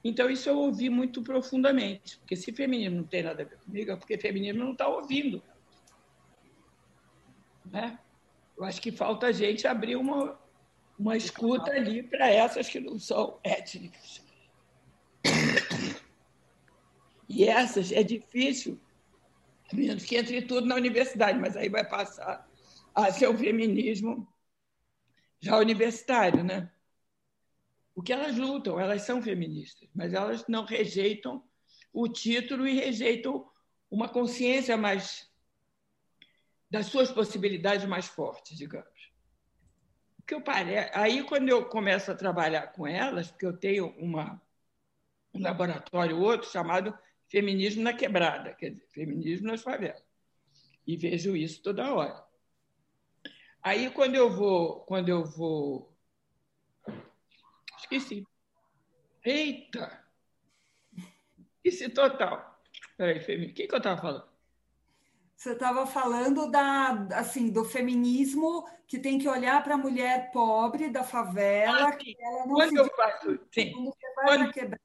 Então, 0.07 0.29
isso 0.29 0.47
eu 0.47 0.57
ouvi 0.57 0.89
muito 0.89 1.21
profundamente, 1.21 2.17
porque 2.19 2.37
se 2.37 2.53
feminismo 2.53 2.95
não 2.95 3.03
tem 3.03 3.23
nada 3.23 3.43
a 3.43 3.45
ver 3.45 3.57
comigo, 3.57 3.91
é 3.91 3.95
porque 3.97 4.17
feminismo 4.17 4.63
não 4.63 4.71
está 4.71 4.87
ouvindo. 4.87 5.43
Né? 7.65 7.99
Eu 8.57 8.63
acho 8.63 8.81
que 8.81 8.89
falta 8.89 9.27
a 9.27 9.31
gente 9.33 9.67
abrir 9.67 9.97
uma, 9.97 10.39
uma 10.97 11.17
escuta 11.17 11.71
ali 11.71 12.01
para 12.01 12.31
essas 12.31 12.69
que 12.69 12.79
não 12.79 12.97
são 12.97 13.37
étnicas. 13.43 14.25
E 17.27 17.43
essas 17.43 17.91
é 17.91 18.01
difícil, 18.01 18.79
menos 19.73 20.05
que 20.05 20.15
entre 20.15 20.41
tudo 20.41 20.65
na 20.65 20.75
universidade, 20.75 21.37
mas 21.37 21.57
aí 21.57 21.67
vai 21.67 21.85
passar 21.85 22.49
a 22.95 23.11
ser 23.11 23.27
o 23.27 23.37
feminismo 23.37 24.25
já 25.41 25.57
universitário, 25.57 26.45
né? 26.45 26.71
Porque 27.97 28.13
elas 28.13 28.37
lutam, 28.37 28.79
elas 28.79 29.01
são 29.01 29.23
feministas, 29.23 29.89
mas 29.91 30.13
elas 30.13 30.47
não 30.47 30.65
rejeitam 30.65 31.43
o 31.91 32.07
título 32.07 32.67
e 32.67 32.75
rejeitam 32.75 33.49
uma 33.89 34.07
consciência 34.07 34.77
mais 34.77 35.27
das 36.69 36.85
suas 36.85 37.11
possibilidades 37.11 37.87
mais 37.87 38.05
fortes, 38.05 38.55
digamos. 38.55 39.11
que 40.27 40.35
eu 40.35 40.43
pare... 40.43 40.77
Aí, 40.93 41.23
quando 41.23 41.49
eu 41.49 41.65
começo 41.65 42.11
a 42.11 42.15
trabalhar 42.15 42.67
com 42.67 42.85
elas, 42.85 43.31
porque 43.31 43.47
eu 43.47 43.57
tenho 43.57 43.87
uma, 43.97 44.39
um 45.33 45.41
laboratório 45.41 46.19
outro 46.19 46.51
chamado 46.51 46.95
Feminismo 47.27 47.81
na 47.81 47.93
Quebrada, 47.93 48.53
quer 48.53 48.69
dizer, 48.69 48.85
Feminismo 48.89 49.47
nas 49.47 49.63
Favelas, 49.63 50.05
e 50.85 50.95
vejo 50.95 51.35
isso 51.35 51.63
toda 51.63 51.91
hora. 51.91 52.23
Aí, 53.59 53.89
quando 53.89 54.13
eu 54.13 54.29
vou, 54.29 54.81
quando 54.81 55.09
eu 55.09 55.25
vou 55.25 55.96
Esqueci. 57.77 58.25
Eita! 59.23 60.03
Esqueci 61.63 61.89
total. 61.89 62.59
Peraí, 62.97 63.19
Femi, 63.19 63.47
o 63.47 63.53
que, 63.53 63.67
que 63.67 63.73
eu 63.73 63.77
estava 63.77 64.01
falando? 64.01 64.27
Você 65.35 65.51
estava 65.51 65.85
falando 65.85 66.49
da, 66.49 67.07
assim, 67.13 67.51
do 67.51 67.63
feminismo 67.63 68.67
que 68.87 68.97
tem 68.97 69.19
que 69.19 69.29
olhar 69.29 69.63
para 69.63 69.75
a 69.75 69.77
mulher 69.77 70.31
pobre 70.31 70.89
da 70.89 71.03
favela, 71.03 71.89
ah, 71.89 71.95
que 71.95 72.15
ela 72.19 72.45
não 72.47 72.55
quando 72.55 72.69
se 72.69 72.75
eu 72.77 72.95
faço, 72.95 73.39
sim. 73.51 73.71
Quando, 74.15 74.51
quebrada... 74.51 74.81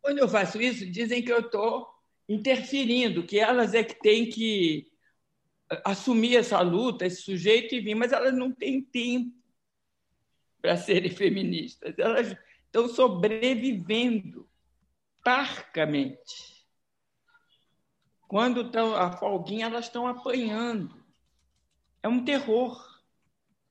quando 0.00 0.18
eu 0.18 0.28
faço 0.28 0.60
isso, 0.60 0.84
dizem 0.90 1.22
que 1.22 1.30
eu 1.30 1.40
estou 1.40 1.88
interferindo, 2.28 3.24
que 3.24 3.38
elas 3.38 3.72
é 3.74 3.84
que 3.84 3.94
têm 3.94 4.28
que 4.28 4.90
assumir 5.84 6.36
essa 6.36 6.60
luta, 6.60 7.06
esse 7.06 7.22
sujeito 7.22 7.74
e 7.74 7.80
vir, 7.80 7.94
mas 7.94 8.12
elas 8.12 8.34
não 8.34 8.50
têm 8.50 8.82
tempo 8.82 9.41
para 10.62 10.76
serem 10.76 11.10
feministas. 11.10 11.98
Elas 11.98 12.36
estão 12.64 12.88
sobrevivendo 12.88 14.48
parcamente. 15.22 16.62
Quando 18.28 18.62
estão 18.62 18.94
a 18.94 19.12
folguinha, 19.12 19.66
elas 19.66 19.86
estão 19.86 20.06
apanhando. 20.06 21.04
É 22.02 22.08
um 22.08 22.24
terror. 22.24 22.80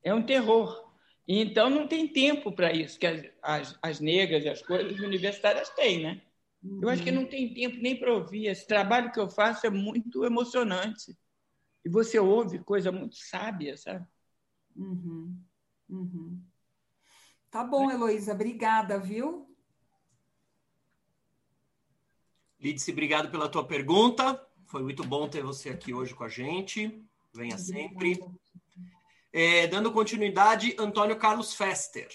É 0.03 0.13
um 0.13 0.21
terror. 0.21 0.91
Então 1.27 1.69
não 1.69 1.87
tem 1.87 2.07
tempo 2.07 2.51
para 2.51 2.73
isso, 2.73 2.99
que 2.99 3.07
as, 3.07 3.23
as, 3.41 3.79
as, 3.81 3.99
negras 3.99 4.43
e 4.43 4.49
as 4.49 4.61
coisas 4.61 4.99
universitárias 4.99 5.69
têm, 5.69 6.03
né? 6.03 6.21
Eu 6.81 6.89
acho 6.89 7.03
que 7.03 7.11
não 7.11 7.25
tem 7.25 7.53
tempo 7.53 7.77
nem 7.77 7.97
para 7.97 8.13
ouvir. 8.13 8.47
Esse 8.47 8.67
trabalho 8.67 9.11
que 9.11 9.19
eu 9.19 9.29
faço 9.29 9.65
é 9.65 9.69
muito 9.69 10.23
emocionante. 10.25 11.17
E 11.83 11.89
você 11.89 12.19
ouve 12.19 12.59
coisa 12.59 12.91
muito 12.91 13.15
sábia, 13.15 13.75
sabe? 13.77 14.05
Uhum. 14.75 15.41
Uhum. 15.89 16.43
Tá 17.51 17.65
bom, 17.65 17.91
Heloísa, 17.91 18.31
obrigada, 18.31 18.97
viu? 18.97 19.53
Lídice, 22.57 22.91
obrigado 22.91 23.29
pela 23.29 23.49
tua 23.49 23.67
pergunta. 23.67 24.41
Foi 24.67 24.81
muito 24.81 25.03
bom 25.03 25.27
ter 25.27 25.43
você 25.43 25.69
aqui 25.69 25.93
hoje 25.93 26.15
com 26.15 26.23
a 26.23 26.29
gente. 26.29 27.05
Venha 27.33 27.57
sempre. 27.57 28.17
É, 29.33 29.67
dando 29.67 29.91
continuidade, 29.91 30.73
Antônio 30.79 31.17
Carlos 31.17 31.53
Fester. 31.53 32.07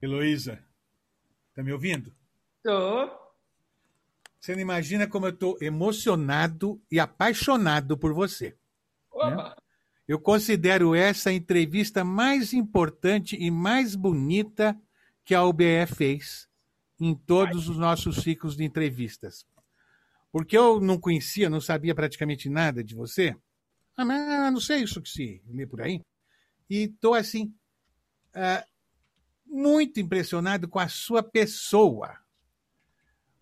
Heloísa, 0.00 0.64
tá 1.54 1.62
me 1.62 1.72
ouvindo? 1.72 2.14
Tô. 2.62 3.10
Você 4.40 4.54
não 4.54 4.62
imagina 4.62 5.06
como 5.06 5.26
eu 5.26 5.30
estou 5.30 5.58
emocionado 5.60 6.80
e 6.90 6.98
apaixonado 6.98 7.98
por 7.98 8.14
você. 8.14 8.56
Opa! 9.10 9.30
Né? 9.30 9.56
Eu 10.06 10.20
considero 10.20 10.94
essa 10.94 11.30
a 11.30 11.32
entrevista 11.32 12.04
mais 12.04 12.52
importante 12.52 13.36
e 13.36 13.50
mais 13.50 13.94
bonita 13.94 14.78
que 15.24 15.34
a 15.34 15.42
UBE 15.42 15.86
fez 15.86 16.46
em 17.00 17.14
todos 17.14 17.68
os 17.68 17.78
nossos 17.78 18.16
ciclos 18.16 18.56
de 18.56 18.64
entrevistas. 18.64 19.46
Porque 20.30 20.56
eu 20.56 20.80
não 20.80 20.98
conhecia, 20.98 21.48
não 21.48 21.60
sabia 21.60 21.94
praticamente 21.94 22.48
nada 22.50 22.84
de 22.84 22.94
você. 22.94 23.34
Ah, 23.96 24.04
mas 24.04 24.52
não 24.52 24.60
sei 24.60 24.82
isso 24.82 25.00
que 25.00 25.08
se 25.08 25.42
lê 25.48 25.66
por 25.66 25.80
aí. 25.80 26.02
E 26.68 26.84
estou 26.84 27.14
assim, 27.14 27.54
uh, 28.34 28.66
muito 29.46 30.00
impressionado 30.00 30.68
com 30.68 30.78
a 30.78 30.88
sua 30.88 31.22
pessoa. 31.22 32.18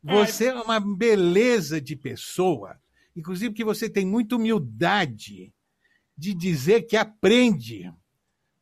Você 0.02 0.46
é 0.46 0.54
uma 0.54 0.78
beleza 0.78 1.80
de 1.80 1.96
pessoa, 1.96 2.78
inclusive 3.16 3.54
que 3.54 3.64
você 3.64 3.88
tem 3.88 4.04
muita 4.04 4.36
humildade 4.36 5.52
de 6.16 6.34
dizer 6.34 6.82
que 6.82 6.96
aprende 6.96 7.92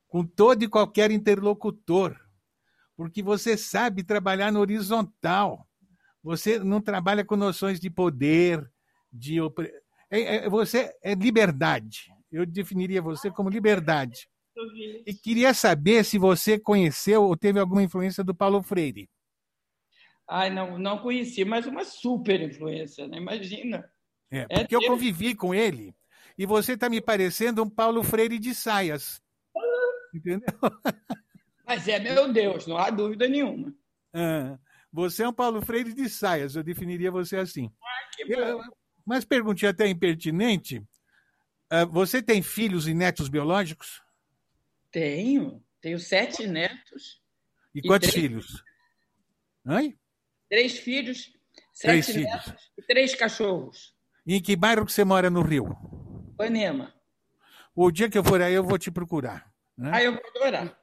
com 0.08 0.24
todo 0.24 0.62
e 0.62 0.68
qualquer 0.68 1.10
interlocutor, 1.10 2.18
porque 2.96 3.22
você 3.22 3.56
sabe 3.56 4.02
trabalhar 4.02 4.52
no 4.52 4.60
horizontal. 4.60 5.66
Você 6.22 6.58
não 6.58 6.80
trabalha 6.80 7.24
com 7.24 7.36
noções 7.36 7.80
de 7.80 7.88
poder, 7.88 8.68
de 9.10 9.38
é, 10.10 10.20
é, 10.36 10.48
você 10.48 10.94
é 11.02 11.14
liberdade. 11.14 12.12
Eu 12.30 12.44
definiria 12.44 13.00
você 13.00 13.30
como 13.30 13.48
liberdade. 13.48 14.28
E 15.06 15.14
queria 15.14 15.54
saber 15.54 16.04
se 16.04 16.18
você 16.18 16.58
conheceu 16.58 17.22
ou 17.22 17.36
teve 17.36 17.58
alguma 17.58 17.82
influência 17.82 18.22
do 18.22 18.34
Paulo 18.34 18.62
Freire. 18.62 19.08
Ai, 20.28 20.50
não, 20.50 20.78
não 20.78 20.98
conheci, 20.98 21.44
mas 21.44 21.66
uma 21.66 21.84
super 21.84 22.40
influência, 22.40 23.08
né? 23.08 23.16
Imagina. 23.16 23.90
É, 24.30 24.46
porque 24.46 24.74
é 24.74 24.78
eu 24.78 24.86
convivi 24.86 25.34
com 25.34 25.54
ele 25.54 25.94
e 26.38 26.46
você 26.46 26.72
está 26.72 26.88
me 26.88 27.00
parecendo 27.00 27.62
um 27.62 27.68
Paulo 27.68 28.02
Freire 28.02 28.38
de 28.38 28.54
saias. 28.54 29.22
Entendeu? 30.14 30.48
Mas 31.66 31.86
é 31.86 31.98
meu 31.98 32.32
Deus, 32.32 32.66
não 32.66 32.76
há 32.76 32.90
dúvida 32.90 33.28
nenhuma. 33.28 33.72
Ah, 34.12 34.58
você 34.92 35.22
é 35.22 35.28
um 35.28 35.32
Paulo 35.32 35.62
Freire 35.62 35.92
de 35.92 36.08
saias, 36.08 36.56
eu 36.56 36.64
definiria 36.64 37.10
você 37.10 37.36
assim. 37.36 37.70
Ah, 37.80 38.52
bom. 38.52 38.62
mas 39.06 39.24
perguntinha 39.24 39.70
até 39.70 39.86
impertinente. 39.86 40.82
Ah, 41.70 41.84
você 41.84 42.20
tem 42.20 42.42
filhos 42.42 42.88
e 42.88 42.94
netos 42.94 43.28
biológicos? 43.28 44.02
Tenho. 44.90 45.62
Tenho 45.80 45.98
sete 45.98 46.46
netos. 46.46 47.22
E, 47.74 47.78
e 47.78 47.82
quantos 47.82 48.10
três... 48.10 48.26
filhos? 48.26 48.64
Três 50.48 50.78
filhos, 50.78 51.32
sete 51.72 52.12
três 52.12 52.16
netos 52.16 52.44
filhos. 52.44 52.72
e 52.76 52.82
três 52.82 53.14
cachorros. 53.14 53.94
E 54.26 54.34
em 54.34 54.42
que 54.42 54.56
bairro 54.56 54.84
que 54.84 54.92
você 54.92 55.04
mora 55.04 55.30
no 55.30 55.42
Rio? 55.42 55.76
Ipanema. 56.42 56.92
O 57.74 57.90
dia 57.90 58.08
que 58.08 58.18
eu 58.18 58.24
for 58.24 58.40
aí, 58.40 58.54
eu 58.54 58.64
vou 58.64 58.78
te 58.78 58.90
procurar. 58.90 59.50
Né? 59.76 59.90
Ah, 59.92 60.02
eu 60.02 60.12
vou 60.12 60.22
adorar. 60.36 60.76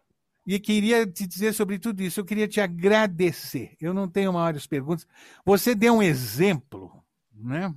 E 0.45 0.59
queria 0.59 1.05
te 1.05 1.27
dizer 1.27 1.53
sobre 1.53 1.77
tudo 1.77 2.01
isso, 2.01 2.19
eu 2.19 2.25
queria 2.25 2.47
te 2.47 2.61
agradecer. 2.61 3.75
Eu 3.81 3.93
não 3.93 4.07
tenho 4.07 4.31
maiores 4.31 4.65
perguntas. 4.65 5.05
Você 5.43 5.75
deu 5.75 5.95
um 5.95 6.01
exemplo, 6.01 7.03
né? 7.33 7.73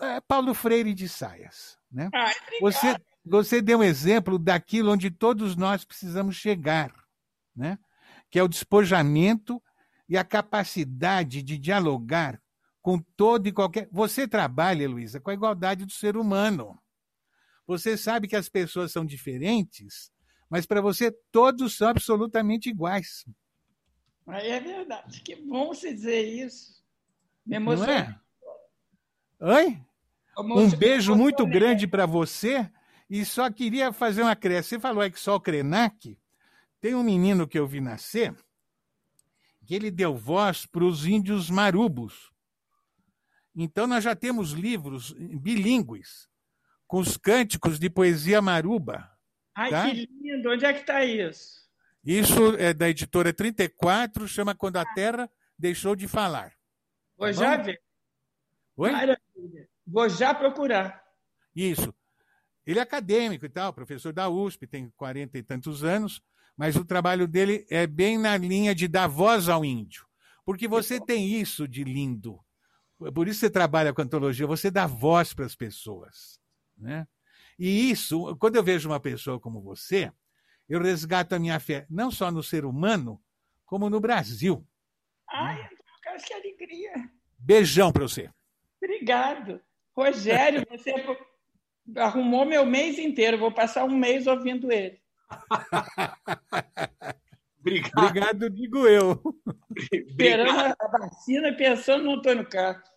É 0.00 0.20
Paulo 0.20 0.54
Freire 0.54 0.92
de 0.92 1.08
Saias. 1.08 1.78
Né? 1.90 2.10
Ai, 2.12 2.34
você, 2.60 2.96
você 3.24 3.62
deu 3.62 3.78
um 3.78 3.84
exemplo 3.84 4.38
daquilo 4.38 4.92
onde 4.92 5.10
todos 5.10 5.54
nós 5.54 5.84
precisamos 5.84 6.36
chegar, 6.36 6.92
né? 7.54 7.78
que 8.30 8.38
é 8.38 8.42
o 8.42 8.48
despojamento 8.48 9.62
e 10.08 10.16
a 10.16 10.24
capacidade 10.24 11.42
de 11.42 11.58
dialogar 11.58 12.40
com 12.80 12.98
todo 13.16 13.46
e 13.46 13.52
qualquer. 13.52 13.88
Você 13.90 14.26
trabalha, 14.26 14.88
Luísa, 14.88 15.20
com 15.20 15.30
a 15.30 15.34
igualdade 15.34 15.84
do 15.84 15.92
ser 15.92 16.16
humano. 16.16 16.80
Você 17.66 17.96
sabe 17.96 18.26
que 18.26 18.36
as 18.36 18.48
pessoas 18.48 18.92
são 18.92 19.04
diferentes, 19.04 20.10
mas 20.48 20.64
para 20.64 20.80
você 20.80 21.12
todos 21.30 21.76
são 21.76 21.88
absolutamente 21.88 22.68
iguais. 22.68 23.24
É 24.26 24.60
verdade. 24.60 25.20
Que 25.22 25.36
bom 25.36 25.68
você 25.68 25.92
dizer 25.92 26.22
isso. 26.22 26.82
Me 27.44 27.56
emociona. 27.56 28.22
É? 29.40 29.44
Oi? 29.44 29.82
Um 30.38 30.70
beijo 30.70 31.14
muito 31.14 31.46
grande 31.46 31.86
para 31.86 32.06
você. 32.06 32.70
E 33.10 33.24
só 33.24 33.50
queria 33.50 33.92
fazer 33.92 34.22
uma 34.22 34.36
cresce. 34.36 34.70
Você 34.70 34.78
falou 34.78 35.02
aí 35.02 35.10
que 35.10 35.18
só 35.18 35.36
o 35.36 35.40
Krenak. 35.40 36.18
Tem 36.80 36.94
um 36.94 37.02
menino 37.02 37.48
que 37.48 37.58
eu 37.58 37.66
vi 37.66 37.80
nascer 37.80 38.34
que 39.68 39.74
ele 39.74 39.90
deu 39.90 40.16
voz 40.16 40.64
para 40.64 40.82
os 40.82 41.04
índios 41.04 41.50
marubos. 41.50 42.32
Então, 43.60 43.88
nós 43.88 44.04
já 44.04 44.14
temos 44.14 44.52
livros 44.52 45.12
bilíngues 45.12 46.28
com 46.86 47.00
os 47.00 47.16
cânticos 47.16 47.76
de 47.76 47.90
poesia 47.90 48.40
maruba. 48.40 49.10
Ai, 49.52 49.70
tá? 49.70 49.90
que 49.90 50.08
lindo! 50.22 50.48
Onde 50.48 50.64
é 50.64 50.72
que 50.72 50.82
está 50.82 51.04
isso? 51.04 51.68
Isso 52.04 52.54
é 52.56 52.72
da 52.72 52.88
editora 52.88 53.32
34, 53.32 54.28
chama 54.28 54.54
Quando 54.54 54.76
a 54.76 54.84
Terra 54.94 55.28
Deixou 55.58 55.96
de 55.96 56.06
Falar. 56.06 56.52
Vou 57.16 57.26
tá 57.26 57.32
já 57.32 57.56
ver. 57.56 57.82
Oi? 58.76 58.92
Maravilha. 58.92 59.68
Vou 59.84 60.08
já 60.08 60.32
procurar. 60.32 61.02
Isso. 61.52 61.92
Ele 62.64 62.78
é 62.78 62.82
acadêmico 62.82 63.44
e 63.44 63.48
tal, 63.48 63.72
professor 63.72 64.12
da 64.12 64.28
USP, 64.28 64.68
tem 64.68 64.88
40 64.96 65.36
e 65.36 65.42
tantos 65.42 65.82
anos, 65.82 66.22
mas 66.56 66.76
o 66.76 66.84
trabalho 66.84 67.26
dele 67.26 67.66
é 67.68 67.88
bem 67.88 68.16
na 68.16 68.36
linha 68.36 68.72
de 68.72 68.86
dar 68.86 69.08
voz 69.08 69.48
ao 69.48 69.64
índio. 69.64 70.06
Porque 70.44 70.68
você 70.68 71.00
tem 71.00 71.26
isso 71.26 71.66
de 71.66 71.82
lindo. 71.82 72.38
Por 73.14 73.28
isso 73.28 73.40
você 73.40 73.50
trabalha 73.50 73.92
com 73.92 74.02
antologia, 74.02 74.46
você 74.46 74.70
dá 74.70 74.86
voz 74.86 75.32
para 75.32 75.46
as 75.46 75.54
pessoas. 75.54 76.40
Né? 76.76 77.06
E 77.58 77.90
isso, 77.90 78.36
quando 78.36 78.56
eu 78.56 78.62
vejo 78.62 78.88
uma 78.88 79.00
pessoa 79.00 79.38
como 79.38 79.60
você, 79.60 80.12
eu 80.68 80.80
resgato 80.80 81.32
a 81.32 81.38
minha 81.38 81.58
fé, 81.60 81.86
não 81.88 82.10
só 82.10 82.30
no 82.30 82.42
ser 82.42 82.64
humano, 82.64 83.22
como 83.64 83.88
no 83.88 84.00
Brasil. 84.00 84.66
Ai, 85.28 85.62
né? 85.62 85.70
que 86.26 86.34
alegria. 86.34 86.92
Beijão 87.38 87.92
para 87.92 88.02
você. 88.02 88.30
Obrigado. 88.82 89.60
Rogério, 89.96 90.64
você 90.70 90.92
arrumou 91.96 92.44
meu 92.44 92.66
mês 92.66 92.98
inteiro. 92.98 93.38
Vou 93.38 93.52
passar 93.52 93.84
um 93.84 93.96
mês 93.96 94.26
ouvindo 94.26 94.72
ele. 94.72 95.00
Obrigado. 97.60 97.98
Obrigado, 97.98 98.50
digo 98.50 98.86
eu. 98.86 99.20
Esperando 99.92 100.74
a 100.78 100.88
vacina 100.88 101.48
e 101.48 101.56
pensando 101.56 102.04
no 102.04 102.12
Antônio 102.12 102.48
Carlos. 102.48 102.88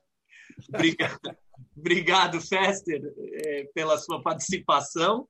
Obrigado, 0.70 1.38
Obrigado 1.76 2.42
Fester, 2.42 3.02
é, 3.46 3.64
pela 3.74 3.98
sua 3.98 4.22
participação. 4.22 5.28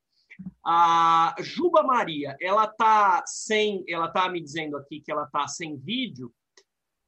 A 0.65 1.35
Juba 1.39 1.83
Maria, 1.83 2.35
ela 2.41 2.67
tá 2.67 3.23
sem, 3.25 3.83
ela 3.87 4.09
tá 4.09 4.27
me 4.29 4.41
dizendo 4.41 4.75
aqui 4.77 4.99
que 4.99 5.11
ela 5.11 5.27
tá 5.27 5.47
sem 5.47 5.77
vídeo. 5.77 6.33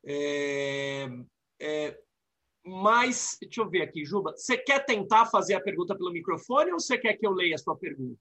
É, 0.05 1.07
é, 1.59 1.97
mas, 2.65 3.37
deixa 3.41 3.61
eu 3.61 3.69
ver 3.69 3.81
aqui, 3.81 4.05
Juba, 4.05 4.31
você 4.31 4.57
quer 4.57 4.85
tentar 4.85 5.25
fazer 5.25 5.55
a 5.55 5.61
pergunta 5.61 5.95
pelo 5.95 6.11
microfone 6.11 6.71
ou 6.71 6.79
você 6.79 6.97
quer 6.97 7.13
que 7.17 7.25
eu 7.25 7.31
leia 7.31 7.55
a 7.55 7.57
sua 7.57 7.75
pergunta? 7.75 8.19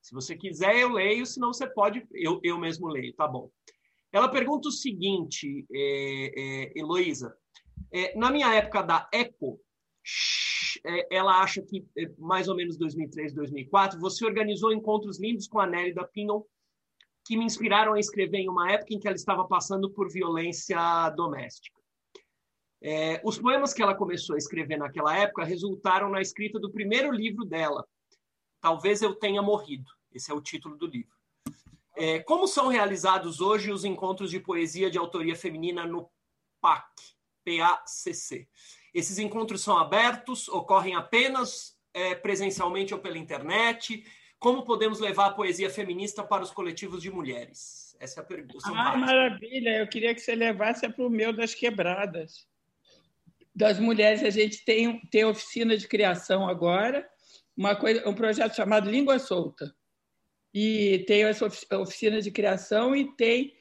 Se 0.00 0.14
você 0.14 0.36
quiser, 0.36 0.76
eu 0.76 0.92
leio, 0.92 1.26
senão 1.26 1.52
você 1.52 1.66
pode, 1.66 2.06
eu, 2.12 2.40
eu 2.42 2.58
mesmo 2.58 2.88
leio, 2.88 3.14
tá 3.14 3.28
bom. 3.28 3.50
Ela 4.12 4.28
pergunta 4.28 4.68
o 4.68 4.72
seguinte, 4.72 5.66
é, 5.72 6.32
é, 6.36 6.78
Heloísa, 6.78 7.36
é, 7.92 8.16
na 8.16 8.30
minha 8.30 8.52
época 8.54 8.82
da 8.82 9.08
ECO, 9.12 9.60
é, 10.84 11.16
ela 11.16 11.42
acha 11.42 11.62
que 11.62 11.86
é, 11.96 12.10
mais 12.18 12.48
ou 12.48 12.56
menos 12.56 12.76
2003, 12.76 13.34
2004, 13.34 14.00
você 14.00 14.24
organizou 14.24 14.72
encontros 14.72 15.20
lindos 15.20 15.46
com 15.46 15.60
a 15.60 15.66
Nélida 15.66 16.06
Pinhon, 16.06 16.42
que 17.26 17.36
me 17.36 17.44
inspiraram 17.44 17.92
a 17.92 18.00
escrever 18.00 18.38
em 18.38 18.48
uma 18.48 18.72
época 18.72 18.94
em 18.94 18.98
que 18.98 19.06
ela 19.06 19.16
estava 19.16 19.46
passando 19.46 19.90
por 19.90 20.10
violência 20.10 21.10
doméstica. 21.10 21.78
É, 22.82 23.20
os 23.22 23.38
poemas 23.38 23.74
que 23.74 23.82
ela 23.82 23.94
começou 23.94 24.34
a 24.34 24.38
escrever 24.38 24.78
naquela 24.78 25.16
época 25.16 25.44
resultaram 25.44 26.08
na 26.08 26.20
escrita 26.20 26.58
do 26.58 26.72
primeiro 26.72 27.12
livro 27.12 27.44
dela, 27.44 27.86
Talvez 28.60 29.02
Eu 29.02 29.14
Tenha 29.14 29.42
Morrido. 29.42 29.90
Esse 30.12 30.30
é 30.30 30.34
o 30.34 30.40
título 30.40 30.76
do 30.76 30.86
livro. 30.86 31.16
É, 31.96 32.20
como 32.20 32.46
são 32.46 32.68
realizados 32.68 33.40
hoje 33.40 33.70
os 33.70 33.84
encontros 33.84 34.30
de 34.30 34.40
poesia 34.40 34.90
de 34.90 34.98
autoria 34.98 35.36
feminina 35.36 35.86
no 35.86 36.10
PAC, 36.60 36.86
PACC? 37.44 38.48
Esses 38.92 39.18
encontros 39.18 39.62
são 39.62 39.78
abertos, 39.78 40.48
ocorrem 40.48 40.94
apenas 40.94 41.76
é, 41.92 42.14
presencialmente 42.14 42.94
ou 42.94 43.00
pela 43.00 43.18
internet? 43.18 44.04
Como 44.38 44.64
podemos 44.64 44.98
levar 44.98 45.26
a 45.26 45.32
poesia 45.32 45.68
feminista 45.68 46.22
para 46.22 46.42
os 46.42 46.50
coletivos 46.50 47.02
de 47.02 47.10
mulheres? 47.10 47.96
Essa 48.00 48.20
é 48.20 48.22
a 48.22 48.26
pergunta. 48.26 48.66
Ah, 48.66 48.96
maravilha! 48.96 49.78
Eu 49.78 49.88
queria 49.88 50.14
que 50.14 50.20
você 50.20 50.34
levasse 50.34 50.88
para 50.88 51.06
o 51.06 51.10
meu 51.10 51.32
das 51.32 51.54
quebradas 51.54 52.48
das 53.54 53.78
mulheres, 53.78 54.22
a 54.22 54.30
gente 54.30 54.64
tem, 54.64 55.00
tem 55.10 55.24
oficina 55.24 55.76
de 55.76 55.86
criação 55.86 56.48
agora, 56.48 57.06
uma 57.56 57.76
coisa, 57.76 58.08
um 58.08 58.14
projeto 58.14 58.54
chamado 58.54 58.90
Língua 58.90 59.18
Solta. 59.18 59.74
E 60.52 61.04
tem 61.06 61.24
essa 61.24 61.46
oficina 61.46 62.20
de 62.20 62.30
criação 62.30 62.94
e 62.94 63.14
tem. 63.16 63.54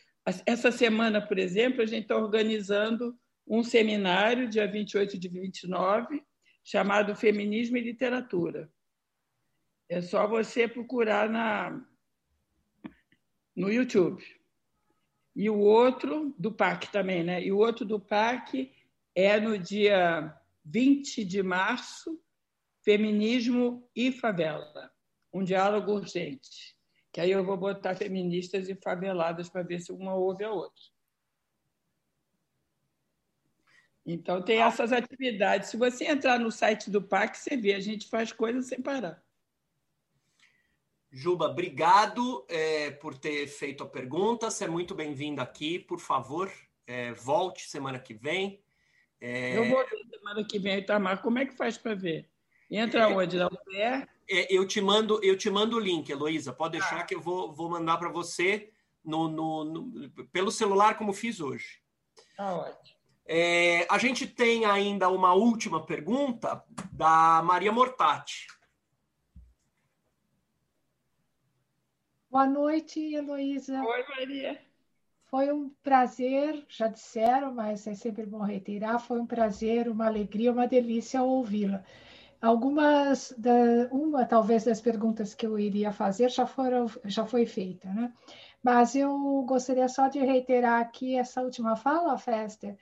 Essa 0.45 0.71
semana, 0.71 1.25
por 1.25 1.37
exemplo, 1.37 1.81
a 1.81 1.85
gente 1.85 2.03
está 2.03 2.15
organizando 2.15 3.17
um 3.47 3.63
seminário, 3.63 4.49
dia 4.49 4.67
28 4.67 5.17
de 5.17 5.27
29, 5.27 6.23
chamado 6.63 7.15
Feminismo 7.15 7.77
e 7.77 7.81
Literatura. 7.81 8.71
É 9.89 10.01
só 10.01 10.27
você 10.27 10.67
procurar 10.67 11.27
na, 11.27 11.83
no 13.55 13.71
YouTube. 13.71 14.23
E 15.35 15.49
o 15.49 15.57
outro, 15.57 16.33
do 16.37 16.51
PAC 16.51 16.91
também, 16.91 17.23
né? 17.23 17.43
E 17.43 17.51
o 17.51 17.57
outro 17.57 17.85
do 17.85 17.99
PAC 17.99 18.71
é 19.15 19.39
no 19.39 19.57
dia 19.57 20.35
20 20.65 21.25
de 21.25 21.41
março, 21.41 22.21
Feminismo 22.81 23.87
e 23.95 24.11
Favela, 24.11 24.91
um 25.33 25.43
diálogo 25.43 25.91
urgente. 25.93 26.75
Que 27.11 27.21
aí 27.21 27.31
eu 27.31 27.43
vou 27.43 27.57
botar 27.57 27.95
feministas 27.95 28.69
e 28.69 28.75
faveladas 28.75 29.49
para 29.49 29.63
ver 29.63 29.79
se 29.79 29.91
uma 29.91 30.13
ouve 30.13 30.43
a 30.43 30.51
outra. 30.51 30.83
Então, 34.05 34.41
tem 34.41 34.61
essas 34.61 34.91
atividades. 34.91 35.69
Se 35.69 35.77
você 35.77 36.05
entrar 36.05 36.39
no 36.39 36.51
site 36.51 36.89
do 36.89 37.01
PAC, 37.01 37.37
você 37.37 37.55
vê, 37.57 37.73
a 37.73 37.79
gente 37.79 38.07
faz 38.07 38.31
coisas 38.31 38.65
sem 38.65 38.81
parar. 38.81 39.23
Juba, 41.11 41.45
obrigado 41.45 42.45
é, 42.47 42.91
por 42.91 43.17
ter 43.17 43.47
feito 43.47 43.83
a 43.83 43.89
pergunta. 43.89 44.49
Você 44.49 44.65
é 44.65 44.67
muito 44.67 44.93
bem-vinda 44.93 45.41
aqui. 45.41 45.79
Por 45.79 45.99
favor, 45.99 46.51
é, 46.85 47.11
volte 47.13 47.67
semana 47.67 47.99
que 47.99 48.13
vem. 48.13 48.63
É... 49.19 49.57
Eu 49.57 49.65
vou 49.65 49.83
ver 49.83 50.05
semana 50.09 50.45
que 50.45 50.59
vem, 50.59 50.79
Itamar. 50.79 51.21
Como 51.21 51.39
é 51.39 51.45
que 51.45 51.55
faz 51.55 51.77
para 51.77 51.95
ver? 51.95 52.28
Entra 52.69 53.01
é... 53.01 53.07
onde? 53.07 53.37
Na 53.37 53.47
UPR? 53.47 54.07
É, 54.29 54.53
eu 54.53 54.67
te 54.67 54.79
mando, 54.79 55.19
eu 55.23 55.35
te 55.35 55.49
mando 55.49 55.77
o 55.77 55.79
link, 55.79 56.09
Heloísa. 56.09 56.53
Pode 56.53 56.73
deixar 56.73 56.99
ah. 56.99 57.03
que 57.03 57.15
eu 57.15 57.21
vou, 57.21 57.51
vou 57.51 57.69
mandar 57.69 57.97
para 57.97 58.09
você 58.09 58.71
no, 59.03 59.27
no, 59.27 59.63
no, 59.63 60.09
pelo 60.31 60.51
celular, 60.51 60.97
como 60.97 61.13
fiz 61.13 61.39
hoje. 61.39 61.81
Tá 62.37 62.55
ótimo. 62.55 62.99
É, 63.25 63.85
a 63.89 63.97
gente 63.97 64.25
tem 64.25 64.65
ainda 64.65 65.09
uma 65.09 65.33
última 65.33 65.85
pergunta 65.85 66.63
da 66.91 67.41
Maria 67.43 67.71
Mortati. 67.71 68.47
Boa 72.29 72.45
noite, 72.45 72.99
Heloísa. 72.99 73.81
Oi, 73.83 74.05
Maria. 74.09 74.61
Foi 75.25 75.51
um 75.51 75.69
prazer, 75.83 76.65
já 76.67 76.87
disseram, 76.87 77.53
mas 77.53 77.85
é 77.85 77.93
sempre 77.93 78.25
bom 78.25 78.41
reiterar, 78.41 78.99
foi 78.99 79.19
um 79.19 79.27
prazer, 79.27 79.87
uma 79.87 80.07
alegria, 80.07 80.51
uma 80.51 80.67
delícia 80.67 81.21
ouvi-la. 81.21 81.85
Algumas, 82.41 83.33
da, 83.37 83.51
uma 83.91 84.25
talvez 84.25 84.63
das 84.63 84.79
perguntas 84.79 85.33
que 85.33 85.45
eu 85.45 85.59
iria 85.59 85.91
fazer 85.91 86.29
já 86.29 86.45
foram, 86.45 86.87
já 87.05 87.25
foi 87.25 87.45
feita, 87.45 87.89
né? 87.89 88.13
Mas 88.63 88.95
eu 88.95 89.43
gostaria 89.43 89.87
só 89.87 90.07
de 90.07 90.19
reiterar 90.19 90.81
aqui 90.81 91.15
essa 91.17 91.41
última 91.41 91.75
fala, 91.75 92.17
Fester, 92.17 92.77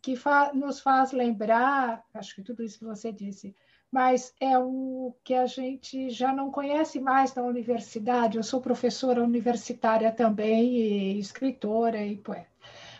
que 0.00 0.16
fa 0.16 0.52
nos 0.52 0.80
faz 0.80 1.12
lembrar, 1.12 2.04
acho 2.14 2.34
que 2.34 2.42
tudo 2.42 2.62
isso 2.62 2.78
que 2.78 2.84
você 2.84 3.12
disse, 3.12 3.54
mas 3.90 4.34
é 4.40 4.58
o 4.58 5.14
que 5.22 5.34
a 5.34 5.46
gente 5.46 6.08
já 6.10 6.32
não 6.32 6.50
conhece 6.50 6.98
mais 6.98 7.32
da 7.32 7.42
universidade. 7.42 8.38
Eu 8.38 8.42
sou 8.42 8.60
professora 8.60 9.22
universitária 9.22 10.10
também, 10.10 10.74
e 10.76 11.18
escritora 11.18 12.04
e 12.04 12.16
poeta. 12.16 12.51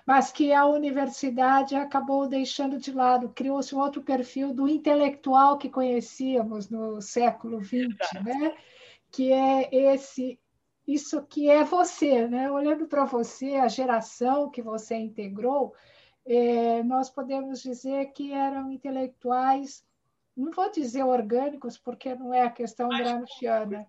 Mas 0.07 0.33
que 0.33 0.53
a 0.53 0.67
universidade 0.67 1.75
acabou 1.75 2.27
deixando 2.29 2.79
de 2.79 2.93
lado, 2.93 3.29
criou-se 3.29 3.75
um 3.75 3.79
outro 3.79 4.03
perfil 4.03 4.53
do 4.53 4.69
intelectual 4.69 5.57
que 5.57 5.71
conhecíamos 5.71 6.69
no 6.69 7.01
século 7.01 7.63
XX, 7.63 7.97
né? 8.25 8.55
que 9.11 9.33
é 9.33 9.69
esse 9.73 10.39
isso 10.85 11.23
que 11.23 11.49
é 11.49 11.63
você, 11.63 12.27
né? 12.27 12.51
Olhando 12.51 12.89
para 12.89 13.05
você, 13.05 13.55
a 13.55 13.69
geração 13.69 14.51
que 14.51 14.61
você 14.61 14.97
integrou, 14.97 15.73
é, 16.27 16.83
nós 16.83 17.09
podemos 17.09 17.63
dizer 17.63 18.07
que 18.07 18.33
eram 18.33 18.69
intelectuais 18.69 19.85
não 20.37 20.51
vou 20.51 20.71
dizer 20.71 21.05
orgânicos, 21.05 21.79
porque 21.79 22.15
não 22.15 22.33
é 22.33 22.43
a 22.43 22.51
questão 22.51 22.89
gramsciana, 22.89 23.87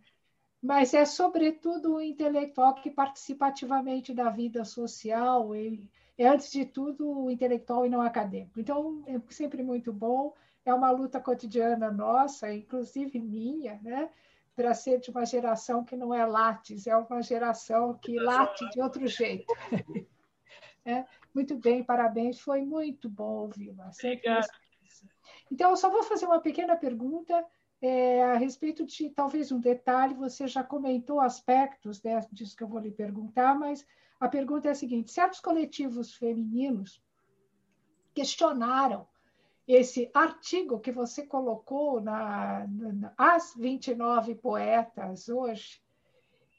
mas 0.62 0.94
é 0.94 1.06
sobretudo 1.06 1.96
o 1.96 2.02
intelectual 2.02 2.76
que 2.76 2.92
participa 2.92 3.48
ativamente 3.48 4.14
da 4.14 4.30
vida 4.30 4.64
social 4.66 5.56
e 5.56 5.90
é, 6.18 6.28
antes 6.28 6.52
de 6.52 6.66
tudo, 6.66 7.30
intelectual 7.30 7.86
e 7.86 7.90
não 7.90 8.02
acadêmico. 8.02 8.60
Então, 8.60 9.04
é 9.08 9.20
sempre 9.30 9.64
muito 9.64 9.92
bom, 9.92 10.34
é 10.66 10.74
uma 10.74 10.92
luta 10.92 11.20
cotidiana 11.20 11.92
nossa, 11.92 12.54
inclusive 12.54 13.20
minha, 13.20 13.80
né? 13.82 14.10
para 14.56 14.74
ser 14.74 15.00
de 15.00 15.10
uma 15.10 15.26
geração 15.26 15.84
que 15.84 15.96
não 15.96 16.14
é 16.14 16.26
lattes, 16.26 16.86
é 16.86 16.96
uma 16.96 17.22
geração 17.22 17.98
que 17.98 18.20
late 18.20 18.70
de 18.70 18.82
outro 18.82 19.08
jeito. 19.08 19.52
é, 20.86 21.06
muito 21.34 21.58
bem, 21.58 21.84
parabéns, 21.84 22.40
foi 22.40 22.62
muito 22.62 23.10
bom 23.10 23.46
ouvi-la. 23.46 23.90
Obrigada. 23.90 24.48
Então, 25.52 25.72
eu 25.72 25.76
só 25.76 25.90
vou 25.90 26.04
fazer 26.04 26.26
uma 26.26 26.40
pequena 26.40 26.76
pergunta. 26.76 27.46
é, 27.82 28.24
a 28.24 28.38
respeito 28.38 28.86
de 28.86 29.10
talvez 29.10 29.52
um 29.52 29.60
detalhe, 29.60 30.14
você 30.14 30.48
já 30.48 30.64
comentou 30.64 31.20
aspectos 31.20 32.02
disso 32.32 32.56
que 32.56 32.64
eu 32.64 32.68
vou 32.68 32.80
lhe 32.80 32.92
perguntar, 32.92 33.60
mas 33.60 33.86
a 34.20 34.28
pergunta 34.28 34.68
é 34.68 34.72
a 34.72 34.76
seguinte: 34.76 35.12
certos 35.12 35.40
coletivos 35.40 36.14
femininos 36.14 37.02
questionaram 38.14 39.08
esse 39.68 40.10
artigo 40.14 40.80
que 40.80 40.92
você 40.92 41.26
colocou 41.26 42.02
na, 42.02 42.68
na, 42.68 43.14
as 43.18 43.54
29 43.56 44.36
poetas 44.36 45.30
hoje, 45.30 45.82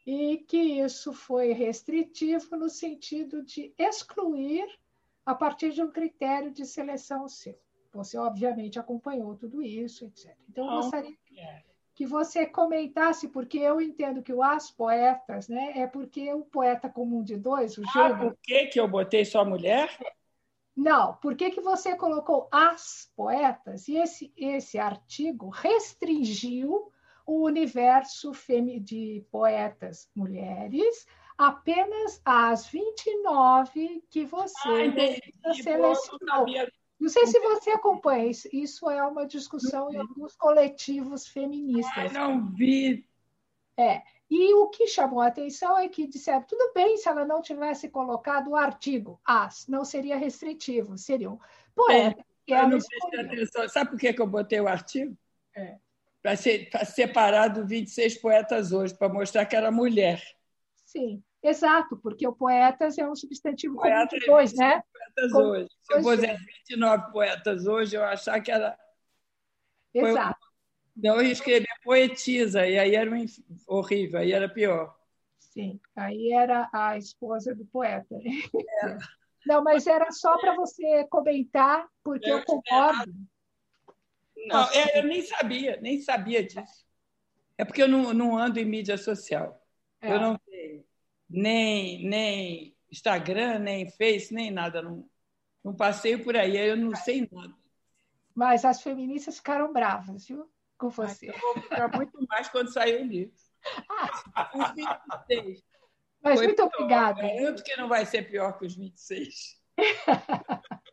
e 0.07 0.39
que 0.39 0.59
isso 0.59 1.13
foi 1.13 1.53
restritivo 1.53 2.57
no 2.57 2.69
sentido 2.69 3.43
de 3.43 3.75
excluir 3.79 4.67
a 5.25 5.35
partir 5.35 5.73
de 5.73 5.83
um 5.83 5.91
critério 5.91 6.51
de 6.51 6.67
seleção 6.67 7.27
seu. 7.29 7.59
Você, 7.93 8.19
obviamente, 8.19 8.79
acompanhou 8.79 9.37
tudo 9.37 9.63
isso, 9.63 10.05
etc. 10.05 10.37
Então, 10.49 10.67
eu 10.67 10.83
gostaria 10.83 11.17
que 11.95 12.05
você 12.05 12.45
comentasse, 12.45 13.29
porque 13.29 13.59
eu 13.59 13.81
entendo 13.81 14.23
que 14.23 14.33
o 14.33 14.43
As 14.43 14.71
Poetas 14.71 15.49
né, 15.49 15.73
é 15.77 15.87
porque 15.87 16.33
o 16.33 16.45
poeta 16.45 16.89
comum 16.89 17.23
de 17.23 17.37
dois, 17.37 17.79
o 17.79 17.83
ah, 17.87 17.93
gênero... 17.93 18.31
por 18.31 18.39
que, 18.43 18.67
que 18.67 18.81
eu 18.81 18.89
botei 18.89 19.25
só 19.25 19.45
mulher? 19.45 19.89
Não, 20.77 21.15
por 21.15 21.37
que, 21.37 21.51
que 21.51 21.61
você 21.61 21.95
colocou 21.97 22.49
as 22.51 23.13
poetas? 23.15 23.87
E 23.87 23.97
esse, 23.97 24.33
esse 24.37 24.77
artigo 24.77 25.49
restringiu 25.49 26.91
o 27.25 27.45
universo 27.45 28.33
de 28.81 29.25
poetas 29.31 30.11
mulheres 30.15 31.07
apenas 31.39 32.21
às 32.25 32.67
29 32.67 34.05
que 34.11 34.25
você 34.25 34.93
ah, 35.45 35.55
selecionou. 35.55 36.47
Não 36.47 36.67
sei 37.09 37.27
se 37.27 37.39
você 37.41 37.71
acompanha 37.71 38.27
isso. 38.27 38.49
Isso 38.53 38.91
é 38.91 39.03
uma 39.03 39.27
discussão 39.27 39.93
em 39.93 39.97
alguns 39.97 40.35
coletivos 40.37 41.27
feministas. 41.27 42.13
não 42.13 42.51
vi. 42.53 43.07
É. 43.77 44.03
E 44.31 44.55
o 44.55 44.69
que 44.69 44.87
chamou 44.87 45.21
a 45.21 45.27
atenção 45.27 45.79
é 45.79 45.89
que 45.89 46.07
disseram, 46.07 46.43
tudo 46.43 46.73
bem 46.75 46.97
se 46.97 47.09
ela 47.09 47.25
não 47.25 47.43
tivesse 47.43 47.89
colocado 47.89 48.51
o 48.51 48.57
artigo 48.57 49.21
as, 49.25 49.67
não 49.69 49.85
seria 49.85 50.17
restritivo, 50.17 50.97
seriam 50.97 51.39
poetas. 51.75 52.25
É, 52.49 52.55
eu 52.55 52.69
não 52.69 52.79
prestei 52.79 53.21
atenção. 53.21 53.69
Sabe 53.69 53.91
por 53.91 53.99
que, 53.99 54.13
que 54.13 54.23
eu 54.23 54.27
botei 54.27 54.61
o 54.61 54.69
artigo? 54.69 55.17
É. 55.55 55.77
Para 56.23 56.37
ser, 56.37 56.71
separar 56.87 57.49
do 57.49 57.67
26 57.67 58.19
poetas 58.19 58.73
hoje, 58.73 58.95
para 58.95 59.13
mostrar 59.13 59.45
que 59.45 59.55
era 59.55 59.71
mulher. 59.71 60.23
Sim. 60.85 61.23
Exato, 61.45 61.99
porque 61.99 62.27
o 62.27 62.33
poetas 62.33 62.97
é 62.97 63.07
um 63.07 63.15
substantivo 63.15 63.77
poeta 63.77 64.19
de 64.19 64.25
dois, 64.25 64.55
né? 64.55 64.83
Poetas 64.91 65.33
como 65.33 65.49
hoje. 65.49 65.69
Se 65.83 65.93
eu 65.93 66.03
puser 66.03 66.39
29 66.39 67.13
poetas 67.13 67.67
hoje, 67.67 67.97
eu 67.97 68.03
achar 68.03 68.41
que 68.41 68.51
era. 68.51 68.79
Exato. 69.93 70.41
Não, 70.97 71.17
eu 71.17 71.31
escrever 71.31 71.69
poetisa, 71.83 72.67
e 72.67 72.79
aí 72.79 72.95
era 72.95 73.15
um... 73.15 73.27
horrível, 73.67 74.21
aí 74.21 74.33
era 74.33 74.49
pior. 74.49 74.97
Sim, 75.39 75.79
aí 75.95 76.33
era 76.33 76.71
a 76.73 76.97
esposa 76.97 77.55
do 77.55 77.67
poeta. 77.67 78.15
É. 78.15 78.97
Não, 79.47 79.63
mas 79.63 79.87
era 79.87 80.11
só 80.11 80.39
para 80.39 80.57
você 80.57 81.07
comentar, 81.11 81.87
porque 82.03 82.31
eu, 82.31 82.39
eu 82.39 82.45
concordo. 82.47 83.13
Não, 84.47 84.71
é, 84.71 84.99
eu 84.99 85.05
nem 85.05 85.21
sabia, 85.21 85.79
nem 85.83 86.01
sabia 86.01 86.43
disso. 86.43 86.87
É 87.59 87.65
porque 87.67 87.83
eu 87.83 87.89
não, 87.89 88.15
não 88.15 88.39
ando 88.39 88.59
em 88.59 88.65
mídia 88.65 88.97
social. 88.97 89.63
É. 90.01 90.15
Eu 90.15 90.21
não 90.21 90.41
nem, 91.35 92.09
nem 92.09 92.77
Instagram, 92.91 93.59
nem 93.59 93.91
Face, 93.91 94.33
nem 94.33 94.51
nada. 94.51 94.81
Não, 94.81 95.09
não 95.63 95.75
passeio 95.75 96.23
por 96.23 96.37
aí, 96.37 96.57
eu 96.57 96.77
não 96.77 96.95
sei 96.95 97.29
nada. 97.31 97.55
Mas 98.35 98.65
as 98.65 98.81
feministas 98.83 99.37
ficaram 99.37 99.73
bravas, 99.73 100.27
viu? 100.27 100.51
Com 100.77 100.91
você. 100.91 101.31
eu 101.31 101.39
vou 101.39 101.63
ficar 101.63 101.89
muito 101.95 102.27
mais 102.29 102.49
quando 102.49 102.73
sair 102.73 103.01
o 103.01 103.07
livro. 103.07 103.35
Ah, 104.35 104.51
Mas 106.23 106.39
Foi 106.39 106.47
muito 106.47 106.63
obrigada. 106.63 107.23
Garanto 107.23 107.63
que 107.63 107.77
não 107.77 107.89
vai 107.89 108.05
ser 108.07 108.29
pior 108.29 108.59
que 108.59 108.67
os 108.67 108.75
26. 108.77 109.61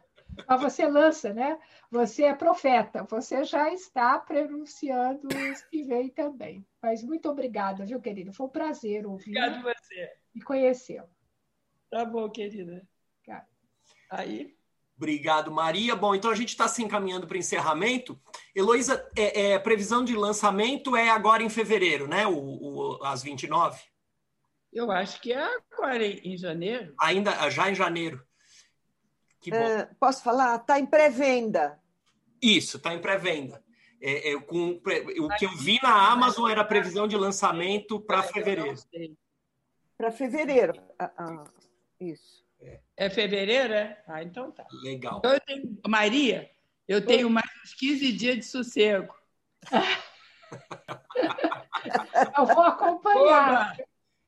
Mas 0.48 0.62
você 0.62 0.88
lança, 0.88 1.34
né? 1.34 1.60
Você 1.90 2.24
é 2.24 2.34
profeta, 2.34 3.04
você 3.04 3.44
já 3.44 3.74
está 3.74 4.18
pronunciando 4.20 5.28
os 5.28 5.62
que 5.64 5.84
vem 5.84 6.10
também. 6.10 6.66
Mas 6.82 7.04
muito 7.04 7.30
obrigada, 7.30 7.86
viu, 7.86 8.02
querido? 8.02 8.34
Foi 8.34 8.48
um 8.48 8.50
prazer 8.50 9.06
ouvir. 9.06 9.38
Obrigado 9.38 9.64
você. 9.64 10.14
E 10.34 10.42
conhecê-lo. 10.42 11.10
Tá 11.90 12.06
bom, 12.06 12.30
querida. 12.30 12.88
Aí. 14.12 14.54
Obrigado, 14.98 15.52
Maria. 15.52 15.96
Bom, 15.96 16.14
então 16.14 16.30
a 16.30 16.36
gente 16.36 16.50
está 16.50 16.68
se 16.68 16.84
encaminhando 16.84 17.26
para 17.26 17.36
o 17.36 17.40
encerramento. 17.40 18.22
Heloísa, 18.54 19.10
é, 19.18 19.54
é, 19.54 19.60
previsão 19.60 20.04
de 20.04 20.16
lançamento 20.16 20.96
é 20.96 21.10
agora 21.10 21.42
em 21.42 21.50
fevereiro, 21.50 22.08
né? 22.08 22.28
O, 22.28 22.36
o, 22.36 23.04
às 23.04 23.24
29? 23.24 23.82
Eu 24.72 24.92
acho 24.92 25.20
que 25.20 25.34
é 25.34 25.44
agora 25.74 26.06
em 26.06 26.38
janeiro. 26.38 26.94
Ainda, 27.00 27.50
já 27.50 27.72
em 27.72 27.74
janeiro. 27.74 28.24
Uh, 29.50 29.96
posso 30.00 30.24
falar? 30.24 30.58
Está 30.58 30.80
em 30.80 30.86
pré-venda. 30.86 31.80
Isso, 32.42 32.78
está 32.78 32.94
em 32.94 33.00
pré-venda. 33.00 33.64
É, 34.02 34.32
é, 34.32 34.42
com, 34.42 34.72
o 34.72 35.30
que 35.38 35.46
eu 35.46 35.56
vi 35.58 35.80
na 35.82 36.12
Amazon 36.12 36.50
era 36.50 36.62
a 36.62 36.66
previsão 36.66 37.08
de 37.08 37.16
lançamento 37.16 38.00
para 38.00 38.24
fevereiro. 38.24 38.76
Para 39.96 40.12
fevereiro. 40.12 40.74
Ah, 40.98 41.12
ah, 41.18 41.44
isso. 42.00 42.44
É 42.98 43.10
fevereiro, 43.10 43.74
é? 43.74 44.04
Ah, 44.08 44.24
então 44.24 44.52
tá. 44.52 44.66
Legal. 44.84 45.20
Então 45.20 45.34
eu 45.34 45.40
tenho, 45.40 45.80
Maria, 45.88 46.50
eu 46.88 47.06
tenho 47.06 47.30
mais 47.30 47.48
uns 47.64 47.76
15 47.76 48.12
dias 48.14 48.38
de 48.38 48.46
sossego. 48.46 49.14
eu 52.38 52.46
vou 52.48 52.64
acompanhar 52.64 53.78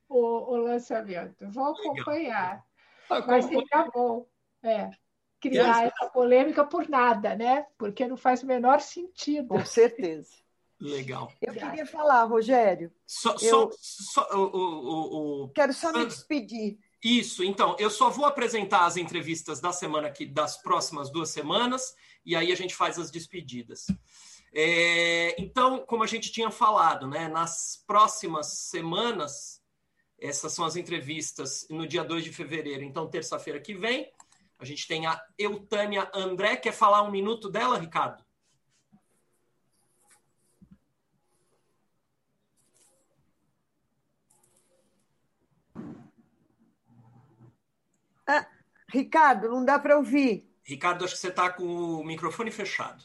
o, 0.07 0.53
o, 0.53 0.57
lançamento. 0.57 1.49
Vou 1.49 1.73
acompanhar. 1.73 2.64
Legal. 3.10 3.27
Vai 3.27 3.41
ser 3.41 3.64
bom. 3.91 4.27
É 4.61 4.91
criar 5.49 5.86
essa 5.86 6.07
polêmica 6.07 6.64
por 6.64 6.88
nada, 6.88 7.36
né? 7.36 7.65
Porque 7.78 8.07
não 8.07 8.18
faz 8.18 8.44
o 8.44 8.48
menor 8.48 8.80
sentido. 8.80 9.49
Com 9.49 9.65
certeza. 9.65 10.32
Legal. 10.80 11.32
Eu 11.41 11.53
queria 11.53 11.86
falar, 11.86 12.24
Rogério. 12.24 12.91
Só, 13.06 13.32
eu... 13.41 13.72
só, 13.72 13.72
só 13.80 14.28
o, 14.34 14.57
o, 14.57 15.44
o, 15.44 15.49
Quero 15.49 15.74
só 15.74 15.91
me 15.94 16.06
despedir. 16.06 16.78
Isso, 17.03 17.44
então, 17.44 17.76
eu 17.80 17.90
só 17.90 18.10
vou 18.10 18.26
apresentar 18.26 18.86
as 18.86 18.95
entrevistas 18.95 19.60
da 19.60 19.74
semana 19.74 20.10
que 20.10 20.26
das 20.26 20.61
próximas 20.61 21.11
duas 21.11 21.30
semanas, 21.30 21.94
e 22.26 22.34
aí 22.34 22.49
a 22.52 22.56
gente 22.56 22.74
faz 22.74 22.98
as 22.98 23.11
despedidas. 23.11 23.88
É, 24.53 25.36
então, 25.41 25.80
como 25.86 26.03
a 26.03 26.07
gente 26.07 26.32
tinha 26.32 26.49
falado, 26.49 27.07
né, 27.07 27.28
nas 27.28 27.84
próximas 27.86 28.48
semanas, 28.70 29.61
essas 30.18 30.53
são 30.53 30.64
as 30.64 30.78
entrevistas 30.78 31.68
no 31.70 31.86
dia 31.86 32.03
2 32.03 32.24
de 32.24 32.32
fevereiro, 32.32 32.84
então, 32.84 33.10
terça-feira 33.10 33.60
que 33.60 33.74
vem, 33.74 34.10
a 34.64 34.65
gente 34.65 34.88
tem 34.88 35.06
a 35.06 35.22
Eutânia 35.38 36.10
André. 36.14 36.56
Quer 36.56 36.72
falar 36.72 37.03
um 37.03 37.11
minuto 37.11 37.49
dela, 37.49 37.77
Ricardo? 37.77 38.23
Ah, 48.26 48.48
Ricardo, 48.88 49.49
não 49.49 49.65
dá 49.65 49.77
para 49.77 49.98
ouvir. 49.98 50.49
Ricardo, 50.64 51.03
acho 51.03 51.15
que 51.15 51.19
você 51.19 51.27
está 51.27 51.49
com 51.49 51.65
o 51.65 52.06
microfone 52.06 52.49
fechado. 52.49 53.03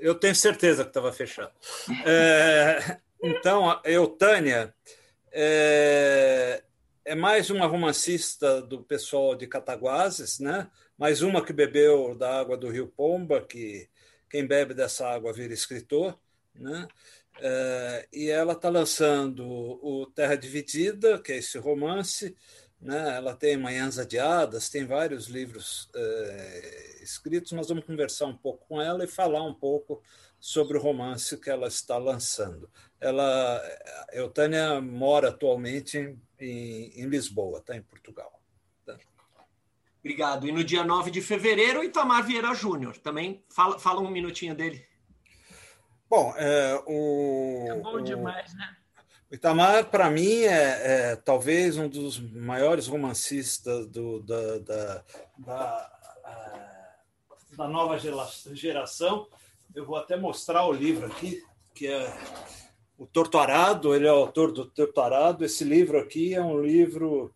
Eu 0.00 0.14
tenho 0.14 0.34
certeza 0.34 0.84
que 0.84 0.90
estava 0.90 1.12
fechado. 1.12 1.52
É, 2.06 2.98
então, 3.22 3.78
Eutânia 3.84 4.74
é, 5.30 6.64
é 7.08 7.14
mais 7.14 7.48
uma 7.48 7.64
romancista 7.64 8.60
do 8.60 8.82
pessoal 8.82 9.34
de 9.34 9.46
Cataguases, 9.46 10.38
né? 10.38 10.70
mais 10.98 11.22
uma 11.22 11.42
que 11.42 11.54
bebeu 11.54 12.14
da 12.14 12.38
água 12.38 12.54
do 12.54 12.68
Rio 12.68 12.86
Pomba, 12.86 13.40
que 13.40 13.88
quem 14.28 14.46
bebe 14.46 14.74
dessa 14.74 15.08
água 15.08 15.32
vira 15.32 15.54
escritor. 15.54 16.18
Né? 16.54 16.86
É, 17.40 18.08
e 18.12 18.28
ela 18.28 18.52
está 18.52 18.68
lançando 18.68 19.42
o 19.42 20.04
Terra 20.14 20.34
Dividida, 20.34 21.18
que 21.18 21.32
é 21.32 21.38
esse 21.38 21.56
romance. 21.56 22.36
Né? 22.78 23.16
Ela 23.16 23.34
tem 23.34 23.56
Manhãs 23.56 23.98
Adiadas, 23.98 24.68
tem 24.68 24.84
vários 24.84 25.28
livros 25.28 25.88
é, 25.94 26.98
escritos. 27.00 27.52
Nós 27.52 27.68
vamos 27.68 27.86
conversar 27.86 28.26
um 28.26 28.36
pouco 28.36 28.66
com 28.68 28.82
ela 28.82 29.02
e 29.02 29.08
falar 29.08 29.42
um 29.44 29.54
pouco 29.54 30.02
sobre 30.38 30.76
o 30.76 30.80
romance 30.80 31.38
que 31.38 31.48
ela 31.48 31.68
está 31.68 31.96
lançando. 31.96 32.68
Ela, 33.00 33.62
Eutânia 34.12 34.78
mora 34.78 35.30
atualmente 35.30 35.96
em, 35.96 36.20
em 36.40 37.06
Lisboa, 37.06 37.60
tá? 37.60 37.76
em 37.76 37.82
Portugal. 37.82 38.40
Tá? 38.84 38.96
Obrigado. 40.00 40.46
E 40.46 40.52
no 40.52 40.62
dia 40.62 40.84
9 40.84 41.10
de 41.10 41.20
fevereiro, 41.20 41.84
Itamar 41.84 42.24
Vieira 42.24 42.54
Júnior. 42.54 42.96
Também 42.98 43.44
fala, 43.48 43.78
fala 43.78 44.00
um 44.00 44.10
minutinho 44.10 44.54
dele. 44.54 44.86
Bom, 46.08 46.32
é, 46.36 46.82
o. 46.86 47.66
É 47.68 47.74
bom 47.80 48.00
demais, 48.00 48.54
né? 48.54 48.76
O 49.30 49.34
Itamar, 49.34 49.90
para 49.90 50.08
mim, 50.08 50.42
é, 50.44 51.10
é, 51.10 51.16
talvez 51.16 51.76
um 51.76 51.86
dos 51.86 52.18
maiores 52.18 52.86
romancistas 52.86 53.86
do, 53.86 54.20
da, 54.20 54.58
da, 54.58 55.04
da, 55.36 55.98
da 57.52 57.68
nova 57.68 57.98
geração. 57.98 59.28
eu 59.74 59.84
vou 59.84 59.96
até 59.96 60.16
mostrar 60.16 60.64
o 60.64 60.72
livro 60.72 61.06
aqui, 61.06 61.42
que 61.74 61.86
é 61.86 62.10
o 62.98 63.06
Torturado, 63.06 63.94
ele 63.94 64.08
é 64.08 64.12
o 64.12 64.16
autor 64.16 64.50
do 64.50 64.66
Torturado. 64.66 65.44
Esse 65.44 65.62
livro 65.62 65.98
aqui 65.98 66.34
é 66.34 66.42
um 66.42 66.60
livro 66.60 67.32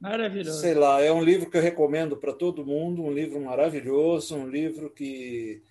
maravilhoso. 0.00 0.60
Sei 0.60 0.74
lá, 0.74 1.00
é 1.00 1.12
um 1.12 1.22
livro 1.22 1.48
que 1.48 1.56
eu 1.56 1.62
recomendo 1.62 2.16
para 2.16 2.32
todo 2.32 2.66
mundo, 2.66 3.02
um 3.02 3.12
livro 3.12 3.40
maravilhoso, 3.40 4.36
um 4.36 4.48
livro 4.48 4.90
que 4.90 5.62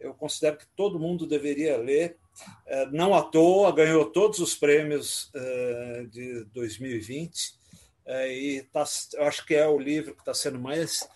eu 0.00 0.14
considero 0.14 0.56
que 0.56 0.66
todo 0.74 0.98
mundo 0.98 1.26
deveria 1.26 1.76
ler. 1.76 2.16
É, 2.66 2.86
não 2.86 3.14
à 3.14 3.22
toa, 3.22 3.74
ganhou 3.74 4.06
todos 4.06 4.38
os 4.38 4.54
prêmios 4.54 5.30
é, 5.34 6.06
de 6.10 6.44
2020 6.54 7.58
é, 8.06 8.32
e 8.32 8.62
tá, 8.62 8.84
eu 9.14 9.24
acho 9.24 9.44
que 9.44 9.54
é 9.54 9.68
o 9.68 9.78
livro 9.78 10.14
que 10.14 10.20
está 10.20 10.32
sendo 10.32 10.58
mais 10.58 11.06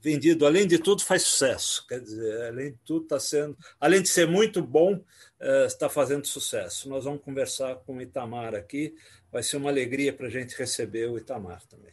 vendido. 0.00 0.46
Além 0.46 0.66
de 0.66 0.78
tudo, 0.78 1.02
faz 1.02 1.22
sucesso. 1.22 1.86
Quer 1.86 2.00
dizer, 2.00 2.46
além 2.46 2.70
de 2.70 2.78
tudo, 2.86 3.02
está 3.02 3.20
sendo, 3.20 3.56
além 3.78 4.00
de 4.00 4.08
ser 4.08 4.26
muito 4.26 4.62
bom, 4.62 4.98
está 5.40 5.88
fazendo 5.88 6.26
sucesso. 6.26 6.88
Nós 6.88 7.04
vamos 7.04 7.22
conversar 7.22 7.76
com 7.76 7.96
o 7.96 8.02
Itamar 8.02 8.54
aqui. 8.54 8.94
Vai 9.30 9.42
ser 9.42 9.56
uma 9.56 9.70
alegria 9.70 10.12
para 10.12 10.26
a 10.26 10.30
gente 10.30 10.56
receber 10.56 11.08
o 11.08 11.18
Itamar 11.18 11.64
também. 11.66 11.92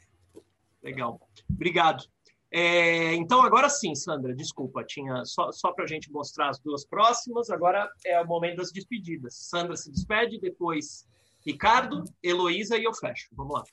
Legal. 0.82 1.20
Obrigado. 1.50 2.04
É, 2.52 3.14
então, 3.16 3.42
agora 3.44 3.68
sim, 3.70 3.94
Sandra, 3.96 4.34
desculpa, 4.34 4.84
tinha 4.84 5.26
só, 5.26 5.52
só 5.52 5.74
para 5.74 5.84
a 5.84 5.88
gente 5.88 6.12
mostrar 6.12 6.50
as 6.50 6.60
duas 6.60 6.86
próximas. 6.86 7.50
Agora 7.50 7.90
é 8.06 8.22
o 8.22 8.26
momento 8.26 8.58
das 8.58 8.72
despedidas. 8.72 9.36
Sandra 9.36 9.76
se 9.76 9.92
despede, 9.92 10.40
depois 10.40 11.06
Ricardo, 11.46 12.04
Heloísa 12.24 12.78
e 12.78 12.84
eu 12.84 12.94
fecho. 12.94 13.28
Vamos 13.34 13.56
lá. 13.56 13.64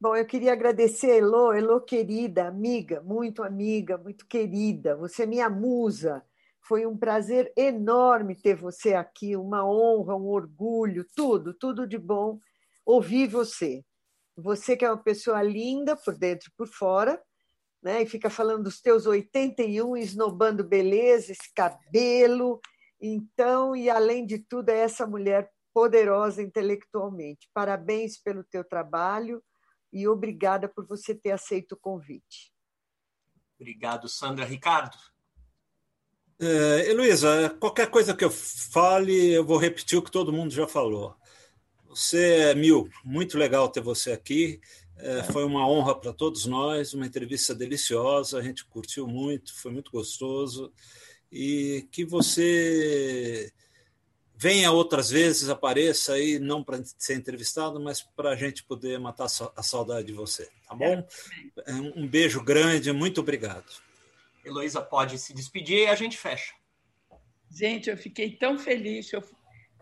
Bom, 0.00 0.16
eu 0.16 0.24
queria 0.24 0.52
agradecer 0.52 1.10
a 1.10 1.16
Elo, 1.16 1.52
Elo 1.52 1.80
querida, 1.82 2.48
amiga, 2.48 3.02
muito 3.02 3.42
amiga, 3.42 3.98
muito 3.98 4.26
querida. 4.26 4.96
Você 4.96 5.24
é 5.24 5.26
minha 5.26 5.50
musa. 5.50 6.24
Foi 6.62 6.86
um 6.86 6.96
prazer 6.96 7.52
enorme 7.56 8.36
ter 8.36 8.54
você 8.54 8.94
aqui, 8.94 9.36
uma 9.36 9.66
honra, 9.66 10.14
um 10.14 10.28
orgulho, 10.28 11.06
tudo, 11.14 11.54
tudo 11.54 11.86
de 11.86 11.98
bom 11.98 12.38
ouvir 12.84 13.26
você. 13.26 13.84
Você 14.36 14.76
que 14.76 14.84
é 14.84 14.90
uma 14.90 15.02
pessoa 15.02 15.42
linda 15.42 15.96
por 15.96 16.16
dentro 16.16 16.48
e 16.48 16.56
por 16.56 16.68
fora, 16.68 17.20
né? 17.82 18.02
E 18.02 18.06
fica 18.06 18.30
falando 18.30 18.64
dos 18.64 18.80
teus 18.80 19.06
81, 19.06 19.96
esnobando 19.96 20.62
beleza, 20.62 21.32
esse 21.32 21.52
cabelo. 21.54 22.60
Então, 23.00 23.74
e 23.74 23.88
além 23.88 24.26
de 24.26 24.38
tudo, 24.38 24.68
é 24.68 24.78
essa 24.78 25.06
mulher 25.06 25.50
poderosa 25.72 26.42
intelectualmente. 26.42 27.48
Parabéns 27.54 28.18
pelo 28.18 28.44
teu 28.44 28.64
trabalho 28.64 29.42
e 29.92 30.06
obrigada 30.06 30.68
por 30.68 30.86
você 30.86 31.14
ter 31.14 31.32
aceito 31.32 31.72
o 31.72 31.78
convite. 31.78 32.52
Obrigado, 33.58 34.08
Sandra. 34.08 34.44
Ricardo? 34.44 34.96
É, 36.40 36.90
Heloísa, 36.90 37.54
qualquer 37.60 37.90
coisa 37.90 38.14
que 38.14 38.24
eu 38.24 38.30
fale, 38.30 39.30
eu 39.30 39.44
vou 39.44 39.58
repetir 39.58 39.98
o 39.98 40.02
que 40.02 40.10
todo 40.10 40.32
mundo 40.32 40.54
já 40.54 40.66
falou. 40.66 41.14
Você 41.90 42.24
é 42.24 42.54
mil, 42.54 42.88
muito 43.04 43.36
legal 43.36 43.68
ter 43.68 43.82
você 43.82 44.12
aqui. 44.12 44.58
É, 44.96 45.22
foi 45.24 45.44
uma 45.44 45.68
honra 45.68 45.94
para 45.94 46.14
todos 46.14 46.46
nós, 46.46 46.94
uma 46.94 47.06
entrevista 47.06 47.54
deliciosa, 47.54 48.38
a 48.38 48.42
gente 48.42 48.64
curtiu 48.64 49.06
muito, 49.06 49.54
foi 49.54 49.70
muito 49.70 49.90
gostoso. 49.90 50.72
E 51.30 51.86
que 51.92 52.06
você 52.06 53.52
venha 54.34 54.72
outras 54.72 55.10
vezes, 55.10 55.50
apareça 55.50 56.14
aí, 56.14 56.38
não 56.38 56.64
para 56.64 56.82
ser 56.96 57.16
entrevistado, 57.16 57.78
mas 57.78 58.00
para 58.00 58.30
a 58.30 58.36
gente 58.36 58.64
poder 58.64 58.98
matar 58.98 59.26
a 59.26 59.62
saudade 59.62 60.06
de 60.06 60.14
você, 60.14 60.48
tá 60.66 60.74
bom? 60.74 61.06
É, 61.66 61.72
um 61.74 62.08
beijo 62.08 62.42
grande, 62.42 62.90
muito 62.92 63.20
obrigado. 63.20 63.89
Heloísa 64.50 64.82
pode 64.82 65.18
se 65.18 65.32
despedir 65.32 65.84
e 65.84 65.86
a 65.86 65.94
gente 65.94 66.18
fecha. 66.18 66.54
Gente, 67.50 67.90
eu 67.90 67.96
fiquei 67.96 68.36
tão 68.36 68.58
feliz, 68.58 69.12
eu 69.12 69.22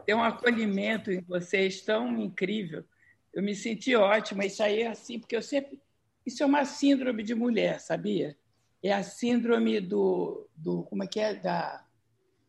tenho 0.07 0.19
um 0.19 0.23
acolhimento 0.23 1.11
em 1.11 1.21
vocês 1.21 1.83
tão 1.83 2.17
incrível. 2.21 2.85
Eu 3.33 3.43
me 3.43 3.55
senti 3.55 3.95
ótima, 3.95 4.47
isso 4.47 4.63
aí 4.63 4.83
é 4.83 4.89
assim, 4.89 5.19
porque 5.19 5.37
eu 5.37 5.43
sempre. 5.43 5.81
Isso 6.25 6.43
é 6.43 6.47
uma 6.47 6.65
síndrome 6.65 7.23
de 7.23 7.35
mulher, 7.35 7.81
sabia? 7.81 8.37
É 8.83 8.93
a 8.93 9.03
síndrome 9.03 9.81
do. 9.81 10.49
do 10.57 10.83
como 10.85 11.05
é 11.05 11.07
que 11.07 11.21
é? 11.21 11.35
Da 11.35 11.85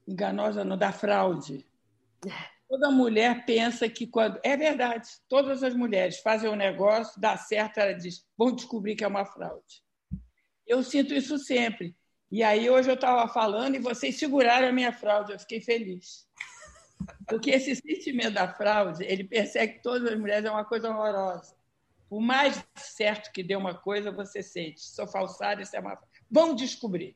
enganosa, 0.07 0.63
não, 0.63 0.77
da 0.77 0.91
fraude 0.91 1.65
Toda 2.69 2.91
mulher 2.91 3.45
pensa 3.45 3.89
que 3.89 4.05
quando. 4.05 4.39
É 4.43 4.55
verdade, 4.55 5.09
todas 5.27 5.63
as 5.63 5.73
mulheres 5.73 6.19
fazem 6.19 6.49
um 6.49 6.55
negócio, 6.55 7.19
dá 7.19 7.35
certo, 7.35 7.79
ela 7.79 7.93
diz: 7.93 8.23
vão 8.37 8.53
descobrir 8.53 8.95
que 8.95 9.03
é 9.03 9.07
uma 9.07 9.25
fraude. 9.25 9.83
Eu 10.67 10.83
sinto 10.83 11.13
isso 11.13 11.39
sempre. 11.39 11.95
E 12.31 12.43
aí, 12.43 12.69
hoje 12.69 12.89
eu 12.89 12.95
estava 12.95 13.27
falando 13.31 13.75
e 13.75 13.79
vocês 13.79 14.17
seguraram 14.17 14.67
a 14.67 14.71
minha 14.71 14.93
fraude, 14.93 15.31
eu 15.31 15.39
fiquei 15.39 15.59
feliz. 15.61 16.27
Porque 17.27 17.51
esse 17.51 17.75
sentimento 17.75 18.33
da 18.33 18.53
fraude, 18.53 19.03
ele 19.03 19.23
persegue 19.23 19.81
todas 19.81 20.11
as 20.11 20.19
mulheres, 20.19 20.45
é 20.45 20.51
uma 20.51 20.65
coisa 20.65 20.89
horrorosa. 20.89 21.55
Por 22.07 22.21
mais 22.21 22.63
certo 22.75 23.31
que 23.31 23.43
dê 23.43 23.55
uma 23.55 23.73
coisa, 23.73 24.11
você 24.11 24.43
sente. 24.43 24.81
Sou 24.81 25.07
falsário, 25.07 25.63
isso 25.63 25.75
é 25.75 25.79
uma. 25.79 25.97
Vão 26.29 26.55
descobrir 26.55 27.15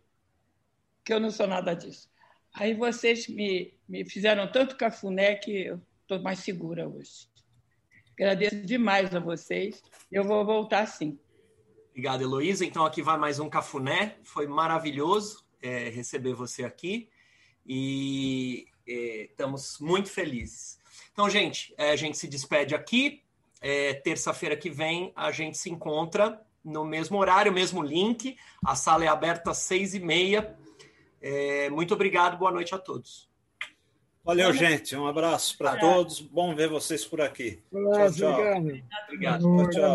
que 1.04 1.14
eu 1.14 1.20
não 1.20 1.32
sou 1.32 1.48
nada 1.48 1.74
disso. 1.74 2.10
Aí 2.54 2.74
vocês 2.74 3.28
me, 3.28 3.74
me 3.90 4.08
fizeram 4.08 4.52
tanto 4.52 4.78
cafuné 4.78 5.36
que 5.36 5.66
eu 5.66 5.82
estou 6.02 6.22
mais 6.22 6.40
segura 6.40 6.88
hoje. 6.88 7.28
Agradeço 8.14 8.62
demais 8.62 9.14
a 9.16 9.20
vocês. 9.20 9.82
Eu 10.12 10.24
vou 10.24 10.46
voltar 10.46 10.86
sim. 10.86 11.20
Obrigado, 11.94 12.24
Heloísa. 12.24 12.66
Então, 12.66 12.84
aqui 12.86 13.02
vai 13.02 13.18
mais 13.18 13.40
um 13.40 13.50
cafuné. 13.50 14.18
Foi 14.24 14.48
maravilhoso 14.48 15.46
é, 15.62 15.90
receber 15.90 16.34
você 16.34 16.66
aqui 16.66 17.08
e 17.66 18.68
é, 18.86 19.28
estamos 19.30 19.78
muito 19.80 20.10
felizes. 20.10 20.78
Então, 21.14 21.30
gente, 21.30 21.74
é, 21.78 21.92
a 21.92 21.96
gente 21.96 22.18
se 22.18 22.28
despede 22.28 22.76
aqui. 22.76 23.22
É, 23.62 23.94
terça-feira 23.94 24.58
que 24.58 24.70
vem 24.70 25.14
a 25.16 25.32
gente 25.32 25.58
se 25.58 25.70
encontra 25.70 26.42
no 26.66 26.84
mesmo 26.84 27.18
horário, 27.18 27.54
mesmo 27.54 27.82
link. 27.82 28.36
A 28.66 28.76
sala 28.76 29.06
é 29.06 29.08
aberta 29.08 29.52
às 29.52 29.60
seis 29.60 29.94
e 29.94 30.02
meia 30.02 30.58
é, 31.24 31.70
muito 31.70 31.94
obrigado, 31.94 32.38
boa 32.38 32.52
noite 32.52 32.76
a 32.76 32.78
todos. 32.78 33.30
Valeu, 34.26 34.52
gente. 34.52 34.94
Um 34.94 35.08
abraço 35.08 35.58
para 35.58 35.78
todos. 35.78 36.20
Bom 36.20 36.54
ver 36.54 36.68
vocês 36.68 37.06
por 37.06 37.22
aqui. 37.22 37.62
Olá, 37.72 38.12
tchau, 38.12 38.36
tchau. 38.36 38.58
Obrigado. 39.08 39.42
Tchau, 39.42 39.70
tchau. 39.70 39.94